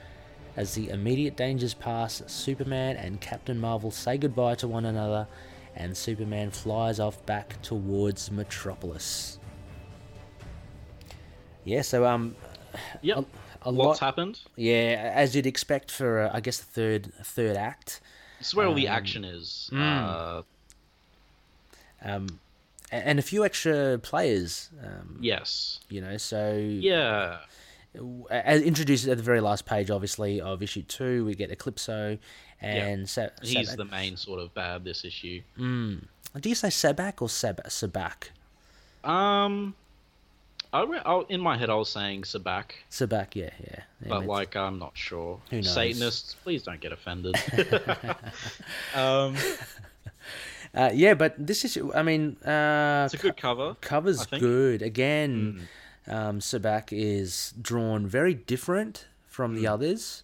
As 0.58 0.74
the 0.74 0.88
immediate 0.90 1.36
dangers 1.36 1.72
pass, 1.72 2.20
Superman 2.26 2.96
and 2.96 3.20
Captain 3.20 3.60
Marvel 3.60 3.92
say 3.92 4.18
goodbye 4.18 4.56
to 4.56 4.66
one 4.66 4.86
another, 4.86 5.28
and 5.76 5.96
Superman 5.96 6.50
flies 6.50 6.98
off 6.98 7.24
back 7.26 7.62
towards 7.62 8.32
Metropolis. 8.32 9.38
Yeah, 11.62 11.82
so 11.82 12.04
um, 12.04 12.34
Yep. 13.02 13.24
a 13.62 13.70
Lots 13.70 14.00
lot. 14.00 14.04
happened. 14.04 14.40
Yeah, 14.56 15.12
as 15.14 15.36
you'd 15.36 15.46
expect 15.46 15.92
for, 15.92 16.22
uh, 16.22 16.30
I 16.34 16.40
guess, 16.40 16.58
the 16.58 16.64
third 16.66 17.12
third 17.22 17.56
act. 17.56 18.00
This 18.38 18.48
is 18.48 18.54
where 18.56 18.66
all 18.66 18.74
the 18.74 18.88
Um, 18.88 18.96
action 18.96 19.24
is. 19.24 19.70
mm. 19.72 19.78
Uh, 19.80 20.42
Um, 22.02 22.40
and 22.90 23.20
a 23.20 23.22
few 23.22 23.44
extra 23.44 23.98
players. 24.02 24.70
Um, 24.84 25.18
yes. 25.20 25.78
You 25.88 26.00
know, 26.00 26.16
so 26.16 26.52
Yeah. 26.56 27.38
As 28.30 28.62
introduced 28.62 29.08
at 29.08 29.16
the 29.16 29.22
very 29.22 29.40
last 29.40 29.66
page, 29.66 29.90
obviously 29.90 30.40
of 30.40 30.62
issue 30.62 30.82
two, 30.82 31.24
we 31.24 31.34
get 31.34 31.50
Eclipso 31.50 32.18
and 32.60 33.08
Sa- 33.08 33.28
He's 33.42 33.70
Sabbac. 33.70 33.76
the 33.76 33.84
main 33.86 34.16
sort 34.16 34.40
of 34.40 34.52
bad 34.54 34.84
this 34.84 35.04
issue. 35.04 35.42
Mm. 35.58 36.04
Do 36.40 36.48
you 36.48 36.54
say 36.54 36.68
Sabbac 36.68 37.22
or 37.22 37.28
Sab- 37.28 37.64
Sabbac? 37.64 38.28
Um, 39.04 39.74
I, 40.72 40.82
re- 40.84 41.00
I 41.04 41.22
in 41.30 41.40
my 41.40 41.56
head 41.56 41.70
I 41.70 41.74
was 41.74 41.88
saying 41.88 42.22
Sabbac, 42.22 42.72
Sabbac, 42.90 43.34
yeah, 43.34 43.50
yeah. 43.60 43.80
yeah 44.02 44.08
but 44.08 44.26
like 44.26 44.54
I'm 44.54 44.78
not 44.78 44.92
sure. 44.94 45.40
Who 45.50 45.56
knows? 45.56 45.72
Satanists, 45.72 46.34
please 46.44 46.62
don't 46.64 46.80
get 46.80 46.92
offended. 46.92 47.36
um, 48.94 49.34
uh, 50.74 50.90
yeah, 50.92 51.14
but 51.14 51.34
this 51.38 51.64
is, 51.64 51.78
I 51.94 52.02
mean, 52.02 52.36
uh, 52.44 53.04
it's 53.06 53.14
a 53.14 53.18
good 53.18 53.36
cover. 53.36 53.76
cover's 53.80 54.26
good. 54.26 54.82
Again, 54.82 55.58
Mm. 55.60 55.62
Um, 56.08 56.40
Sabbac 56.40 56.88
is 56.90 57.52
drawn 57.60 58.06
very 58.06 58.34
different 58.34 59.06
from 59.26 59.52
Mm. 59.54 59.60
the 59.60 59.66
others, 59.66 60.22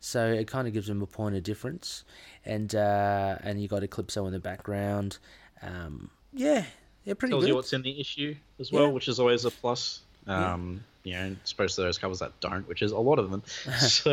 so 0.00 0.26
it 0.32 0.46
kind 0.46 0.66
of 0.68 0.72
gives 0.74 0.88
him 0.88 1.02
a 1.02 1.06
point 1.06 1.34
of 1.34 1.42
difference. 1.42 2.04
And 2.44 2.74
uh, 2.74 3.36
and 3.42 3.60
you 3.60 3.68
got 3.68 3.82
Eclipso 3.82 4.26
in 4.26 4.32
the 4.32 4.38
background. 4.38 5.18
Um, 5.62 6.10
yeah, 6.32 6.64
yeah, 7.04 7.14
pretty 7.14 7.32
Tells 7.32 7.44
good. 7.44 7.48
you 7.48 7.54
what's 7.54 7.72
in 7.72 7.82
the 7.82 7.98
issue 8.00 8.34
as 8.60 8.70
well, 8.70 8.84
Yeah. 8.84 8.88
which 8.90 9.08
is 9.08 9.18
always 9.18 9.44
a 9.44 9.50
plus. 9.50 10.00
Um, 10.26 10.82
you 11.02 11.12
know, 11.12 11.36
opposed 11.52 11.74
to 11.76 11.82
those 11.82 11.98
covers 11.98 12.20
that 12.20 12.32
don't, 12.40 12.66
which 12.66 12.80
is 12.80 12.92
a 12.92 12.98
lot 12.98 13.18
of 13.18 13.30
them. 13.30 13.42
so, 13.78 14.12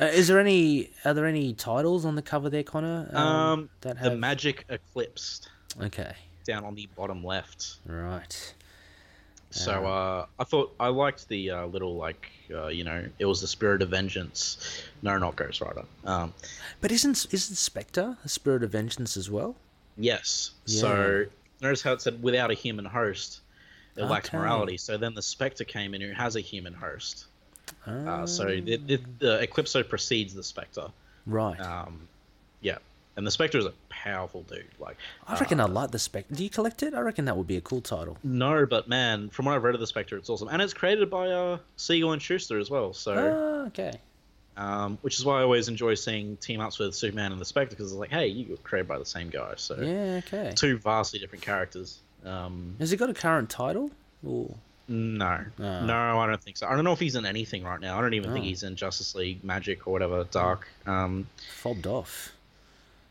Uh, 0.00 0.04
is 0.06 0.26
there 0.26 0.40
any? 0.40 0.90
Are 1.04 1.14
there 1.14 1.26
any 1.26 1.52
titles 1.54 2.04
on 2.04 2.16
the 2.16 2.22
cover 2.22 2.50
there, 2.50 2.64
Connor? 2.64 3.08
um, 3.16 3.68
that 3.82 4.02
the 4.02 4.16
magic 4.16 4.64
eclipsed 4.68 5.48
okay, 5.80 6.14
down 6.44 6.64
on 6.64 6.74
the 6.74 6.88
bottom 6.96 7.22
left. 7.22 7.76
right. 7.86 8.54
So 9.52 9.84
uh, 9.86 10.26
I 10.38 10.44
thought 10.44 10.74
I 10.80 10.88
liked 10.88 11.28
the 11.28 11.50
uh, 11.50 11.66
little 11.66 11.96
like 11.96 12.30
uh, 12.52 12.68
you 12.68 12.84
know 12.84 13.04
it 13.18 13.26
was 13.26 13.40
the 13.40 13.46
spirit 13.46 13.82
of 13.82 13.90
vengeance. 13.90 14.82
No, 15.02 15.18
not 15.18 15.36
Ghost 15.36 15.60
Rider. 15.60 15.84
Um, 16.04 16.32
But 16.80 16.90
isn't 16.90 17.26
isn't 17.32 17.56
Spectre 17.56 18.16
a 18.24 18.28
spirit 18.28 18.62
of 18.62 18.70
vengeance 18.70 19.16
as 19.16 19.30
well? 19.30 19.54
yes. 19.98 20.52
Yeah. 20.66 20.80
So 20.80 21.24
notice 21.60 21.82
how 21.82 21.92
it 21.92 22.00
said 22.02 22.22
without 22.22 22.50
a 22.50 22.54
human 22.54 22.86
host, 22.86 23.40
it 23.96 24.04
lacks 24.04 24.32
morality. 24.32 24.78
So 24.78 24.96
then 24.96 25.14
the 25.14 25.22
Spectre 25.22 25.64
came 25.64 25.94
in 25.94 26.00
who 26.00 26.12
has 26.12 26.34
a 26.36 26.40
human 26.40 26.72
host. 26.74 27.26
Uh, 27.86 28.26
so 28.26 28.44
Ah, 28.44 28.46
the, 28.46 28.76
the, 28.76 29.00
the 29.18 29.38
Eclipso 29.46 29.82
precedes 29.88 30.32
the 30.34 30.42
Spectre. 30.42 30.88
right. 31.26 31.60
Um, 31.60 32.08
yeah, 32.62 32.78
and 33.16 33.26
the 33.26 33.30
Spectre 33.30 33.58
is 33.58 33.66
a 33.66 33.72
powerful 33.88 34.42
dude. 34.42 34.64
Like 34.78 34.96
I 35.28 35.38
reckon 35.38 35.60
uh, 35.60 35.66
I 35.66 35.70
like 35.70 35.90
the 35.90 35.98
Spectre. 35.98 36.34
Do 36.34 36.42
you 36.44 36.50
collect 36.50 36.82
it? 36.82 36.94
I 36.94 37.00
reckon 37.00 37.24
that 37.26 37.36
would 37.36 37.46
be 37.46 37.56
a 37.56 37.60
cool 37.60 37.80
title. 37.80 38.16
no, 38.22 38.66
but 38.66 38.88
man, 38.88 39.28
from 39.30 39.46
what 39.46 39.54
I've 39.54 39.64
read 39.64 39.74
of 39.74 39.80
the 39.80 39.86
Spectre, 39.86 40.16
it's 40.16 40.28
awesome, 40.30 40.48
and 40.48 40.60
it's 40.62 40.74
created 40.74 41.08
by 41.10 41.28
uh, 41.28 41.58
Siegel 41.76 42.12
and 42.12 42.20
Shuster 42.22 42.58
as 42.58 42.70
well. 42.70 42.92
So. 42.92 43.12
Ah, 43.14 43.66
okay. 43.68 43.92
um, 44.56 44.98
which 45.02 45.18
is 45.18 45.24
why 45.24 45.40
I 45.40 45.42
always 45.42 45.68
enjoy 45.68 45.94
seeing 45.94 46.36
team 46.36 46.60
ups 46.60 46.78
with 46.78 46.94
Superman 46.94 47.32
and 47.32 47.40
the 47.40 47.44
Spectre 47.44 47.70
because 47.76 47.90
it's 47.92 47.98
like, 47.98 48.10
hey, 48.10 48.26
you 48.26 48.50
were 48.50 48.56
created 48.58 48.88
by 48.88 48.98
the 48.98 49.06
same 49.06 49.28
guy, 49.30 49.54
so 49.56 49.76
Yeah, 49.80 50.20
okay. 50.26 50.52
two 50.54 50.76
vastly 50.78 51.18
different 51.18 51.42
characters. 51.42 51.98
Um, 52.24 52.76
Has 52.78 52.90
he 52.90 52.96
got 52.96 53.10
a 53.10 53.14
current 53.14 53.48
title? 53.50 53.90
Or 54.24 54.54
no, 54.88 55.40
Ah. 55.58 55.84
no, 55.84 56.18
I 56.20 56.26
don't 56.26 56.40
think 56.42 56.56
so. 56.56 56.66
I 56.66 56.74
don't 56.74 56.84
know 56.84 56.92
if 56.92 57.00
he's 57.00 57.16
in 57.16 57.24
anything 57.24 57.64
right 57.64 57.80
now. 57.80 57.98
I 57.98 58.00
don't 58.02 58.14
even 58.14 58.32
think 58.32 58.44
Oh. 58.44 58.48
he's 58.48 58.62
in 58.62 58.76
Justice 58.76 59.14
League 59.14 59.42
Magic 59.42 59.86
or 59.86 59.92
whatever 59.92 60.24
Dark. 60.30 60.68
Um, 60.86 61.26
fobbed 61.54 61.86
off? 61.86 62.32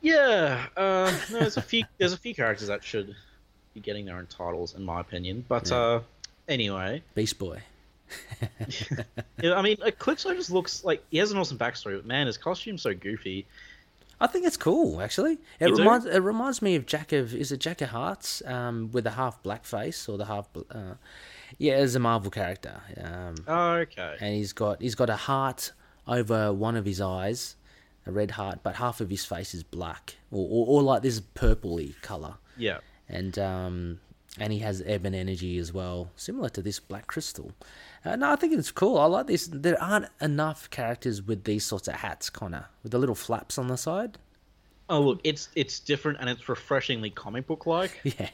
Yeah, 0.01 0.67
uh, 0.77 1.13
no, 1.31 1.39
there's 1.39 1.57
a 1.57 1.61
few 1.61 1.83
there's 1.97 2.13
a 2.13 2.17
few 2.17 2.33
characters 2.35 2.67
that 2.67 2.83
should 2.83 3.15
be 3.73 3.79
getting 3.79 4.05
their 4.05 4.17
own 4.17 4.27
titles, 4.27 4.75
in 4.75 4.83
my 4.83 4.99
opinion. 4.99 5.45
But 5.47 5.69
Yeah. 5.69 5.77
uh, 5.77 6.01
anyway, 6.47 7.03
Beast 7.15 7.37
Boy. 7.39 7.61
yeah, 9.41 9.53
I 9.55 9.61
mean, 9.61 9.77
Eclipso 9.77 10.35
just 10.35 10.51
looks 10.51 10.83
like 10.83 11.03
he 11.11 11.17
has 11.19 11.31
an 11.31 11.37
awesome 11.37 11.57
backstory, 11.57 11.95
but 11.95 12.05
man, 12.05 12.27
his 12.27 12.37
costume's 12.37 12.81
so 12.81 12.93
goofy. 12.93 13.45
I 14.19 14.27
think 14.27 14.45
it's 14.45 14.57
cool, 14.57 15.01
actually. 15.01 15.39
It 15.59 15.69
You 15.69 15.75
do? 15.75 15.81
reminds 15.81 16.05
it 16.05 16.19
reminds 16.19 16.61
me 16.61 16.75
of 16.75 16.85
Jack 16.85 17.11
of 17.11 17.33
is 17.33 17.51
it 17.51 17.59
Jack 17.59 17.81
of 17.81 17.89
Hearts, 17.89 18.41
um, 18.45 18.91
with 18.91 19.05
the 19.05 19.11
half 19.11 19.41
black 19.43 19.65
face 19.65 20.07
or 20.09 20.17
the 20.17 20.25
half, 20.25 20.47
uh, 20.69 20.95
yeah, 21.57 21.73
as 21.73 21.95
a 21.95 21.99
Marvel 21.99 22.29
character, 22.29 22.81
um, 23.01 23.35
Oh, 23.47 23.71
okay. 23.77 24.17
and 24.19 24.35
he's 24.35 24.53
got 24.53 24.81
he's 24.81 24.95
got 24.95 25.09
a 25.09 25.15
heart 25.15 25.71
over 26.07 26.51
one 26.53 26.75
of 26.75 26.85
his 26.85 26.99
eyes, 27.01 27.55
a 28.05 28.11
red 28.11 28.31
heart, 28.31 28.59
but 28.63 28.75
half 28.75 29.01
of 29.01 29.09
his 29.09 29.25
face 29.25 29.53
is 29.53 29.63
black, 29.63 30.15
or 30.31 30.45
or, 30.49 30.67
or 30.67 30.81
like 30.83 31.01
this 31.03 31.19
purpley 31.19 31.99
color, 32.01 32.35
Yeah. 32.57 32.79
and 33.09 33.37
um, 33.39 33.99
and 34.39 34.51
he 34.53 34.59
has 34.59 34.81
ebon 34.81 35.13
energy 35.13 35.57
as 35.57 35.71
well, 35.73 36.09
similar 36.15 36.49
to 36.49 36.61
this 36.61 36.79
black 36.79 37.07
crystal. 37.07 37.51
Uh, 38.03 38.15
no, 38.15 38.31
I 38.31 38.35
think 38.35 38.53
it's 38.53 38.71
cool. 38.71 38.97
I 38.97 39.05
like 39.05 39.27
this. 39.27 39.47
There 39.51 39.79
aren't 39.81 40.07
enough 40.21 40.69
characters 40.69 41.21
with 41.21 41.43
these 41.43 41.65
sorts 41.65 41.87
of 41.87 41.95
hats, 41.95 42.29
Connor, 42.29 42.65
with 42.81 42.91
the 42.93 42.97
little 42.97 43.13
flaps 43.15 43.57
on 43.57 43.67
the 43.67 43.77
side. 43.77 44.17
Oh 44.89 45.01
look, 45.01 45.19
it's 45.23 45.49
it's 45.55 45.79
different 45.79 46.19
and 46.19 46.29
it's 46.29 46.49
refreshingly 46.49 47.09
comic 47.11 47.47
book 47.47 47.65
like. 47.65 47.99
Yeah, 48.03 48.29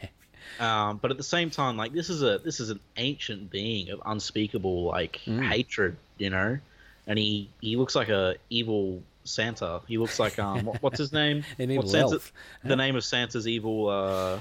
Um, 0.60 0.98
but 1.02 1.12
at 1.12 1.18
the 1.18 1.24
same 1.24 1.50
time, 1.50 1.76
like 1.76 1.92
this 1.94 2.10
is 2.10 2.24
a 2.24 2.38
this 2.40 2.60
is 2.62 2.70
an 2.70 2.80
ancient 2.96 3.52
being 3.52 3.90
of 3.90 4.02
unspeakable 4.06 4.84
like 4.86 5.18
hatred, 5.18 5.98
you 6.18 6.30
know, 6.30 6.58
and 7.06 7.20
he 7.20 7.50
he 7.60 7.76
looks 7.76 7.96
like 7.96 8.08
a 8.10 8.36
evil 8.50 9.04
Santa. 9.28 9.82
He 9.88 9.98
looks 9.98 10.20
like 10.20 10.40
um 10.40 10.66
what, 10.66 10.82
what's 10.82 10.98
his 10.98 11.12
name? 11.14 11.44
An 11.60 11.72
evil 11.72 11.88
Santa, 11.88 12.14
elf. 12.14 12.34
The 12.64 12.76
name 12.76 12.96
of 12.96 13.04
Santa's 13.04 13.48
evil. 13.48 13.90
uh 13.90 14.40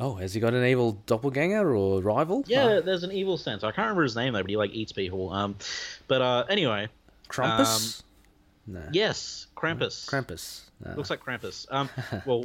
Oh, 0.00 0.14
has 0.14 0.32
he 0.32 0.40
got 0.40 0.54
an 0.54 0.64
evil 0.64 0.92
doppelganger 1.06 1.74
or 1.74 2.00
rival? 2.00 2.44
Yeah, 2.46 2.64
Uh, 2.66 2.80
there's 2.82 3.02
an 3.02 3.10
evil 3.10 3.36
Santa. 3.36 3.66
I 3.66 3.70
can't 3.72 3.86
remember 3.86 4.04
his 4.04 4.14
name 4.14 4.32
though, 4.32 4.42
but 4.42 4.50
he 4.50 4.56
like 4.56 4.70
eats 4.72 4.92
people. 4.92 5.30
Um, 5.32 5.56
but 6.06 6.22
uh 6.22 6.44
anyway, 6.48 6.88
Krampus. 7.28 8.02
no. 8.66 8.82
yes, 8.92 9.46
Krampus. 9.56 10.06
Krampus. 10.08 10.62
No. 10.84 10.94
Looks 10.94 11.10
like 11.10 11.20
Krampus. 11.24 11.66
Um, 11.70 11.88
well, 12.26 12.44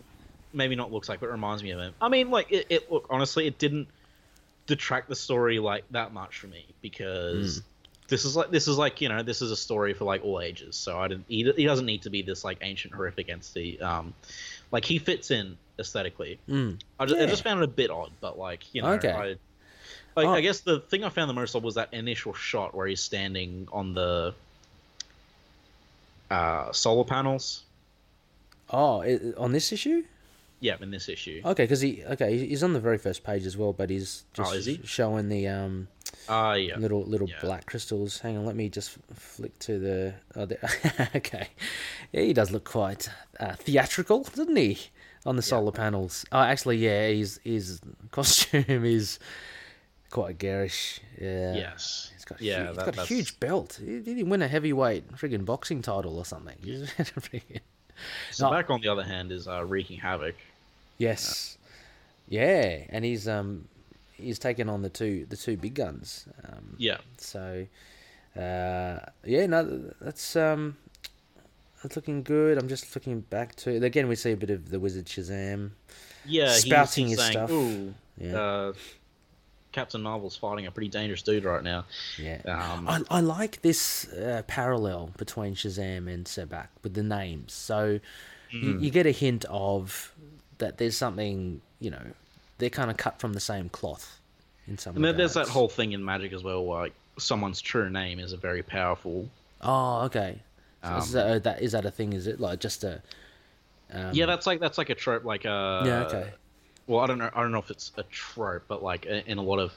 maybe 0.53 0.75
not 0.75 0.91
looks 0.91 1.07
like, 1.09 1.19
but 1.19 1.29
reminds 1.29 1.61
me 1.63 1.71
of 1.71 1.79
him. 1.79 1.93
I 2.01 2.09
mean, 2.09 2.31
like 2.31 2.51
it, 2.51 2.65
it. 2.69 2.91
Look, 2.91 3.05
honestly, 3.09 3.45
it 3.45 3.59
didn't 3.59 3.87
detract 4.65 5.09
the 5.09 5.15
story 5.15 5.59
like 5.59 5.83
that 5.91 6.13
much 6.13 6.39
for 6.39 6.47
me 6.47 6.65
because 6.81 7.61
this 8.13 8.25
is 8.25 8.35
like 8.35 8.51
this 8.51 8.67
is 8.67 8.77
like 8.77 9.01
you 9.01 9.09
know 9.09 9.23
this 9.23 9.41
is 9.41 9.49
a 9.49 9.55
story 9.55 9.93
for 9.95 10.05
like 10.05 10.23
all 10.23 10.39
ages. 10.39 10.75
So 10.75 10.99
I 10.99 11.07
didn't. 11.07 11.25
He, 11.27 11.51
he 11.55 11.65
doesn't 11.65 11.87
need 11.87 12.03
to 12.03 12.11
be 12.11 12.21
this 12.21 12.43
like 12.43 12.59
ancient 12.61 12.93
horrific 12.93 13.27
entity. 13.27 13.81
Um, 13.81 14.13
like 14.71 14.85
he 14.85 14.99
fits 14.99 15.31
in 15.31 15.57
aesthetically. 15.79 16.37
Mm. 16.47 16.79
I 16.99 17.05
just, 17.07 17.19
I 17.19 17.25
just 17.25 17.43
found 17.43 17.61
it 17.61 17.63
a 17.63 17.67
bit 17.67 17.89
odd, 17.89 18.11
but 18.21 18.37
like 18.37 18.71
you 18.75 18.83
know, 18.83 18.91
Okay. 18.93 19.11
I, 19.11 19.25
like, 20.15 20.27
Oh. 20.27 20.33
I 20.33 20.41
guess 20.41 20.59
the 20.59 20.79
thing 20.79 21.03
I 21.03 21.09
found 21.09 21.27
the 21.27 21.33
most 21.33 21.55
odd 21.55 21.63
was 21.63 21.73
that 21.73 21.89
initial 21.91 22.33
shot 22.35 22.75
where 22.75 22.85
he's 22.85 23.01
standing 23.01 23.67
on 23.73 23.95
the 23.95 24.35
uh, 26.29 26.71
solar 26.71 27.03
panels. 27.03 27.63
Oh, 28.69 29.01
i 29.01 29.19
on 29.37 29.51
this 29.53 29.71
issue? 29.71 30.03
Yeah, 30.59 30.77
in 30.81 30.91
this 30.91 31.09
issue. 31.09 31.41
Okay, 31.43 31.63
because 31.63 31.81
he 31.81 32.03
okay 32.05 32.37
he's 32.37 32.61
on 32.63 32.73
the 32.73 32.79
very 32.79 32.97
first 32.99 33.23
page 33.23 33.45
as 33.47 33.57
well, 33.57 33.73
but 33.73 33.89
he's 33.89 34.23
just 34.33 34.53
Oh, 34.53 34.57
he? 34.59 34.79
showing 34.85 35.29
the 35.29 35.47
um 35.47 35.87
Ah, 36.29 36.53
yeah. 36.53 36.77
little 36.77 37.03
little 37.03 37.27
Yeah. 37.29 37.39
black 37.41 37.65
crystals. 37.65 38.19
Hang 38.19 38.37
on, 38.37 38.45
let 38.45 38.55
me 38.55 38.69
just 38.69 38.97
flick 39.13 39.57
to 39.59 39.79
the. 39.79 40.13
Oh, 40.35 40.45
there. 40.45 40.59
okay, 41.15 41.49
yeah, 42.11 42.21
he 42.21 42.33
does 42.33 42.51
look 42.51 42.63
quite 42.65 43.09
uh, 43.39 43.53
theatrical, 43.55 44.23
doesn't 44.23 44.55
he? 44.55 44.77
On 45.25 45.35
the 45.37 45.41
solar 45.41 45.71
panels. 45.71 46.25
Oh, 46.31 46.39
actually, 46.41 46.77
yeah, 46.77 47.07
his 47.09 47.39
his 47.43 47.79
costume 48.11 48.83
is 48.85 49.19
quite 50.09 50.37
garish. 50.37 50.99
Yeah. 51.19 51.53
Yes. 51.55 52.11
He's 52.13 52.25
got, 52.25 52.41
yeah, 52.41 52.51
yeah, 52.63 52.67
he's 52.67 52.75
that- 52.77 52.85
got 52.85 52.93
a 52.93 52.97
that's- 52.97 53.07
huge 53.09 53.39
belt. 53.39 53.79
Did 53.83 54.05
he 54.05 54.23
win 54.23 54.41
a 54.41 54.47
heavyweight 54.47 55.11
friggin' 55.13 55.45
boxing 55.45 55.81
title 55.81 56.17
or 56.17 56.25
something? 56.25 56.57
He's 56.63 56.89
friggin- 56.91 57.61
Sabbac 58.31 58.69
on 58.69 58.81
the 58.81 58.87
other 58.89 59.03
hand 59.03 59.31
is 59.31 59.47
uh, 59.47 59.63
wreaking 59.65 59.99
havoc. 59.99 60.35
Yes. 60.97 61.57
Yeah, 62.29 62.83
and 62.89 63.03
he's 63.05 63.27
um 63.27 63.67
he's 64.23 64.39
taken 64.39 64.69
on 64.69 64.81
the 64.81 64.89
two 64.89 65.25
the 65.29 65.37
two 65.37 65.57
big 65.57 65.75
guns. 65.75 66.27
Um, 66.47 66.75
Yeah. 66.77 66.97
so 67.17 67.67
uh, 68.35 68.99
yeah, 69.25 69.45
no, 69.45 69.91
that's 70.01 70.35
um 70.35 70.77
that's 71.81 71.95
looking 71.95 72.23
good. 72.23 72.57
I'm 72.57 72.67
just 72.67 72.95
looking 72.95 73.21
back 73.21 73.55
to 73.57 73.71
again. 73.83 74.07
We 74.07 74.15
see 74.15 74.31
a 74.31 74.37
bit 74.37 74.49
of 74.49 74.69
the 74.69 74.79
Wizard 74.79 75.05
Shazam. 75.05 75.71
Yeah, 76.25 76.47
Spouting 76.53 77.07
he's 77.07 77.17
his 77.17 77.25
saying, 77.25 77.31
stuff. 77.33 77.51
Ooh, 77.51 77.93
Yeah. 78.17 78.39
uh, 78.39 78.73
Captain 79.73 80.01
Marvel's 80.01 80.37
fighting 80.37 80.67
a 80.67 80.71
pretty 80.71 80.87
dangerous 80.89 81.21
dude 81.23 81.43
right 81.43 81.63
now. 81.63 81.85
Yeah, 82.17 82.41
Um, 82.45 82.87
I, 82.87 83.01
I 83.09 83.19
like 83.21 83.61
this 83.63 84.07
uh, 84.13 84.43
parallel 84.47 85.09
between 85.17 85.55
Shazam 85.55 86.07
and 86.07 86.25
Sabbac 86.25 86.67
with 86.83 86.93
the 86.93 87.03
names. 87.03 87.53
So 87.53 87.99
Hmm. 88.51 88.63
you, 88.63 88.77
you 88.77 88.89
get 88.91 89.05
a 89.07 89.11
hint 89.11 89.45
of 89.49 90.13
that 90.59 90.77
there's 90.77 90.95
something 90.95 91.61
you 91.79 91.89
know 91.89 92.05
they're 92.57 92.69
kind 92.69 92.89
of 92.91 92.97
cut 92.97 93.19
from 93.19 93.33
the 93.33 93.39
same 93.39 93.69
cloth 93.69 94.19
in 94.67 94.77
some. 94.77 94.95
and 94.95 95.19
there's 95.19 95.33
that 95.33 95.47
whole 95.47 95.67
thing 95.69 95.91
in 95.93 96.03
Magic 96.03 96.33
as 96.33 96.43
well, 96.43 96.65
like 96.65 96.93
someone's 97.17 97.61
true 97.61 97.89
name 97.89 98.19
is 98.19 98.33
a 98.33 98.37
very 98.37 98.63
powerful. 98.63 99.29
Oh, 99.61 100.01
okay. 100.05 100.39
So 100.83 100.89
Um, 100.89 100.97
is, 100.99 101.11
that, 101.13 101.43
that 101.43 101.61
is 101.61 101.71
that 101.71 101.85
a 101.85 101.91
thing? 101.91 102.13
Is 102.13 102.27
it 102.27 102.39
like 102.39 102.59
just 102.59 102.83
a? 102.83 103.01
Um, 103.91 104.11
yeah, 104.13 104.25
that's 104.25 104.45
like 104.47 104.59
that's 104.59 104.77
like 104.77 104.89
a 104.89 104.95
trope. 104.95 105.23
Like 105.23 105.45
uh, 105.45 105.83
yeah. 105.85 106.03
Okay. 106.05 106.31
Well, 106.87 106.99
I 106.99 107.07
don't 107.07 107.17
know. 107.19 107.29
I 107.33 107.41
don't 107.41 107.51
know 107.51 107.59
if 107.59 107.69
it's 107.71 107.91
a 107.97 108.03
trope, 108.03 108.63
but 108.67 108.83
like 108.83 109.05
in 109.05 109.37
a 109.37 109.41
lot 109.41 109.59
of 109.59 109.71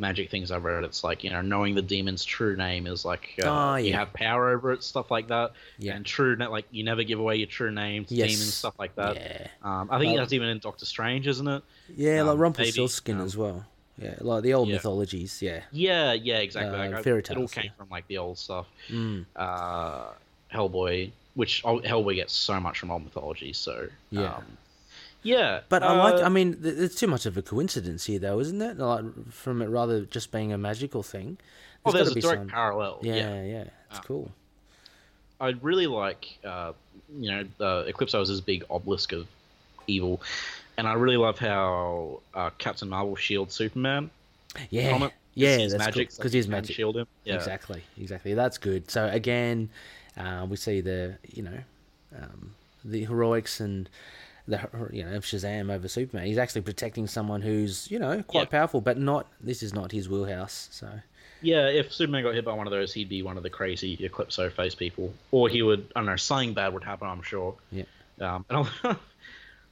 magic 0.00 0.30
things 0.30 0.50
I've 0.50 0.64
read, 0.64 0.82
it's 0.82 1.04
like 1.04 1.22
you 1.22 1.30
know 1.30 1.42
knowing 1.42 1.74
the 1.74 1.82
demon's 1.82 2.24
true 2.24 2.56
name 2.56 2.86
is 2.86 3.04
like 3.04 3.34
uh, 3.44 3.48
Ah, 3.50 3.76
you 3.76 3.92
have 3.92 4.12
power 4.12 4.50
over 4.50 4.72
it, 4.72 4.82
stuff 4.82 5.10
like 5.10 5.28
that. 5.28 5.52
Yeah. 5.78 5.94
And 5.94 6.04
true, 6.04 6.34
like 6.36 6.64
you 6.72 6.82
never 6.82 7.04
give 7.04 7.20
away 7.20 7.36
your 7.36 7.46
true 7.46 7.70
name 7.70 8.04
to 8.06 8.14
Yes. 8.14 8.30
demons, 8.30 8.54
stuff 8.54 8.74
like 8.78 8.96
that. 8.96 9.16
Yeah. 9.16 9.46
Um, 9.62 9.88
I 9.90 9.98
think 9.98 10.16
that's 10.16 10.32
even 10.32 10.48
in 10.48 10.58
Doctor 10.58 10.86
Strange, 10.86 11.28
isn't 11.28 11.46
it? 11.46 11.62
Yeah, 11.94 12.22
like 12.22 12.32
Um, 12.34 12.38
Rumpelstiltskin 12.40 13.20
um, 13.20 13.26
as 13.26 13.36
well. 13.36 13.66
Yeah, 13.98 14.14
like 14.20 14.42
the 14.42 14.54
old 14.54 14.68
yeah. 14.68 14.76
mythologies. 14.76 15.42
Yeah. 15.42 15.60
Yeah, 15.70 16.14
yeah, 16.14 16.38
exactly. 16.38 16.78
Uh, 16.78 16.90
like, 16.90 17.04
fairy 17.04 17.20
it 17.20 17.36
all 17.36 17.46
came 17.46 17.64
yeah. 17.66 17.70
from 17.76 17.88
like 17.90 18.06
the 18.08 18.16
old 18.18 18.38
stuff. 18.38 18.66
Mm. 18.88 19.26
Uh, 19.36 20.06
Hellboy, 20.52 21.10
which 21.34 21.62
oh, 21.64 21.80
Hellboy 21.80 22.14
gets 22.16 22.32
so 22.32 22.58
much 22.58 22.78
from 22.78 22.90
old 22.90 23.04
mythology, 23.04 23.52
so 23.52 23.88
Yeah. 24.10 24.36
um, 24.36 24.44
yeah. 25.22 25.60
But 25.68 25.82
I 25.82 25.92
like. 25.96 26.14
uh, 26.22 26.26
I 26.26 26.28
mean, 26.28 26.58
it's 26.62 26.94
too 26.94 27.06
much 27.06 27.26
of 27.26 27.36
a 27.36 27.42
coincidence 27.42 28.04
here, 28.06 28.18
though, 28.18 28.40
isn't 28.40 28.60
it? 28.60 28.78
Like 28.78 29.04
from 29.30 29.62
it 29.62 29.66
rather 29.66 30.02
just 30.06 30.32
being 30.32 30.52
a 30.52 30.58
magical 30.58 31.02
thing. 31.02 31.38
oh, 31.84 31.92
There's 31.92 32.12
there's 32.12 32.16
a 32.24 32.28
direct 32.28 32.40
some- 32.42 32.48
parallel. 32.48 33.00
Yeah, 33.02 33.14
yeah. 33.14 33.42
yeah, 33.44 33.60
it's 33.90 33.98
Ah. 33.98 34.02
cool. 34.04 34.30
I 35.40 35.54
really 35.62 35.86
like, 35.86 36.26
uh, 36.44 36.72
you 37.18 37.30
know, 37.30 37.40
uh, 37.60 37.84
Eclipso 37.84 38.20
is 38.20 38.28
this 38.28 38.40
big 38.40 38.64
obelisk 38.68 39.12
of 39.12 39.26
evil, 39.86 40.20
and 40.76 40.86
I 40.86 40.92
really 40.94 41.16
love 41.16 41.38
how 41.38 42.20
uh, 42.34 42.50
Captain 42.58 42.88
Marvel 42.90 43.16
shields 43.16 43.54
Superman. 43.54 44.10
Yeah, 44.68 44.90
from 44.92 45.04
it. 45.04 45.12
yeah, 45.34 45.56
his 45.56 45.72
that's 45.72 45.84
magic, 45.84 46.14
because 46.14 46.32
he's 46.32 46.46
magic. 46.48 46.76
shield 46.76 46.96
him. 46.96 47.06
Yeah, 47.24 47.36
Exactly, 47.36 47.82
exactly. 47.98 48.34
That's 48.34 48.58
good. 48.58 48.90
So 48.90 49.06
again, 49.06 49.70
uh, 50.16 50.46
we 50.50 50.56
see 50.56 50.80
the 50.82 51.16
you 51.32 51.42
know 51.44 51.58
um, 52.20 52.54
the 52.84 53.04
heroics 53.06 53.60
and 53.60 53.88
the 54.50 54.60
you 54.92 55.04
know 55.04 55.14
of 55.16 55.24
Shazam 55.24 55.72
over 55.72 55.88
Superman. 55.88 56.26
He's 56.26 56.38
actually 56.38 56.62
protecting 56.62 57.06
someone 57.06 57.40
who's 57.42 57.90
you 57.90 57.98
know 57.98 58.22
quite 58.22 58.42
Yeah. 58.42 58.58
powerful, 58.60 58.80
but 58.80 58.98
not. 58.98 59.26
This 59.40 59.62
is 59.62 59.72
not 59.72 59.92
his 59.92 60.08
wheelhouse. 60.08 60.68
So 60.72 60.88
Yeah, 61.42 61.68
if 61.68 61.92
Superman 61.92 62.22
got 62.24 62.34
hit 62.34 62.44
by 62.44 62.52
one 62.52 62.66
of 62.66 62.70
those, 62.70 62.92
he'd 62.92 63.08
be 63.08 63.22
one 63.22 63.36
of 63.36 63.42
the 63.42 63.50
crazy 63.50 63.96
Eclipso 63.96 64.50
face 64.52 64.74
people, 64.74 65.14
or 65.30 65.48
he 65.48 65.62
would. 65.62 65.86
I 65.96 66.00
don't 66.00 66.06
know. 66.06 66.16
Something 66.16 66.52
bad 66.54 66.74
would 66.74 66.84
happen. 66.84 67.08
I'm 67.08 67.22
sure. 67.22 67.54
yeah. 67.72 67.84
Um, 68.20 68.44
and 68.50 68.68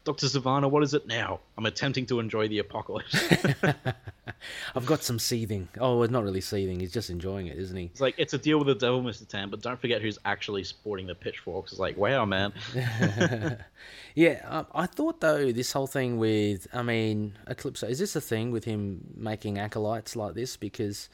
Dr. 0.09 0.25
Sivana, 0.25 0.71
what 0.71 0.83
is 0.83 0.95
it 0.95 1.07
now? 1.07 1.39
I'm 1.59 1.67
attempting 1.67 2.07
to 2.07 2.19
enjoy 2.19 2.49
the 2.49 2.61
apocalypse. 2.61 3.15
I've 4.75 4.87
got 4.87 5.03
some 5.03 5.19
seething. 5.19 5.69
Oh, 5.79 6.01
it's 6.01 6.11
not 6.11 6.25
really 6.25 6.41
seething. 6.41 6.81
He's 6.81 6.95
just 6.95 7.11
enjoying 7.11 7.49
it, 7.49 7.59
isn't 7.59 7.77
he? 7.77 7.91
it's 7.93 8.01
like 8.01 8.15
it's 8.17 8.33
a 8.33 8.39
deal 8.39 8.57
with 8.57 8.69
the 8.69 8.75
devil, 8.75 9.03
Mr. 9.03 9.29
Tan, 9.29 9.51
but 9.51 9.61
don't 9.61 9.79
forget 9.79 10.01
who's 10.01 10.19
actually 10.25 10.65
sporting 10.65 11.07
the 11.07 11.15
pitchforks. 11.15 11.73
It's 11.73 11.79
like, 11.79 11.99
wow, 11.99 12.25
man. 12.25 12.55
Yeah, 14.15 14.41
um, 14.49 14.67
I 14.75 14.87
thought 14.87 15.21
though 15.21 15.53
this 15.53 15.73
whole 15.73 15.87
thing 15.87 16.17
with, 16.17 16.67
I 16.73 16.83
mean, 16.83 17.37
Eclipse, 17.47 17.83
is 17.83 17.99
this 17.99 18.17
a 18.17 18.21
thing 18.21 18.51
with 18.51 18.65
him 18.65 19.13
making 19.15 19.59
acolytes 19.59 20.17
like 20.17 20.35
this? 20.35 20.57
Because 20.57 21.11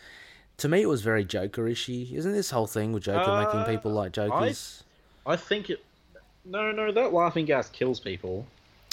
to 0.59 0.69
me 0.69 0.83
it 0.83 0.89
was 0.89 1.03
very 1.03 1.25
Joker-ishy. 1.25 2.13
Isn't 2.15 2.33
this 2.33 2.51
whole 2.51 2.69
thing 2.69 2.93
with 2.93 3.03
Joker 3.03 3.29
Uh, 3.29 3.45
making 3.45 3.65
people 3.75 3.91
like 3.91 4.13
Jokers? 4.13 4.85
I 5.27 5.35
think 5.35 5.69
it. 5.69 5.85
No, 6.47 6.71
no, 6.71 6.93
that 6.93 7.13
laughing 7.13 7.45
gas 7.45 7.69
kills 7.69 7.99
people. 8.01 8.47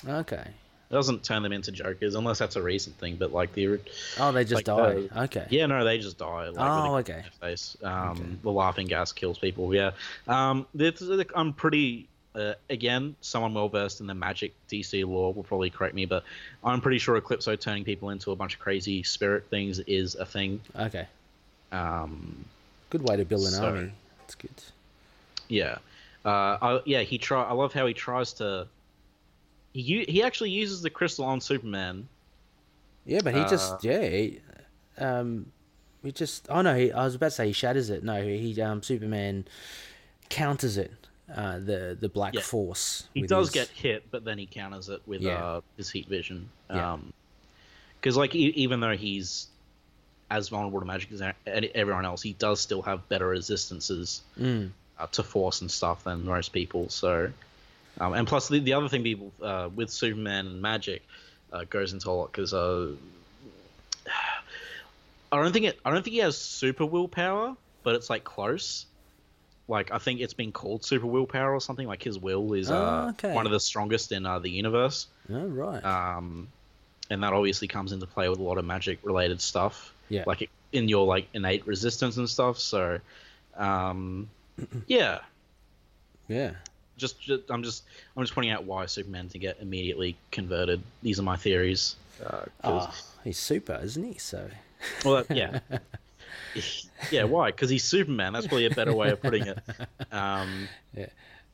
Okay. 0.08 0.46
It 0.90 0.94
doesn't 0.94 1.24
turn 1.24 1.42
them 1.42 1.54
into 1.54 1.72
jokers 1.72 2.16
unless 2.16 2.40
that's 2.40 2.58
a 2.58 2.62
recent 2.62 2.98
thing. 2.98 3.16
But 3.16 3.32
like 3.32 3.54
the 3.54 3.80
Oh, 4.20 4.32
they 4.34 4.44
just 4.44 4.68
Like, 4.68 5.10
die. 5.10 5.24
okay. 5.24 5.48
yeah, 5.50 5.66
no, 5.66 5.86
they 5.86 5.98
just 6.00 6.18
die. 6.18 6.50
Like, 6.50 6.58
Oh, 6.60 6.96
okay. 6.98 7.24
Face. 7.40 7.78
Um, 7.82 8.10
Okay. 8.12 8.24
The 8.44 8.52
laughing 8.52 8.88
gas 8.88 9.14
kills 9.14 9.38
people. 9.38 9.74
Yeah. 9.74 9.92
Um, 10.28 10.68
this 10.74 11.02
is, 11.02 11.24
I'm 11.36 11.54
pretty. 11.54 12.08
Uh, 12.34 12.54
again, 12.70 13.14
someone 13.20 13.54
well 13.54 13.68
versed 13.68 14.00
in 14.00 14.08
the 14.08 14.14
magic 14.14 14.54
DC 14.70 15.06
lore 15.06 15.34
will 15.34 15.44
probably 15.44 15.70
correct 15.70 15.94
me, 15.94 16.06
but 16.06 16.24
I'm 16.64 16.80
pretty 16.80 16.98
sure 16.98 17.20
Eclipso 17.20 17.60
turning 17.60 17.84
people 17.84 18.10
into 18.10 18.32
a 18.32 18.38
bunch 18.38 18.54
of 18.54 18.62
crazy 18.62 19.04
spirit 19.04 19.48
things 19.50 19.80
is 19.80 20.16
a 20.16 20.26
thing. 20.26 20.62
Okay. 20.78 21.08
Um, 21.74 22.46
Good 22.90 23.02
way 23.04 23.18
to 23.18 23.26
build 23.26 23.42
an 23.46 23.52
So- 23.52 23.66
army. 23.66 23.92
It's 24.26 24.36
good. 24.36 24.52
Yeah, 25.50 25.80
uh, 26.26 26.30
I, 26.62 26.82
yeah. 26.86 27.02
He 27.02 27.18
try. 27.18 27.44
I 27.44 27.52
love 27.52 27.74
how 27.74 27.86
he 27.86 27.94
tries 27.94 28.32
to. 28.34 28.68
He 29.74 30.04
he 30.08 30.24
actually 30.24 30.50
uses 30.52 30.82
the 30.82 30.90
crystal 30.90 31.26
on 31.26 31.40
Superman. 31.42 32.08
Yeah, 33.06 33.22
but 33.24 33.34
he 33.34 33.40
Uh, 33.42 33.50
just 33.50 33.84
yeah, 33.84 34.02
he, 34.08 34.40
um, 34.98 35.52
he 36.04 36.12
just 36.12 36.46
oh 36.50 36.62
no, 36.62 36.76
he, 36.76 36.92
I 36.92 37.04
was 37.06 37.16
about 37.16 37.28
to 37.28 37.32
say 37.32 37.48
he 37.48 37.54
shatters 37.54 37.90
it. 37.90 38.04
No, 38.04 38.22
he 38.22 38.60
um 38.62 38.84
Superman 38.84 39.46
counters 40.30 40.78
it 40.78 40.92
uh, 41.34 41.60
the 41.60 41.98
the 42.00 42.10
Black 42.10 42.34
Yeah. 42.34 42.42
Force. 42.42 43.08
He 43.14 43.22
does 43.24 43.48
his- 43.48 43.54
get 43.54 43.68
hit, 43.70 44.04
but 44.12 44.26
then 44.26 44.38
he 44.38 44.46
counters 44.46 44.90
it 44.90 45.02
with 45.06 45.22
Yeah. 45.22 45.44
uh, 45.44 45.62
his 45.78 45.90
heat 45.90 46.08
vision. 46.08 46.50
Yeah. 46.70 46.94
Um, 46.94 47.14
because 48.00 48.18
like 48.18 48.36
e- 48.36 48.54
even 48.56 48.80
though 48.82 48.96
he's 48.98 49.48
as 50.30 50.50
vulnerable 50.50 50.80
to 50.80 50.86
magic 50.86 51.12
as 51.12 51.22
everyone 51.76 52.06
else, 52.06 52.22
he 52.22 52.34
does 52.34 52.60
still 52.62 52.82
have 52.82 53.08
better 53.10 53.28
resistances 53.28 54.22
Mm. 54.40 54.72
uh, 55.00 55.08
to 55.08 55.24
force 55.24 55.62
and 55.62 55.70
stuff 55.70 56.04
than 56.06 56.24
most 56.26 56.54
people. 56.54 56.88
So, 56.90 57.32
um, 58.00 58.14
and 58.14 58.28
plus 58.28 58.48
the, 58.48 58.60
the 58.60 58.74
other 58.74 58.90
thing 58.90 59.04
people 59.04 59.32
uh, 59.42 59.70
with 59.74 59.90
Superman 59.90 60.48
and 60.48 60.62
magic 60.62 61.04
uh, 61.52 61.66
goes 61.70 61.94
into 61.94 62.10
a 62.10 62.12
lot 62.12 62.32
because 62.32 62.54
uh, 62.54 62.92
I 65.32 65.42
don't 65.42 65.54
think 65.54 65.66
it. 65.66 65.80
I 65.84 65.92
don't 65.92 66.04
think 66.04 66.14
he 66.14 66.20
has 66.20 66.38
super 66.38 66.86
willpower, 66.86 67.56
but 67.84 67.96
it's 67.96 68.10
like 68.10 68.24
close. 68.24 68.86
Like 69.68 69.92
I 69.92 69.98
think 70.00 70.20
it's 70.20 70.34
been 70.34 70.52
called 70.52 70.84
super 70.84 71.08
willpower 71.08 71.54
or 71.54 71.62
something. 71.62 71.88
Like 71.88 72.04
his 72.04 72.20
will 72.20 72.54
is 72.54 72.70
Oh, 72.70 73.10
okay. 73.12 73.34
one 73.34 73.46
of 73.46 73.52
the 73.52 73.60
strongest 73.60 74.12
in 74.12 74.26
uh, 74.26 74.40
the 74.40 74.50
universe. 74.50 75.08
Oh, 75.32 75.48
right. 75.48 75.84
Um, 75.84 76.48
and 77.10 77.24
that 77.24 77.34
obviously 77.34 77.68
comes 77.68 77.92
into 77.92 78.08
play 78.08 78.30
with 78.30 78.40
a 78.40 78.44
lot 78.44 78.58
of 78.58 78.66
magic 78.66 79.00
related 79.04 79.42
stuff 79.42 79.94
yeah. 80.12 80.24
like 80.28 80.50
in 80.72 80.90
your 80.90 81.06
like 81.06 81.28
innate 81.34 81.66
resistance 81.66 82.18
and 82.18 82.30
stuff. 82.30 82.60
So, 82.60 83.00
um, 83.56 84.30
yeah, 84.88 85.20
yeah. 86.28 86.52
Just, 86.98 87.20
just 87.22 87.44
I'm 87.50 87.64
just 87.64 87.84
I'm 88.16 88.24
just 88.24 88.34
pointing 88.34 88.52
out 88.52 88.64
why 88.66 88.86
Superman 88.86 89.30
to 89.30 89.38
get 89.40 89.58
immediately 89.62 90.16
converted. 90.32 90.82
These 91.02 91.20
are 91.20 91.24
my 91.24 91.38
theories. 91.38 91.96
Uh, 92.24 92.30
'cause- 92.30 92.48
Oh, 92.64 92.94
he's 93.24 93.38
super, 93.40 93.80
isn't 93.84 94.04
he? 94.04 94.18
So. 94.20 94.50
well, 95.06 95.24
that- 95.24 95.36
yeah, 95.36 95.60
yeah. 97.12 97.24
Why? 97.24 97.52
Because 97.52 97.70
he's 97.70 97.84
Superman. 97.84 98.34
That's 98.34 98.48
probably 98.48 98.66
a 98.68 98.72
better 98.72 98.94
way 98.94 99.10
of 99.12 99.22
putting 99.22 99.48
it. 99.48 99.60
Um, 100.12 100.68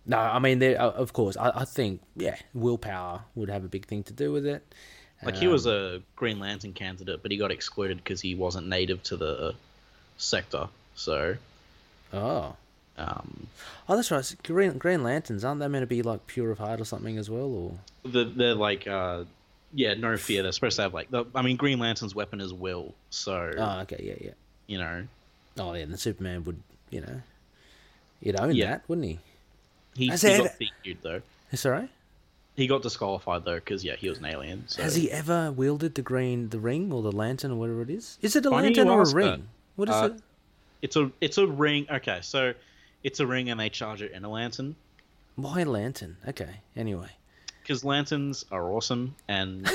No, 0.09 0.17
I 0.19 0.39
mean, 0.39 0.59
there. 0.59 0.81
uh, 0.81 0.91
Of 0.91 1.11
course, 1.11 1.35
I, 1.35 1.51
I 1.53 1.65
think 1.65 1.99
yeah, 2.15 2.37
willpower 2.53 3.23
would 3.35 3.49
have 3.49 3.65
a 3.65 3.67
big 3.67 3.85
thing 3.87 4.03
to 4.03 4.13
do 4.13 4.31
with 4.31 4.45
it. 4.45 4.63
like 5.21 5.35
he 5.35 5.47
was 5.47 5.65
a 5.65 6.01
Green 6.15 6.39
Lantern 6.39 6.71
candidate, 6.71 7.21
but 7.21 7.29
he 7.29 7.37
got 7.37 7.51
excluded 7.51 7.97
because 7.97 8.21
he 8.21 8.33
wasn't 8.33 8.67
native 8.67 9.03
to 9.03 9.17
the 9.17 9.53
sector. 10.17 10.69
So, 10.95 11.35
Oh, 12.13 12.55
um, 12.97 13.47
oh, 13.87 13.95
that's 13.95 14.09
right. 14.11 14.35
Green 14.43 14.77
Green 14.77 15.03
Lanterns 15.03 15.43
aren't 15.45 15.59
they 15.59 15.67
meant 15.67 15.83
to 15.83 15.87
be 15.87 16.01
like 16.01 16.25
pure 16.27 16.51
of 16.51 16.57
heart 16.59 16.81
or 16.81 16.85
something 16.85 17.17
as 17.17 17.29
well? 17.29 17.45
Or 18.03 18.09
the, 18.09 18.23
they're 18.25 18.55
like 18.55 18.87
uh 18.87 19.23
yeah 19.73 19.93
no 19.95 20.15
fear 20.15 20.43
they're 20.43 20.51
supposed 20.53 20.77
to 20.77 20.81
have 20.81 20.93
like 20.93 21.11
the, 21.11 21.25
i 21.35 21.41
mean 21.41 21.57
green 21.57 21.77
lantern's 21.77 22.15
weapon 22.15 22.39
is 22.39 22.53
will 22.53 22.93
so 23.09 23.51
oh, 23.57 23.79
okay, 23.81 24.01
yeah, 24.01 24.27
yeah. 24.27 24.33
you 24.65 24.77
know 24.77 25.03
Oh, 25.59 25.73
yeah. 25.73 25.81
and 25.83 25.91
The 25.93 25.97
Superman 25.97 26.43
would, 26.45 26.61
you 26.91 27.01
know, 27.01 27.21
he'd 28.21 28.39
own 28.39 28.55
Yeah. 28.55 28.67
that, 28.67 28.83
wouldn't 28.87 29.07
he? 29.07 29.19
he, 29.95 30.07
Has 30.07 30.21
he 30.21 30.29
it- 30.29 30.37
got 30.37 30.59
DQ'd 30.59 30.97
though 31.01 31.21
It's 31.51 31.65
all 31.65 31.73
right. 31.73 31.89
he 32.55 32.65
got 32.67 32.81
disqualified 32.81 33.43
though 33.43 33.55
because 33.55 33.83
yeah 33.83 33.95
he 33.97 34.07
was 34.07 34.19
an 34.19 34.25
alien 34.25 34.63
so 34.67 34.81
Has 34.83 34.95
he 34.95 35.11
ever 35.11 35.51
wielded 35.51 35.95
the 35.95 36.01
green, 36.01 36.47
the 36.49 36.59
ring, 36.59 36.91
or 36.93 37.01
the 37.01 37.11
lantern, 37.11 37.51
or 37.51 37.55
whatever 37.55 37.81
it 37.81 37.89
is? 37.89 38.17
Is 38.21 38.35
it 38.37 38.45
a 38.45 38.49
Funny 38.49 38.67
lantern 38.67 38.87
or 38.87 39.01
a 39.01 39.13
ring? 39.13 39.25
that. 39.31 39.39
What 39.75 39.89
is 39.89 39.95
Uh, 39.95 40.05
it? 40.15 40.21
it's 40.81 40.95
a 40.95 41.11
it's 41.19 41.37
a 41.39 41.45
ring 41.47 41.87
okay 41.91 42.19
so 42.21 42.53
it's 43.03 43.19
a 43.19 43.27
ring 43.27 43.49
and 43.49 43.59
they 43.59 43.69
charge 43.69 44.01
it 44.01 44.11
in 44.11 44.23
a 44.25 44.29
lantern 44.29 44.75
Why 45.35 45.63
lantern? 45.63 46.17
Okay. 46.27 46.61
Anyway. 46.75 47.09
because 47.61 47.83
lanterns 47.83 48.45
are 48.51 48.71
awesome 48.71 49.15
and 49.27 49.63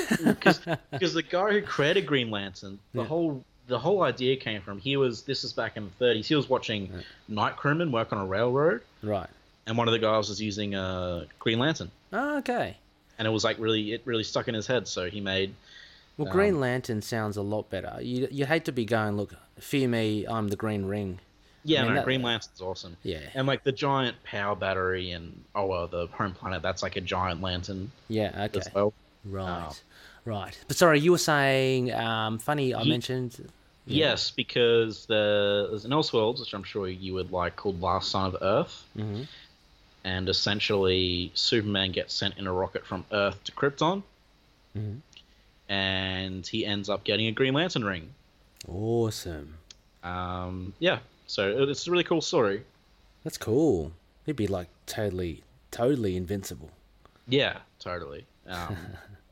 because 0.91 1.13
the 1.13 1.23
guy 1.27 1.51
who 1.51 1.61
created 1.61 2.05
green 2.05 2.29
lantern 2.31 2.79
the 2.93 3.01
Yeah. 3.01 3.07
whole 3.07 3.43
the 3.67 3.79
whole 3.79 4.03
idea 4.03 4.35
came 4.35 4.61
from 4.61 4.79
he 4.79 4.97
was 4.97 5.23
this 5.23 5.43
is 5.43 5.53
back 5.53 5.77
in 5.77 5.89
the 5.97 6.05
30s 6.05 6.25
he 6.25 6.35
was 6.35 6.49
watching 6.49 6.91
night 7.27 7.55
crewmen 7.55 7.91
work 7.91 8.11
on 8.11 8.19
a 8.19 8.25
railroad 8.25 8.81
Right. 9.01 9.29
and 9.65 9.77
one 9.77 9.87
of 9.87 9.93
the 9.93 9.99
guys 9.99 10.27
was 10.29 10.41
using 10.41 10.75
a 10.75 11.27
green 11.39 11.59
lantern 11.59 11.89
Oh, 12.11 12.37
okay. 12.39 12.77
and 13.17 13.27
it 13.27 13.31
was 13.31 13.43
like 13.43 13.57
really 13.59 13.93
it 13.93 14.01
really 14.05 14.23
stuck 14.23 14.47
in 14.49 14.53
his 14.53 14.67
head 14.67 14.87
so 14.87 15.09
he 15.09 15.21
made 15.21 15.53
Well, 16.17 16.27
Um, 16.27 16.33
Green 16.33 16.59
Lantern 16.59 17.01
sounds 17.01 17.37
a 17.37 17.41
lot 17.41 17.69
better. 17.71 17.97
You 18.01 18.27
you 18.29 18.45
hate 18.45 18.65
to 18.65 18.71
be 18.71 18.85
going, 18.85 19.17
look, 19.17 19.33
fear 19.59 19.87
me, 19.87 20.25
I'm 20.27 20.49
the 20.49 20.55
Green 20.55 20.85
Ring. 20.85 21.19
Yeah 21.63 21.79
I 21.79 21.83
mean, 21.83 21.91
no 21.91 21.95
that- 21.99 22.05
green 22.05 22.21
lantern's 22.21 22.61
awesome 22.61 22.97
Yeah. 23.03 23.19
and 23.35 23.47
like 23.47 23.63
the 23.63 23.71
giant 23.71 24.21
power 24.23 24.55
battery 24.55 25.11
and 25.11 25.43
oh 25.55 25.65
well 25.65 25.87
the 25.87 26.07
home 26.07 26.33
planet 26.33 26.61
that's 26.61 26.83
like 26.83 26.95
a 26.95 27.01
giant 27.01 27.41
lantern 27.41 27.91
Yeah. 28.09 28.45
Okay. 28.45 28.59
as 28.59 28.69
well 28.73 28.93
Right. 29.25 29.67
Oh. 29.69 29.75
Right. 30.25 30.57
But 30.67 30.75
sorry, 30.77 30.99
you 30.99 31.11
were 31.11 31.17
saying, 31.17 31.93
um, 31.93 32.39
funny. 32.39 32.73
I 32.73 32.81
Ye- 32.81 32.89
mentioned. 32.89 33.37
Yeah. 33.85 34.07
yes 34.09 34.31
because 34.31 35.05
the, 35.07 35.67
there's 35.69 35.83
an 35.83 35.91
elseworlds 35.91 36.39
which 36.39 36.53
i'm 36.53 36.63
sure 36.63 36.87
you 36.87 37.13
would 37.15 37.31
like 37.33 37.57
called 37.57 37.81
last 37.81 38.09
son 38.11 38.27
of 38.33 38.37
earth 38.41 38.83
Mhm. 38.97 39.27
and 40.05 40.29
essentially 40.29 41.31
superman 41.33 41.91
gets 41.91 42.13
sent 42.13 42.37
in 42.37 42.47
a 42.47 42.53
rocket 42.53 42.85
from 42.85 43.03
earth 43.11 43.43
to 43.43 43.51
krypton 43.51 44.03
Mhm. 44.77 44.99
and 45.69 46.47
he 46.47 46.65
ends 46.65 46.89
up 46.89 47.03
getting 47.03 47.27
a 47.27 47.31
green 47.33 47.53
lantern 47.53 47.83
ring 47.83 48.13
Awesome. 48.69 49.55
um, 50.03 50.73
yeah 50.79 50.99
so 51.27 51.63
it's 51.69 51.87
a 51.87 51.91
really 51.91 52.03
cool 52.03 52.21
story 52.21 52.63
That's 53.23 53.37
cool. 53.37 53.91
He'd 54.25 54.35
be 54.35 54.47
like 54.47 54.67
totally, 54.85 55.43
totally 55.71 56.15
invincible. 56.15 56.69
Yeah, 57.27 57.59
totally. 57.79 58.25
Um, 58.47 58.77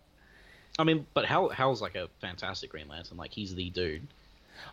I 0.79 0.83
mean, 0.83 1.05
but 1.13 1.25
Hal 1.25 1.49
Hal's 1.49 1.81
like 1.81 1.95
a 1.95 2.07
fantastic 2.21 2.69
Green 2.71 2.87
Lantern. 2.87 3.17
Like 3.17 3.31
he's 3.31 3.53
the 3.55 3.69
dude. 3.69 4.07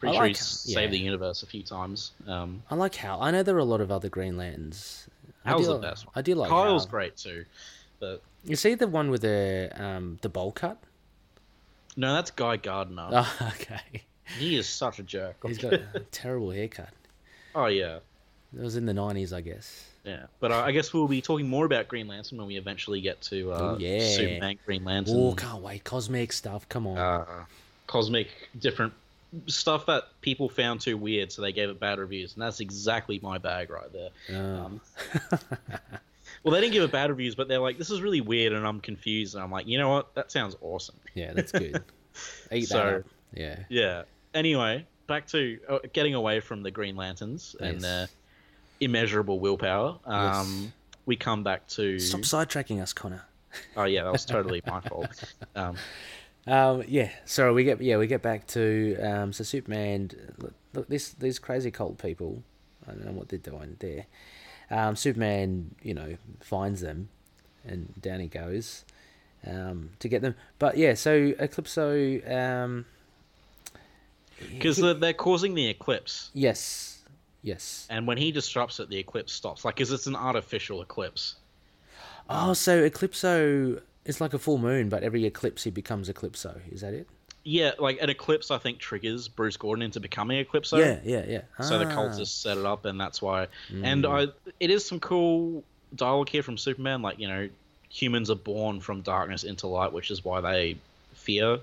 Pretty 0.01 0.13
I 0.13 0.17
sure 0.19 0.23
like- 0.29 0.37
he's 0.37 0.65
yeah. 0.69 0.75
saved 0.75 0.93
the 0.93 0.99
universe 0.99 1.43
a 1.43 1.47
few 1.47 1.63
times. 1.63 2.13
Um, 2.27 2.63
I 2.71 2.75
like 2.75 2.95
Hal. 2.97 3.21
I 3.23 3.31
know 3.31 3.43
there 3.43 3.57
are 3.57 3.61
a 3.61 3.65
lot 3.65 3.81
of 3.81 3.91
other 3.91 4.09
Green 4.09 4.37
Lanterns. 4.37 5.09
Hal's 5.45 5.67
do, 5.67 5.73
the 5.75 5.79
best. 5.79 6.07
One. 6.07 6.13
I 6.17 6.23
do 6.23 6.35
like 6.35 6.51
Kyle's 6.51 6.85
Hal. 6.85 6.91
great 6.91 7.17
too, 7.17 7.45
but 8.01 8.23
You 8.45 8.57
see 8.57 8.75
the 8.75 8.87
one 8.89 9.11
with 9.11 9.23
the 9.23 9.71
um 9.77 10.19
the 10.23 10.29
bowl 10.29 10.53
cut? 10.53 10.79
no, 11.97 12.15
that's 12.15 12.31
Guy 12.31 12.57
Gardner. 12.57 13.09
Oh, 13.13 13.53
okay. 13.55 14.03
He 14.39 14.57
is 14.57 14.69
such 14.69 14.99
a 14.99 15.03
jerk. 15.03 15.37
He's 15.47 15.59
got 15.59 15.73
a 15.95 16.01
terrible 16.13 16.51
haircut. 16.51 16.91
Oh 17.55 17.67
yeah, 17.67 17.99
It 18.57 18.61
was 18.63 18.77
in 18.77 18.87
the 18.87 18.95
nineties, 18.95 19.33
I 19.33 19.41
guess. 19.41 19.85
yeah. 20.05 20.27
But 20.41 20.53
uh, 20.53 20.61
I 20.61 20.73
guess 20.73 20.93
we'll 20.93 21.09
be 21.09 21.21
talking 21.23 21.49
more 21.49 21.65
about 21.67 21.89
Green 21.89 22.09
Lantern 22.09 22.39
when 22.39 22.47
we 22.47 22.57
eventually 22.57 23.01
get 23.01 23.21
to 23.23 23.53
uh, 23.53 23.59
Oh, 23.61 23.77
yeah. 23.79 24.01
Superman, 24.07 24.59
Green 24.65 24.85
Lantern, 24.85 25.15
Oh, 25.17 25.35
can't 25.35 25.63
wait! 25.63 25.85
Cosmic 25.85 26.33
stuff. 26.33 26.69
Come 26.69 26.87
on. 26.87 26.97
uh, 26.99 27.25
cosmic, 27.87 28.29
different 28.59 28.93
stuff 29.47 29.85
that 29.87 30.05
people 30.23 30.49
found 30.49 30.81
too 30.81 30.97
weird, 30.97 31.31
so 31.31 31.43
they 31.43 31.53
gave 31.53 31.69
it 31.69 31.79
bad 31.79 31.99
reviews, 31.99 32.35
and 32.35 32.43
that's 32.43 32.61
exactly 32.61 33.19
my 33.23 33.37
bag 33.39 33.69
right 33.71 33.93
there. 33.93 34.11
Oh. 34.33 34.65
Um, 34.65 34.81
well, 36.43 36.55
they 36.55 36.61
didn't 36.61 36.73
give 36.73 36.83
it 36.83 36.93
bad 36.93 37.11
reviews, 37.11 37.35
but 37.35 37.49
they're 37.49 37.59
like, 37.61 37.79
"This 37.79 37.91
is 37.91 38.01
really 38.01 38.21
weird," 38.21 38.53
and 38.53 38.67
I'm 38.67 38.81
confused. 38.81 39.35
And 39.35 39.43
I'm 39.45 39.51
like, 39.51 39.67
you 39.67 39.79
know 39.79 39.89
what? 39.91 40.15
That 40.15 40.31
sounds 40.31 40.57
awesome. 40.61 40.95
yeah, 41.15 41.33
that's 41.35 41.53
good. 41.53 41.83
Eat 42.53 42.69
So- 42.69 42.77
that 42.77 42.95
up. 43.01 43.05
Yeah. 43.35 43.59
Yeah. 43.69 44.03
Anyway, 44.33 44.87
back 45.09 45.27
to 45.29 45.59
uh, 45.69 45.79
getting 45.93 46.15
away 46.15 46.39
from 46.39 46.63
the 46.63 46.71
Green 46.71 46.95
Lanterns 46.95 47.57
and 47.59 47.75
Yes. 47.75 47.83
their 47.83 48.09
immeasurable 48.81 49.41
willpower. 49.41 49.99
Um, 50.05 50.23
Yes. 50.23 50.73
We 51.07 51.17
come 51.17 51.43
back 51.43 51.67
to. 51.69 51.99
Stop 51.99 52.21
sidetracking 52.21 52.81
us, 52.83 52.93
Connor. 52.93 53.25
Oh 53.77 53.85
yeah, 53.85 54.05
that 54.05 54.13
was 54.13 54.25
totally 54.27 54.63
my 54.67 54.81
fault. 54.83 55.25
Um, 55.57 55.77
Um, 56.47 56.85
yeah, 56.87 57.11
so 57.27 57.53
we 57.53 57.65
get 57.65 57.81
yeah 57.83 57.97
we 57.99 58.07
get 58.07 58.23
back 58.23 58.47
to 58.49 58.97
um, 59.03 59.33
so 59.33 59.43
Superman. 59.43 60.11
Look, 60.39 60.55
look, 60.75 60.89
this 60.89 61.11
these 61.11 61.39
crazy 61.39 61.71
cult 61.71 61.99
people. 61.99 62.43
I 62.87 62.93
don't 62.93 63.05
know 63.07 63.13
what 63.13 63.29
they're 63.31 63.39
doing 63.39 63.77
there. 63.81 64.07
Um, 64.71 64.97
Superman, 64.97 65.75
you 65.83 65.95
know, 65.95 66.17
finds 66.41 66.81
them, 66.83 67.09
and 67.67 67.93
down 68.01 68.21
he 68.21 68.29
goes 68.29 68.85
um, 69.47 69.91
to 69.99 70.09
get 70.09 70.21
them. 70.23 70.35
But 70.59 70.77
yeah, 70.77 70.93
so 70.95 71.33
Eclipso. 71.33 72.31
Um, 72.31 72.85
because 74.53 74.77
they're, 74.77 74.95
they're 74.95 75.13
causing 75.13 75.55
the 75.55 75.67
eclipse, 75.69 76.31
yes, 76.35 77.03
yes. 77.43 77.87
and 77.91 78.07
when 78.07 78.19
he 78.19 78.31
disrupts 78.33 78.81
it, 78.81 78.89
the 78.89 78.99
eclipse 78.99 79.33
stops. 79.33 79.65
Like, 79.65 79.77
because 79.77 79.93
it's 79.93 80.07
an 80.07 80.17
artificial 80.17 80.83
eclipse. 80.83 81.37
Oh, 82.31 82.53
so 82.53 82.83
Eclipso 82.83 83.81
is 84.05 84.21
like 84.21 84.35
a 84.35 84.39
full 84.39 84.59
moon, 84.59 84.89
but 84.91 85.03
every 85.03 85.25
eclipse 85.25 85.65
he 85.65 85.71
becomes 85.71 86.09
Eclipso. 86.11 86.61
Is 86.71 86.83
that 86.83 86.93
it? 86.93 87.09
Yeah, 87.45 87.71
like 87.79 88.03
an 88.03 88.11
eclipse, 88.11 88.51
I 88.51 88.59
think 88.59 88.79
triggers 88.79 89.29
Bruce 89.29 89.57
Gordon 89.57 89.83
into 89.83 89.99
becoming 90.01 90.45
Eclipso. 90.45 90.77
yeah, 90.79 90.99
yeah, 91.05 91.25
yeah. 91.27 91.65
So 91.65 91.79
the 91.79 91.87
Ah. 91.87 91.95
cultists 91.97 92.27
set 92.43 92.59
it 92.59 92.67
up, 92.67 92.85
and 92.85 93.01
that's 93.01 93.23
why. 93.23 93.47
And 93.83 94.05
I, 94.05 94.27
it 94.61 94.71
is 94.71 94.85
some 94.85 95.01
cool 95.01 95.65
dialogue 95.95 96.29
here 96.29 96.43
from 96.43 96.59
Superman. 96.59 97.01
Like 97.01 97.19
you 97.19 97.29
know, 97.29 97.49
humans 97.89 98.29
are 98.29 98.35
born 98.37 98.81
from 98.81 99.01
darkness 99.01 99.45
into 99.45 99.67
light, 99.67 99.95
which 99.95 100.11
is 100.11 100.23
why 100.23 100.43
they 100.43 100.77
fear 101.15 101.59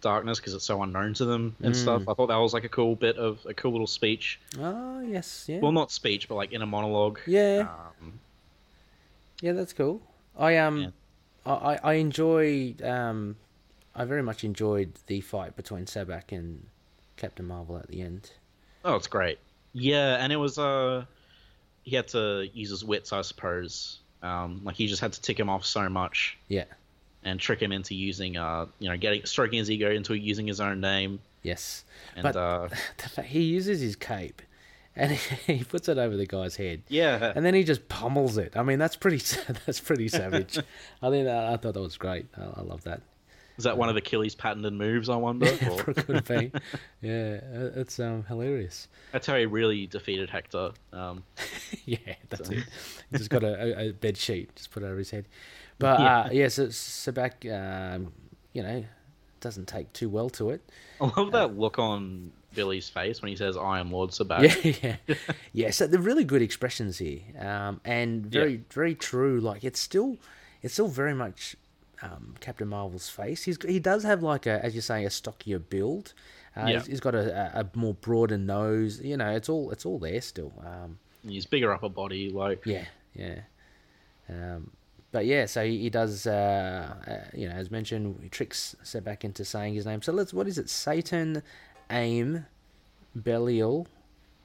darkness 0.00 0.38
because 0.38 0.54
it's 0.54 0.64
so 0.64 0.82
unknown 0.82 1.14
to 1.14 1.24
them 1.24 1.56
and 1.62 1.76
stuff. 1.76 2.02
I 2.08 2.14
thought 2.14 2.28
that 2.28 2.36
was 2.36 2.52
like 2.54 2.64
a 2.64 2.68
cool 2.68 2.94
bit 2.96 3.16
of 3.16 3.44
a 3.46 3.54
cool 3.54 3.72
little 3.72 3.86
speech. 3.86 4.40
Oh 4.58 5.00
yes, 5.00 5.46
yeah. 5.48 5.60
Well, 5.60 5.72
not 5.72 5.90
speech, 5.92 6.28
but 6.28 6.34
like 6.36 6.52
in 6.52 6.62
a 6.62 6.66
monologue. 6.66 7.20
Yeah. 7.26 7.68
Um, 8.00 8.18
Yeah, 9.40 9.52
that's 9.52 9.72
cool. 9.72 10.02
I 10.38 10.56
um, 10.58 10.78
Yeah. 10.82 10.88
I 11.46 11.52
I 11.52 11.78
I 11.82 11.92
enjoyed 11.94 12.82
um, 12.82 13.36
I 13.94 14.04
very 14.04 14.22
much 14.22 14.44
enjoyed 14.44 14.92
the 15.06 15.20
fight 15.20 15.56
between 15.56 15.84
Sabbac 15.86 16.32
and 16.32 16.66
Captain 17.16 17.46
Marvel 17.46 17.76
at 17.76 17.88
the 17.88 18.00
end. 18.02 18.30
oh, 18.84 18.94
it's 18.96 19.06
great. 19.08 19.38
Yeah, 19.72 20.16
and 20.16 20.32
it 20.32 20.36
was 20.36 20.58
uh, 20.58 21.04
he 21.82 21.94
had 21.96 22.08
to 22.08 22.48
use 22.52 22.70
his 22.70 22.84
wits, 22.84 23.12
I 23.12 23.22
suppose. 23.22 23.98
Um, 24.22 24.60
like 24.64 24.76
he 24.76 24.86
just 24.86 25.00
had 25.00 25.12
to 25.14 25.20
tick 25.22 25.40
him 25.40 25.48
off 25.48 25.64
so 25.64 25.88
much 25.88 26.36
Yeah. 26.48 26.64
And 27.24 27.38
trick 27.40 27.60
him 27.60 27.72
into 27.72 27.94
using, 27.94 28.36
uh, 28.36 28.66
you 28.78 28.88
know, 28.88 28.96
getting 28.96 29.24
stroking 29.24 29.58
his 29.58 29.70
ego 29.70 29.90
into 29.90 30.14
using 30.14 30.46
his 30.46 30.60
own 30.60 30.80
name. 30.80 31.20
Yes. 31.42 31.84
And 32.16 32.22
But- 32.22 32.36
uh, 32.36 32.68
he 33.24 33.42
uses 33.42 33.80
his 33.80 33.96
cape, 33.96 34.42
and 34.96 35.12
he 35.46 35.64
puts 35.64 35.88
it 35.88 35.98
over 35.98 36.16
the 36.16 36.26
guy's 36.26 36.56
head. 36.56 36.82
yeah, 36.88 37.32
And 37.34 37.44
then 37.44 37.54
he 37.54 37.64
just 37.64 37.88
pummels 37.88 38.36
it. 38.38 38.56
I 38.56 38.62
mean, 38.62 38.78
that's 38.78 38.96
pretty. 38.96 39.18
That's 39.66 39.80
pretty 39.80 40.08
savage. 40.08 40.58
I 41.02 41.10
think 41.10 41.24
that, 41.26 41.44
I 41.46 41.56
thought 41.56 41.74
that 41.74 41.80
was 41.80 41.96
great. 41.96 42.26
I, 42.36 42.60
I 42.60 42.62
love 42.62 42.82
that. 42.84 43.00
is 43.58 43.64
that 43.64 43.76
one 43.78 43.88
of 43.88 43.96
Achilles' 43.96 44.34
patented 44.34 44.72
moves? 44.72 45.08
I 45.08 45.16
wonder. 45.16 45.46
Or- 45.70 45.94
Could 45.94 46.24
be. 46.24 46.52
Yeah, 47.02 47.40
uh, 47.54 47.80
it's 47.80 47.98
um 48.00 48.24
hilarious. 48.24 48.88
That's 49.12 49.26
how 49.26 49.36
he 49.36 49.46
really 49.46 49.86
defeated 49.86 50.28
Hector. 50.30 50.72
Um, 50.92 51.22
yeah, 51.84 51.98
that's 52.28 52.48
it. 52.50 52.64
He's 53.10 53.18
just 53.20 53.30
got 53.30 53.42
a, 53.44 53.78
a, 53.78 53.88
a 53.88 53.92
bed 53.92 54.16
sheet, 54.16 54.54
just 54.56 54.70
put 54.70 54.82
it 54.82 54.86
over 54.86 54.98
his 54.98 55.10
head. 55.10 55.26
But 55.80 55.98
Yeah. 56.00 56.20
uh, 56.20 56.28
yeah, 56.30 56.48
so 56.48 56.66
Sabbac, 56.68 57.34
um, 57.50 58.12
you 58.52 58.62
know, 58.62 58.84
doesn't 59.40 59.66
take 59.66 59.92
too 59.92 60.08
well 60.08 60.30
to 60.30 60.50
it. 60.50 60.60
I 61.00 61.10
love 61.16 61.32
that 61.32 61.56
look 61.58 61.78
on 61.78 62.30
Billy's 62.54 62.88
face 62.88 63.20
when 63.22 63.30
he 63.30 63.36
says, 63.36 63.56
"I 63.56 63.80
am 63.80 63.90
Lord 63.90 64.10
Sabbac." 64.10 64.40
Yeah, 64.82 64.96
yeah, 65.06 65.14
yeah. 65.52 65.70
So 65.70 65.86
they're 65.86 65.98
really 66.00 66.24
good 66.24 66.42
expressions 66.42 66.98
here, 66.98 67.20
um, 67.38 67.80
and 67.84 68.24
very, 68.26 68.62
very 68.70 68.94
true. 68.94 69.40
Like 69.40 69.64
it's 69.64 69.80
still, 69.80 70.18
it's 70.62 70.74
still 70.74 70.88
very 70.88 71.14
much 71.14 71.56
um, 72.02 72.34
Captain 72.40 72.68
Marvel's 72.68 73.08
face. 73.08 73.44
He's 73.44 73.58
he 73.66 73.78
does 73.80 74.02
have 74.04 74.22
like 74.22 74.46
a, 74.46 74.62
as 74.64 74.74
you 74.74 74.80
say, 74.82 75.04
a 75.04 75.10
stockier 75.10 75.58
build. 75.58 76.12
Uh, 76.56 76.66
Yeah. 76.66 76.78
he's, 76.78 76.86
he's 76.86 77.00
got 77.00 77.14
a, 77.14 77.58
a, 77.58 77.60
a 77.62 77.70
more 77.74 77.94
broader 77.94 78.36
nose. 78.36 79.00
You 79.00 79.16
know, 79.16 79.30
it's 79.30 79.48
all 79.48 79.70
it's 79.70 79.86
all 79.86 79.98
there 79.98 80.20
still. 80.20 80.52
Um, 80.64 80.98
He's 81.26 81.46
bigger 81.46 81.72
upper 81.72 81.88
body, 81.90 82.30
like 82.30 82.66
yeah, 82.66 82.84
yeah. 83.14 83.40
Um, 84.28 84.70
but 85.12 85.26
yeah, 85.26 85.46
so 85.46 85.64
he, 85.64 85.78
he 85.78 85.90
does. 85.90 86.26
Uh, 86.26 86.94
uh, 87.06 87.36
you 87.36 87.48
know, 87.48 87.54
as 87.54 87.70
mentioned, 87.70 88.18
he 88.22 88.28
tricks 88.28 88.76
Sabbac 88.84 89.24
into 89.24 89.44
saying 89.44 89.74
his 89.74 89.86
name. 89.86 90.02
So 90.02 90.12
let's. 90.12 90.32
What 90.32 90.46
is 90.48 90.58
it? 90.58 90.68
Satan, 90.70 91.42
Aim, 91.90 92.46
Belial, 93.20 93.86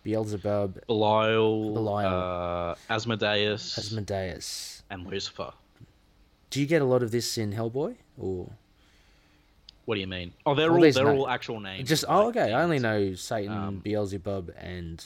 Beelzebub, 0.04 0.86
Belial, 0.88 1.74
Belial. 1.74 2.14
Uh, 2.14 2.76
Asmodeus, 2.90 3.78
Asmodeus. 3.78 4.84
and 4.90 5.06
Lucifer. 5.08 5.52
Do 6.50 6.60
you 6.62 6.66
get 6.68 6.82
a 6.82 6.86
lot 6.86 7.04
of 7.04 7.12
this 7.12 7.38
in 7.38 7.52
Hellboy, 7.54 7.96
or 8.18 8.50
What 9.86 9.96
do 9.96 10.02
you 10.02 10.08
mean? 10.08 10.34
Oh, 10.46 10.56
they're 10.56 10.72
Well, 10.72 10.84
all 10.86 10.92
they're 10.92 11.04
no- 11.04 11.18
all 11.18 11.30
actual 11.30 11.60
names. 11.60 11.88
just? 11.90 12.04
like, 12.08 12.12
Oh, 12.12 12.28
okay. 12.30 12.54
I 12.54 12.64
only 12.64 12.80
know 12.80 13.14
Satan, 13.16 13.52
Um, 13.52 13.80
Beelzebub, 13.80 14.52
and 14.58 15.06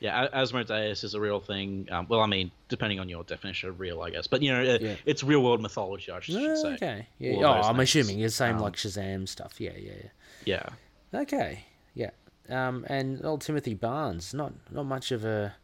Yeah, 0.00 0.28
Asmodeus 0.32 1.02
is 1.04 1.14
a 1.14 1.20
real 1.20 1.40
thing. 1.40 1.88
Um, 1.90 2.06
well, 2.08 2.20
I 2.20 2.26
mean, 2.26 2.50
depending 2.68 3.00
on 3.00 3.08
your 3.08 3.24
definition 3.24 3.70
of 3.70 3.80
real, 3.80 4.02
I 4.02 4.10
guess. 4.10 4.26
But 4.26 4.42
you 4.42 4.52
know, 4.52 4.62
it, 4.62 4.82
Yeah. 4.82 4.96
it's 5.06 5.22
real 5.24 5.42
world 5.42 5.62
mythology. 5.62 6.10
I 6.12 6.20
should, 6.20 6.36
Oh, 6.36 6.54
say. 6.56 6.68
okay. 6.74 7.06
Yeah. 7.18 7.34
All 7.36 7.44
Oh, 7.44 7.60
I'm 7.68 7.76
names. 7.76 7.88
assuming 7.90 8.20
it's 8.20 8.34
same 8.34 8.56
Um, 8.56 8.62
like 8.62 8.74
Shazam 8.74 9.26
stuff. 9.28 9.60
Yeah, 9.60 9.70
yeah, 9.78 9.92
Yeah. 10.44 10.68
yeah. 11.12 11.20
Okay. 11.20 11.64
Yeah. 11.94 12.10
Um, 12.50 12.84
and 12.88 13.24
old 13.24 13.40
Timothy 13.40 13.72
Barnes, 13.74 14.34
not 14.34 14.52
not 14.70 14.84
much 14.84 15.10
of 15.12 15.24
a 15.24 15.54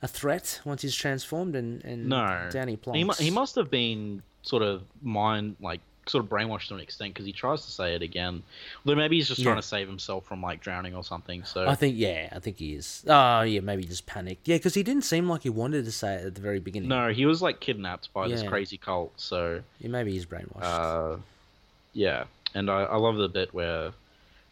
a 0.00 0.08
threat 0.08 0.60
once 0.64 0.82
he's 0.82 0.94
transformed, 0.96 1.54
and 1.54 1.84
and 1.84 2.08
No. 2.08 2.48
down 2.50 2.68
he. 2.68 2.78
He, 2.92 3.04
mu- 3.04 3.12
he 3.18 3.30
must 3.30 3.54
have 3.56 3.70
been 3.70 4.22
sort 4.42 4.62
of 4.62 4.84
mind 5.02 5.56
like 5.60 5.80
sort 6.06 6.24
of 6.24 6.30
brainwashed 6.30 6.68
to 6.68 6.74
an 6.74 6.80
extent 6.80 7.14
because 7.14 7.26
he 7.26 7.32
tries 7.32 7.64
to 7.64 7.70
say 7.70 7.94
it 7.94 8.02
again. 8.02 8.42
Although 8.84 8.96
maybe 8.96 9.16
he's 9.16 9.28
just 9.28 9.42
trying 9.42 9.56
to 9.56 9.62
save 9.62 9.86
himself 9.86 10.24
from 10.26 10.42
like 10.42 10.60
drowning 10.60 10.94
or 10.96 11.04
something. 11.04 11.44
So 11.44 11.66
I 11.66 11.74
think 11.76 11.96
yeah, 11.96 12.28
I 12.32 12.38
think 12.40 12.58
he 12.58 12.74
is. 12.74 13.04
Oh 13.06 13.42
yeah, 13.42 13.60
maybe 13.60 13.82
he 13.82 13.88
just 13.88 14.06
panicked. 14.06 14.48
Yeah, 14.48 14.56
because 14.56 14.74
he 14.74 14.82
didn't 14.82 15.04
seem 15.04 15.28
like 15.28 15.42
he 15.42 15.50
wanted 15.50 15.84
to 15.84 15.92
say 15.92 16.14
it 16.14 16.26
at 16.26 16.34
the 16.34 16.40
very 16.40 16.58
beginning. 16.58 16.88
no, 16.88 17.10
he 17.12 17.24
was 17.26 17.40
like 17.40 17.60
kidnapped 17.60 18.12
by 18.12 18.26
this 18.28 18.42
crazy 18.42 18.78
cult. 18.78 19.12
So 19.16 19.62
Yeah, 19.80 19.88
maybe 19.88 20.12
he's 20.12 20.26
brainwashed. 20.26 20.62
uh, 20.62 21.18
yeah, 21.92 22.24
and 22.54 22.68
I, 22.70 22.82
I 22.84 22.96
love 22.96 23.16
the 23.16 23.28
bit 23.28 23.54
where 23.54 23.92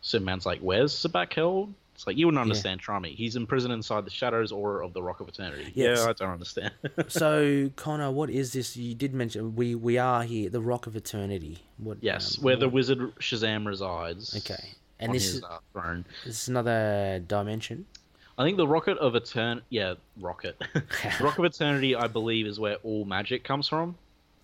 Superman's 0.03 0.47
like, 0.47 0.61
"Where's 0.61 0.93
Sabbac 0.95 1.33
held?" 1.33 1.73
It's 2.01 2.07
like 2.07 2.17
you 2.17 2.27
wouldn't 2.27 2.41
understand. 2.41 2.81
Try 2.81 2.99
me. 2.99 3.11
He's 3.15 3.37
imprisoned 3.37 3.75
inside 3.75 4.07
the 4.07 4.11
shadows 4.11 4.53
or 4.53 4.83
of 4.83 4.95
the 4.95 5.03
Rock 5.03 5.21
of 5.21 5.29
Eternity. 5.29 5.71
Yes. 5.75 5.99
Yeah, 5.99 6.09
I 6.09 6.13
don't 6.15 6.31
understand. 6.31 6.73
so 7.09 7.71
Connor, 7.77 8.11
what 8.11 8.31
is 8.31 8.55
this? 8.55 8.75
You 8.75 8.95
did 8.95 9.13
mention 9.13 9.55
we 9.55 9.75
we 9.75 9.99
are 9.99 10.23
here, 10.23 10.49
the 10.49 10.63
Rock 10.63 10.87
of 10.87 10.97
Eternity. 10.97 11.59
What? 11.77 11.99
yes, 12.01 12.39
um, 12.39 12.45
where 12.45 12.57
the 12.57 12.71
wizard 12.71 13.01
Shazam 13.17 13.67
resides. 13.67 14.35
Okay, 14.35 14.71
and 14.99 15.13
this 15.13 15.25
his 15.25 15.35
is 15.35 15.45
uh, 15.45 15.59
throne. 15.75 16.07
this 16.25 16.41
is 16.45 16.49
another 16.49 17.23
dimension. 17.29 17.85
I 18.39 18.45
think 18.45 18.57
the 18.57 18.67
Rocket 18.67 18.97
of 18.97 19.13
Etern 19.13 19.61
yeah, 19.69 19.97
Rocket. 20.19 20.57
Rock 21.21 21.39
of 21.39 21.45
Eternity, 21.45 21.95
I 21.95 22.07
believe, 22.07 22.47
is 22.47 22.59
where 22.59 22.77
all 22.77 23.05
magic 23.05 23.45
comes 23.45 23.69
from. 23.69 23.97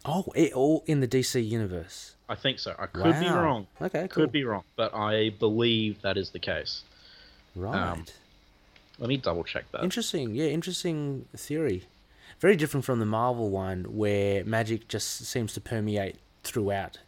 Oh, 0.05 0.27
it, 0.35 0.53
all 0.53 0.85
in 0.85 1.01
the 1.01 1.09
DC 1.09 1.49
universe. 1.49 2.17
I 2.29 2.35
think 2.35 2.59
so. 2.59 2.75
I 2.79 2.85
could 2.85 3.19
be 3.19 3.31
wrong. 3.31 3.67
Okay, 3.81 4.09
cool. 4.09 4.25
Could 4.25 4.33
be 4.33 4.45
wrong, 4.45 4.65
but 4.77 4.93
I 4.95 5.31
believe 5.31 6.03
that 6.03 6.19
is 6.19 6.29
the 6.29 6.39
case. 6.39 6.83
Right. 7.57 7.75
um, 7.93 8.05
Let 8.99 9.09
me 9.09 9.17
double 9.17 9.45
check 9.45 9.71
that. 9.73 9.83
Interesting. 9.83 10.35
Yeah, 10.35 10.47
interesting 10.47 11.27
theory. 11.37 11.85
Very 12.41 12.55
different 12.57 12.85
from 12.85 12.99
the 12.99 13.07
Marvel 13.07 13.49
one, 13.51 13.85
where 13.97 14.45
magic 14.45 14.89
just 14.89 15.27
seems 15.27 15.53
to 15.55 15.61
permeate 15.61 16.17
throughout 16.45 16.99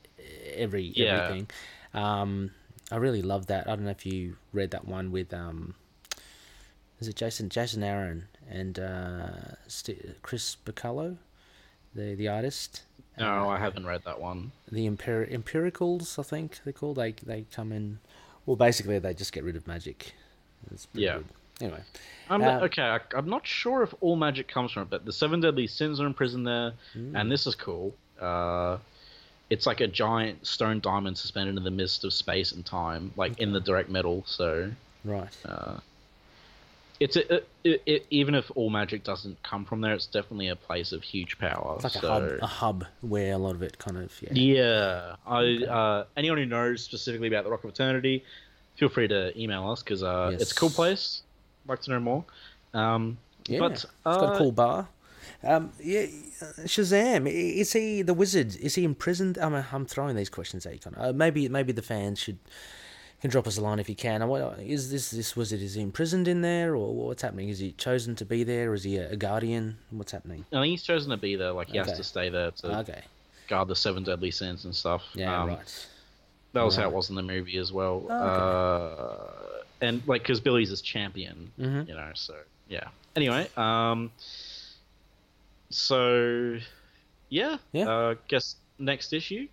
every 0.54 0.92
Yeah. 0.96 1.24
everything. 1.24 1.48
Um, 1.94 2.50
I 2.90 2.96
really 2.96 3.22
love 3.22 3.46
that. 3.46 3.66
I 3.68 3.76
don't 3.76 3.84
know 3.84 3.90
if 3.90 4.06
you 4.06 4.36
read 4.52 4.70
that 4.70 4.86
one 4.86 5.10
with 5.12 5.32
um, 5.34 5.74
is 7.00 7.08
it 7.08 7.16
Jason 7.16 7.48
Jason 7.50 7.82
Aaron 7.82 8.26
and 8.48 8.78
uh, 8.78 9.28
St- 9.66 10.20
Chris 10.22 10.56
Bachalo, 10.64 11.18
the 11.94 12.14
the 12.14 12.28
artist. 12.28 12.82
no, 13.18 13.48
I 13.50 13.58
haven't 13.58 13.86
read 13.86 14.04
that 14.04 14.20
one. 14.20 14.52
The 14.72 14.86
Empir- 14.88 15.30
Empirikuls, 15.30 16.18
I 16.18 16.22
think 16.22 16.60
they're 16.64 16.72
called. 16.72 16.96
They 16.96 17.12
they 17.12 17.44
come 17.52 17.72
in. 17.72 17.98
Well, 18.46 18.56
basically, 18.56 18.98
they 18.98 19.12
just 19.12 19.32
get 19.32 19.44
rid 19.44 19.56
of 19.56 19.66
magic. 19.66 20.14
It's 20.72 20.86
Yeah. 20.92 21.16
good. 21.16 21.26
Anyway, 21.60 21.80
I'm 22.30 22.42
Uh, 22.42 22.60
okay. 22.66 22.82
I, 22.82 23.00
I'm 23.16 23.28
not 23.28 23.46
sure 23.46 23.82
if 23.82 23.92
all 24.00 24.14
magic 24.16 24.46
comes 24.48 24.70
from 24.72 24.84
it, 24.84 24.90
but 24.90 25.04
the 25.04 25.12
seven 25.12 25.40
deadly 25.40 25.66
sins 25.66 26.00
are 26.00 26.06
imprisoned 26.06 26.46
there, 26.46 26.72
Mm. 26.94 27.20
and 27.20 27.32
this 27.32 27.46
is 27.46 27.54
cool. 27.54 27.94
Uh, 28.20 28.78
it's 29.50 29.66
like 29.66 29.80
a 29.80 29.88
giant 29.88 30.46
stone 30.46 30.78
diamond 30.80 31.16
suspended 31.18 31.56
in 31.56 31.64
the 31.64 31.70
midst 31.70 32.04
of 32.04 32.12
space 32.12 32.52
and 32.52 32.64
time, 32.66 33.12
like 33.16 33.38
in 33.40 33.52
the 33.52 33.60
direct 33.60 33.88
metal. 33.88 34.22
So 34.26 34.70
right. 35.04 35.36
uh, 35.44 35.78
it's 37.00 37.16
a, 37.16 37.36
it, 37.36 37.48
it, 37.64 37.82
it, 37.86 38.06
even 38.10 38.34
if 38.34 38.50
all 38.56 38.70
magic 38.70 39.04
doesn't 39.04 39.42
come 39.42 39.64
from 39.64 39.80
there, 39.80 39.94
it's 39.94 40.06
definitely 40.06 40.48
a 40.48 40.56
place 40.56 40.92
of 40.92 41.02
huge 41.02 41.38
power. 41.38 41.74
It's 41.76 41.84
like 41.84 41.92
so, 41.94 42.08
a 42.08 42.20
hub, 42.20 42.38
a 42.42 42.46
hub 42.46 42.84
where 43.00 43.32
a 43.32 43.38
lot 43.38 43.54
of 43.54 43.62
it 43.62 43.78
kind 43.78 43.96
of 43.96 44.12
yeah. 44.20 44.32
Yeah, 44.32 45.16
I 45.26 45.64
uh, 45.64 46.04
anyone 46.16 46.38
who 46.38 46.46
knows 46.46 46.82
specifically 46.82 47.28
about 47.28 47.44
the 47.44 47.50
Rock 47.50 47.64
of 47.64 47.70
Eternity, 47.70 48.24
feel 48.78 48.88
free 48.88 49.08
to 49.08 49.38
email 49.40 49.70
us 49.70 49.82
because 49.82 50.02
uh, 50.02 50.30
it's 50.32 50.52
a 50.52 50.54
cool 50.54 50.70
place. 50.70 51.22
I'd 51.64 51.68
like 51.70 51.82
to 51.82 51.90
know 51.90 52.00
more. 52.00 52.24
Um, 52.74 53.18
Yeah, 53.46 53.58
but 53.60 53.72
it's 53.72 53.86
got 54.04 54.22
a 54.22 54.26
uh, 54.32 54.38
cool 54.38 54.52
bar. 54.52 54.88
Um, 55.42 55.72
yeah, 55.82 56.06
uh, 56.40 56.44
Shazam 56.64 57.28
is 57.30 57.72
he 57.72 58.02
the 58.02 58.14
wizard? 58.14 58.56
Is 58.56 58.74
he 58.76 58.84
imprisoned? 58.84 59.36
I'm 59.38 59.54
I'm 59.54 59.84
throwing 59.86 60.16
these 60.16 60.30
questions 60.30 60.64
at 60.66 60.72
you. 60.74 60.78
Connor. 60.78 60.98
Uh, 60.98 61.12
maybe 61.12 61.48
maybe 61.48 61.72
the 61.72 61.82
fans 61.82 62.18
should 62.18 62.38
can 63.20 63.30
drop 63.30 63.46
us 63.46 63.58
a 63.58 63.60
line 63.60 63.78
if 63.80 63.88
you 63.88 63.94
can. 63.96 64.22
Is 64.60 64.90
this 64.90 65.10
this 65.10 65.36
wizard? 65.36 65.60
Is 65.60 65.74
he 65.74 65.82
imprisoned 65.82 66.28
in 66.28 66.40
there, 66.42 66.74
or 66.76 66.94
what's 66.94 67.22
happening? 67.22 67.48
Is 67.48 67.58
he 67.58 67.72
chosen 67.72 68.14
to 68.16 68.24
be 68.24 68.44
there? 68.44 68.72
Is 68.74 68.84
he 68.84 68.96
a, 68.96 69.10
a 69.10 69.16
guardian? 69.16 69.76
What's 69.90 70.12
happening? 70.12 70.44
I 70.52 70.60
think 70.62 70.70
he's 70.70 70.82
chosen 70.82 71.10
to 71.10 71.16
be 71.16 71.36
there. 71.36 71.52
Like 71.52 71.68
he 71.68 71.78
has 71.78 71.92
to 71.92 72.04
stay 72.04 72.28
there 72.30 72.50
to 72.52 72.78
Okay, 72.80 73.02
guard 73.48 73.68
the 73.68 73.76
seven 73.76 74.04
deadly 74.04 74.30
sins 74.30 74.64
and 74.64 74.74
stuff. 74.74 75.02
yeah, 75.14 75.42
Um, 75.42 75.48
right. 75.50 75.86
That 76.54 76.62
was 76.64 76.76
how 76.76 76.88
it 76.88 76.92
was 76.94 77.10
in 77.10 77.14
the 77.16 77.22
movie 77.22 77.58
as 77.58 77.72
well. 77.72 78.06
Oh, 78.08 78.14
okay. 78.14 79.60
uh, 79.60 79.62
and 79.80 80.02
like 80.06 80.22
because 80.22 80.40
Billy's 80.40 80.70
his 80.70 80.80
champion, 80.82 81.52
Mhm. 81.58 81.88
you 81.88 81.94
know. 81.94 82.10
So 82.14 82.34
yeah. 82.68 82.88
Anyway, 83.16 83.48
um, 83.56 84.10
so 85.70 86.58
yeah, 87.28 87.58
Yeah. 87.72 87.88
Uh, 87.88 88.14
guess 88.28 88.56
next 88.78 89.12
issue. 89.12 89.48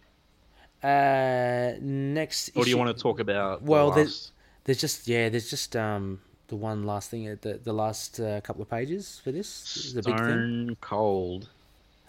Uh, 0.83 1.73
next. 1.81 2.49
Or 2.49 2.63
do 2.63 2.69
you 2.69 2.75
issue- 2.75 2.77
want 2.77 2.95
to 2.95 3.01
talk 3.01 3.19
about? 3.19 3.63
the 3.65 3.71
Well, 3.71 3.91
there's- 3.91 4.07
last- 4.07 4.31
There's 4.65 4.79
just 4.81 5.07
yeah, 5.07 5.29
there's 5.29 5.49
just 5.51 5.75
um 5.75 6.21
the 6.47 6.55
one 6.55 6.85
last 6.85 7.11
thing 7.11 7.27
at 7.27 7.41
the 7.43 7.59
the 7.63 7.73
last 7.73 8.19
uh, 8.19 8.41
couple 8.41 8.63
of 8.63 8.69
pages 8.69 9.19
for 9.23 9.31
this 9.31 9.93
the 9.93 10.01
big 10.01 10.17
thing. 10.17 10.25
Stone 10.27 10.77
Cold. 10.81 11.49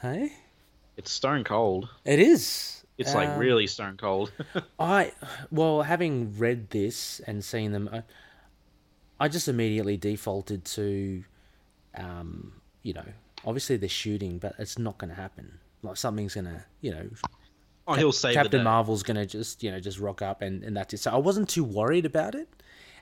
Hey, 0.00 0.32
It's 0.96 1.12
stone 1.12 1.44
cold. 1.44 1.88
it 2.06 2.18
is. 2.18 2.75
It's 2.98 3.14
like 3.14 3.28
Um, 3.28 3.38
really 3.38 3.66
stone 3.66 3.96
cold. 3.96 4.32
I 4.78 5.12
well, 5.50 5.82
having 5.82 6.36
read 6.38 6.70
this 6.70 7.20
and 7.26 7.44
seen 7.44 7.72
them, 7.72 7.88
I, 7.92 8.02
I 9.20 9.28
just 9.28 9.48
immediately 9.48 9.96
defaulted 9.96 10.64
to, 10.66 11.24
um, 11.96 12.52
you 12.82 12.92
know, 12.94 13.04
obviously 13.44 13.76
they're 13.76 13.88
shooting, 13.88 14.38
but 14.38 14.54
it's 14.58 14.78
not 14.78 14.98
going 14.98 15.10
to 15.10 15.14
happen. 15.16 15.58
Like 15.82 15.96
something's 15.96 16.34
gonna, 16.34 16.64
you 16.80 16.90
know, 16.92 17.08
oh, 17.86 17.94
he'll 17.94 18.12
save 18.12 18.34
Captain. 18.34 18.64
Marvel's 18.64 19.02
gonna 19.02 19.26
just, 19.26 19.62
you 19.62 19.70
know, 19.70 19.78
just 19.78 19.98
rock 20.00 20.22
up 20.22 20.42
and 20.42 20.64
and 20.64 20.76
that's 20.76 20.94
it. 20.94 20.98
So 21.00 21.10
I 21.12 21.16
wasn't 21.18 21.48
too 21.48 21.64
worried 21.64 22.06
about 22.06 22.34
it. 22.34 22.48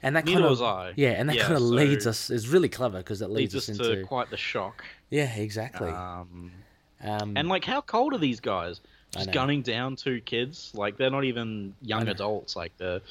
and 0.03 0.17
that 0.17 0.25
Neither 0.27 0.35
kind 0.41 0.45
of 0.45 0.51
was 0.51 0.61
I. 0.61 0.93
yeah, 0.97 1.11
and 1.13 1.29
that 1.31 1.37
Yeah, 1.37 1.43
kind 1.45 1.55
of 1.55 1.61
so- 1.61 1.65
leads 1.67 2.07
us 2.07 2.31
is 2.31 2.49
really 2.49 2.69
clever 2.69 2.99
because 2.99 3.23
it 3.23 3.31
leads, 3.31 3.55
leads 3.55 3.71
us 3.71 3.81
us 3.81 3.87
into 3.87 3.97
to 3.97 4.05
quite 4.05 4.29
the 4.31 4.37
shock. 4.37 4.85
yeah, 5.09 5.35
exactly. 5.37 5.89
Um, 5.91 6.53
um, 7.01 7.37
and 7.37 7.49
like, 7.49 7.65
how 7.65 7.81
cold 7.81 8.13
are 8.13 8.19
these 8.19 8.41
guys? 8.41 8.81
I 9.17 9.21
Just 9.21 9.33
gunning 9.33 9.63
down 9.63 9.97
two 9.97 10.21
kids. 10.21 10.73
Like 10.75 10.97
they're 10.97 11.11
not 11.11 11.25
even 11.25 11.75
young 11.83 12.09
adults. 12.09 12.57
Like 12.57 12.77
the 12.79 13.03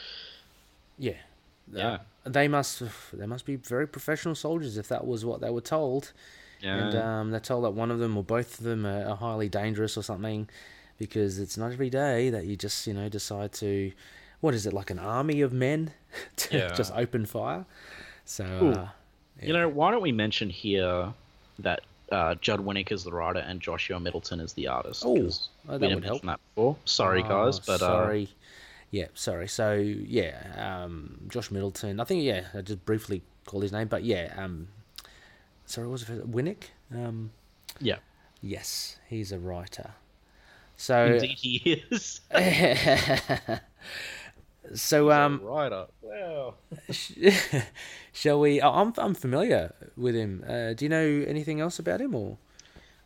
yeah, 0.98 1.14
yeah, 1.72 2.00
they 2.26 2.48
must 2.48 2.82
they 3.14 3.26
must 3.26 3.46
be 3.46 3.56
very 3.56 3.88
professional 3.88 4.36
soldiers 4.36 4.78
if 4.78 4.88
that 4.90 5.06
was 5.08 5.26
what 5.26 5.42
they 5.42 5.50
were 5.50 5.62
told. 5.62 6.12
yeah. 6.62 6.78
and 6.88 6.96
um, 6.98 7.32
they're 7.32 7.40
told 7.40 7.64
that 7.66 7.72
one 7.72 7.92
of 7.92 8.00
them 8.00 8.16
or 8.18 8.24
both 8.24 8.60
of 8.60 8.66
them 8.66 8.86
are, 8.86 9.06
are 9.10 9.16
highly 9.18 9.50
dangerous 9.50 9.98
or 9.98 10.04
something 10.04 10.48
because 10.98 11.40
it's 11.40 11.58
not 11.58 11.72
every 11.72 11.90
day 11.90 12.30
that 12.30 12.46
you 12.46 12.56
just 12.56 12.86
you 12.88 12.94
know 12.94 13.10
decide 13.10 13.52
to 13.52 13.92
what 14.42 14.54
is 14.54 14.66
it 14.66 14.72
like 14.74 14.90
an 14.90 15.00
army 15.00 15.42
of 15.42 15.52
men 15.52 15.92
to 16.38 16.58
Yeah. 16.58 16.74
just 16.74 16.92
open 16.96 17.26
fire 17.26 17.66
so 18.26 18.46
Ooh. 18.46 18.72
uh, 18.72 18.88
You 19.42 19.52
know, 19.54 19.68
why 19.68 19.92
don't 19.92 20.02
we 20.02 20.12
mention 20.14 20.50
here 20.50 21.14
that 21.60 21.82
uh, 22.14 22.36
Judd 22.36 22.60
Winick 22.60 22.92
is 22.92 23.04
the 23.04 23.12
writer 23.12 23.40
and 23.40 23.60
Joshua 23.60 24.00
Middleton 24.00 24.40
is 24.40 24.54
the 24.54 24.68
artist? 24.68 25.04
Oh, 25.06 25.30
oh, 25.68 25.78
that 25.78 25.94
would 25.94 26.06
help. 26.06 26.22
that 26.22 26.40
before. 26.56 26.78
Sorry, 26.86 27.24
guys, 27.24 27.60
oh, 27.60 27.64
but 27.66 27.80
sorry 27.80 28.30
yeah 28.94 29.08
sorry 29.16 29.48
so 29.48 29.74
yeah 29.74 30.84
um, 30.84 31.20
josh 31.28 31.50
middleton 31.50 32.00
i 32.00 32.04
think 32.04 32.24
yeah 32.24 32.44
i 32.54 32.62
just 32.62 32.86
briefly 32.86 33.24
called 33.48 33.64
his 33.64 33.72
name 33.72 33.88
but 33.88 34.04
yeah 34.04 34.32
um, 34.38 34.68
sorry 35.66 35.88
what 35.88 35.94
was 35.94 36.08
it 36.08 36.32
winick 36.32 36.66
um, 36.94 37.32
uh, 37.72 37.80
yeah, 37.82 37.96
yes 38.44 38.98
he's 39.10 39.32
a 39.32 39.40
writer 39.40 39.96
so 40.78 41.06
indeed 41.06 41.38
he 41.38 41.84
is. 41.92 42.22
so 44.74 45.12
um 45.12 45.42
writer. 45.44 45.86
Wow. 46.44 46.54
Shall 48.14 48.40
we? 48.40 48.62
Oh, 48.62 48.72
I'm 48.72 48.94
I'm 48.98 49.14
familiar 49.14 49.74
with 49.96 50.16
him. 50.16 50.44
Uh, 50.48 50.74
do 50.74 50.86
you 50.86 50.90
know 50.90 51.24
anything 51.28 51.60
else 51.60 51.80
about 51.80 52.02
him 52.02 52.16
or? 52.16 52.38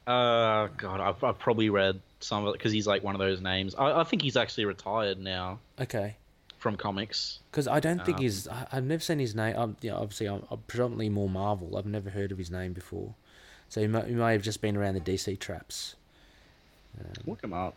Uh, 0.05 0.67
God, 0.77 1.01
I've, 1.01 1.23
I've 1.23 1.37
probably 1.39 1.69
read 1.69 1.99
some 2.19 2.43
of 2.45 2.49
it 2.49 2.57
because 2.57 2.71
he's 2.71 2.87
like 2.87 3.03
one 3.03 3.13
of 3.15 3.19
those 3.19 3.41
names. 3.41 3.75
I, 3.75 4.01
I 4.01 4.03
think 4.03 4.21
he's 4.21 4.37
actually 4.37 4.65
retired 4.65 5.19
now 5.19 5.59
Okay, 5.79 6.15
from 6.57 6.75
comics. 6.77 7.39
because 7.51 7.67
I 7.67 7.79
don't 7.79 7.99
Um, 7.99 8.05
think 8.05 8.19
he's. 8.19 8.47
I, 8.47 8.67
I've 8.71 8.85
never 8.85 9.01
seen 9.01 9.19
his 9.19 9.35
name. 9.35 9.55
I'm, 9.57 9.77
yeah, 9.81 9.93
obviously 9.93 10.27
I'm, 10.27 10.43
I'm 10.49 10.59
predominantly 10.67 11.09
more 11.09 11.29
Marvel. 11.29 11.77
I've 11.77 11.85
never 11.85 12.09
heard 12.09 12.31
of 12.31 12.37
his 12.37 12.49
name 12.51 12.73
before, 12.73 13.13
so 13.69 13.81
he 13.81 13.87
may, 13.87 14.07
he 14.07 14.13
may 14.13 14.31
have 14.33 14.41
just 14.41 14.61
been 14.61 14.77
around 14.77 14.95
the 14.95 15.01
DC 15.01 15.37
traps. 15.39 15.95
Look 17.25 17.43
him 17.43 17.53
up. 17.53 17.75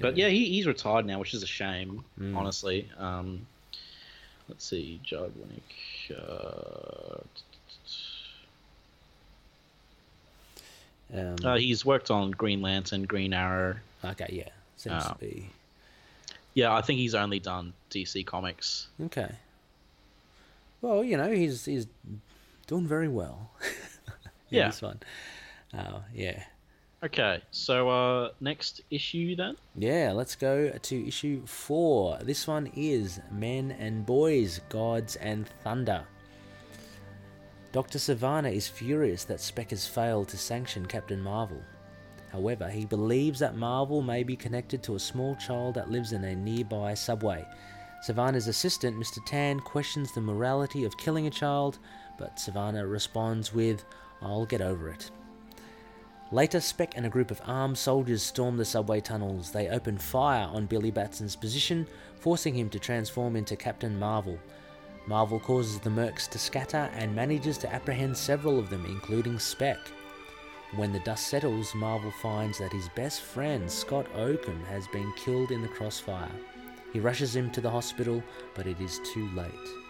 But 0.00 0.16
yeah, 0.16 0.28
he, 0.28 0.46
he's 0.46 0.66
retired 0.66 1.06
now, 1.06 1.18
which 1.18 1.34
is 1.34 1.42
a 1.42 1.46
shame, 1.46 2.04
Mm. 2.18 2.36
honestly. 2.36 2.90
Um, 2.98 3.46
let's 4.48 4.64
see, 4.64 5.00
Judd 5.02 5.32
Winick. 5.38 6.16
Uh, 6.16 7.20
Um, 11.12 11.36
uh, 11.44 11.56
he's 11.56 11.84
worked 11.84 12.10
on 12.10 12.32
Green 12.32 12.60
Lantern, 12.60 13.04
Green 13.04 13.32
Arrow. 13.32 13.76
okay, 14.04 14.26
yeah, 14.32 14.48
seems 14.76 15.04
oh. 15.06 15.12
to 15.12 15.18
be 15.18 15.48
Yeah, 16.54 16.74
I 16.74 16.80
think 16.80 16.98
he's 16.98 17.14
only 17.14 17.38
done 17.38 17.72
DC 17.90 18.24
comics. 18.26 18.88
okay. 19.04 19.30
Well, 20.80 21.04
you 21.04 21.16
know, 21.16 21.30
he's 21.30 21.64
he's 21.64 21.86
doing 22.66 22.86
very 22.86 23.08
well. 23.08 23.50
in 24.50 24.58
Yeah. 24.58 24.66
this 24.66 24.82
one. 24.82 25.00
Uh, 25.72 26.00
yeah. 26.14 26.42
Okay, 27.04 27.42
so 27.50 27.90
uh, 27.90 28.30
next 28.40 28.80
issue 28.90 29.36
then. 29.36 29.56
Yeah, 29.76 30.12
let's 30.14 30.34
go 30.34 30.70
to 30.70 31.06
issue 31.06 31.44
four. 31.44 32.16
This 32.22 32.46
one 32.46 32.70
is 32.74 33.20
Men 33.30 33.72
and 33.72 34.06
Boys, 34.06 34.62
Gods 34.70 35.16
and 35.16 35.46
Thunder. 35.62 36.02
Dr. 37.72 37.98
Sivana 37.98 38.50
is 38.50 38.68
furious 38.68 39.24
that 39.24 39.42
Speck 39.42 39.68
has 39.68 39.86
failed 39.86 40.28
to 40.28 40.38
sanction 40.38 40.86
Captain 40.86 41.20
Marvel. 41.20 41.60
However, 42.32 42.70
he 42.70 42.86
believes 42.86 43.38
that 43.40 43.54
Marvel 43.54 44.00
may 44.00 44.22
be 44.22 44.34
connected 44.34 44.82
to 44.84 44.94
a 44.94 45.00
small 45.00 45.36
child 45.36 45.74
that 45.74 45.90
lives 45.90 46.12
in 46.12 46.24
a 46.24 46.34
nearby 46.34 46.94
subway. 46.94 47.44
Sivana's 48.08 48.48
assistant, 48.48 48.96
Mr. 48.96 49.18
Tan, 49.26 49.60
questions 49.60 50.12
the 50.12 50.22
morality 50.22 50.84
of 50.84 50.96
killing 50.96 51.26
a 51.26 51.30
child, 51.30 51.80
but 52.18 52.36
Sivana 52.36 52.90
responds 52.90 53.52
with, 53.52 53.84
I'll 54.22 54.46
get 54.46 54.62
over 54.62 54.88
it. 54.88 55.10
Later, 56.34 56.60
Speck 56.60 56.96
and 56.96 57.06
a 57.06 57.10
group 57.10 57.30
of 57.30 57.40
armed 57.44 57.78
soldiers 57.78 58.20
storm 58.20 58.56
the 58.56 58.64
subway 58.64 59.00
tunnels. 59.00 59.52
They 59.52 59.68
open 59.68 59.96
fire 59.96 60.48
on 60.48 60.66
Billy 60.66 60.90
Batson's 60.90 61.36
position, 61.36 61.86
forcing 62.18 62.54
him 62.54 62.68
to 62.70 62.80
transform 62.80 63.36
into 63.36 63.54
Captain 63.54 63.96
Marvel. 63.96 64.36
Marvel 65.06 65.38
causes 65.38 65.78
the 65.78 65.90
mercs 65.90 66.28
to 66.30 66.38
scatter 66.40 66.90
and 66.94 67.14
manages 67.14 67.56
to 67.58 67.72
apprehend 67.72 68.16
several 68.16 68.58
of 68.58 68.68
them, 68.68 68.84
including 68.84 69.38
Speck. 69.38 69.78
When 70.74 70.92
the 70.92 70.98
dust 70.98 71.28
settles, 71.28 71.72
Marvel 71.72 72.10
finds 72.20 72.58
that 72.58 72.72
his 72.72 72.88
best 72.96 73.20
friend, 73.20 73.70
Scott 73.70 74.06
Oakham, 74.16 74.60
has 74.64 74.88
been 74.88 75.12
killed 75.12 75.52
in 75.52 75.62
the 75.62 75.68
crossfire. 75.68 76.32
He 76.92 76.98
rushes 76.98 77.36
him 77.36 77.48
to 77.52 77.60
the 77.60 77.70
hospital, 77.70 78.20
but 78.56 78.66
it 78.66 78.80
is 78.80 79.00
too 79.14 79.28
late. 79.36 79.83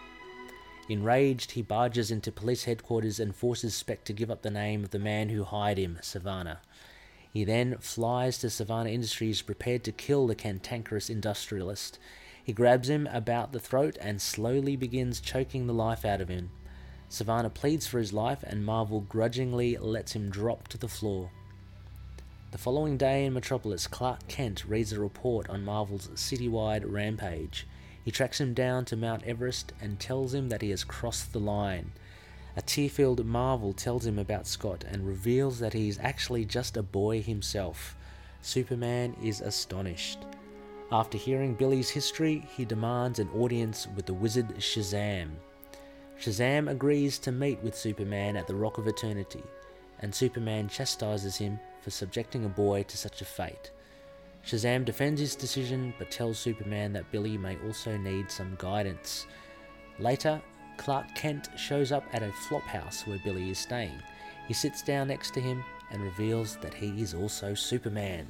Enraged, 0.87 1.51
he 1.51 1.61
barges 1.63 2.11
into 2.11 2.31
police 2.31 2.65
headquarters 2.65 3.19
and 3.19 3.35
forces 3.35 3.73
Speck 3.73 4.03
to 4.03 4.13
give 4.13 4.29
up 4.29 4.43
the 4.43 4.51
name 4.51 4.83
of 4.83 4.91
the 4.91 4.99
man 4.99 5.29
who 5.29 5.43
hired 5.43 5.79
him, 5.79 5.97
Sivana. 6.01 6.57
He 7.33 7.43
then 7.43 7.77
flies 7.79 8.37
to 8.39 8.47
Sivana 8.47 8.91
Industries 8.93 9.41
prepared 9.41 9.83
to 9.83 9.91
kill 9.91 10.27
the 10.27 10.35
cantankerous 10.35 11.09
industrialist. 11.09 11.97
He 12.43 12.53
grabs 12.53 12.87
him 12.87 13.07
about 13.11 13.51
the 13.51 13.59
throat 13.59 13.97
and 13.99 14.21
slowly 14.21 14.75
begins 14.75 15.19
choking 15.19 15.65
the 15.65 15.73
life 15.73 16.05
out 16.05 16.21
of 16.21 16.29
him. 16.29 16.51
Sivana 17.09 17.51
pleads 17.51 17.87
for 17.87 17.97
his 17.97 18.13
life 18.13 18.43
and 18.43 18.63
Marvel 18.63 19.01
grudgingly 19.01 19.77
lets 19.77 20.13
him 20.13 20.29
drop 20.29 20.67
to 20.67 20.77
the 20.77 20.87
floor. 20.87 21.31
The 22.51 22.57
following 22.59 22.95
day 22.95 23.25
in 23.25 23.33
Metropolis, 23.33 23.87
Clark 23.87 24.27
Kent 24.27 24.63
reads 24.65 24.93
a 24.93 24.99
report 24.99 25.49
on 25.49 25.65
Marvel's 25.65 26.07
citywide 26.09 26.83
rampage. 26.85 27.67
He 28.05 28.11
tracks 28.11 28.39
him 28.39 28.53
down 28.53 28.85
to 28.85 28.95
Mount 28.95 29.23
Everest 29.23 29.73
and 29.81 29.99
tells 29.99 30.35
him 30.35 30.49
that 30.49 30.61
he 30.61 30.69
has 30.69 30.83
crossed 30.83 31.33
the 31.33 31.39
line. 31.39 31.91
A 32.55 32.61
tear-filled 32.61 33.25
Marvel 33.25 33.73
tells 33.73 34.05
him 34.05 34.19
about 34.19 34.45
Scott 34.45 34.85
and 34.87 35.07
reveals 35.07 35.57
that 35.57 35.73
he 35.73 35.89
is 35.89 35.99
actually 35.99 36.45
just 36.45 36.77
a 36.77 36.83
boy 36.83 37.23
himself. 37.23 37.95
Superman 38.43 39.15
is 39.23 39.41
astonished. 39.41 40.19
After 40.91 41.17
hearing 41.17 41.55
Billy's 41.55 41.89
history, 41.89 42.47
he 42.55 42.63
demands 42.63 43.17
an 43.17 43.29
audience 43.31 43.87
with 43.95 44.05
the 44.05 44.13
wizard 44.13 44.49
Shazam. 44.59 45.31
Shazam 46.21 46.69
agrees 46.69 47.17
to 47.19 47.31
meet 47.31 47.61
with 47.63 47.75
Superman 47.75 48.37
at 48.37 48.45
the 48.45 48.55
Rock 48.55 48.77
of 48.77 48.87
Eternity, 48.87 49.43
and 49.99 50.13
Superman 50.13 50.69
chastises 50.69 51.37
him 51.37 51.59
for 51.81 51.89
subjecting 51.89 52.45
a 52.45 52.49
boy 52.49 52.83
to 52.83 52.97
such 52.97 53.21
a 53.21 53.25
fate. 53.25 53.71
Shazam 54.45 54.85
defends 54.85 55.19
his 55.19 55.35
decision 55.35 55.93
but 55.97 56.11
tells 56.11 56.37
Superman 56.37 56.93
that 56.93 57.11
Billy 57.11 57.37
may 57.37 57.57
also 57.65 57.97
need 57.97 58.29
some 58.29 58.55
guidance. 58.59 59.25
Later, 59.99 60.41
Clark 60.77 61.15
Kent 61.15 61.49
shows 61.57 61.91
up 61.91 62.03
at 62.13 62.21
a 62.21 62.31
flop 62.47 62.63
house 62.63 63.07
where 63.07 63.19
Billy 63.23 63.49
is 63.49 63.57
staying. 63.57 63.97
He 64.47 64.53
sits 64.53 64.81
down 64.81 65.07
next 65.07 65.33
to 65.33 65.39
him 65.41 65.63
and 65.91 66.01
reveals 66.03 66.57
that 66.57 66.73
he 66.73 67.01
is 67.01 67.13
also 67.13 67.53
Superman. 67.53 68.27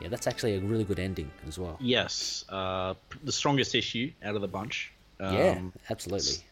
Yeah, 0.00 0.08
that's 0.08 0.26
actually 0.26 0.56
a 0.56 0.60
really 0.60 0.84
good 0.84 0.98
ending 0.98 1.30
as 1.46 1.58
well. 1.58 1.78
Yes, 1.80 2.44
uh, 2.48 2.94
the 3.24 3.32
strongest 3.32 3.74
issue 3.74 4.12
out 4.24 4.34
of 4.34 4.40
the 4.40 4.48
bunch. 4.48 4.92
Um, 5.20 5.34
yeah, 5.34 5.60
absolutely. 5.90 6.44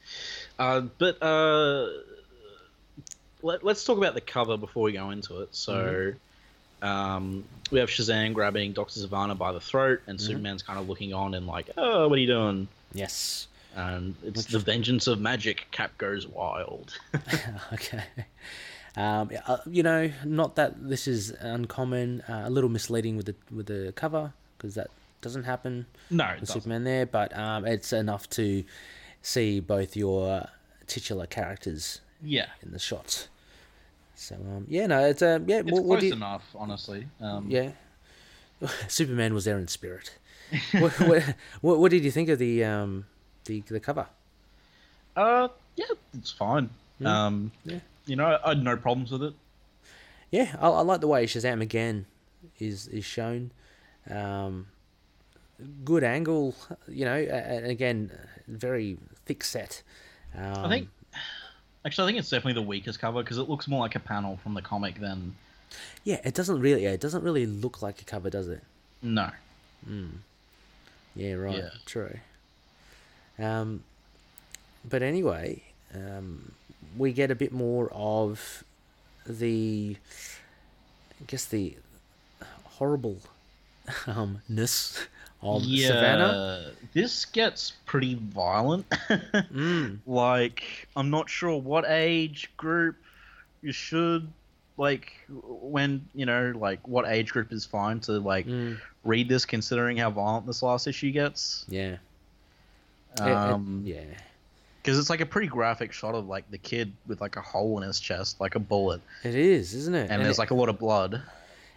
Uh, 0.59 0.83
but 0.99 1.23
uh, 1.23 1.89
let, 3.43 3.65
us 3.65 3.85
talk 3.85 3.99
about 3.99 4.15
the 4.15 4.21
cover 4.21 4.57
before 4.57 4.85
we 4.85 4.93
go 4.93 5.11
into 5.11 5.43
it. 5.43 5.55
So 5.55 6.15
um, 6.85 7.45
we 7.71 7.79
have 7.81 7.89
Shazam 7.89 8.35
grabbing 8.35 8.73
Dr. 8.73 9.01
Sivana 9.01 9.37
by 9.37 9.53
the 9.53 9.61
throat, 9.61 10.03
and 10.07 10.21
Superman's 10.21 10.63
kind 10.63 10.79
of 10.79 10.89
looking 10.89 11.15
on 11.15 11.35
and 11.35 11.47
like, 11.47 11.71
oh, 11.79 12.09
what 12.09 12.19
are 12.19 12.21
you 12.21 12.27
doing? 12.27 12.69
Yes. 12.93 13.49
And 13.75 14.15
it's 14.23 14.45
the 14.45 14.59
vengeance 14.59 15.07
of 15.07 15.19
magic. 15.19 15.67
Cap 15.71 15.97
goes 15.99 16.27
wild. 16.27 16.97
okay. 17.73 18.05
Um, 18.97 19.31
uh, 19.47 19.57
you 19.67 19.83
know, 19.83 20.11
not 20.25 20.57
that 20.57 20.89
this 20.89 21.09
is 21.09 21.31
uncommon. 21.41 22.21
Uh, 22.29 22.43
a 22.45 22.51
little 22.51 22.71
misleading 22.71 23.17
with 23.17 23.27
the 23.27 23.35
with 23.53 23.67
the 23.67 23.93
cover 23.97 24.33
because 24.57 24.75
that 24.75 24.91
doesn't 25.23 25.45
happen. 25.45 25.87
no, 26.11 26.25
it 26.25 26.33
with 26.33 26.41
doesn't. 26.41 26.63
Superman 26.63 26.85
there, 26.85 27.07
but 27.07 27.37
um, 27.37 27.67
it's 27.67 27.93
enough 27.93 28.31
to 28.31 28.63
see 29.23 29.59
both 29.59 29.97
your 29.97 30.47
titular 30.87 31.27
characters 31.27 32.01
yeah, 32.23 32.47
in 32.63 32.71
the 32.71 32.79
shots. 32.79 33.29
So 34.17 34.35
um, 34.37 34.67
yeah, 34.69 34.87
no, 34.87 35.05
it's 35.07 35.23
uh, 35.23 35.41
yeah. 35.47 35.59
it's 35.61 35.71
what, 35.73 35.83
what 35.85 35.95
close 35.97 36.01
do 36.03 36.07
you- 36.09 36.13
enough, 36.15 36.45
honestly. 36.55 37.07
Um, 37.21 37.47
Yeah, 37.51 37.71
Superman 38.89 39.35
was 39.35 39.45
there 39.45 39.59
in 39.59 39.69
spirit. 39.69 40.17
what, 40.73 40.93
what, 41.01 41.23
what 41.63 41.79
what 41.81 41.91
did 41.91 42.05
you 42.05 42.11
think 42.11 42.29
of 42.29 42.39
the 42.39 42.65
um 42.65 43.07
the 43.47 43.61
the 43.63 43.81
cover? 43.81 44.07
Uh, 45.17 45.49
yeah, 45.77 45.87
it's 46.17 46.31
fine. 46.31 46.71
Um, 47.05 47.51
Yeah. 47.65 47.81
you 48.07 48.17
know, 48.17 48.39
I 48.45 48.51
had 48.51 48.63
no 48.63 48.77
problems 48.77 49.11
with 49.13 49.23
it. 49.23 49.35
Yeah, 50.31 50.57
I, 50.61 50.69
I 50.69 50.81
like 50.81 51.01
the 51.01 51.09
way 51.09 51.27
Shazam 51.27 51.61
again 51.63 52.07
is 52.59 52.87
is 52.89 53.05
shown. 53.05 53.51
Um, 54.11 54.67
good 55.85 56.05
angle, 56.05 56.55
you 56.89 57.05
know, 57.05 57.15
and 57.17 57.67
again, 57.67 58.11
very 58.49 58.99
thick 59.25 59.43
set. 59.45 59.83
Um, 60.37 60.65
I 60.65 60.69
think, 60.69 60.89
actually, 61.85 62.05
I 62.05 62.07
think 62.09 62.19
it's 62.19 62.31
definitely 62.31 62.61
the 62.61 62.67
weakest 62.67 62.99
cover 62.99 63.23
because 63.23 63.39
it 63.39 63.49
looks 63.49 63.69
more 63.69 63.81
like 63.81 63.95
a 63.95 64.01
panel 64.01 64.39
from 64.43 64.55
the 64.55 64.63
comic 64.63 65.01
than. 65.01 65.35
Yeah, 66.05 66.21
it 66.25 66.35
doesn't 66.35 66.61
really. 66.61 66.85
Yeah, 66.85 66.91
it 66.91 67.01
doesn't 67.01 67.23
really 67.23 67.47
look 67.47 67.83
like 67.83 68.01
a 68.01 68.05
cover, 68.05 68.31
does 68.31 68.49
it? 68.49 68.63
No. 69.03 69.31
Yeah, 71.17 71.35
right. 71.35 71.59
Yeah. 71.59 71.71
True. 71.85 72.19
Um, 73.39 73.83
but 74.89 75.03
anyway, 75.03 75.63
um, 75.95 76.53
we 76.97 77.13
get 77.13 77.31
a 77.31 77.35
bit 77.35 77.53
more 77.53 77.91
of 77.93 78.65
the, 79.27 79.97
I 81.21 81.25
guess 81.27 81.45
the 81.45 81.77
horrible 82.65 83.19
um 84.07 84.43
yeah, 85.63 85.91
Sivana. 85.91 86.71
this 86.93 87.25
gets 87.27 87.73
pretty 87.87 88.15
violent. 88.15 88.87
Mm. 89.55 89.99
Like, 90.07 90.89
I'm 90.97 91.11
not 91.11 91.29
sure 91.31 91.57
what 91.61 91.85
age 91.89 92.51
group 92.57 92.97
you 93.63 93.73
should 93.73 94.29
like 94.77 95.13
when 95.29 96.05
you 96.15 96.27
know 96.27 96.53
like 96.57 96.87
what 96.89 97.07
age 97.07 97.31
group 97.33 97.53
is 97.53 97.65
fine 97.65 98.01
to 98.01 98.13
like 98.19 98.47
Mm. 98.47 98.79
read 99.05 99.29
this 99.29 99.45
considering 99.45 99.97
how 99.97 100.11
violent 100.11 100.47
this 100.47 100.63
last 100.63 100.87
issue 100.89 101.13
gets 101.13 101.65
Yeah. 101.69 101.97
It- 103.19 103.21
it- 103.21 103.29
um 103.29 103.83
yeah. 103.87 104.01
because 104.83 104.99
it's 104.99 105.09
like 105.09 105.21
a 105.21 105.27
pretty 105.27 105.47
graphic 105.47 105.93
shot 105.93 106.15
of 106.17 106.27
like 106.27 106.51
the 106.51 106.59
kid 106.59 106.93
with 107.07 107.21
like 107.21 107.37
a 107.37 107.41
hole 107.41 107.81
in 107.81 107.87
his 107.87 108.01
chest 108.01 108.41
like 108.41 108.57
a 108.57 108.59
bullet 108.59 109.01
It 109.23 109.37
is, 109.37 109.73
isn't 109.75 109.95
it? 109.95 110.11
and, 110.11 110.23
there's 110.25 110.39
it- 110.39 110.43
like 110.43 110.51
a 110.51 110.55
lot 110.55 110.69
of 110.69 110.79
blood 110.81 111.23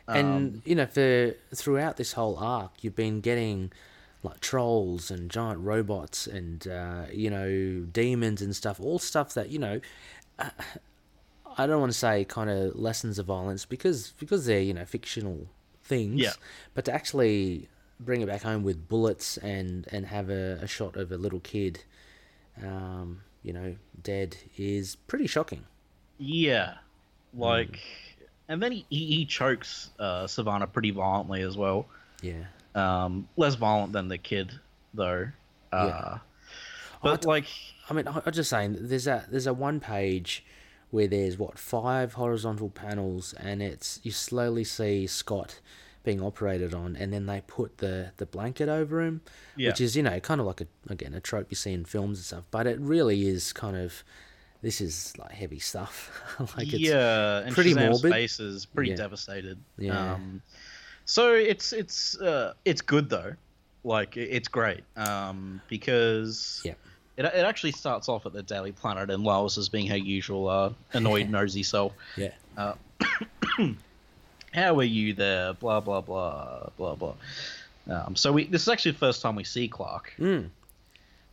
and 0.08 0.56
Um, 0.56 0.62
you 0.66 0.76
know 0.76 0.86
for 0.86 1.36
throughout 1.54 1.98
this 1.98 2.14
whole 2.14 2.38
arc 2.38 2.72
you've 2.82 2.96
been 2.96 3.20
getting 3.22 3.72
like 4.24 4.40
trolls 4.40 5.12
and 5.12 5.30
giant 5.30 5.60
robots 5.60 6.28
and 6.28 6.68
uh, 6.68 7.04
you 7.14 7.30
know 7.30 7.82
demons 7.92 8.42
and 8.42 8.56
stuff 8.56 8.80
all 8.80 9.00
stuff 9.00 9.34
that 9.34 9.50
you 9.50 9.60
know 9.60 9.80
uh, 10.40 10.50
i 11.58 11.68
don't 11.68 11.80
want 11.80 11.92
to 11.92 11.98
say 11.98 12.24
kind 12.26 12.50
of 12.50 12.76
lessons 12.76 13.20
of 13.20 13.26
violence 13.26 13.66
because 13.66 14.14
because 14.20 14.46
they're 14.46 14.62
you 14.62 14.74
know 14.74 14.86
fictional 14.86 15.48
things. 15.84 16.20
Yeah. 16.20 16.34
but 16.74 16.86
to 16.86 16.94
actually 16.94 17.70
bring 18.00 18.22
it 18.22 18.28
back 18.28 18.44
home 18.44 18.64
with 18.64 18.88
bullets 18.90 19.38
and 19.38 19.88
and 19.92 20.06
have 20.08 20.30
a, 20.30 20.60
a 20.62 20.68
shot 20.68 20.96
of 20.98 21.12
a 21.12 21.18
little 21.18 21.40
kid 21.40 21.84
um, 22.64 23.22
you 23.44 23.54
know 23.54 23.76
dead 24.02 24.38
is 24.58 24.96
pretty 24.96 25.28
shocking. 25.28 25.64
Yeah. 26.18 26.76
Like 27.34 27.80
and 28.50 28.62
then 28.62 28.72
he, 28.72 28.86
he, 28.90 29.06
he 29.08 29.26
chokes 29.26 29.90
uh 30.00 30.24
sivana 30.26 30.72
pretty 30.72 30.92
violently 30.92 31.42
as 31.42 31.58
well 31.58 31.86
yeah 32.22 32.44
um 32.76 33.28
less 33.38 33.56
violent 33.56 33.94
than 33.94 34.08
the 34.08 34.18
kid 34.18 34.52
though 34.94 35.28
uh 35.72 35.86
Yeah. 35.88 36.18
but 37.02 37.26
I- 37.26 37.30
like 37.30 37.46
I 37.90 37.94
mean, 37.94 38.06
I- 38.06 38.22
I'm 38.26 38.34
just 38.34 38.50
saying. 38.50 38.76
There's 38.82 39.08
a 39.08 39.26
there's 39.32 39.48
a 39.48 39.54
one 39.54 39.80
page 39.80 40.44
where 40.92 41.08
there's 41.08 41.38
what 41.38 41.58
five 41.58 42.14
horizontal 42.16 42.70
panels, 42.70 43.34
and 43.40 43.62
it's 43.62 44.02
you 44.04 44.12
slowly 44.12 44.66
see 44.66 45.08
Scott 45.08 45.62
being 46.04 46.22
operated 46.22 46.74
on, 46.74 46.98
and 46.98 47.14
then 47.14 47.26
they 47.28 47.42
put 47.48 47.78
the 47.78 48.12
the 48.18 48.26
blanket 48.26 48.68
over 48.68 49.02
him, 49.02 49.22
Yeah. 49.56 49.70
which 49.70 49.80
is 49.80 49.96
you 49.96 50.04
know 50.04 50.20
kind 50.20 50.42
of 50.42 50.48
like 50.48 50.60
a 50.60 50.68
again 50.90 51.14
a 51.14 51.22
trope 51.22 51.48
you 51.50 51.56
see 51.56 51.72
in 51.72 51.86
films 51.86 52.18
and 52.18 52.26
stuff. 52.26 52.44
But 52.52 52.68
it 52.68 52.78
really 52.78 53.26
is 53.30 53.54
kind 53.54 53.78
of 53.78 54.04
this 54.62 54.82
is 54.82 55.14
like 55.18 55.32
heavy 55.32 55.60
stuff. 55.60 56.12
like 56.58 56.74
it's, 56.74 56.80
yeah, 56.82 57.40
and 57.40 57.54
pretty 57.54 57.74
Shazam's 57.74 58.04
morbid. 58.04 58.12
face 58.12 58.40
is 58.40 58.66
pretty 58.66 58.92
Yeah. 58.92 58.96
devastated. 58.98 59.58
Yeah. 59.78 60.14
Um, 60.14 60.42
so 61.06 61.34
it's 61.34 61.74
it's 61.74 62.18
uh, 62.20 62.54
it's 62.66 62.82
good 62.82 63.10
though, 63.10 63.34
like 63.84 64.18
it's 64.18 64.48
great 64.48 64.84
um, 64.98 65.62
because 65.70 66.62
Yeah. 66.66 66.74
it 67.18 67.26
it 67.26 67.46
actually 67.46 67.72
starts 67.72 68.10
off 68.10 68.26
at 68.26 68.34
the 68.34 68.44
Daily 68.44 68.72
Planet 68.74 69.10
and 69.10 69.24
Lois 69.24 69.58
is 69.58 69.70
being 69.70 69.88
her 69.88 69.98
usual 69.98 70.50
uh, 70.50 70.74
annoyed 70.94 71.30
nosy 71.38 71.64
self. 71.64 71.94
yeah, 72.18 72.32
How 74.54 74.78
are 74.80 74.84
you 74.84 75.14
there? 75.14 75.54
Blah 75.54 75.80
blah 75.82 76.02
blah 76.02 76.70
blah 76.78 76.96
blah. 76.96 77.14
Um, 77.90 78.16
so 78.16 78.32
we 78.34 78.46
this 78.46 78.64
is 78.64 78.68
actually 78.68 78.92
the 78.92 78.98
first 78.98 79.22
time 79.22 79.36
we 79.36 79.44
see 79.44 79.68
Clark, 79.68 80.14
mm, 80.20 80.50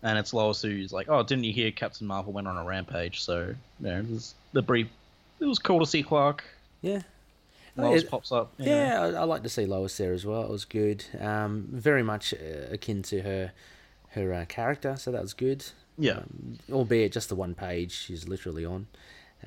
and 0.05 0.19
it's 0.19 0.33
Lois 0.33 0.63
who's 0.63 0.93
like, 0.93 1.09
"Oh, 1.09 1.23
didn't 1.23 1.45
you 1.45 1.53
hear 1.53 1.73
Captain 1.73 2.07
Marvel 2.07 2.33
went 2.33 2.47
on 2.47 2.57
a 2.57 2.65
rampage?" 2.65 3.23
So 3.23 3.55
you 3.81 3.87
know, 3.87 3.99
it 3.99 4.11
was 4.11 4.35
the 4.53 4.63
brief. 4.63 4.87
It 5.41 5.47
was 5.47 5.59
cool 5.59 5.81
to 5.81 5.87
see 5.87 6.03
Clark. 6.03 6.45
yeah. 6.83 7.03
Lois 7.77 8.05
yeah. 8.05 8.09
pops 8.09 8.31
up. 8.31 8.53
Yeah, 8.57 9.03
I, 9.03 9.07
I 9.07 9.25
like 9.25 9.43
to 9.43 9.49
see 9.49 9.67
Lois 9.67 9.97
there 9.97 10.13
as 10.13 10.25
well. 10.25 10.45
It 10.45 10.51
was 10.51 10.65
good. 10.65 11.05
Um, 11.19 11.67
very 11.73 12.05
much 12.05 12.33
uh, 12.33 12.73
akin 12.73 13.03
to 13.03 13.23
her 13.23 13.53
her 14.11 14.33
uh, 14.33 14.45
character, 14.45 14.95
so 14.97 15.11
that 15.11 15.23
was 15.23 15.33
good. 15.33 15.65
Yeah. 15.99 16.19
Um, 16.19 16.59
albeit 16.71 17.13
just 17.13 17.29
the 17.29 17.35
one 17.35 17.55
page 17.55 17.91
she's 17.91 18.29
literally 18.29 18.65
on. 18.65 18.87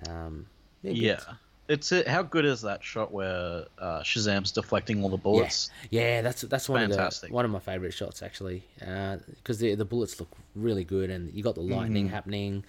Um, 0.10 0.48
yeah. 0.82 0.92
Yeah. 0.92 1.20
It's 1.68 1.92
it, 1.92 2.08
how 2.08 2.24
good 2.24 2.46
is 2.46 2.62
that 2.62 2.84
shot 2.84 3.12
where 3.12 3.66
uh, 3.78 4.00
Shazam's 4.02 4.52
deflecting 4.52 5.04
all 5.04 5.10
the 5.10 5.18
bullets? 5.18 5.70
Yeah, 5.90 6.02
yeah 6.02 6.22
that's 6.22 6.42
that's 6.44 6.70
one 6.70 6.90
Fantastic. 6.90 7.28
of 7.28 7.30
the 7.32 7.36
one 7.36 7.46
of 7.46 7.52
my 7.52 7.60
favorite 7.60 7.94
shots 7.94 8.24
actually, 8.24 8.64
because 8.80 9.60
the 9.60 9.76
the 9.76 9.86
bullets 9.86 10.20
look 10.20 10.30
really 10.56 10.84
good, 10.84 11.10
and 11.10 11.34
you 11.34 11.44
got 11.44 11.56
the 11.56 11.62
lightning 11.62 12.06
Mm-hmm. 12.06 12.14
happening, 12.16 12.64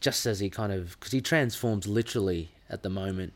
just 0.00 0.24
as 0.26 0.40
he 0.40 0.48
kind 0.50 0.72
of 0.72 0.96
because 0.98 1.12
he 1.12 1.20
transforms 1.20 1.86
literally 1.86 2.50
at 2.70 2.82
the 2.82 2.90
moment. 2.90 3.32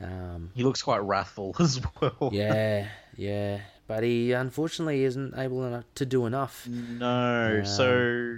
Um, 0.00 0.50
He 0.54 0.62
looks 0.62 0.82
quite 0.82 1.02
wrathful 1.02 1.54
as 1.60 1.80
well. 2.00 2.30
yeah, 2.32 2.86
yeah, 3.16 3.60
but 3.86 4.02
he 4.04 4.32
unfortunately 4.32 5.02
isn't 5.04 5.36
able 5.36 5.64
enough 5.64 5.84
to 5.96 6.06
do 6.06 6.24
enough. 6.24 6.66
No. 6.68 7.58
Um, 7.58 7.66
so, 7.66 8.36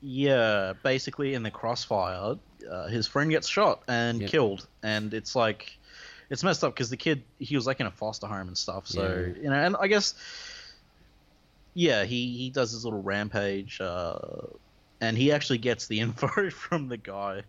yeah, 0.00 0.74
basically 0.82 1.34
in 1.34 1.42
the 1.42 1.50
crossfire, 1.50 2.36
uh, 2.70 2.88
his 2.88 3.06
friend 3.06 3.30
gets 3.30 3.48
shot 3.48 3.82
and 3.88 4.20
Yep. 4.20 4.30
killed, 4.30 4.66
and 4.82 5.12
it's 5.14 5.34
like, 5.34 5.76
it's 6.30 6.44
messed 6.44 6.62
up 6.62 6.74
because 6.74 6.90
the 6.90 6.96
kid 6.96 7.22
he 7.38 7.56
was 7.56 7.66
like 7.66 7.80
in 7.80 7.86
a 7.86 7.90
foster 7.90 8.26
home 8.26 8.48
and 8.48 8.58
stuff. 8.58 8.86
So 8.86 9.02
Yeah. 9.02 9.42
you 9.42 9.50
know, 9.50 9.56
and 9.56 9.76
I 9.80 9.86
guess, 9.88 10.14
yeah, 11.74 12.04
he 12.04 12.36
he 12.36 12.50
does 12.50 12.72
his 12.72 12.84
little 12.84 13.02
rampage, 13.02 13.80
uh, 13.80 14.18
and 15.00 15.16
he 15.16 15.32
actually 15.32 15.58
gets 15.58 15.86
the 15.86 16.00
info 16.04 16.50
from 16.50 16.88
the 16.88 16.96
guy. 16.96 17.42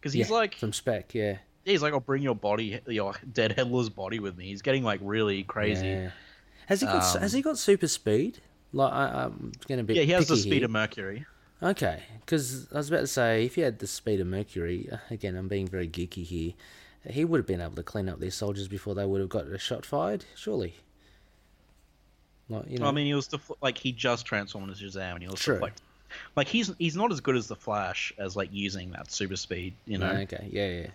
Because 0.00 0.12
he's 0.12 0.28
Yeah, 0.28 0.36
like, 0.36 0.54
from 0.56 0.72
Spec, 0.72 1.14
yeah, 1.14 1.38
he's 1.64 1.80
like, 1.82 1.92
I'll 1.94 2.00
bring 2.00 2.22
your 2.22 2.34
body, 2.34 2.80
your 2.86 3.14
dead 3.32 3.52
headless 3.52 3.88
body 3.88 4.18
with 4.18 4.36
me. 4.36 4.46
He's 4.46 4.62
getting 4.62 4.84
like 4.84 5.00
really 5.02 5.42
crazy. 5.44 5.88
Yeah. 5.88 6.10
Has 6.66 6.80
he 6.80 6.86
got 6.86 7.16
Um, 7.16 7.22
has 7.22 7.32
he 7.32 7.42
got 7.42 7.58
super 7.58 7.88
speed? 7.88 8.40
Like 8.72 8.92
I, 8.92 9.24
I'm 9.24 9.52
getting 9.66 9.80
a 9.80 9.84
bit. 9.84 9.96
Yeah, 9.96 10.02
he 10.02 10.12
has 10.12 10.28
the 10.28 10.36
speed 10.36 10.56
here. 10.56 10.64
of 10.66 10.70
Mercury. 10.70 11.26
Okay, 11.62 12.02
because 12.20 12.70
I 12.72 12.76
was 12.76 12.88
about 12.88 13.00
to 13.00 13.06
say, 13.06 13.44
if 13.44 13.54
he 13.54 13.62
had 13.62 13.78
the 13.78 13.86
speed 13.86 14.20
of 14.20 14.26
Mercury, 14.26 14.88
uh, 14.90 14.98
again, 15.10 15.36
I'm 15.36 15.48
being 15.48 15.66
very 15.66 15.88
geeky 15.88 16.24
here, 16.24 16.52
he 17.08 17.24
would 17.24 17.38
have 17.38 17.46
been 17.46 17.60
able 17.60 17.76
to 17.76 17.82
clean 17.82 18.08
up 18.08 18.20
these 18.20 18.34
soldiers 18.34 18.68
before 18.68 18.94
they 18.94 19.06
would 19.06 19.20
have 19.20 19.30
got 19.30 19.46
a 19.46 19.58
shot 19.58 19.86
fired, 19.86 20.24
surely. 20.34 20.74
Like, 22.48 22.68
you 22.68 22.78
know, 22.78 22.86
I 22.86 22.92
mean, 22.92 23.06
he 23.06 23.14
was 23.14 23.28
defl- 23.28 23.56
like 23.62 23.78
he 23.78 23.92
just 23.92 24.26
transformed 24.26 24.68
into 24.68 24.84
Shazam, 24.84 25.12
and 25.14 25.22
he 25.22 25.28
was 25.28 25.40
True. 25.40 25.54
deflect. 25.54 25.80
Like 26.36 26.46
he's 26.46 26.70
he's 26.78 26.96
not 26.96 27.10
as 27.10 27.20
good 27.20 27.36
as 27.36 27.48
the 27.48 27.56
Flash 27.56 28.12
as 28.18 28.36
like 28.36 28.50
using 28.52 28.90
that 28.92 29.10
super 29.10 29.36
speed, 29.36 29.74
you 29.86 29.98
know. 29.98 30.10
okay, 30.10 30.48
yeah, 30.50 30.68
yeah, 30.68 30.86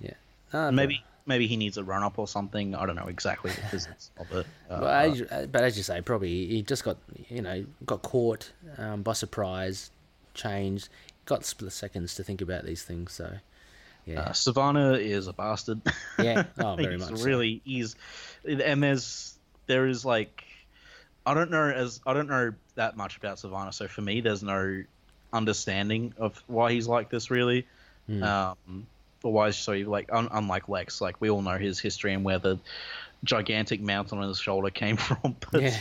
yeah. 0.00 0.14
Ah, 0.52 0.70
maybe 0.70 1.02
maybe 1.26 1.46
he 1.46 1.56
needs 1.56 1.76
a 1.78 1.84
run 1.84 2.02
up 2.02 2.18
or 2.18 2.26
something. 2.28 2.74
I 2.74 2.86
don't 2.86 2.96
know 2.96 3.06
exactly 3.08 3.50
the 3.50 3.60
physics 3.68 4.10
of 4.18 4.30
it. 4.32 4.46
Uh, 4.70 4.80
But 4.80 5.04
as, 5.04 5.18
you- 5.20 5.28
uh, 5.30 5.46
but 5.46 5.62
as 5.64 5.76
you 5.76 5.82
say, 5.82 6.00
probably 6.00 6.46
he 6.46 6.62
just 6.62 6.84
got 6.84 6.96
you 7.28 7.42
know 7.42 7.64
got 7.86 8.02
caught 8.02 8.50
um, 8.78 9.02
by 9.02 9.12
surprise, 9.12 9.90
changed, 10.34 10.88
got 11.26 11.44
split 11.44 11.72
seconds 11.72 12.14
to 12.16 12.24
think 12.24 12.40
about 12.40 12.64
these 12.64 12.82
things. 12.82 13.12
So, 13.12 13.32
yeah, 14.06 14.20
uh, 14.20 14.28
Sivana 14.32 14.98
is 15.00 15.26
a 15.28 15.32
bastard. 15.32 15.80
yeah, 16.18 16.44
oh, 16.58 16.76
very 16.76 16.98
much. 16.98 17.16
so. 17.16 17.24
really 17.24 17.60
he's 17.64 17.94
and 18.44 18.82
there's 18.82 19.38
there 19.66 19.86
is 19.86 20.04
like 20.04 20.44
I 21.24 21.34
don't 21.34 21.50
know 21.50 21.68
as 21.70 22.00
I 22.04 22.14
don't 22.14 22.28
know 22.28 22.52
that 22.74 22.96
much 22.96 23.16
about 23.16 23.36
Sivana, 23.36 23.72
so 23.72 23.86
for 23.88 24.00
me 24.02 24.20
there's 24.22 24.42
no 24.42 24.82
understanding 25.32 26.14
of 26.18 26.42
why 26.46 26.72
he's 26.72 26.86
like 26.88 27.08
this 27.10 27.30
really. 27.30 27.66
Hmm. 28.06 28.22
Um, 28.22 28.86
he's 29.22 29.56
so 29.56 29.72
like 29.72 30.08
un- 30.12 30.28
unlike 30.32 30.68
Lex, 30.68 31.00
like 31.00 31.20
we 31.20 31.30
all 31.30 31.42
know 31.42 31.58
his 31.58 31.78
history 31.78 32.12
and 32.14 32.24
where 32.24 32.38
the 32.38 32.58
gigantic 33.24 33.80
mountain 33.80 34.18
on 34.18 34.28
his 34.28 34.38
shoulder 34.38 34.70
came 34.70 34.96
from. 35.08 35.36
But 35.52 35.62
Yeah. 35.62 35.76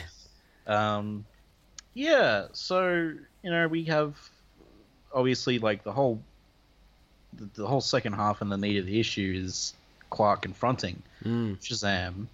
um, 0.68 1.26
yeah, 1.94 2.48
so 2.54 3.14
you 3.44 3.50
know 3.52 3.68
we 3.68 3.84
have 3.86 4.18
obviously 5.14 5.60
like 5.60 5.84
the 5.84 5.92
whole 5.92 6.22
the, 7.34 7.50
the 7.62 7.68
whole 7.68 7.82
second 7.82 8.14
half 8.14 8.42
and 8.42 8.52
the 8.52 8.58
meat 8.58 8.78
of 8.78 8.86
the 8.86 9.00
issue 9.00 9.34
is 9.44 9.74
Clark 10.10 10.42
confronting 10.44 11.02
Mm. 11.24 11.58
Shazam, 11.60 12.26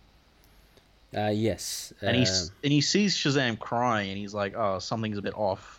Uh, 1.16 1.30
yes, 1.34 1.92
and 2.02 2.16
he 2.16 2.22
s 2.24 2.52
and 2.64 2.72
he 2.72 2.82
sees 2.82 3.16
Shazam 3.16 3.58
crying, 3.60 4.10
and 4.10 4.18
he's 4.18 4.34
like, 4.34 4.56
"Oh, 4.56 4.80
something's 4.80 5.18
a 5.18 5.22
bit 5.22 5.34
off." 5.36 5.77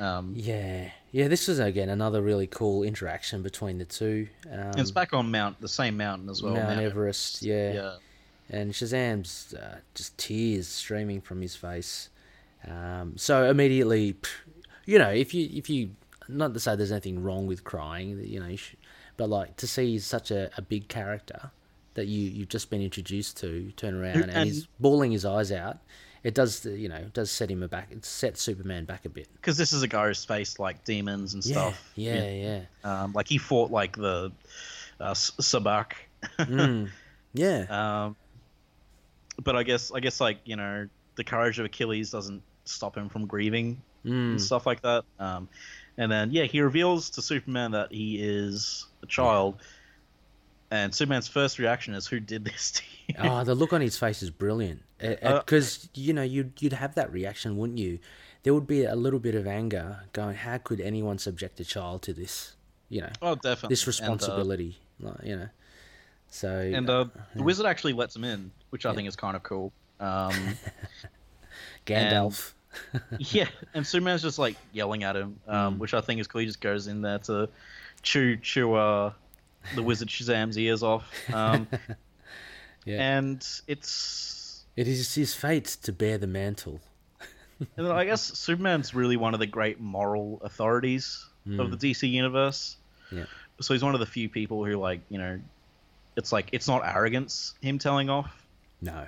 Um, 0.00 0.32
Yeah, 0.34 0.90
yeah. 1.12 1.28
This 1.28 1.46
was 1.46 1.58
again 1.58 1.88
another 1.88 2.22
really 2.22 2.46
cool 2.46 2.82
interaction 2.82 3.42
between 3.42 3.78
the 3.78 3.84
two. 3.84 4.28
Um, 4.50 4.72
it's 4.78 4.90
back 4.90 5.12
on 5.12 5.30
Mount, 5.30 5.60
the 5.60 5.68
same 5.68 5.96
mountain 5.96 6.28
as 6.28 6.42
well. 6.42 6.54
Mount 6.54 6.80
Everest, 6.80 7.42
yeah. 7.42 7.72
Yeah, 7.72 7.94
and 8.48 8.72
Shazam's 8.72 9.54
uh, 9.54 9.78
just 9.94 10.16
tears 10.18 10.66
streaming 10.68 11.20
from 11.20 11.40
his 11.42 11.54
face. 11.54 12.08
Um, 12.66 13.16
so 13.16 13.48
immediately, 13.50 14.16
you 14.86 14.98
know, 14.98 15.10
if 15.10 15.34
you 15.34 15.48
if 15.52 15.68
you 15.70 15.90
not 16.28 16.54
to 16.54 16.60
say 16.60 16.76
there's 16.76 16.92
anything 16.92 17.22
wrong 17.22 17.46
with 17.46 17.64
crying, 17.64 18.18
you 18.24 18.40
know, 18.40 18.46
you 18.46 18.56
should, 18.56 18.78
but 19.16 19.28
like 19.28 19.56
to 19.56 19.66
see 19.66 19.98
such 19.98 20.30
a, 20.30 20.50
a 20.56 20.62
big 20.62 20.88
character 20.88 21.50
that 21.94 22.06
you 22.06 22.30
you've 22.30 22.48
just 22.48 22.70
been 22.70 22.80
introduced 22.82 23.36
to 23.38 23.72
turn 23.76 23.94
around 23.94 24.22
and, 24.22 24.30
and 24.30 24.44
he's 24.46 24.66
bawling 24.78 25.12
his 25.12 25.24
eyes 25.24 25.52
out. 25.52 25.78
It 26.22 26.34
does, 26.34 26.66
you 26.66 26.88
know, 26.88 27.04
does 27.14 27.30
set 27.30 27.50
him 27.50 27.66
back. 27.68 27.88
It 27.90 28.04
sets 28.04 28.42
Superman 28.42 28.84
back 28.84 29.06
a 29.06 29.08
bit 29.08 29.28
because 29.34 29.56
this 29.56 29.72
is 29.72 29.82
a 29.82 29.88
guy 29.88 30.08
who's 30.08 30.24
faced 30.24 30.58
like 30.58 30.84
demons 30.84 31.32
and 31.32 31.44
yeah, 31.44 31.52
stuff. 31.52 31.92
Yeah, 31.96 32.30
yeah. 32.30 32.60
yeah. 32.84 33.02
Um, 33.02 33.12
like 33.12 33.26
he 33.26 33.38
fought 33.38 33.70
like 33.70 33.96
the 33.96 34.30
uh, 35.00 35.14
Sabbac. 35.14 35.92
mm, 36.38 36.90
yeah. 37.32 37.66
Um, 37.70 38.16
but 39.42 39.56
I 39.56 39.62
guess 39.62 39.90
I 39.92 40.00
guess 40.00 40.20
like 40.20 40.38
you 40.44 40.56
know 40.56 40.88
the 41.16 41.24
courage 41.24 41.58
of 41.58 41.64
Achilles 41.64 42.10
doesn't 42.10 42.42
stop 42.64 42.96
him 42.96 43.08
from 43.08 43.26
grieving 43.26 43.80
mm. 44.04 44.32
and 44.32 44.40
stuff 44.40 44.66
like 44.66 44.82
that. 44.82 45.04
Um, 45.18 45.48
and 45.96 46.10
then 46.10 46.30
yeah, 46.30 46.44
he 46.44 46.60
reveals 46.60 47.10
to 47.10 47.22
Superman 47.22 47.72
that 47.72 47.92
he 47.92 48.22
is 48.22 48.86
a 49.02 49.06
child. 49.06 49.56
Yeah. 49.58 49.66
And 50.72 50.94
Superman's 50.94 51.26
first 51.28 51.58
reaction 51.58 51.94
is, 51.94 52.06
"Who 52.06 52.20
did 52.20 52.44
this 52.44 52.72
to 52.72 52.82
you?" 53.08 53.14
Oh, 53.18 53.42
the 53.42 53.54
look 53.54 53.72
on 53.72 53.80
his 53.88 53.98
face 53.98 54.22
is 54.22 54.30
brilliant. 54.30 54.82
Because 55.00 55.84
uh, 55.84 55.88
you 55.94 56.12
know 56.12 56.22
you'd 56.22 56.52
you'd 56.60 56.72
have 56.72 56.94
that 56.94 57.12
reaction, 57.12 57.56
wouldn't 57.56 57.78
you? 57.78 57.98
There 58.42 58.54
would 58.54 58.66
be 58.66 58.84
a 58.84 58.96
little 58.96 59.18
bit 59.18 59.34
of 59.34 59.46
anger 59.46 60.00
going. 60.12 60.36
How 60.36 60.58
could 60.58 60.80
anyone 60.80 61.18
subject 61.18 61.60
a 61.60 61.64
child 61.64 62.02
to 62.02 62.12
this? 62.12 62.54
You 62.88 63.02
know, 63.02 63.10
oh, 63.22 63.34
definitely 63.34 63.74
this 63.74 63.86
responsibility. 63.86 64.78
And, 64.98 65.08
uh, 65.08 65.14
you 65.22 65.36
know, 65.36 65.48
so 66.28 66.48
and 66.48 66.88
uh, 66.88 67.06
the 67.34 67.42
wizard 67.42 67.66
actually 67.66 67.92
lets 67.92 68.16
him 68.16 68.24
in, 68.24 68.50
which 68.70 68.86
I 68.86 68.90
yeah. 68.90 68.96
think 68.96 69.08
is 69.08 69.16
kind 69.16 69.36
of 69.36 69.42
cool. 69.42 69.72
Um, 69.98 70.32
Gandalf. 71.86 72.52
And, 72.92 73.02
yeah, 73.32 73.48
and 73.74 73.86
Superman's 73.86 74.22
just 74.22 74.38
like 74.38 74.56
yelling 74.72 75.02
at 75.02 75.16
him, 75.16 75.40
um, 75.48 75.74
mm. 75.74 75.78
which 75.78 75.94
I 75.94 76.00
think 76.00 76.20
is 76.20 76.26
cool. 76.26 76.40
He 76.40 76.46
just 76.46 76.60
goes 76.60 76.86
in 76.86 77.02
there 77.02 77.18
to 77.20 77.48
chew 78.02 78.36
chew 78.36 78.74
uh, 78.74 79.12
the 79.74 79.82
wizard 79.82 80.08
Shazam's 80.08 80.56
ears 80.56 80.82
off. 80.82 81.04
Um, 81.32 81.66
yeah, 82.84 83.16
and 83.16 83.46
it's 83.66 84.39
it 84.76 84.88
is 84.88 85.14
his 85.14 85.34
fate 85.34 85.76
to 85.82 85.92
bear 85.92 86.18
the 86.18 86.26
mantle. 86.26 86.80
and 87.76 87.88
I 87.88 88.04
guess 88.04 88.22
Superman's 88.22 88.94
really 88.94 89.16
one 89.16 89.34
of 89.34 89.40
the 89.40 89.46
great 89.46 89.80
moral 89.80 90.40
authorities 90.42 91.26
mm. 91.46 91.60
of 91.60 91.70
the 91.70 91.76
DC 91.76 92.08
universe. 92.08 92.76
Yeah. 93.12 93.24
So 93.60 93.74
he's 93.74 93.82
one 93.82 93.94
of 93.94 94.00
the 94.00 94.06
few 94.06 94.28
people 94.28 94.64
who 94.64 94.76
like 94.76 95.00
you 95.08 95.18
know 95.18 95.38
it's 96.16 96.32
like 96.32 96.48
it's 96.52 96.68
not 96.68 96.82
arrogance 96.84 97.54
him 97.60 97.78
telling 97.78 98.08
off. 98.08 98.46
No. 98.80 99.06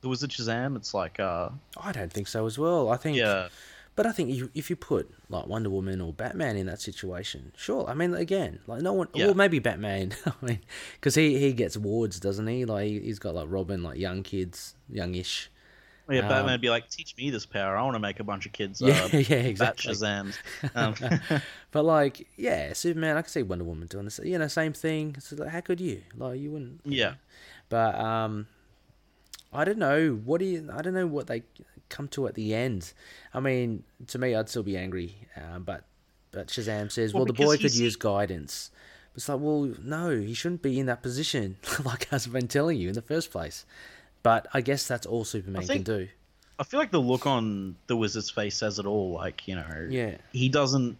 The 0.00 0.08
Wizard 0.08 0.30
Shazam, 0.30 0.76
it's 0.76 0.94
like 0.94 1.20
uh 1.20 1.50
I 1.80 1.92
don't 1.92 2.12
think 2.12 2.28
so 2.28 2.46
as 2.46 2.58
well. 2.58 2.90
I 2.90 2.96
think 2.96 3.16
Yeah. 3.16 3.48
But 3.96 4.06
I 4.06 4.12
think 4.12 4.30
you, 4.30 4.50
if 4.54 4.70
you 4.70 4.76
put 4.76 5.08
like 5.28 5.46
Wonder 5.46 5.70
Woman 5.70 6.00
or 6.00 6.12
Batman 6.12 6.56
in 6.56 6.66
that 6.66 6.80
situation, 6.80 7.52
sure. 7.56 7.88
I 7.88 7.94
mean, 7.94 8.12
again, 8.14 8.58
like 8.66 8.82
no 8.82 8.92
one, 8.92 9.08
yeah. 9.14 9.28
or 9.28 9.34
maybe 9.34 9.60
Batman. 9.60 10.14
I 10.26 10.32
mean, 10.42 10.60
because 10.94 11.14
he 11.14 11.38
he 11.38 11.52
gets 11.52 11.76
wards, 11.76 12.18
doesn't 12.18 12.46
he? 12.46 12.64
Like 12.64 12.88
he's 12.88 13.20
got 13.20 13.34
like 13.34 13.46
Robin, 13.48 13.82
like 13.82 13.98
young 13.98 14.24
kids, 14.24 14.74
youngish. 14.88 15.50
Yeah, 16.10 16.20
um, 16.20 16.28
Batman 16.28 16.52
would 16.52 16.60
be 16.60 16.70
like, 16.70 16.90
teach 16.90 17.16
me 17.16 17.30
this 17.30 17.46
power. 17.46 17.76
I 17.76 17.82
want 17.82 17.94
to 17.94 18.00
make 18.00 18.20
a 18.20 18.24
bunch 18.24 18.46
of 18.46 18.52
kids. 18.52 18.82
Uh, 18.82 18.86
yeah, 18.86 19.06
yeah, 19.12 19.36
exactly. 19.36 19.94
Shazams. 19.94 20.36
Um. 20.74 21.40
but 21.70 21.84
like, 21.84 22.26
yeah, 22.36 22.72
Superman. 22.72 23.16
I 23.16 23.22
can 23.22 23.30
see 23.30 23.42
Wonder 23.42 23.64
Woman 23.64 23.86
doing 23.86 24.04
this. 24.04 24.20
You 24.22 24.38
know, 24.38 24.48
same 24.48 24.72
thing. 24.72 25.16
So 25.20 25.36
like, 25.36 25.48
how 25.48 25.60
could 25.60 25.80
you? 25.80 26.02
Like, 26.16 26.40
you 26.40 26.50
wouldn't. 26.50 26.80
Yeah. 26.84 27.14
But 27.68 27.94
um, 27.94 28.48
I 29.52 29.64
don't 29.64 29.78
know. 29.78 30.20
What 30.24 30.40
do 30.40 30.46
you? 30.46 30.68
I 30.74 30.82
don't 30.82 30.94
know 30.94 31.06
what 31.06 31.28
they 31.28 31.44
come 31.94 32.08
to 32.08 32.26
at 32.26 32.34
the 32.34 32.54
end. 32.54 32.92
I 33.32 33.40
mean, 33.40 33.84
to 34.08 34.18
me, 34.18 34.34
I'd 34.34 34.48
still 34.48 34.62
be 34.62 34.76
angry. 34.76 35.16
Uh, 35.36 35.60
but 35.60 35.84
but 36.32 36.48
Shazam 36.48 36.90
says, 36.90 37.14
well, 37.14 37.24
well 37.24 37.26
the 37.26 37.32
boy 37.32 37.56
could 37.56 37.74
use 37.74 37.96
guidance. 37.96 38.70
It's 39.14 39.28
like, 39.28 39.38
well, 39.40 39.72
no, 39.80 40.18
he 40.18 40.34
shouldn't 40.34 40.62
be 40.62 40.80
in 40.80 40.86
that 40.86 41.00
position, 41.02 41.56
like 41.84 42.12
I've 42.12 42.30
been 42.32 42.48
telling 42.48 42.78
you 42.78 42.88
in 42.88 42.94
the 42.94 43.02
first 43.02 43.30
place. 43.30 43.64
But 44.24 44.48
I 44.52 44.60
guess 44.60 44.88
that's 44.88 45.06
all 45.06 45.24
Superman 45.24 45.62
think, 45.62 45.86
can 45.86 45.98
do. 45.98 46.08
I 46.58 46.64
feel 46.64 46.80
like 46.80 46.90
the 46.90 47.00
look 47.00 47.26
on 47.26 47.76
the 47.86 47.96
wizard's 47.96 48.30
face 48.30 48.56
says 48.56 48.78
it 48.78 48.86
all. 48.86 49.12
Like 49.12 49.46
you 49.46 49.54
know, 49.54 49.86
yeah, 49.88 50.16
he 50.32 50.48
doesn't. 50.48 50.96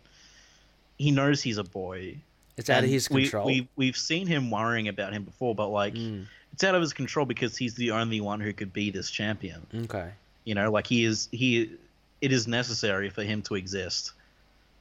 He 0.99 1.11
knows 1.11 1.43
he's 1.43 1.59
a 1.59 1.65
boy. 1.65 2.19
It's 2.57 2.71
out 2.71 2.85
of 2.85 2.91
his 2.91 3.09
control. 3.09 3.47
We, 3.47 3.69
we 3.75 3.87
have 3.87 3.97
seen 3.97 4.29
him 4.29 4.49
worrying 4.49 4.87
about 4.87 5.13
him 5.13 5.25
before, 5.25 5.57
but 5.57 5.69
like 5.69 5.95
mm. 5.95 6.27
it's 6.53 6.63
out 6.63 6.77
of 6.77 6.81
his 6.81 6.93
control 6.93 7.27
because 7.27 7.57
he's 7.57 7.75
the 7.75 7.91
only 7.91 8.21
one 8.21 8.39
who 8.39 8.53
could 8.53 8.73
be 8.73 8.91
this 8.91 9.11
champion. 9.11 9.67
Okay. 9.75 10.11
You 10.45 10.55
know, 10.55 10.71
like 10.71 10.87
he 10.87 11.05
is 11.05 11.29
he. 11.33 11.73
It 12.21 12.33
is 12.33 12.47
necessary 12.47 13.11
for 13.11 13.23
him 13.23 13.43
to 13.43 13.55
exist, 13.55 14.13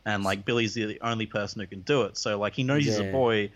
and 0.06 0.24
like 0.24 0.46
Billy's 0.46 0.74
the 0.74 1.00
only 1.02 1.26
person 1.26 1.60
who 1.60 1.68
can 1.68 1.82
do 1.82 2.04
it. 2.04 2.18
So 2.18 2.38
like 2.38 2.54
he 2.54 2.64
knows 2.64 2.86
yeah. 2.86 2.92
he's 2.92 3.00
a 3.00 3.12
boy, 3.12 3.52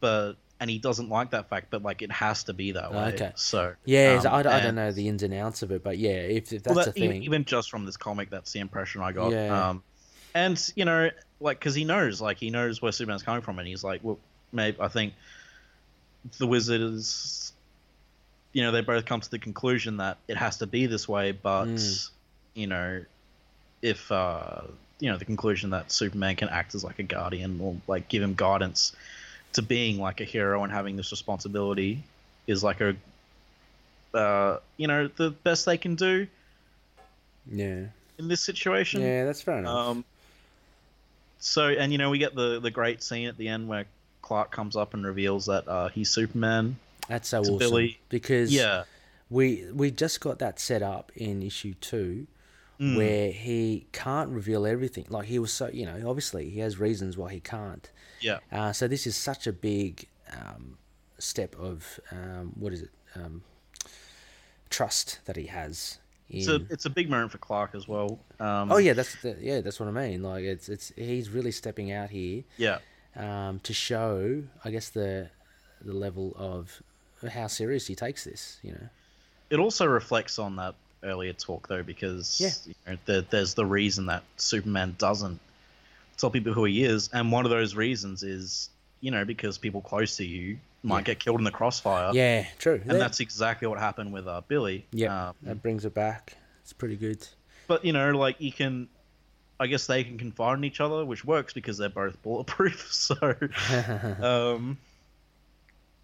but 0.00 0.34
and 0.62 0.70
he 0.70 0.78
doesn't 0.78 1.08
like 1.08 1.32
that 1.32 1.48
fact, 1.48 1.68
but 1.70 1.82
like 1.82 2.02
it 2.02 2.12
has 2.12 2.44
to 2.44 2.52
be 2.52 2.70
that 2.70 2.92
way. 2.92 3.12
Okay. 3.14 3.32
So 3.34 3.74
yeah, 3.84 4.20
um, 4.24 4.32
I, 4.32 4.38
I 4.38 4.60
don't 4.60 4.76
know 4.76 4.92
the 4.92 5.08
ins 5.08 5.24
and 5.24 5.34
outs 5.34 5.62
of 5.62 5.72
it, 5.72 5.82
but 5.82 5.98
yeah, 5.98 6.10
if, 6.10 6.52
if 6.52 6.62
that's 6.62 6.76
well, 6.76 6.84
that, 6.84 6.90
a 6.90 6.92
thing, 6.92 7.02
even, 7.02 7.22
even, 7.24 7.44
just 7.44 7.68
from 7.68 7.84
this 7.84 7.96
comic, 7.96 8.30
that's 8.30 8.52
the 8.52 8.60
impression 8.60 9.02
I 9.02 9.10
got. 9.10 9.32
Yeah. 9.32 9.70
Um, 9.70 9.82
and 10.36 10.72
you 10.76 10.84
know, 10.84 11.10
like 11.40 11.58
because 11.58 11.74
he 11.74 11.84
knows, 11.84 12.20
like 12.20 12.38
he 12.38 12.50
knows 12.50 12.80
where 12.80 12.92
Superman's 12.92 13.24
coming 13.24 13.42
from, 13.42 13.58
and 13.58 13.66
he's 13.66 13.82
like, 13.82 14.04
well, 14.04 14.20
maybe 14.52 14.76
I 14.78 14.86
think 14.86 15.14
the 16.38 16.46
wizard 16.46 16.80
is, 16.80 17.41
you 18.52 18.62
know, 18.62 18.70
they 18.70 18.80
both 18.80 19.06
come 19.06 19.20
to 19.20 19.30
the 19.30 19.38
conclusion 19.38 19.98
that 19.98 20.18
it 20.28 20.36
has 20.36 20.58
to 20.58 20.66
be 20.66 20.86
this 20.86 21.08
way, 21.08 21.32
but 21.32 21.66
mm. 21.66 22.10
you 22.54 22.66
know, 22.66 23.02
if 23.80 24.12
uh, 24.12 24.62
you 25.00 25.10
know, 25.10 25.16
the 25.16 25.24
conclusion 25.24 25.70
that 25.70 25.90
Superman 25.90 26.36
can 26.36 26.48
act 26.48 26.74
as 26.74 26.84
like 26.84 26.98
a 26.98 27.02
guardian 27.02 27.60
or 27.60 27.76
like 27.86 28.08
give 28.08 28.22
him 28.22 28.34
guidance 28.34 28.94
to 29.54 29.62
being 29.62 29.98
like 29.98 30.20
a 30.20 30.24
hero 30.24 30.62
and 30.64 30.72
having 30.72 30.96
this 30.96 31.10
responsibility 31.10 32.02
is 32.46 32.62
like 32.62 32.80
a 32.80 32.96
uh, 34.14 34.58
you 34.76 34.86
know 34.86 35.08
the 35.16 35.30
best 35.30 35.66
they 35.66 35.78
can 35.78 35.94
do 35.94 36.26
yeah. 37.50 37.84
in 38.18 38.28
this 38.28 38.40
situation. 38.40 39.00
Yeah 39.00 39.24
that's 39.24 39.42
fair 39.42 39.58
enough. 39.58 39.74
Um, 39.74 40.04
so 41.38 41.68
and 41.68 41.90
you 41.90 41.98
know 41.98 42.10
we 42.10 42.18
get 42.18 42.34
the 42.34 42.60
the 42.60 42.70
great 42.70 43.02
scene 43.02 43.28
at 43.28 43.36
the 43.36 43.48
end 43.48 43.68
where 43.68 43.86
clark 44.20 44.52
comes 44.52 44.76
up 44.76 44.94
and 44.94 45.04
reveals 45.04 45.46
that 45.46 45.66
uh, 45.66 45.88
he's 45.88 46.08
superman 46.08 46.76
that's 47.08 47.28
so 47.28 47.40
awesome 47.40 47.58
Billy. 47.58 48.00
because 48.08 48.52
yeah 48.52 48.84
we 49.30 49.64
we 49.72 49.90
just 49.90 50.20
got 50.20 50.38
that 50.38 50.60
set 50.60 50.82
up 50.82 51.10
in 51.16 51.42
issue 51.42 51.74
two 51.80 52.26
mm. 52.80 52.96
where 52.96 53.32
he 53.32 53.86
can't 53.92 54.30
reveal 54.30 54.66
everything 54.66 55.06
like 55.08 55.26
he 55.26 55.38
was 55.38 55.52
so 55.52 55.68
you 55.68 55.86
know 55.86 56.08
obviously 56.08 56.50
he 56.50 56.60
has 56.60 56.78
reasons 56.78 57.16
why 57.16 57.32
he 57.32 57.40
can't 57.40 57.90
yeah. 58.22 58.38
Uh, 58.50 58.72
so 58.72 58.88
this 58.88 59.06
is 59.06 59.16
such 59.16 59.46
a 59.46 59.52
big 59.52 60.06
um, 60.32 60.78
step 61.18 61.54
of 61.56 62.00
um, 62.10 62.52
what 62.58 62.72
is 62.72 62.82
it? 62.82 62.90
Um, 63.14 63.42
trust 64.70 65.20
that 65.26 65.36
he 65.36 65.46
has. 65.46 65.98
In... 66.30 66.38
It's 66.38 66.48
a 66.48 66.60
it's 66.70 66.84
a 66.86 66.90
big 66.90 67.10
moment 67.10 67.32
for 67.32 67.38
Clark 67.38 67.74
as 67.74 67.86
well. 67.86 68.20
Um, 68.40 68.72
oh 68.72 68.78
yeah, 68.78 68.94
that's 68.94 69.20
the, 69.20 69.36
yeah, 69.40 69.60
that's 69.60 69.78
what 69.78 69.88
I 69.88 69.92
mean. 69.92 70.22
Like 70.22 70.44
it's 70.44 70.68
it's 70.68 70.92
he's 70.96 71.28
really 71.28 71.52
stepping 71.52 71.92
out 71.92 72.10
here. 72.10 72.44
Yeah. 72.56 72.78
Um, 73.14 73.60
to 73.64 73.74
show, 73.74 74.44
I 74.64 74.70
guess 74.70 74.88
the 74.88 75.30
the 75.82 75.92
level 75.92 76.34
of 76.38 76.82
how 77.28 77.46
serious 77.46 77.86
he 77.86 77.94
takes 77.94 78.24
this. 78.24 78.58
You 78.62 78.72
know. 78.72 78.88
It 79.50 79.58
also 79.58 79.86
reflects 79.86 80.38
on 80.38 80.56
that 80.56 80.74
earlier 81.02 81.32
talk 81.32 81.68
though, 81.68 81.82
because 81.82 82.40
yeah. 82.40 82.50
you 82.66 82.74
know, 82.86 82.98
the, 83.04 83.26
there's 83.30 83.54
the 83.54 83.66
reason 83.66 84.06
that 84.06 84.22
Superman 84.36 84.94
doesn't 84.98 85.40
tell 86.16 86.30
people 86.30 86.52
who 86.52 86.64
he 86.64 86.84
is, 86.84 87.10
and 87.12 87.32
one 87.32 87.44
of 87.44 87.50
those 87.50 87.74
reasons 87.74 88.22
is 88.22 88.70
you 89.00 89.10
know 89.10 89.24
because 89.24 89.58
people 89.58 89.80
close 89.80 90.16
to 90.16 90.24
you 90.24 90.58
might 90.82 90.98
yeah. 90.98 91.04
get 91.04 91.20
killed 91.20 91.38
in 91.38 91.44
the 91.44 91.50
crossfire. 91.50 92.10
Yeah, 92.12 92.46
true. 92.58 92.80
And 92.82 92.92
yeah. 92.92 92.98
that's 92.98 93.20
exactly 93.20 93.68
what 93.68 93.78
happened 93.78 94.12
with 94.12 94.26
uh, 94.26 94.40
Billy. 94.46 94.86
Yeah, 94.92 95.28
um, 95.28 95.34
that 95.42 95.62
brings 95.62 95.84
it 95.84 95.94
back. 95.94 96.36
It's 96.62 96.72
pretty 96.72 96.96
good. 96.96 97.26
But 97.66 97.84
you 97.84 97.92
know, 97.92 98.10
like 98.10 98.40
you 98.40 98.52
can, 98.52 98.88
I 99.58 99.66
guess 99.66 99.86
they 99.86 100.04
can 100.04 100.18
confide 100.18 100.58
in 100.58 100.64
each 100.64 100.80
other, 100.80 101.04
which 101.04 101.24
works 101.24 101.52
because 101.52 101.78
they're 101.78 101.88
both 101.88 102.20
bulletproof. 102.22 102.88
So, 102.92 103.16
um, 104.56 104.78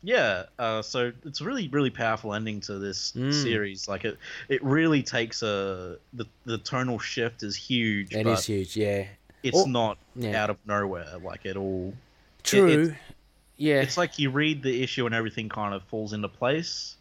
yeah. 0.02 0.44
Uh, 0.58 0.82
so 0.82 1.12
it's 1.24 1.40
a 1.40 1.44
really, 1.44 1.68
really 1.68 1.90
powerful 1.90 2.34
ending 2.34 2.60
to 2.62 2.78
this 2.78 3.12
mm. 3.12 3.32
series. 3.32 3.88
Like 3.88 4.04
it, 4.04 4.18
it 4.48 4.62
really 4.62 5.02
takes 5.02 5.42
a 5.42 5.98
the 6.12 6.26
the 6.44 6.58
tonal 6.58 6.98
shift 6.98 7.42
is 7.42 7.56
huge. 7.56 8.14
It 8.14 8.26
is 8.26 8.46
huge. 8.46 8.76
Yeah 8.76 9.06
it's 9.42 9.66
not 9.66 9.98
yeah. 10.16 10.42
out 10.42 10.50
of 10.50 10.58
nowhere 10.66 11.18
like 11.22 11.46
at 11.46 11.56
all. 11.56 11.94
True. 12.42 12.90
It, 12.90 12.94
yeah. 13.56 13.80
It's 13.80 13.96
like 13.96 14.18
you 14.18 14.30
read 14.30 14.62
the 14.62 14.82
issue 14.82 15.06
and 15.06 15.14
everything 15.14 15.48
kind 15.48 15.74
of 15.74 15.82
falls 15.84 16.12
into 16.12 16.28
place. 16.28 16.96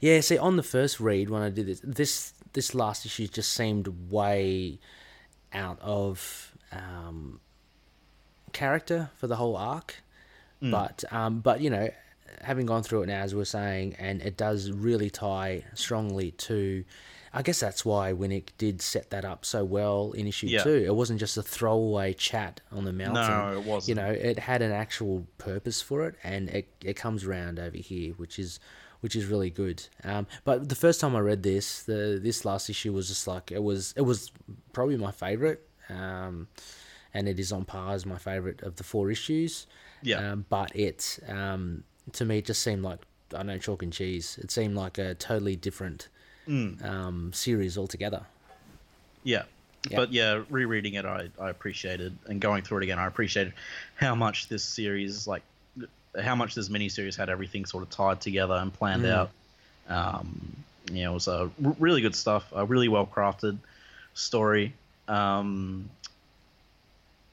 Yeah, 0.00 0.20
see 0.20 0.38
on 0.38 0.56
the 0.56 0.62
first 0.62 1.00
read 1.00 1.30
when 1.30 1.42
I 1.42 1.50
did 1.50 1.66
this 1.66 1.80
this 1.82 2.34
this 2.52 2.74
last 2.74 3.06
issue 3.06 3.26
just 3.26 3.52
seemed 3.52 4.10
way 4.10 4.78
out 5.52 5.78
of 5.80 6.52
um, 6.72 7.40
character 8.52 9.10
for 9.16 9.26
the 9.26 9.36
whole 9.36 9.56
arc. 9.56 10.02
Mm. 10.62 10.70
But 10.70 11.04
um, 11.10 11.40
but 11.40 11.60
you 11.60 11.70
know, 11.70 11.88
having 12.40 12.66
gone 12.66 12.82
through 12.82 13.02
it 13.02 13.06
now, 13.06 13.20
as 13.20 13.34
we 13.34 13.42
are 13.42 13.44
saying, 13.46 13.96
and 13.98 14.22
it 14.22 14.36
does 14.36 14.70
really 14.70 15.10
tie 15.10 15.64
strongly 15.74 16.30
to. 16.32 16.84
I 17.34 17.40
guess 17.40 17.60
that's 17.60 17.82
why 17.82 18.12
Winick 18.12 18.48
did 18.58 18.82
set 18.82 19.08
that 19.10 19.24
up 19.24 19.46
so 19.46 19.64
well 19.64 20.12
in 20.12 20.26
issue 20.26 20.48
Yeah. 20.48 20.62
two. 20.64 20.84
It 20.86 20.94
wasn't 20.94 21.18
just 21.18 21.38
a 21.38 21.42
throwaway 21.42 22.12
chat 22.12 22.60
on 22.70 22.84
the 22.84 22.92
mountain. 22.92 23.26
No, 23.26 23.58
it 23.58 23.64
wasn't. 23.64 23.88
You 23.88 23.94
know, 24.02 24.10
it 24.10 24.38
had 24.38 24.60
an 24.60 24.70
actual 24.72 25.26
purpose 25.38 25.80
for 25.80 26.06
it, 26.06 26.14
and 26.22 26.50
it, 26.50 26.68
it 26.84 26.94
comes 26.94 27.24
around 27.24 27.58
over 27.58 27.76
here, 27.78 28.12
which 28.14 28.38
is 28.38 28.60
which 29.00 29.16
is 29.16 29.24
really 29.26 29.50
good. 29.50 29.82
Um, 30.04 30.26
but 30.44 30.68
the 30.68 30.76
first 30.76 31.00
time 31.00 31.16
I 31.16 31.20
read 31.20 31.42
this, 31.42 31.82
the 31.84 32.20
this 32.22 32.44
last 32.44 32.68
issue 32.70 32.92
was 32.92 33.08
just 33.08 33.26
like 33.26 33.50
it 33.50 33.62
was 33.62 33.94
it 33.96 34.02
was 34.02 34.30
probably 34.74 34.96
my 34.98 35.10
favorite, 35.10 35.66
um, 35.88 36.48
and 37.14 37.28
it 37.28 37.40
is 37.40 37.50
on 37.50 37.64
par 37.64 37.94
as 37.94 38.04
my 38.04 38.18
favorite 38.18 38.62
of 38.62 38.76
the 38.76 38.84
four 38.84 39.10
issues. 39.10 39.66
Yeah. 40.02 40.32
Um, 40.32 40.44
but 40.48 40.76
it 40.76 41.18
um, 41.28 41.84
to 42.12 42.24
me 42.24 42.38
it 42.38 42.46
just 42.46 42.62
seemed 42.62 42.82
like 42.82 43.00
I 43.32 43.38
don't 43.38 43.46
know 43.46 43.58
chalk 43.58 43.82
and 43.82 43.92
cheese. 43.92 44.38
It 44.42 44.50
seemed 44.50 44.74
like 44.74 44.98
a 44.98 45.14
totally 45.14 45.56
different 45.56 46.08
Mm. 46.48 46.84
um, 46.84 47.32
series 47.32 47.78
altogether. 47.78 48.22
Yeah. 49.22 49.44
Yeah. 49.88 49.96
But 49.96 50.12
yeah, 50.12 50.42
rereading 50.50 50.94
it, 50.94 51.04
I, 51.04 51.28
I 51.40 51.50
appreciated, 51.50 52.16
and 52.26 52.40
going 52.40 52.62
through 52.64 52.78
it 52.78 52.82
again, 52.82 52.98
I 52.98 53.06
appreciated 53.06 53.52
how 53.94 54.14
much 54.16 54.48
this 54.48 54.64
series, 54.64 55.26
like, 55.28 55.42
how 56.20 56.34
much 56.34 56.54
this 56.56 56.68
miniseries 56.68 57.16
had 57.16 57.30
everything 57.30 57.64
sort 57.64 57.84
of 57.84 57.90
tied 57.90 58.20
together 58.20 58.54
and 58.54 58.72
planned 58.74 59.04
Mm. 59.04 59.10
out. 59.12 59.30
Um, 59.88 60.56
you 60.90 61.04
know, 61.04 61.12
it 61.12 61.14
was 61.14 61.28
a 61.28 61.50
r- 61.64 61.76
really 61.78 62.00
good 62.00 62.14
stuff, 62.16 62.44
a 62.52 62.64
really 62.64 62.88
well 62.88 63.06
crafted 63.06 63.58
story. 64.14 64.72
Um, 65.08 65.88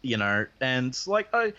you 0.04 0.18
know, 0.18 0.46
and 0.62 0.98
like 1.08 1.30
I, 1.34 1.54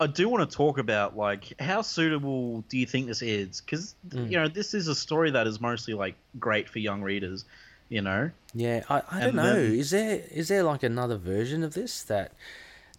I 0.00 0.06
do 0.06 0.28
want 0.28 0.48
to 0.50 0.56
talk 0.56 0.78
about 0.78 1.16
like 1.16 1.52
how 1.60 1.82
suitable 1.82 2.62
do 2.68 2.78
you 2.78 2.86
think 2.86 3.06
this 3.06 3.22
is? 3.22 3.60
Because 3.60 3.94
Mm. 4.10 4.30
you 4.30 4.36
know, 4.38 4.48
this 4.48 4.72
is 4.74 4.88
a 4.88 4.94
story 4.94 5.30
that 5.32 5.46
is 5.46 5.60
mostly 5.60 5.94
like 5.94 6.14
great 6.38 6.68
for 6.68 6.78
young 6.78 7.02
readers. 7.02 7.44
You 7.90 8.02
know, 8.02 8.30
Yeah, 8.52 8.82
I, 8.90 8.96
I 9.10 9.20
don't 9.20 9.28
And 9.28 9.36
know. 9.36 9.54
then- 9.62 9.72
Is 9.74 9.90
there 9.90 10.22
is 10.30 10.48
there 10.48 10.62
like 10.62 10.82
another 10.82 11.16
version 11.16 11.62
of 11.62 11.72
this 11.74 12.02
that 12.04 12.32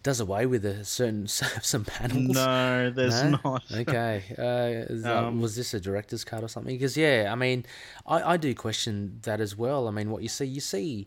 does 0.02 0.18
away 0.18 0.46
with 0.46 0.64
a 0.64 0.84
certain 0.84 1.26
some 1.28 1.84
panels? 1.84 2.34
No, 2.34 2.90
there's 2.90 3.22
No? 3.22 3.38
not. 3.44 3.62
okay. 3.72 4.24
Uh, 4.32 4.92
that- 5.02 5.16
Um, 5.24 5.40
was 5.40 5.54
this 5.56 5.74
a 5.74 5.80
director's 5.80 6.24
cut 6.24 6.42
or 6.42 6.48
something? 6.48 6.74
Because 6.74 6.96
yeah, 6.96 7.28
I 7.30 7.36
mean, 7.36 7.64
I, 8.06 8.32
I 8.32 8.36
do 8.36 8.52
question 8.54 9.20
that 9.22 9.40
as 9.40 9.56
well. 9.56 9.86
I 9.86 9.92
mean, 9.92 10.10
what 10.10 10.22
you 10.22 10.28
see, 10.28 10.46
you 10.46 10.60
see, 10.60 11.06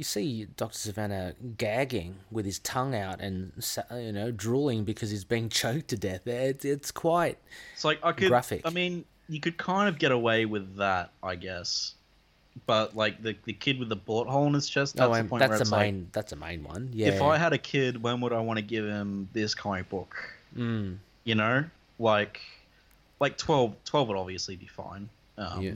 you 0.00 0.04
see 0.04 0.46
Doctor 0.56 0.78
Sivana 0.78 1.34
gagging 1.58 2.16
with 2.30 2.46
his 2.46 2.58
tongue 2.60 2.94
out 2.94 3.20
and 3.20 3.52
you 3.92 4.12
know 4.12 4.30
drooling 4.30 4.84
because 4.84 5.10
he's 5.10 5.24
being 5.24 5.48
choked 5.60 5.88
to 5.88 5.96
death. 5.98 6.26
It, 6.26 6.64
it's 6.64 6.90
quite 6.90 7.36
It's 7.74 7.84
like 7.84 8.00
I 8.02 8.12
could. 8.12 8.28
Graphic. 8.28 8.62
I 8.64 8.70
mean, 8.70 9.04
you 9.28 9.40
could 9.40 9.58
kind 9.58 9.90
of 9.90 9.98
get 9.98 10.10
away 10.10 10.46
with 10.46 10.76
that, 10.76 11.10
I 11.22 11.36
guess. 11.36 11.92
But 12.64 12.96
like 12.96 13.22
the 13.22 13.36
the 13.44 13.52
kid 13.52 13.78
with 13.78 13.90
the 13.90 13.96
bullet 13.96 14.26
hole 14.26 14.46
in 14.46 14.54
his 14.54 14.70
chest. 14.70 14.96
That's 14.96 15.10
oh, 15.10 15.22
the 15.22 15.28
point 15.28 15.46
that's 15.46 15.70
a 15.70 15.76
main 15.76 15.98
like, 15.98 16.12
that's 16.12 16.32
a 16.32 16.36
main 16.36 16.64
one. 16.64 16.88
Yeah. 16.94 17.08
if 17.08 17.20
I 17.20 17.36
had 17.36 17.52
a 17.52 17.58
kid, 17.58 18.02
when 18.02 18.22
would 18.22 18.32
I 18.32 18.40
want 18.40 18.56
to 18.56 18.64
give 18.64 18.86
him 18.86 19.28
this 19.34 19.54
comic 19.54 19.90
book? 19.90 20.16
mm, 20.56 20.96
You 21.24 21.34
know, 21.34 21.64
like 21.98 22.40
like 23.20 23.36
12, 23.36 23.74
12 23.84 24.08
would 24.08 24.16
obviously 24.16 24.56
be 24.56 24.66
fine. 24.66 25.10
Um, 25.36 25.60
yeah. 25.60 25.72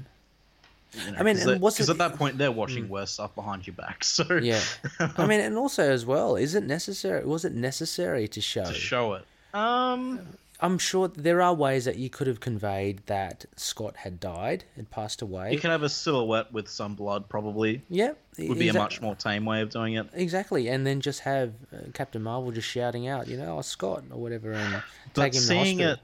You 1.07 1.13
know, 1.13 1.19
I 1.19 1.23
mean, 1.23 1.35
'cause 1.37 1.47
and 1.47 1.55
they- 1.57 1.59
was 1.59 1.77
'cause 1.77 1.89
it- 1.89 1.93
at 1.93 1.99
that 1.99 2.17
point 2.17 2.39
they're 2.39 2.53
watching 2.53 2.89
worse 2.89 3.13
stuff 3.13 3.35
behind 3.35 3.67
your 3.67 3.75
back. 3.75 4.05
So 4.05 4.25
Yeah. 4.37 4.61
I 5.17 5.27
mean, 5.27 5.41
and 5.41 5.57
also 5.57 5.83
as 5.91 6.05
well, 6.07 6.37
is 6.37 6.55
it 6.55 6.65
necessary? 6.65 7.25
Was 7.25 7.45
it 7.45 7.55
necessary 7.55 8.29
to 8.29 8.41
show? 8.41 8.65
to 8.65 8.75
show 8.75 9.15
it. 9.15 9.25
Um, 9.53 10.21
I'm 10.61 10.79
sure 10.79 11.09
there 11.09 11.43
are 11.43 11.53
ways 11.53 11.85
that 11.85 11.97
you 11.97 12.09
could 12.09 12.27
have 12.27 12.41
conveyed 12.41 13.03
that 13.07 13.45
Scott 13.57 13.97
had 13.97 14.19
died, 14.21 14.65
had 14.77 14.91
passed 14.91 15.21
away. 15.21 15.53
you 15.53 15.59
can 15.59 15.71
have 15.71 15.83
a 15.83 15.89
silhouette 15.89 16.53
with 16.53 16.69
some 16.69 16.95
blood, 16.95 17.29
probably. 17.29 17.83
yeah, 17.91 18.13
Would 18.39 18.59
be 18.59 18.69
a 18.69 18.73
much 18.73 19.03
more 19.03 19.15
tame 19.15 19.45
way 19.45 19.61
of 19.63 19.71
doing 19.71 19.95
it. 19.95 20.07
exactly, 20.15 20.69
and 20.69 20.87
then 20.87 21.01
just 21.01 21.21
have 21.21 21.53
uh, 21.73 21.79
Captain 21.93 22.23
Marvel 22.23 22.51
just 22.53 22.69
shouting 22.69 23.07
out, 23.09 23.29
you 23.29 23.37
know, 23.37 23.59
oh, 23.59 23.63
Scott 23.63 24.05
or 24.11 24.19
whatever, 24.21 24.53
and 24.53 24.83
but 25.13 25.23
take 25.25 25.35
him 25.35 25.41
to 25.41 25.47
seeing 25.47 25.79
hospital. 25.81 25.93
it 25.95 26.01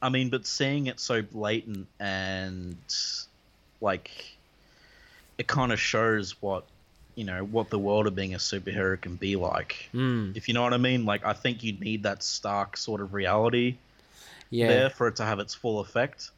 i 0.00 0.08
mean 0.08 0.28
but 0.30 0.46
seeing 0.46 0.86
it 0.86 1.00
so 1.00 1.22
blatant 1.22 1.88
and 1.98 2.76
like 3.80 4.36
it 5.38 5.46
kind 5.46 5.72
of 5.72 5.80
shows 5.80 6.40
what 6.42 6.64
you 7.14 7.24
know 7.24 7.44
what 7.44 7.70
the 7.70 7.78
world 7.78 8.06
of 8.06 8.14
being 8.14 8.34
a 8.34 8.38
superhero 8.38 9.00
can 9.00 9.16
be 9.16 9.36
like 9.36 9.88
Mm, 9.94 10.36
if 10.36 10.48
you 10.48 10.54
know 10.54 10.62
what 10.62 10.72
i 10.74 10.78
mean 10.78 11.04
like 11.04 11.24
i 11.24 11.32
think 11.32 11.62
you 11.64 11.72
need 11.72 12.02
that 12.04 12.22
stark 12.22 12.76
sort 12.76 13.00
of 13.00 13.14
reality 13.14 13.76
yeah, 14.50 14.68
there 14.68 14.90
for 14.90 15.08
it 15.08 15.16
to 15.16 15.24
have 15.24 15.38
its 15.40 15.54
full 15.54 15.80
effect 15.80 16.30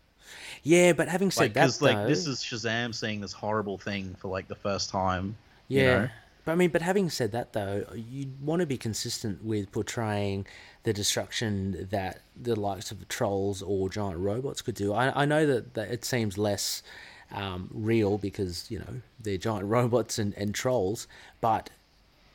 yeah. 0.62 0.93
But 0.93 1.09
having 1.09 1.31
said 1.31 1.43
like 1.43 1.53
that, 1.55 1.61
because 1.62 1.83
like 1.83 1.97
though, 1.97 2.07
this 2.07 2.27
is 2.27 2.39
shazam 2.39 2.95
seeing 2.95 3.21
this 3.21 3.33
horrible 3.33 3.79
thing 3.79 4.15
for 4.21 4.29
like 4.29 4.49
the 4.49 4.55
first 4.55 4.91
time 4.91 5.37
Yeah. 5.69 5.81
you 5.81 5.85
know? 5.87 6.09
But 6.45 6.53
I 6.53 6.55
mean, 6.55 6.71
but 6.71 6.83
having 6.83 7.11
said 7.11 7.33
that, 7.33 7.53
though, 7.53 7.85
you 7.95 8.29
want 8.41 8.61
to 8.61 8.67
be 8.67 8.79
consistent 8.79 9.45
with 9.45 9.71
portraying 9.73 10.47
the 10.85 10.93
destruction 10.93 11.89
that 11.91 12.23
the 12.41 12.59
likes 12.59 12.91
of 12.91 13.07
trolls 13.09 13.61
or 13.61 13.91
giant 13.91 14.19
robots 14.19 14.62
could 14.62 14.75
do. 14.75 14.95
I, 14.95 15.23
I 15.23 15.25
know 15.27 15.45
that, 15.47 15.75
that 15.75 15.91
it 15.91 16.05
seems 16.05 16.39
less 16.39 16.83
um, 17.32 17.69
real 17.73 18.19
because, 18.19 18.70
you 18.70 18.78
know, 18.78 19.01
they're 19.20 19.36
giant 19.39 19.65
robots 19.77 20.19
and, 20.19 20.35
and 20.35 20.55
trolls, 20.55 21.07
but, 21.40 21.70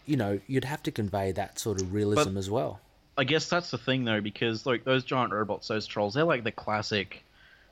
you 0.05 0.15
know, 0.17 0.39
you'd 0.47 0.65
have 0.65 0.83
to 0.83 0.91
convey 0.91 1.31
that 1.33 1.59
sort 1.59 1.81
of 1.81 1.93
realism 1.93 2.37
as 2.37 2.49
well. 2.49 2.79
I 3.17 3.23
guess 3.23 3.47
that's 3.49 3.71
the 3.71 3.77
thing 3.77 4.03
though, 4.05 4.21
because 4.21 4.65
like 4.65 4.83
those 4.83 5.03
giant 5.05 5.31
robots, 5.31 5.67
those 5.69 5.87
trolls, 5.87 6.13
they're 6.15 6.25
like 6.25 6.43
the 6.43 6.51
classic 6.51 7.23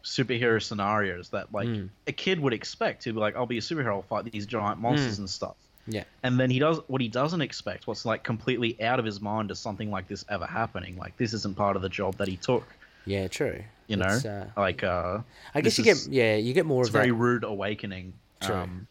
superhero 0.04 0.62
scenarios 0.62 1.30
that 1.30 1.54
like 1.54 1.68
Mm. 1.68 1.90
a 2.08 2.12
kid 2.12 2.40
would 2.40 2.54
expect 2.54 3.04
to 3.04 3.14
be 3.14 3.20
like, 3.20 3.36
I'll 3.36 3.46
be 3.46 3.58
a 3.58 3.62
superhero, 3.62 3.88
I'll 3.96 4.02
fight 4.02 4.30
these 4.32 4.46
giant 4.46 4.80
monsters 4.80 5.20
and 5.20 5.30
stuff. 5.30 5.56
Yeah. 5.88 6.04
And 6.24 6.40
then 6.40 6.50
he 6.50 6.60
does 6.60 6.80
what 6.88 7.02
he 7.02 7.10
doesn't 7.10 7.42
expect, 7.42 7.88
what's 7.88 8.06
like 8.06 8.24
completely 8.24 8.82
out 8.82 9.00
of 9.00 9.06
his 9.06 9.20
mind 9.22 9.52
is 9.52 9.60
something 9.60 9.92
like 9.92 10.08
this 10.08 10.24
ever 10.30 10.46
happening. 10.46 10.98
Like 10.98 11.16
this 11.18 11.34
isn't 11.34 11.56
part 11.58 11.76
of 11.76 11.82
the 11.82 11.90
job 11.90 12.16
that 12.18 12.28
he 12.28 12.38
took. 12.38 12.66
Yeah, 13.06 13.28
true. 13.28 13.64
You 13.88 13.98
know, 13.98 14.06
uh, 14.06 14.46
like 14.56 14.84
uh, 14.84 15.20
I 15.54 15.62
guess 15.62 15.78
you 15.78 15.84
is- 15.86 16.06
get, 16.08 16.14
yeah, 16.14 16.36
you 16.36 16.54
get 16.54 16.66
more 16.66 16.82
it's 16.82 16.90
of 16.90 16.96
a 16.96 16.98
very 17.00 17.10
that. 17.10 17.16
rude 17.16 17.44
awakening. 17.44 18.14
True. 18.42 18.56
Um, 18.56 18.88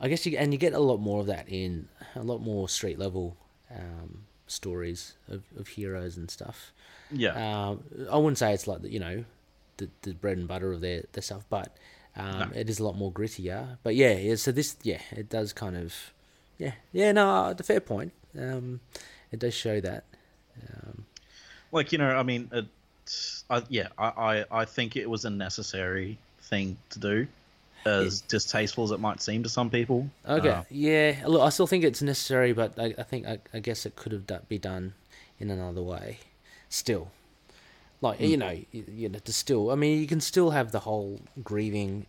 I 0.00 0.08
guess 0.08 0.26
you 0.26 0.36
and 0.38 0.52
you 0.52 0.58
get 0.58 0.72
a 0.72 0.78
lot 0.78 0.98
more 0.98 1.20
of 1.20 1.26
that 1.26 1.48
in 1.48 1.88
a 2.16 2.22
lot 2.22 2.40
more 2.40 2.68
street 2.68 2.98
level 2.98 3.36
um, 3.70 4.24
stories 4.46 5.14
of, 5.28 5.42
of 5.58 5.68
heroes 5.68 6.16
and 6.16 6.30
stuff. 6.30 6.72
yeah, 7.10 7.32
Um, 7.68 7.84
I 8.10 8.16
wouldn't 8.16 8.38
say 8.38 8.52
it's 8.52 8.66
like 8.66 8.82
the, 8.82 8.90
you 8.90 8.98
know 8.98 9.24
the, 9.76 9.88
the 10.02 10.14
bread 10.14 10.36
and 10.38 10.48
butter 10.48 10.72
of 10.72 10.80
their, 10.80 11.02
their 11.12 11.22
stuff, 11.22 11.44
but 11.48 11.76
um, 12.16 12.38
No. 12.38 12.48
it 12.54 12.68
is 12.70 12.78
a 12.80 12.84
lot 12.84 12.96
more 12.96 13.12
grittier. 13.12 13.78
But 13.82 13.94
yeah, 13.94 14.14
yeah, 14.14 14.34
so 14.36 14.52
this 14.52 14.76
yeah 14.82 15.00
it 15.12 15.28
does 15.28 15.52
kind 15.52 15.76
of 15.76 15.94
yeah 16.58 16.72
yeah 16.92 17.12
no 17.12 17.54
the 17.54 17.62
fair 17.62 17.80
point. 17.80 18.12
Um, 18.38 18.80
it 19.30 19.38
does 19.38 19.54
show 19.54 19.80
that. 19.80 20.04
Um, 20.72 21.06
like 21.72 21.92
you 21.92 21.98
know, 21.98 22.10
I 22.16 22.22
mean, 22.22 22.48
it, 22.52 22.66
I, 23.50 23.62
yeah, 23.68 23.88
I, 23.98 24.06
I 24.50 24.60
I 24.62 24.64
think 24.64 24.96
it 24.96 25.08
was 25.08 25.24
a 25.24 25.30
necessary 25.30 26.18
thing 26.40 26.76
to 26.90 26.98
do, 26.98 27.26
as 27.86 28.20
distasteful 28.22 28.84
as 28.84 28.90
it 28.90 29.00
might 29.00 29.20
seem 29.22 29.42
to 29.42 29.48
some 29.48 29.68
people. 29.70 30.08
okay, 30.26 30.48
Uh, 30.48 30.62
yeah. 30.70 31.22
Look, 31.26 31.42
I 31.42 31.48
still 31.50 31.66
think 31.66 31.84
it's 31.84 32.02
necessary, 32.02 32.52
but 32.52 32.78
I, 32.78 32.94
I 32.98 33.02
think 33.02 33.26
I, 33.26 33.38
I 33.52 33.58
guess 33.60 33.84
it 33.86 33.96
could 33.96 34.12
have 34.12 34.26
do, 34.26 34.38
be 34.48 34.58
done 34.58 34.94
in 35.38 35.50
another 35.50 35.82
way. 35.82 36.18
Still, 36.68 37.10
like 38.00 38.18
Hmm. 38.18 38.24
you 38.24 38.36
know, 38.36 38.58
you, 38.72 38.84
you 38.90 39.08
know, 39.08 39.18
to 39.20 39.32
still. 39.32 39.70
I 39.70 39.74
mean, 39.74 40.00
you 40.00 40.06
can 40.06 40.20
still 40.20 40.50
have 40.50 40.72
the 40.72 40.80
whole 40.80 41.20
grieving, 41.42 42.06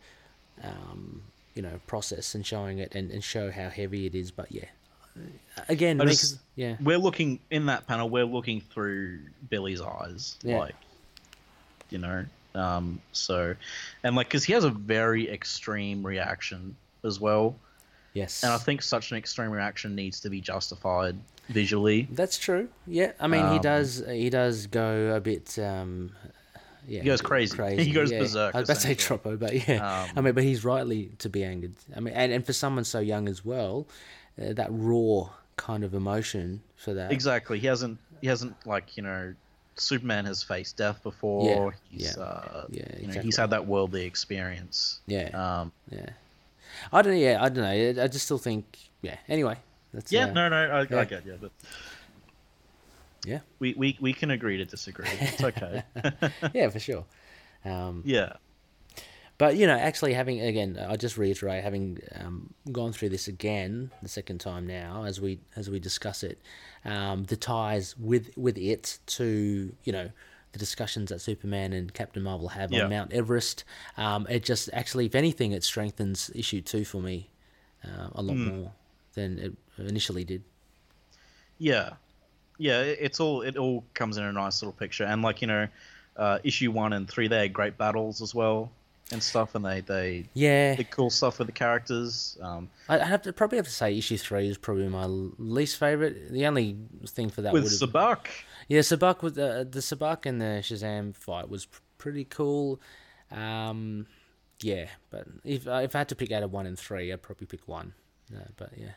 um, 0.64 1.22
you 1.53 1.61
know, 1.61 1.80
process 1.88 2.36
and 2.36 2.45
showing 2.45 2.80
it 2.80 2.95
and, 2.95 3.11
and 3.11 3.23
show 3.23 3.52
how 3.52 3.69
heavy 3.69 4.06
it 4.06 4.15
is. 4.15 4.32
But 4.32 4.52
yeah, 4.52 4.65
again, 5.69 6.02
I 6.02 6.06
just- 6.06 6.34
it- 6.36 6.40
yeah, 6.56 6.76
we're 6.82 6.98
looking 6.98 7.40
in 7.52 7.65
that 7.68 7.86
panel. 7.88 8.10
We're 8.10 8.23
looking 8.26 8.61
through 8.61 9.19
Billy's 9.49 9.82
eyes, 9.82 10.38
Yeah. 10.44 10.60
like 10.60 10.76
you 11.90 11.98
know. 11.99 12.26
Um, 12.53 13.02
so, 13.12 13.56
and 14.03 14.16
like, 14.16 14.28
because 14.28 14.44
he 14.45 14.53
has 14.53 14.64
a 14.64 14.70
very 14.70 15.30
extreme 15.30 16.06
reaction 16.06 16.76
as 17.03 17.20
well, 17.20 17.56
yes, 18.14 18.44
and 18.44 18.53
I 18.53 18.57
think 18.57 18.82
such 18.82 19.12
an 19.12 19.18
extreme 19.18 19.52
reaction 19.52 19.94
needs 19.95 20.20
to 20.22 20.30
be 20.30 20.40
justified 20.41 21.18
visually. 21.49 22.07
that's 22.12 22.38
true. 22.38 22.70
Yeah, 22.88 23.12
I 23.20 23.28
mean, 23.28 23.41
he 23.52 23.56
Um, 23.57 23.62
does 23.62 24.03
he 24.10 24.30
does 24.30 24.68
go 24.68 25.16
a 25.16 25.20
bit. 25.20 25.60
Um, 25.60 26.12
yeah, 26.88 27.02
He 27.02 27.06
goes 27.07 27.22
crazy. 27.22 27.56
crazy. 27.57 27.84
He 27.90 27.91
goes 27.91 28.12
yeah. 28.12 28.20
berserk, 28.20 28.56
I 28.56 28.60
was 28.60 28.70
about 28.70 28.76
to 28.82 28.88
say. 28.88 28.95
Troppo, 28.95 29.36
but 29.38 29.68
yeah, 29.68 30.06
I 30.16 30.18
Um, 30.18 30.24
mean, 30.26 30.34
but 30.36 30.44
he's 30.44 30.64
rightly 30.64 31.12
to 31.20 31.30
be 31.30 31.44
angered. 31.44 31.74
I 31.95 31.99
mean, 31.99 32.14
and, 32.14 32.32
and 32.32 32.45
for 32.45 32.53
someone 32.53 32.84
so 32.86 32.99
young 32.99 33.28
as 33.28 33.44
well, 33.44 33.88
uh, 34.41 34.53
that 34.53 34.68
raw 34.70 35.30
kind 35.57 35.84
of 35.84 35.94
emotion 35.94 36.62
for 36.76 36.94
that. 36.94 37.12
Exactly. 37.12 37.60
He 37.60 37.68
hasn't. 37.68 37.98
He 38.22 38.28
hasn't 38.28 38.56
like 38.66 38.95
you 38.98 39.03
know. 39.03 39.34
Superman 39.76 40.26
has 40.26 40.42
faced 40.42 40.78
death 40.78 41.04
before. 41.04 41.74
Yeah, 41.74 41.78
He's, 41.90 42.18
yeah, 42.18 42.24
uh, 42.24 42.66
yeah, 42.70 42.84
You 43.00 43.08
know, 43.08 43.22
he's 43.22 43.38
had 43.38 43.50
that 43.50 43.66
worldly 43.68 44.06
experience. 44.06 45.00
Yeah, 45.08 45.30
Um, 45.34 45.72
yeah. 45.90 46.10
I 46.92 47.02
don't. 47.02 47.18
Yeah, 47.18 47.40
I 47.42 47.50
don't 47.50 47.64
know. 47.64 48.04
I 48.04 48.08
just 48.08 48.26
still 48.26 48.38
think. 48.38 48.78
Yeah. 49.02 49.18
Anyway, 49.28 49.58
that's 49.94 50.12
yeah. 50.12 50.26
uh, 50.26 50.34
no. 50.34 50.50
No. 50.50 50.56
I, 50.56 50.82
yeah. 50.90 51.00
I 51.00 51.06
get 51.06 51.26
you, 51.26 51.38
but 51.40 51.52
Yeah. 53.26 53.40
We, 53.60 53.74
we 53.74 53.98
we 54.00 54.14
can 54.14 54.32
agree 54.32 54.58
to 54.58 54.66
disagree. 54.66 55.08
It's 55.20 55.44
okay. 55.44 55.84
yeah, 56.54 56.70
for 56.70 56.80
sure. 56.80 57.06
Um, 57.64 58.04
yeah. 58.06 58.34
But 59.38 59.58
you 59.58 59.68
know, 59.68 59.76
actually 59.76 60.14
having 60.14 60.40
again, 60.40 60.80
I 60.80 60.96
just 60.96 61.18
reiterate, 61.18 61.64
having 61.64 62.00
um, 62.20 62.54
gone 62.72 62.94
through 62.94 63.10
this 63.10 63.28
again 63.28 63.92
the 64.02 64.08
second 64.08 64.40
time 64.40 64.66
now, 64.66 65.04
as 65.04 65.20
we 65.20 65.40
as 65.58 65.70
we 65.70 65.80
discuss 65.80 66.24
it, 66.24 66.40
um, 66.86 67.24
the 67.26 67.36
ties 67.36 67.95
with 67.98 68.30
with 68.38 68.57
it 68.57 68.99
to 69.07 69.76
you 69.84 69.91
know 69.91 70.10
the 70.52 70.60
discussions 70.60 71.10
that 71.10 71.20
Superman 71.20 71.74
and 71.74 71.94
Captain 71.94 72.24
Marvel 72.24 72.48
have 72.49 72.72
Yeah. 72.72 72.84
on 72.84 72.90
Mount 72.90 73.12
Everest. 73.12 73.66
Um, 73.98 74.26
it 74.30 74.44
just 74.44 74.70
actually, 74.72 75.06
if 75.06 75.16
anything, 75.16 75.52
it 75.52 75.64
strengthens 75.64 76.32
issue 76.34 76.62
two 76.62 76.86
for 76.86 77.02
me 77.02 77.30
uh, 77.84 78.07
a 78.14 78.22
lot 78.22 78.38
Hmm. 78.38 78.49
more 78.49 78.72
than 79.16 79.38
it 79.40 79.53
initially 79.78 80.24
did. 80.24 80.44
Yeah, 81.57 81.91
yeah. 82.57 82.82
It's 82.82 83.20
all 83.20 83.41
it 83.41 83.57
all 83.57 83.84
comes 83.94 84.18
in 84.18 84.24
a 84.24 84.32
nice 84.32 84.62
little 84.62 84.74
picture, 84.74 85.03
and 85.06 85.22
like 85.22 85.41
you 85.41 85.48
know, 85.48 85.68
uh, 86.18 86.40
issue 86.44 86.72
one 86.72 86.94
and 86.94 87.07
three 87.10 87.28
they 87.28 87.40
had 87.40 87.53
great 87.53 87.78
battles 87.78 88.22
as 88.22 88.34
well 88.36 88.72
and 89.11 89.22
stuff, 89.22 89.53
and 89.56 89.64
they 89.64 89.82
they 89.82 90.26
Yeah, 90.34 90.76
did 90.76 90.90
cool 90.91 91.10
stuff 91.10 91.40
with 91.40 91.48
the 91.48 91.52
characters. 91.53 92.38
Um, 92.41 92.69
I 92.90 92.98
have 92.99 93.22
to 93.23 93.34
probably 93.34 93.57
have 93.57 93.65
to 93.65 93.72
say 93.72 93.98
issue 93.98 94.18
three 94.18 94.48
is 94.48 94.57
probably 94.57 94.88
my 94.88 95.06
least 95.06 95.77
favorite. 95.77 96.32
The 96.32 96.45
only 96.48 96.77
thing 97.07 97.30
for 97.30 97.41
that 97.44 97.53
with 97.53 97.65
Sabbac, 97.65 98.27
Yeah, 98.68 98.80
Sabbac 98.80 99.22
with 99.22 99.36
the 99.36 99.68
the 99.69 99.80
Sabbac 99.80 100.26
and 100.26 100.41
the 100.41 100.61
Shazam 100.64 101.15
fight 101.15 101.49
was 101.49 101.65
pr- 101.68 101.80
pretty 101.98 102.26
cool. 102.26 102.80
Um, 103.32 104.07
yeah, 104.61 104.88
but 105.10 105.27
if 105.44 105.68
uh, 105.68 105.82
if 105.84 105.95
I 105.95 105.99
had 105.99 106.10
to 106.10 106.15
pick 106.15 106.32
out 106.32 106.44
of 106.44 106.52
one 106.52 106.65
and 106.65 106.77
three, 106.77 107.11
I'd 107.11 107.22
probably 107.22 107.48
pick 107.48 107.68
one. 107.68 107.94
Uh, 108.36 108.40
but 108.57 108.72
yeah, 108.77 108.88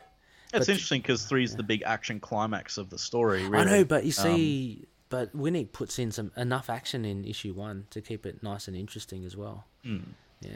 it's 0.53 0.65
But- 0.65 0.69
interesting 0.69 1.01
because 1.01 1.23
three's 1.25 1.55
the 1.55 1.63
big 1.63 1.83
action 1.85 2.19
climax 2.19 2.77
of 2.77 2.89
the 2.89 2.97
story. 2.97 3.43
Really. 3.47 3.57
I 3.57 3.63
know, 3.65 3.83
but 3.85 4.03
you 4.05 4.13
Um, 4.17 4.23
see, 4.35 4.87
but 5.09 5.35
Winick 5.35 5.71
puts 5.71 5.97
in 5.99 6.11
some 6.11 6.31
enough 6.37 6.69
action 6.69 7.03
in 7.05 7.25
issue 7.25 7.53
one 7.53 7.87
to 7.89 8.01
keep 8.01 8.25
it 8.25 8.41
nice 8.43 8.67
and 8.67 8.77
interesting 8.77 9.25
as 9.25 9.35
well. 9.35 9.65
Hmm. 9.83 9.97
Yeah, 10.41 10.51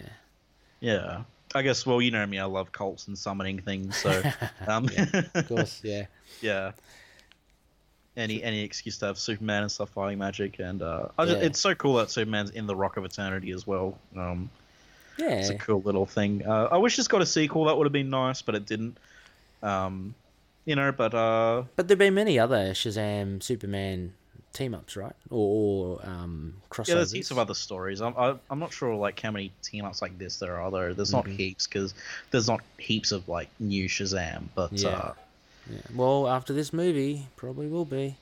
Yeah. 0.80 1.24
I 1.56 1.62
guess, 1.62 1.86
well, 1.86 2.02
you 2.02 2.10
know 2.10 2.26
me, 2.26 2.40
I 2.40 2.46
love 2.46 2.72
cults 2.72 3.08
and 3.08 3.16
summoning 3.18 3.60
things, 3.60 3.96
so, 3.98 4.10
um, 4.68 4.90
of 5.36 5.48
course, 5.48 5.82
yeah, 5.84 6.06
yeah. 6.42 6.72
Any 8.16 8.44
any 8.44 8.62
excuse 8.64 8.98
to 9.00 9.08
have 9.08 9.18
Superman 9.20 9.64
and 9.64 9.72
stuff 9.72 9.90
fighting 9.90 10.20
magic, 10.20 10.60
and 10.60 10.82
uh, 10.84 11.08
I 11.18 11.26
just, 11.26 11.38
Yeah. 11.40 11.46
it's 11.46 11.60
so 11.60 11.74
cool 11.76 11.96
that 11.96 12.10
Superman's 12.12 12.52
in 12.52 12.66
the 12.68 12.76
Rock 12.76 12.98
of 12.98 13.06
Eternity 13.06 13.52
as 13.52 13.66
well. 13.68 13.98
Um, 14.16 14.50
yeah. 15.18 15.30
it's 15.32 15.50
a 15.50 15.56
cool 15.56 15.82
little 15.82 16.06
thing. 16.06 16.44
Uh, 16.46 16.70
I 16.72 16.78
wish 16.78 16.98
it's 17.00 17.08
got 17.08 17.22
a 17.24 17.26
sequel. 17.26 17.66
That 17.66 17.78
would 17.78 17.86
have 17.86 17.94
been 17.94 18.10
nice, 18.12 18.42
but 18.44 18.54
it 18.56 18.66
didn't. 18.68 18.98
Um, 19.64 20.14
you 20.66 20.76
know, 20.76 20.92
but 20.92 21.14
uh, 21.16 21.64
But 21.76 21.88
there've 21.88 21.98
been 22.00 22.14
many 22.14 22.38
other 22.38 22.72
Shazam 22.74 23.42
Superman 23.44 24.14
team 24.54 24.74
ups, 24.76 24.96
right? 24.96 25.16
Or, 25.30 25.98
or 26.00 26.06
um, 26.08 26.54
crossovers. 26.70 26.88
yeah, 26.88 26.96
there's 26.96 27.12
heaps 27.12 27.32
of 27.32 27.40
other 27.40 27.54
stories. 27.56 28.02
I'm 28.02 28.14
I, 28.18 28.36
I'm 28.50 28.60
not 28.60 28.72
sure 28.72 28.94
like 28.96 29.20
how 29.20 29.32
many 29.32 29.52
team 29.64 29.84
ups 29.86 30.02
like 30.02 30.18
this 30.18 30.38
there 30.38 30.60
are. 30.62 30.70
Though 30.72 30.94
there's 30.94 31.12
not 31.12 31.26
Mhm. 31.26 31.36
heaps 31.38 31.68
because 31.68 31.94
there's 32.32 32.48
not 32.48 32.62
heaps 32.78 33.12
of 33.12 33.28
like 33.28 33.50
new 33.60 33.90
Shazam, 33.90 34.44
but 34.56 34.72
Yeah. 34.74 34.90
uh, 34.90 35.14
Yeah. 35.70 35.78
Well, 35.96 36.28
after 36.28 36.54
this 36.54 36.72
movie, 36.74 37.28
probably 37.36 37.68
will 37.68 37.86
be. 37.86 38.16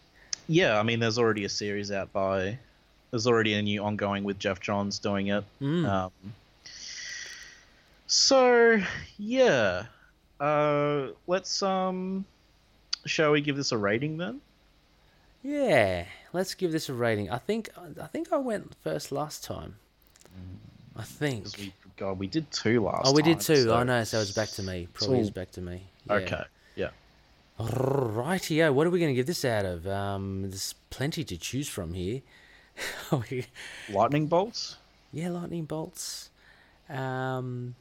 Yeah, 0.48 0.80
I 0.80 0.84
mean, 0.84 1.00
there's 1.00 1.18
already 1.18 1.44
a 1.46 1.50
series 1.50 1.92
out 1.92 2.12
by. 2.14 2.58
There's 3.12 3.28
already 3.28 3.54
a 3.56 3.62
new 3.62 3.84
ongoing 3.84 4.24
with 4.24 4.40
Geoff 4.40 4.60
Johns 4.62 5.00
doing 5.00 5.28
it. 5.28 5.44
Mm. 5.62 5.86
Um, 5.88 6.12
so 8.08 8.80
yeah, 9.18 9.86
uh, 10.40 11.08
let's 11.28 11.62
um, 11.64 12.26
shall 13.06 13.32
we 13.32 13.42
give 13.42 13.56
this 13.58 13.72
a 13.72 13.78
rating 13.78 14.18
then? 14.18 14.42
Yeah, 15.44 16.06
let's 16.34 16.54
give 16.54 16.72
this 16.72 16.90
a 16.90 16.94
rating. 16.94 17.30
I 17.30 17.38
think 17.38 17.70
I 18.02 18.08
think 18.08 18.32
I 18.34 18.38
went 18.38 18.76
first 18.84 19.12
last 19.12 19.44
time. 19.44 19.76
I 20.96 21.04
think. 21.04 21.46
we, 21.58 21.74
God, 21.98 22.20
we 22.20 22.28
did 22.28 22.52
two 22.52 22.84
last. 22.84 23.04
Oh, 23.06 23.14
we 23.14 23.22
did 23.22 23.40
time, 23.40 23.56
too. 23.56 23.64
so- 23.64 23.76
I 23.76 23.84
know, 23.84 24.04
so 24.04 24.20
it's 24.20 24.32
back 24.34 24.50
to 24.50 24.64
me. 24.64 24.88
Probably 24.94 25.18
all- 25.18 25.22
is 25.24 25.30
back 25.32 25.52
to 25.52 25.62
me. 25.62 25.84
Yeah. 26.08 26.14
Okay. 26.16 26.44
Yeah. 26.76 26.90
Rightio. 27.60 28.74
What 28.74 28.88
are 28.88 28.90
we 28.90 29.00
going 29.00 29.12
to 29.12 29.16
give 29.16 29.26
this 29.28 29.46
out 29.46 29.66
of? 29.66 29.88
Um, 29.88 30.42
there's 30.42 30.76
plenty 30.90 31.24
to 31.24 31.38
choose 31.38 31.70
from 31.70 31.94
here. 31.94 32.22
We- 33.30 33.46
Lightning 33.90 34.28
bolts. 34.28 34.78
yeah, 35.14 35.30
lightning 35.30 35.66
bolts. 35.66 36.30
Um, 36.90 37.76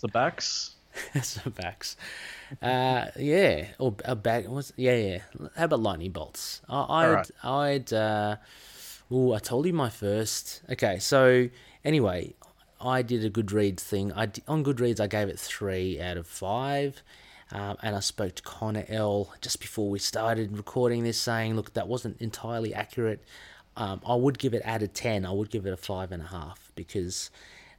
The 0.00 0.08
backs. 0.08 0.75
some 1.22 1.52
backs. 1.52 1.96
Uh, 2.62 3.06
yeah, 3.18 3.66
or 3.78 3.94
a 4.04 4.14
back. 4.16 4.48
Was 4.48 4.72
yeah, 4.76 4.96
yeah. 4.96 5.18
How 5.56 5.64
about 5.64 5.80
lightning 5.80 6.12
bolts? 6.12 6.60
I, 6.68 6.80
I'd, 6.80 7.06
Alright. 7.06 7.30
I'd. 7.42 7.92
Uh, 7.92 8.36
oh, 9.10 9.32
I 9.32 9.38
told 9.38 9.66
you 9.66 9.72
my 9.72 9.90
first. 9.90 10.62
Okay, 10.70 10.98
so 10.98 11.48
anyway, 11.84 12.34
I 12.80 13.02
did 13.02 13.24
a 13.24 13.30
Goodreads 13.30 13.80
thing. 13.80 14.12
I 14.12 14.28
on 14.48 14.64
Goodreads 14.64 15.00
I 15.00 15.06
gave 15.06 15.28
it 15.28 15.38
three 15.38 16.00
out 16.00 16.16
of 16.16 16.26
five. 16.26 17.02
Um, 17.52 17.76
and 17.80 17.94
I 17.94 18.00
spoke 18.00 18.34
to 18.34 18.42
Connor 18.42 18.84
L 18.88 19.32
just 19.40 19.60
before 19.60 19.88
we 19.88 20.00
started 20.00 20.56
recording 20.56 21.04
this, 21.04 21.16
saying, 21.16 21.54
"Look, 21.54 21.74
that 21.74 21.86
wasn't 21.86 22.20
entirely 22.20 22.74
accurate. 22.74 23.22
Um, 23.76 24.00
I 24.04 24.16
would 24.16 24.38
give 24.40 24.52
it 24.52 24.62
out 24.64 24.82
of 24.82 24.92
ten. 24.94 25.24
I 25.24 25.30
would 25.30 25.50
give 25.50 25.64
it 25.64 25.72
a 25.72 25.76
five 25.76 26.10
and 26.10 26.22
a 26.22 26.26
half 26.26 26.72
because 26.74 27.30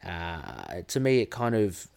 uh, 0.05 0.81
to 0.87 0.99
me 0.99 1.19
it 1.21 1.31
kind 1.31 1.55
of 1.55 1.87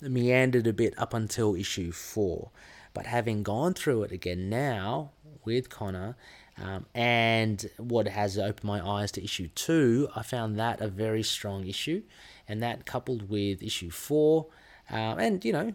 meandered 0.00 0.66
a 0.66 0.72
bit 0.72 0.94
up 0.98 1.14
until 1.14 1.54
issue 1.54 1.92
four. 1.92 2.50
But 2.92 3.06
having 3.06 3.42
gone 3.42 3.74
through 3.74 4.02
it 4.04 4.12
again 4.12 4.48
now 4.48 5.10
with 5.44 5.70
Connor, 5.70 6.16
um, 6.60 6.86
and 6.94 7.70
what 7.78 8.08
has 8.08 8.36
opened 8.36 8.64
my 8.64 8.86
eyes 8.86 9.12
to 9.12 9.24
issue 9.24 9.48
two, 9.54 10.08
I 10.14 10.22
found 10.22 10.58
that 10.58 10.80
a 10.80 10.88
very 10.88 11.22
strong 11.22 11.66
issue, 11.66 12.02
and 12.48 12.62
that 12.62 12.84
coupled 12.84 13.30
with 13.30 13.62
issue 13.62 13.90
four, 13.90 14.46
um, 14.90 15.18
and 15.18 15.44
you 15.44 15.52
know, 15.52 15.72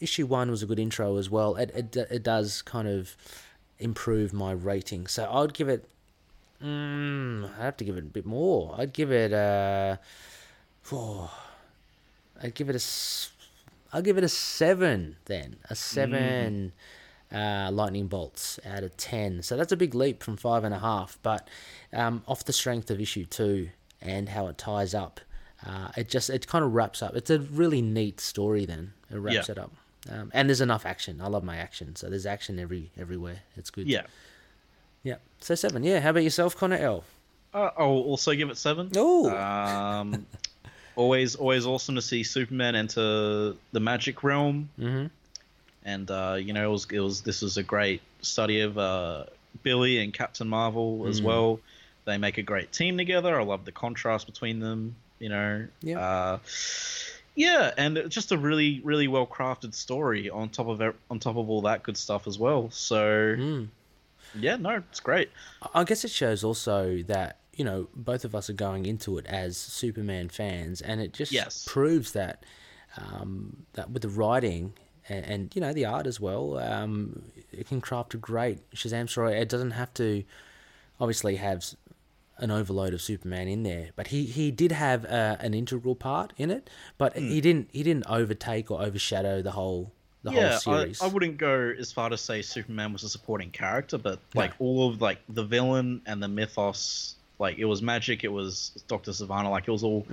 issue 0.00 0.26
one 0.26 0.50
was 0.50 0.62
a 0.62 0.66
good 0.66 0.78
intro 0.78 1.16
as 1.16 1.30
well. 1.30 1.56
It 1.56 1.70
it, 1.74 1.96
it 1.96 2.22
does 2.22 2.62
kind 2.62 2.88
of 2.88 3.16
improve 3.78 4.32
my 4.32 4.52
rating, 4.52 5.06
so 5.06 5.24
I 5.24 5.40
would 5.40 5.54
give 5.54 5.68
it. 5.68 5.88
Mm, 6.62 7.50
I 7.58 7.64
have 7.64 7.76
to 7.78 7.84
give 7.84 7.96
it 7.96 8.04
a 8.04 8.08
bit 8.08 8.26
more. 8.26 8.74
I'd 8.78 8.92
give 8.92 9.12
it 9.12 9.32
a. 9.32 9.98
Oh, 10.92 11.30
I'd 12.42 12.54
give 12.54 12.68
it 12.68 12.74
a. 12.74 12.76
s- 12.76 13.30
I'll 13.92 14.02
give 14.02 14.18
it 14.18 14.24
a 14.24 14.28
seven 14.28 15.16
then. 15.26 15.56
A 15.70 15.74
seven 15.74 16.72
uh, 17.32 17.70
lightning 17.72 18.06
bolts 18.08 18.58
out 18.66 18.82
of 18.82 18.96
ten. 18.96 19.42
So 19.42 19.56
that's 19.56 19.72
a 19.72 19.76
big 19.76 19.94
leap 19.94 20.22
from 20.22 20.36
five 20.36 20.64
and 20.64 20.74
a 20.74 20.78
half. 20.78 21.18
But 21.22 21.48
um, 21.92 22.22
off 22.26 22.44
the 22.44 22.52
strength 22.52 22.90
of 22.90 23.00
issue 23.00 23.24
two 23.24 23.70
and 24.02 24.28
how 24.28 24.48
it 24.48 24.58
ties 24.58 24.92
up, 24.94 25.20
uh, 25.66 25.88
it 25.96 26.08
just 26.08 26.28
it 26.30 26.46
kind 26.46 26.64
of 26.64 26.74
wraps 26.74 27.02
up. 27.02 27.14
It's 27.16 27.30
a 27.30 27.38
really 27.38 27.80
neat 27.80 28.20
story. 28.20 28.66
Then 28.66 28.92
it 29.10 29.16
wraps 29.16 29.48
Yeah. 29.48 29.52
it 29.52 29.58
up. 29.58 29.72
Um, 30.10 30.30
and 30.34 30.48
there's 30.48 30.60
enough 30.60 30.86
action. 30.86 31.20
I 31.20 31.26
love 31.28 31.42
my 31.42 31.56
action. 31.56 31.96
So 31.96 32.08
there's 32.10 32.26
action 32.26 32.58
every 32.58 32.90
everywhere. 32.98 33.40
It's 33.56 33.70
good. 33.70 33.88
Yeah. 33.88 34.02
Yeah. 35.02 35.16
So 35.40 35.54
seven. 35.54 35.82
Yeah. 35.84 36.00
How 36.00 36.10
about 36.10 36.22
yourself, 36.24 36.56
Connor 36.56 36.76
L? 36.76 37.04
Uh, 37.54 37.70
I'll 37.78 37.86
also 37.86 38.34
give 38.34 38.50
it 38.50 38.56
seven. 38.58 38.90
Ooh. 38.96 39.30
Um, 39.30 40.26
always, 40.96 41.36
always 41.36 41.66
awesome 41.66 41.94
to 41.94 42.02
see 42.02 42.22
Superman 42.24 42.74
enter 42.74 43.54
the 43.72 43.80
magic 43.80 44.22
realm. 44.24 44.68
Mm-hmm. 44.78 45.06
and 45.84 46.10
uh, 46.10 46.36
you 46.40 46.52
know 46.52 46.68
it 46.68 46.72
was 46.72 46.86
it 46.90 46.98
was 47.00 47.20
this 47.22 47.42
was 47.42 47.56
a 47.56 47.62
great 47.62 48.00
study 48.22 48.60
of 48.62 48.76
uh, 48.76 49.24
Billy 49.62 49.98
and 50.02 50.12
Captain 50.12 50.48
Marvel 50.48 51.06
as 51.06 51.20
Mm. 51.20 51.24
well. 51.24 51.60
They 52.06 52.18
make 52.18 52.38
a 52.38 52.42
great 52.42 52.72
team 52.72 52.96
together. 52.98 53.38
I 53.40 53.44
love 53.44 53.64
the 53.64 53.72
contrast 53.72 54.26
between 54.26 54.58
them. 54.60 54.96
You 55.20 55.28
know, 55.28 55.66
Yeah. 55.82 55.98
uh, 56.00 56.38
yeah, 57.34 57.72
and 57.76 57.96
it's 57.98 58.14
just 58.14 58.32
a 58.32 58.38
really 58.38 58.80
really 58.84 59.08
well 59.08 59.26
crafted 59.26 59.74
story 59.74 60.28
on 60.30 60.48
top 60.48 60.66
of 60.68 60.80
on 61.10 61.18
top 61.20 61.36
of 61.36 61.48
all 61.50 61.62
that 61.62 61.82
good 61.82 61.96
stuff 61.96 62.26
as 62.26 62.38
well. 62.38 62.70
So 62.70 62.96
Mm. 63.38 63.68
yeah, 64.34 64.56
no, 64.56 64.82
it's 64.90 65.00
great. 65.00 65.30
I 65.74 65.84
guess 65.84 66.04
it 66.04 66.10
shows 66.10 66.42
also 66.44 67.02
that 67.04 67.36
you 67.56 67.64
know 67.64 67.88
both 67.94 68.24
of 68.24 68.34
us 68.34 68.48
are 68.50 68.54
going 68.54 68.86
into 68.86 69.18
it 69.18 69.26
as 69.26 69.56
Superman 69.56 70.28
fans, 70.28 70.80
and 70.80 71.00
it 71.00 71.12
just 71.12 71.32
Yes. 71.32 71.64
proves 71.66 72.12
that 72.12 72.44
um, 72.96 73.66
that 73.74 73.90
with 73.90 74.02
the 74.02 74.08
writing 74.08 74.74
and, 75.08 75.24
and 75.24 75.54
you 75.54 75.60
know 75.60 75.72
the 75.72 75.84
art 75.84 76.06
as 76.06 76.20
well, 76.20 76.58
um, 76.58 77.22
it 77.52 77.68
can 77.68 77.80
craft 77.80 78.14
a 78.14 78.18
great 78.18 78.68
Shazam 78.70 79.08
story. 79.08 79.34
It 79.34 79.48
doesn't 79.48 79.72
have 79.72 79.92
to 79.94 80.24
obviously 81.00 81.36
have 81.36 81.64
an 82.38 82.50
overload 82.50 82.92
of 82.92 83.00
Superman 83.00 83.48
in 83.48 83.62
there, 83.62 83.90
but 83.96 84.08
he, 84.08 84.24
he 84.26 84.50
did 84.50 84.72
have 84.72 85.04
uh, 85.06 85.36
an 85.40 85.54
integral 85.54 85.94
part 85.94 86.34
in 86.36 86.50
it, 86.50 86.68
but 86.98 87.16
he 87.16 87.40
didn't 87.40 87.70
he 87.72 87.82
didn't 87.82 88.04
overtake 88.08 88.70
or 88.70 88.82
overshadow 88.82 89.40
the 89.42 89.52
whole 89.52 89.92
the 90.22 90.32
yeah, 90.32 90.42
whole 90.42 90.52
series. 90.52 91.00
I, 91.00 91.06
I 91.06 91.08
wouldn't 91.08 91.38
go 91.38 91.72
as 91.78 91.92
far 91.92 92.08
to 92.10 92.16
say 92.18 92.42
Superman 92.42 92.92
was 92.92 93.04
a 93.04 93.08
supporting 93.08 93.50
character, 93.50 93.96
but 93.96 94.18
like 94.34 94.52
all 94.58 94.90
of 94.90 95.00
like 95.00 95.18
the 95.28 95.44
villain 95.44 96.02
and 96.06 96.22
the 96.22 96.28
mythos, 96.28 97.14
like 97.38 97.58
it 97.58 97.64
was 97.66 97.82
magic, 97.82 98.24
it 98.24 98.32
was 98.32 98.70
Doctor 98.88 99.10
Sivana, 99.12 99.50
like 99.50 99.68
it 99.68 99.70
was 99.72 99.84
all 99.84 100.06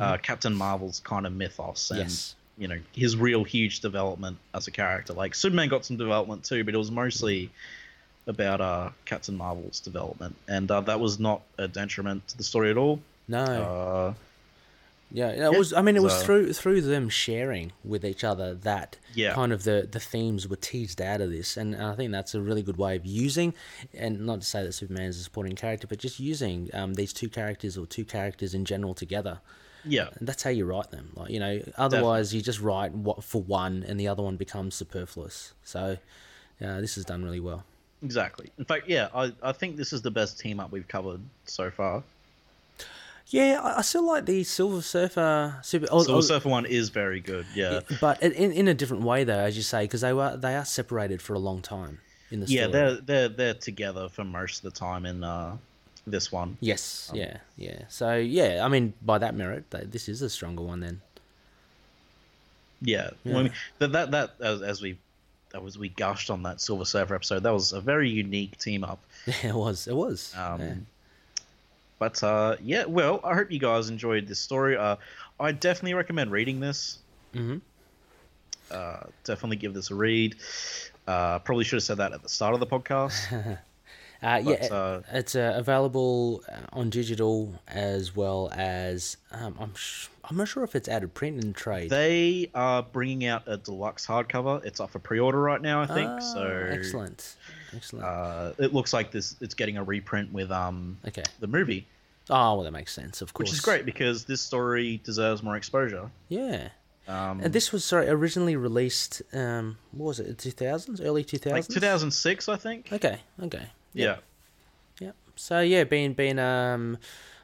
Uh, 0.00 0.16
Captain 0.18 0.54
Marvel's 0.54 1.00
kind 1.00 1.26
of 1.26 1.32
mythos, 1.32 1.90
and 1.90 2.00
Yes. 2.00 2.34
you 2.56 2.68
know 2.68 2.78
his 2.92 3.16
real 3.16 3.44
huge 3.44 3.80
development 3.80 4.38
as 4.54 4.66
a 4.66 4.70
character. 4.70 5.12
Like 5.12 5.34
Superman 5.34 5.68
got 5.68 5.84
some 5.84 5.96
development 5.96 6.44
too, 6.44 6.64
but 6.64 6.74
it 6.74 6.78
was 6.78 6.90
mostly 6.90 7.50
about 8.26 8.60
uh, 8.60 8.90
Captain 9.06 9.36
Marvel's 9.36 9.80
development, 9.80 10.36
and 10.46 10.70
uh, 10.70 10.80
that 10.82 11.00
was 11.00 11.18
not 11.18 11.40
a 11.56 11.66
detriment 11.66 12.28
to 12.28 12.36
the 12.36 12.44
story 12.44 12.70
at 12.70 12.76
all. 12.76 13.00
No. 13.26 14.14
Uh, 15.10 15.14
Yeah, 15.14 15.28
it 15.30 15.38
Yeah, 15.38 15.48
was. 15.50 15.72
I 15.72 15.80
mean, 15.82 15.96
it 15.96 16.02
was 16.02 16.12
so- 16.18 16.24
through 16.24 16.52
through 16.52 16.82
them 16.82 17.08
sharing 17.08 17.72
with 17.84 18.04
each 18.04 18.24
other 18.24 18.54
that 18.54 18.98
Yeah. 19.14 19.32
kind 19.34 19.52
of 19.52 19.64
the 19.64 19.88
the 19.90 20.00
themes 20.00 20.46
were 20.46 20.56
teased 20.56 21.00
out 21.00 21.20
of 21.20 21.30
this, 21.30 21.56
and 21.56 21.74
I 21.76 21.94
think 21.94 22.12
that's 22.12 22.34
a 22.34 22.40
really 22.40 22.62
good 22.62 22.76
way 22.76 22.96
of 22.96 23.06
using, 23.06 23.54
and 23.94 24.26
not 24.26 24.40
to 24.42 24.46
say 24.46 24.62
that 24.62 24.72
Superman 24.72 25.04
is 25.04 25.18
a 25.18 25.22
supporting 25.22 25.56
character, 25.56 25.86
but 25.86 25.98
just 25.98 26.20
using 26.20 26.68
um, 26.74 26.94
these 26.94 27.12
two 27.12 27.28
characters 27.28 27.76
or 27.78 27.86
two 27.86 28.04
characters 28.04 28.54
in 28.54 28.64
general 28.64 28.94
together. 28.94 29.40
yeah, 29.84 30.08
And 30.18 30.28
that's 30.28 30.42
how 30.42 30.50
you 30.50 30.66
write 30.66 30.90
them. 30.90 31.10
Like 31.14 31.30
you 31.30 31.40
know, 31.40 31.62
otherwise 31.78 32.34
you 32.34 32.42
just 32.42 32.60
write 32.60 32.92
what 32.92 33.24
for 33.24 33.42
one, 33.42 33.84
and 33.88 33.98
the 33.98 34.08
other 34.08 34.22
one 34.22 34.36
becomes 34.36 34.74
superfluous. 34.74 35.54
So, 35.64 35.96
uh, 36.60 36.80
this 36.80 36.98
is 36.98 37.04
done 37.04 37.24
really 37.24 37.40
well. 37.40 37.64
exactly. 38.02 38.52
In 38.58 38.64
fact, 38.64 38.88
yeah, 38.88 39.08
I, 39.14 39.32
I 39.42 39.52
think 39.52 39.76
this 39.76 39.92
is 39.92 40.02
the 40.02 40.10
best 40.10 40.38
team 40.38 40.60
up 40.60 40.70
we've 40.70 40.86
covered 40.86 41.20
so 41.46 41.70
far. 41.70 42.02
Yeah, 43.30 43.60
I, 43.62 43.78
I 43.78 43.82
still 43.82 44.06
like 44.06 44.24
the 44.24 44.42
Silver 44.44 44.80
Surfer 44.80 45.58
super. 45.62 45.86
Oh, 45.90 46.02
Silver 46.02 46.18
oh, 46.18 46.20
Surfer 46.22 46.48
one 46.48 46.66
is 46.66 46.88
very 46.88 47.20
good. 47.20 47.46
Yeah, 47.54 47.80
but 48.00 48.22
in, 48.22 48.32
in 48.32 48.68
a 48.68 48.74
different 48.74 49.02
way 49.02 49.24
though, 49.24 49.38
as 49.38 49.56
you 49.56 49.62
say, 49.62 49.84
because 49.84 50.00
they 50.00 50.12
were 50.12 50.36
they 50.36 50.56
are 50.56 50.64
separated 50.64 51.20
for 51.20 51.34
a 51.34 51.38
long 51.38 51.60
time 51.60 52.00
in 52.30 52.40
the 52.40 52.46
story. 52.46 52.60
yeah, 52.60 52.66
they're 52.68 52.94
they're 52.96 53.28
they're 53.28 53.54
together 53.54 54.08
for 54.08 54.24
most 54.24 54.64
of 54.64 54.72
the 54.72 54.78
time 54.78 55.04
in 55.04 55.22
uh, 55.22 55.56
this 56.06 56.32
one. 56.32 56.56
Yes, 56.60 57.10
yeah, 57.14 57.38
yeah. 57.56 57.82
So 57.88 58.16
yeah, 58.16 58.62
I 58.64 58.68
mean, 58.68 58.94
by 59.02 59.18
that 59.18 59.34
merit, 59.34 59.70
this 59.70 60.08
is 60.08 60.22
a 60.22 60.30
stronger 60.30 60.62
one 60.62 60.80
then. 60.80 61.02
Yeah, 62.80 63.10
Yeah. 63.24 63.38
I 63.38 63.42
mean, 63.42 63.52
that 63.78 63.92
that 63.92 64.10
that 64.12 64.30
as, 64.40 64.62
as 64.62 64.80
we 64.80 64.98
that 65.50 65.62
was 65.62 65.78
we 65.78 65.88
gushed 65.88 66.30
on 66.30 66.42
that 66.44 66.60
Silver 66.60 66.84
Surfer 66.84 67.14
episode. 67.14 67.42
That 67.42 67.52
was 67.52 67.72
a 67.72 67.80
very 67.80 68.08
unique 68.08 68.58
team 68.58 68.84
up. 68.84 69.00
it 69.26 69.54
was, 69.54 69.86
it 69.86 69.94
was. 69.94 70.34
Um, 70.36 70.60
yeah. 70.60 70.74
But 71.98 72.22
uh, 72.22 72.56
yeah, 72.62 72.84
well, 72.84 73.20
I 73.24 73.34
hope 73.34 73.50
you 73.50 73.58
guys 73.58 73.88
enjoyed 73.88 74.26
this 74.26 74.38
story. 74.38 74.76
Uh, 74.76 74.96
I 75.40 75.52
definitely 75.52 75.94
recommend 75.94 76.30
reading 76.30 76.60
this. 76.60 76.98
Mhm. 77.34 77.60
Uh, 78.70 79.04
definitely 79.24 79.56
give 79.56 79.74
this 79.74 79.90
a 79.90 79.94
read. 79.94 80.36
Uh, 81.06 81.38
probably 81.40 81.64
should 81.64 81.76
have 81.76 81.82
said 81.84 81.96
that 81.98 82.12
at 82.12 82.22
the 82.22 82.28
start 82.28 82.54
of 82.54 82.60
the 82.60 82.66
podcast. 82.66 83.58
Uh, 84.20 84.42
yeah, 84.44 84.56
but, 84.62 84.72
uh, 84.72 85.00
it's 85.12 85.36
uh, 85.36 85.52
available 85.54 86.42
on 86.72 86.90
digital 86.90 87.54
as 87.68 88.16
well 88.16 88.50
as 88.52 89.16
um, 89.30 89.54
I'm 89.60 89.72
sh- 89.76 90.08
I'm 90.24 90.36
not 90.36 90.48
sure 90.48 90.64
if 90.64 90.74
it's 90.74 90.88
out 90.88 91.04
of 91.04 91.14
print 91.14 91.40
and 91.44 91.54
trade. 91.54 91.88
they 91.88 92.50
are 92.52 92.82
bringing 92.82 93.26
out 93.28 93.44
a 93.46 93.58
deluxe 93.58 94.04
hardcover. 94.08 94.64
It's 94.64 94.80
up 94.80 94.90
for 94.90 94.98
pre-order 94.98 95.40
right 95.40 95.62
now, 95.62 95.82
I 95.82 95.86
think. 95.86 96.10
Ah, 96.10 96.18
so 96.18 96.66
excellent, 96.68 97.36
excellent. 97.74 98.04
Uh, 98.04 98.52
it 98.58 98.72
looks 98.74 98.92
like 98.92 99.10
this. 99.10 99.36
It's 99.40 99.54
getting 99.54 99.76
a 99.76 99.84
reprint 99.84 100.32
with 100.32 100.50
um 100.50 100.98
okay. 101.06 101.24
the 101.40 101.46
movie, 101.46 101.86
Oh 102.30 102.54
well, 102.54 102.62
that 102.64 102.72
makes 102.72 102.92
sense. 102.92 103.22
Of 103.22 103.32
course. 103.32 103.48
which 103.50 103.54
is 103.54 103.60
great 103.60 103.84
because 103.86 104.24
this 104.24 104.40
story 104.40 105.00
deserves 105.04 105.42
more 105.42 105.56
exposure. 105.56 106.10
Yeah. 106.28 106.68
Um, 107.06 107.40
And 107.40 107.52
this 107.54 107.72
was 107.72 107.84
sorry 107.86 108.08
originally 108.08 108.54
released. 108.56 109.22
Um, 109.32 109.78
what 109.92 110.06
was 110.08 110.20
it? 110.20 110.36
Two 110.38 110.50
thousands, 110.50 111.00
early 111.00 111.24
two 111.24 111.38
like 111.38 111.64
thousands. 111.64 111.74
2006, 111.74 112.48
I 112.50 112.56
think. 112.56 112.92
Okay. 112.92 113.18
Okay. 113.42 113.66
Yeah. 113.94 114.16
Yeah. 115.00 115.12
So 115.36 115.60
yeah, 115.60 115.84
being 115.84 116.12
being 116.12 116.38
um 116.38 116.98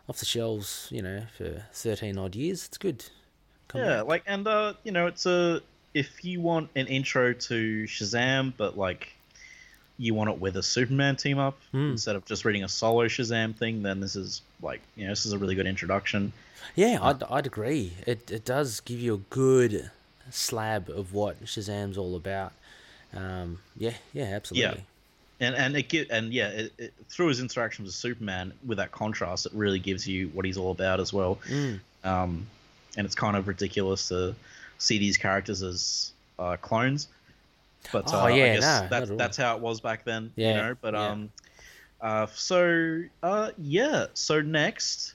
off 0.06 0.18
the 0.18 0.26
shelves, 0.26 0.88
you 0.90 1.00
know, 1.00 1.22
for 1.38 1.64
thirteen 1.72 2.18
odd 2.18 2.36
years, 2.36 2.66
it's 2.66 2.76
good. 2.76 3.06
Come 3.68 3.80
Yeah, 3.80 3.96
back. 4.00 4.06
like 4.06 4.22
and 4.26 4.46
uh, 4.46 4.74
you 4.82 4.92
know, 4.92 5.06
it's 5.06 5.24
a 5.24 5.62
if 5.94 6.24
you 6.24 6.42
want 6.42 6.68
an 6.76 6.86
intro 6.88 7.32
to 7.32 7.84
Shazam, 7.84 8.52
but 8.54 8.76
like 8.76 9.13
you 9.98 10.12
want 10.14 10.30
it 10.30 10.38
with 10.40 10.56
a 10.56 10.62
Superman 10.62 11.16
team 11.16 11.38
up 11.38 11.56
Hmm. 11.72 11.92
instead 11.92 12.16
of 12.16 12.24
just 12.24 12.44
reading 12.44 12.64
a 12.64 12.68
solo 12.68 13.06
Shazam 13.06 13.54
thing, 13.54 13.82
then 13.82 14.00
this 14.00 14.16
is 14.16 14.42
like 14.62 14.80
you 14.96 15.04
know 15.04 15.10
this 15.10 15.24
is 15.26 15.32
a 15.32 15.38
really 15.38 15.54
good 15.54 15.66
introduction. 15.66 16.32
yeah, 16.74 16.98
I'd 17.00 17.22
I'd 17.24 17.46
agree. 17.46 17.92
It 18.06 18.30
it 18.30 18.44
does 18.44 18.80
give 18.80 18.98
you 19.00 19.14
a 19.14 19.18
good 19.34 19.90
slab 20.30 20.88
of 20.88 21.12
what 21.12 21.44
Shazam's 21.44 21.96
all 21.98 22.16
about. 22.16 22.52
Um, 23.14 23.60
yeah, 23.76 23.94
yeah, 24.12 24.24
absolutely. 24.24 24.78
Yeah. 25.40 25.46
And 25.46 25.54
and 25.56 25.76
it 25.76 25.88
gi- 25.88 26.10
and 26.10 26.32
yeah, 26.32 26.48
it, 26.48 26.72
it, 26.78 26.94
through 27.08 27.28
his 27.28 27.40
interaction 27.40 27.84
with 27.84 27.94
Superman, 27.94 28.52
with 28.66 28.78
that 28.78 28.92
contrast, 28.92 29.46
it 29.46 29.52
really 29.52 29.78
gives 29.78 30.06
you 30.08 30.28
what 30.28 30.44
he's 30.44 30.56
all 30.56 30.70
about 30.70 31.00
as 31.00 31.12
well. 31.12 31.38
Mm. 31.48 31.80
Um, 32.04 32.46
and 32.96 33.04
it's 33.04 33.14
kind 33.16 33.36
of 33.36 33.46
ridiculous 33.48 34.08
to 34.08 34.34
see 34.78 34.98
these 34.98 35.16
characters 35.16 35.62
as 35.62 36.12
uh, 36.38 36.56
clones. 36.56 37.08
But 37.92 38.12
Oh, 38.12 38.24
uh, 38.24 38.26
yeah, 38.28 38.44
I 38.44 38.54
guess 38.54 38.60
no, 38.62 38.80
not 38.80 38.90
that's 38.90 39.02
at 39.04 39.10
all. 39.10 39.16
that's 39.16 39.36
how 39.36 39.56
it 39.56 39.62
was 39.62 39.80
back 39.80 40.04
then. 40.04 40.32
Yeah, 40.36 40.48
You 40.48 40.54
know? 40.56 40.76
But 40.80 40.94
yeah. 40.94 41.08
um, 41.08 41.30
uh, 42.00 42.26
so 42.34 43.02
uh, 43.22 43.50
yeah. 43.58 44.06
So 44.14 44.40
next, 44.40 45.14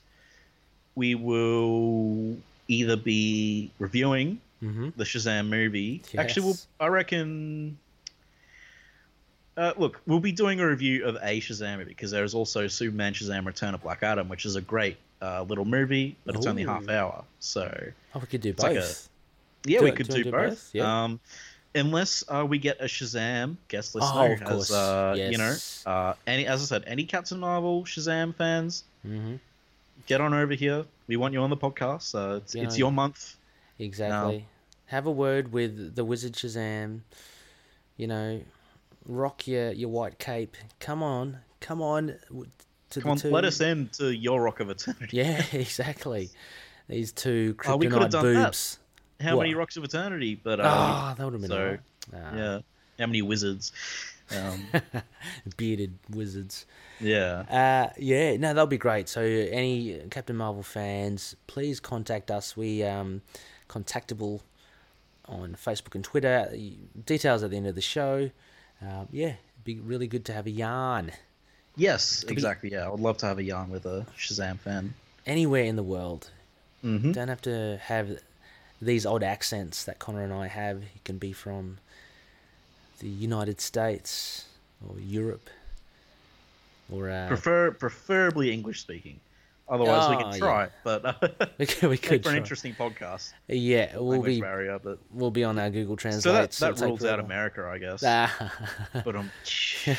we 0.95 1.15
will 1.15 2.37
either 2.67 2.95
be 2.97 3.71
reviewing 3.79 4.39
Mm-hmm. 4.61 4.89
the 4.97 5.05
Shazam 5.05 5.47
movie. 5.47 6.01
Actually, 6.17 6.47
we'll, 6.47 6.57
I 6.81 6.87
reckon. 6.87 7.77
Uh, 9.57 9.73
look, 9.77 10.01
we'll 10.05 10.19
be 10.19 10.31
doing 10.31 10.59
a 10.59 10.67
review 10.67 11.05
of 11.05 11.15
a 11.15 11.39
Shazam 11.39 11.77
movie 11.77 11.89
because 11.89 12.11
there 12.11 12.23
is 12.23 12.33
also 12.33 12.67
Superman 12.67 13.13
Shazam 13.13 13.45
Return 13.45 13.73
of 13.73 13.81
Black 13.81 14.03
Adam, 14.03 14.29
which 14.29 14.45
is 14.45 14.55
a 14.55 14.61
great 14.61 14.97
uh, 15.21 15.43
little 15.43 15.65
movie, 15.65 16.15
but 16.25 16.35
it's 16.35 16.45
only 16.45 16.63
half 16.63 16.87
hour. 16.89 17.23
So 17.39 17.69
Oh, 18.15 18.19
we 18.19 18.27
could 18.27 18.41
do 18.41 18.53
both. 18.53 18.63
like 18.63 18.77
a- 18.77 18.93
yeah, 19.65 19.79
Do 19.79 19.83
we 19.85 19.91
it- 19.91 19.95
could 19.97 20.07
do 20.07 20.17
you 20.17 20.23
do, 20.25 20.31
wanna 20.31 20.43
do 20.43 20.49
both. 20.51 20.57
both? 20.59 20.69
Yeah. 20.75 21.03
Um, 21.03 21.19
unless 21.75 22.23
uh, 22.27 22.45
we 22.47 22.57
get 22.57 22.79
a 22.81 22.85
Shazam 22.85 23.57
guest 23.67 23.95
Oh, 23.95 23.99
listener 23.99 24.45
course. 24.45 24.69
has, 24.69 24.71
uh, 24.71 25.15
you 25.17 25.37
know, 25.37 25.55
uh, 25.85 26.13
any 26.27 26.45
as 26.47 26.61
I 26.61 26.65
said, 26.65 26.83
any 26.87 27.05
Captain 27.05 27.39
Marvel 27.39 27.83
Shazam 27.83 28.35
fans, 28.35 28.83
mm-hmm. 29.05 29.35
get 30.07 30.21
on 30.21 30.33
over 30.33 30.53
here. 30.53 30.85
We 31.07 31.17
want 31.17 31.33
you 31.33 31.41
on 31.41 31.49
the 31.49 31.57
podcast. 31.57 32.15
Uh, 32.15 32.37
it's, 32.37 32.55
You 32.55 32.63
it's 32.63 32.75
know, 32.75 32.77
your 32.79 32.91
month. 32.91 33.35
Exactly. 33.77 34.45
Have 34.87 35.05
a 35.05 35.11
word 35.11 35.51
with 35.51 35.95
the 35.95 36.03
Wizard 36.03 36.33
Shazam. 36.33 37.01
You 37.97 38.07
know, 38.07 38.41
rock 39.05 39.47
your, 39.47 39.71
your 39.71 39.89
white 39.89 40.19
cape. 40.19 40.57
Come 40.79 41.03
on, 41.03 41.39
come 41.59 41.81
on. 41.81 42.15
To 42.91 43.01
Come 43.01 43.11
on, 43.11 43.17
two. 43.17 43.29
let 43.29 43.45
us 43.45 43.61
in 43.61 43.87
to 43.99 44.11
your 44.11 44.41
Rock 44.41 44.61
of 44.61 44.69
Eternity. 44.71 45.17
Yeah, 45.17 45.43
exactly. 45.51 46.31
These 46.87 47.11
two 47.11 47.53
could've 47.53 47.79
kryptonite 47.81 48.09
done 48.09 48.33
that. 48.33 48.77
How 49.19 49.35
What? 49.35 49.43
many 49.43 49.55
Rocks 49.55 49.75
of 49.77 49.83
Eternity? 49.83 50.35
But 50.41 50.59
uh, 50.59 50.63
Ah, 50.65 51.15
that 51.17 51.23
would 51.23 51.33
have 51.33 51.41
been 51.41 51.49
so. 51.49 51.77
Ah, 52.13 52.35
yeah, 52.35 52.59
how 52.99 53.05
many 53.05 53.21
wizards? 53.21 53.71
Um, 54.35 54.65
bearded 55.57 55.93
wizards. 56.09 56.65
yeah, 57.01 57.43
Uh, 57.49 57.93
yeah, 57.97 58.37
no, 58.37 58.49
that'll 58.49 58.67
be 58.67 58.77
great. 58.77 59.09
So, 59.09 59.21
any 59.21 59.99
Captain 60.11 60.35
Marvel 60.35 60.61
fans, 60.63 61.35
please 61.47 61.79
contact 61.79 62.29
us. 62.29 62.55
We 62.55 62.83
um, 62.83 63.21
contactable 63.67 64.41
on 65.27 65.55
Facebook 65.55 65.95
and 65.95 66.03
Twitter. 66.03 66.51
Details 67.05 67.41
at 67.43 67.49
the 67.51 67.57
end 67.57 67.67
of 67.67 67.75
the 67.75 67.81
show. 67.81 68.29
Um, 68.81 69.07
yeah, 69.11 69.27
it'd 69.27 69.37
be 69.63 69.79
really 69.79 70.07
good 70.07 70.25
to 70.25 70.33
have 70.33 70.45
a 70.45 70.51
yarn 70.51 71.11
yes, 71.75 72.23
be- 72.25 72.33
exactly. 72.33 72.71
Yeah, 72.71 72.85
I 72.85 72.89
would 72.89 72.99
love 72.99 73.17
to 73.19 73.25
have 73.25 73.37
a 73.39 73.43
yarn 73.43 73.69
with 73.69 73.85
a 73.85 74.05
Shazam 74.17 74.59
fan. 74.59 74.93
anywhere 75.25 75.63
in 75.63 75.75
the 75.75 75.83
world. 75.83 76.29
Mm-hmm. 76.83 77.11
Don't 77.13 77.27
have 77.29 77.41
to 77.43 77.79
have 77.83 78.19
these 78.81 79.05
odd 79.05 79.23
accents 79.23 79.83
that 79.85 79.99
Connor 79.99 80.23
and 80.23 80.33
I 80.33 80.47
have. 80.47 80.81
You 80.81 80.99
can 81.03 81.17
be 81.17 81.33
from 81.33 81.77
the 82.99 83.07
United 83.09 83.59
States 83.61 84.45
or 84.87 84.99
Europe 84.99 85.49
or 86.91 87.09
uh, 87.09 87.27
Prefer, 87.27 87.71
preferably 87.71 88.51
English 88.51 88.81
speaking. 88.81 89.19
Otherwise, 89.67 90.09
we 90.09 90.15
Oh, 90.15 90.19
can 90.19 90.31
yeah. 90.33 90.37
try. 90.39 90.67
But 90.83 91.05
uh, 91.05 91.13
we 91.59 91.65
could, 91.67 91.89
we 91.91 91.97
could 91.99 92.23
for 92.23 92.31
an 92.31 92.37
interesting 92.37 92.73
podcast. 92.73 93.33
Yeah, 93.47 93.93
we'll 93.95 94.07
Language 94.07 94.35
be 94.35 94.41
barrier, 94.41 94.79
but 94.83 94.97
we'll 95.11 95.29
be 95.29 95.43
on 95.43 95.59
our 95.59 95.69
Google 95.69 95.95
Translate. 95.95 96.23
so 96.23 96.31
that 96.33 96.51
that 96.53 96.71
it'll 96.83 96.87
rules 96.87 97.05
out. 97.05 97.19
America, 97.19 97.69
I 97.71 97.77
guess. 97.77 98.03
Ah. 98.03 98.51
But 99.05 99.15
um, 99.15 99.29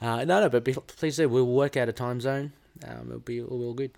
uh, 0.00 0.24
no, 0.24 0.40
no, 0.40 0.48
but 0.48 0.64
be, 0.64 0.74
please 0.74 1.16
do. 1.16 1.28
We'll 1.28 1.46
work 1.46 1.76
out 1.76 1.88
a 1.88 1.92
time 1.92 2.20
zone. 2.20 2.52
Um, 2.86 3.06
it'll 3.08 3.18
be 3.20 3.38
it'll 3.38 3.58
be 3.58 3.64
all 3.64 3.74
good. 3.74 3.92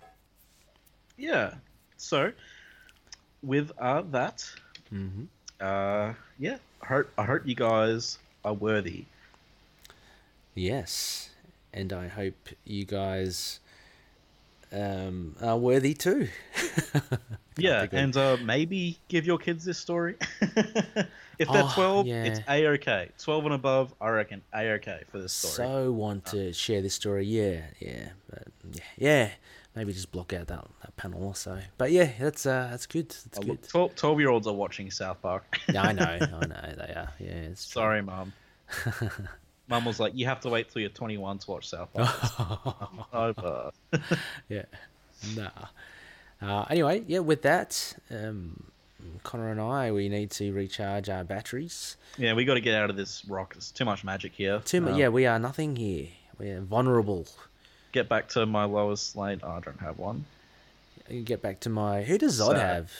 yeah. 1.17 1.55
So, 1.97 2.31
with 3.43 3.71
uh, 3.79 4.01
that, 4.11 4.45
Mm-hmm. 4.93 5.23
uh, 5.61 6.13
yeah, 6.37 6.57
I 6.81 6.85
hope 6.85 7.07
I 7.17 7.23
hope 7.25 7.41
you 7.45 7.55
guys 7.55 8.17
are 8.43 8.53
worthy. 8.53 9.05
Yes, 10.53 11.29
and 11.73 11.93
I 11.93 12.07
hope 12.07 12.49
you 12.65 12.83
guys 12.85 13.59
um, 14.73 15.35
are 15.41 15.57
worthy 15.57 15.93
too. 15.93 16.27
Yeah, 17.57 17.85
and 17.91 18.15
uh, 18.15 18.37
maybe 18.43 18.97
give 19.09 19.25
your 19.25 19.37
kids 19.37 19.65
this 19.65 19.77
story. 19.77 20.15
if 20.41 21.47
they're 21.51 21.63
Oh, 21.63 21.71
12, 21.73 22.07
yeah. 22.07 22.23
it's 22.23 22.39
a 22.47 22.65
okay. 22.69 23.09
12 23.19 23.45
and 23.45 23.53
above, 23.53 23.93
I 24.01 24.09
reckon 24.09 24.41
a 24.53 24.71
okay 24.75 25.01
for 25.11 25.19
this 25.19 25.33
story. 25.33 25.67
So 25.67 25.91
want 25.91 26.25
to 26.27 26.53
share 26.53 26.81
this 26.81 26.95
story. 26.95 27.25
Yeah, 27.25 27.61
yeah, 27.79 28.09
but 28.29 28.47
yeah, 28.71 28.81
yeah. 28.97 29.29
Maybe 29.75 29.93
just 29.93 30.11
block 30.11 30.33
out 30.33 30.47
that, 30.47 30.67
that 30.81 30.95
panel 30.97 31.23
also. 31.23 31.59
But 31.77 31.91
yeah, 31.91 32.09
that's 32.19 32.45
uh, 32.45 32.67
that's 32.71 32.85
good. 32.85 33.09
That's 33.09 33.37
Oh, 33.37 33.41
good. 33.41 33.49
look, 33.51 33.67
12, 33.69 33.95
12 33.95 34.19
year 34.19 34.29
olds 34.29 34.47
are 34.47 34.53
watching 34.53 34.91
South 34.91 35.21
Park. 35.21 35.59
Yeah, 35.71 35.83
I 35.83 35.91
know, 35.93 36.03
I 36.21 36.45
know 36.45 36.73
they 36.77 36.93
are. 36.93 37.09
Yeah, 37.19 37.27
it's. 37.29 37.63
Sorry, 37.71 38.01
mom. 38.01 38.33
Mum 39.67 39.85
was 39.85 39.99
like, 40.01 40.13
"You 40.15 40.25
have 40.25 40.41
to 40.41 40.49
wait 40.49 40.69
till 40.69 40.81
you're 40.81 40.89
21 40.89 41.39
to 41.39 41.51
watch 41.51 41.69
South 41.69 41.89
Park." 41.93 43.07
Over. 43.13 43.71
yeah. 44.49 44.63
Nah. 45.35 45.49
Uh, 46.41 46.65
anyway, 46.69 47.03
yeah. 47.07 47.19
With 47.19 47.43
that, 47.43 47.93
um, 48.09 48.71
Connor 49.23 49.51
and 49.51 49.61
I, 49.61 49.91
we 49.93 50.09
need 50.09 50.31
to 50.31 50.51
recharge 50.51 51.07
our 51.07 51.23
batteries. 51.23 51.95
Yeah, 52.17 52.33
we 52.33 52.43
got 52.43 52.55
to 52.55 52.61
get 52.61 52.75
out 52.75 52.89
of 52.89 52.97
this 52.97 53.23
rock. 53.25 53.53
There's 53.53 53.71
too 53.71 53.85
much 53.85 54.03
magic 54.03 54.33
here. 54.35 54.59
Too 54.65 54.81
much. 54.81 54.93
Um, 54.93 54.99
yeah, 54.99 55.07
we 55.07 55.25
are 55.25 55.39
nothing 55.39 55.77
here. 55.77 56.07
We're 56.37 56.59
vulnerable. 56.61 57.27
Get 57.91 58.07
back 58.07 58.29
to 58.29 58.45
my 58.45 58.63
Lois 58.65 59.15
Lane. 59.15 59.41
Oh, 59.43 59.51
I 59.51 59.59
don't 59.59 59.79
have 59.79 59.99
one. 59.99 60.25
Get 61.25 61.41
back 61.41 61.59
to 61.61 61.69
my. 61.69 62.03
Who 62.03 62.17
does 62.17 62.39
Zod 62.39 62.55
Sad. 62.55 62.75
have? 62.75 62.91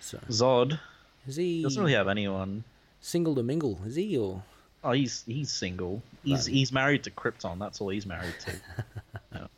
So, 0.00 0.18
Zod 0.28 0.78
is 1.26 1.36
he 1.36 1.62
doesn't 1.62 1.80
really 1.82 1.94
have 1.94 2.08
anyone. 2.08 2.64
single 3.00 3.34
to 3.34 3.42
mingle? 3.42 3.78
Is 3.84 3.96
he 3.96 4.16
or? 4.16 4.42
Oh, 4.82 4.92
he's 4.92 5.24
he's 5.26 5.50
single. 5.50 6.02
He's 6.22 6.46
he's 6.46 6.72
married 6.72 7.04
to 7.04 7.10
Krypton. 7.10 7.58
That's 7.58 7.80
all 7.80 7.88
he's 7.88 8.06
married 8.06 8.34
to. 8.40 9.40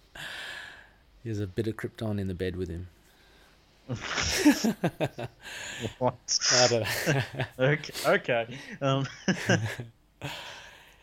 There's 1.25 1.41
a 1.41 1.47
bit 1.47 1.67
of 1.67 1.77
Krypton 1.77 2.21
in 2.21 2.29
the 2.29 2.35
bed 2.35 2.57
with 2.57 2.69
him. 2.69 2.87
what? 5.99 6.39
I 6.53 6.67
don't 6.69 6.81
know. 6.81 6.87
okay. 7.59 7.93
Okay. 8.07 8.59
Um, 8.81 9.07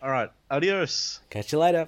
all 0.01 0.09
right. 0.09 0.29
Adios. 0.49 1.19
Catch 1.29 1.51
you 1.51 1.59
later. 1.59 1.87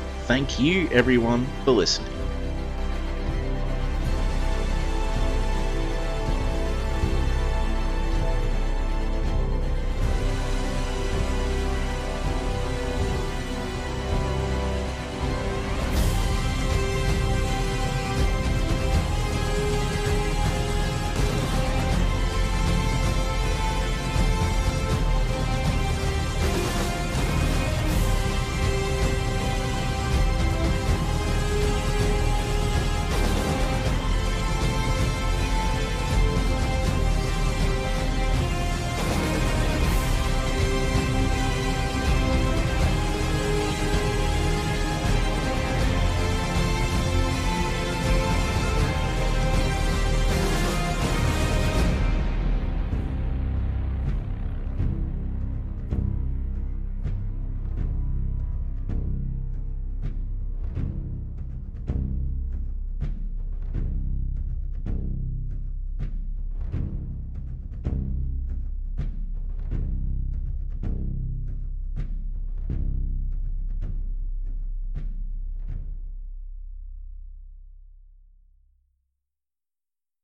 thank 0.27 0.59
you 0.59 0.87
everyone 0.91 1.53
for 1.63 1.71
listening. 1.71 2.20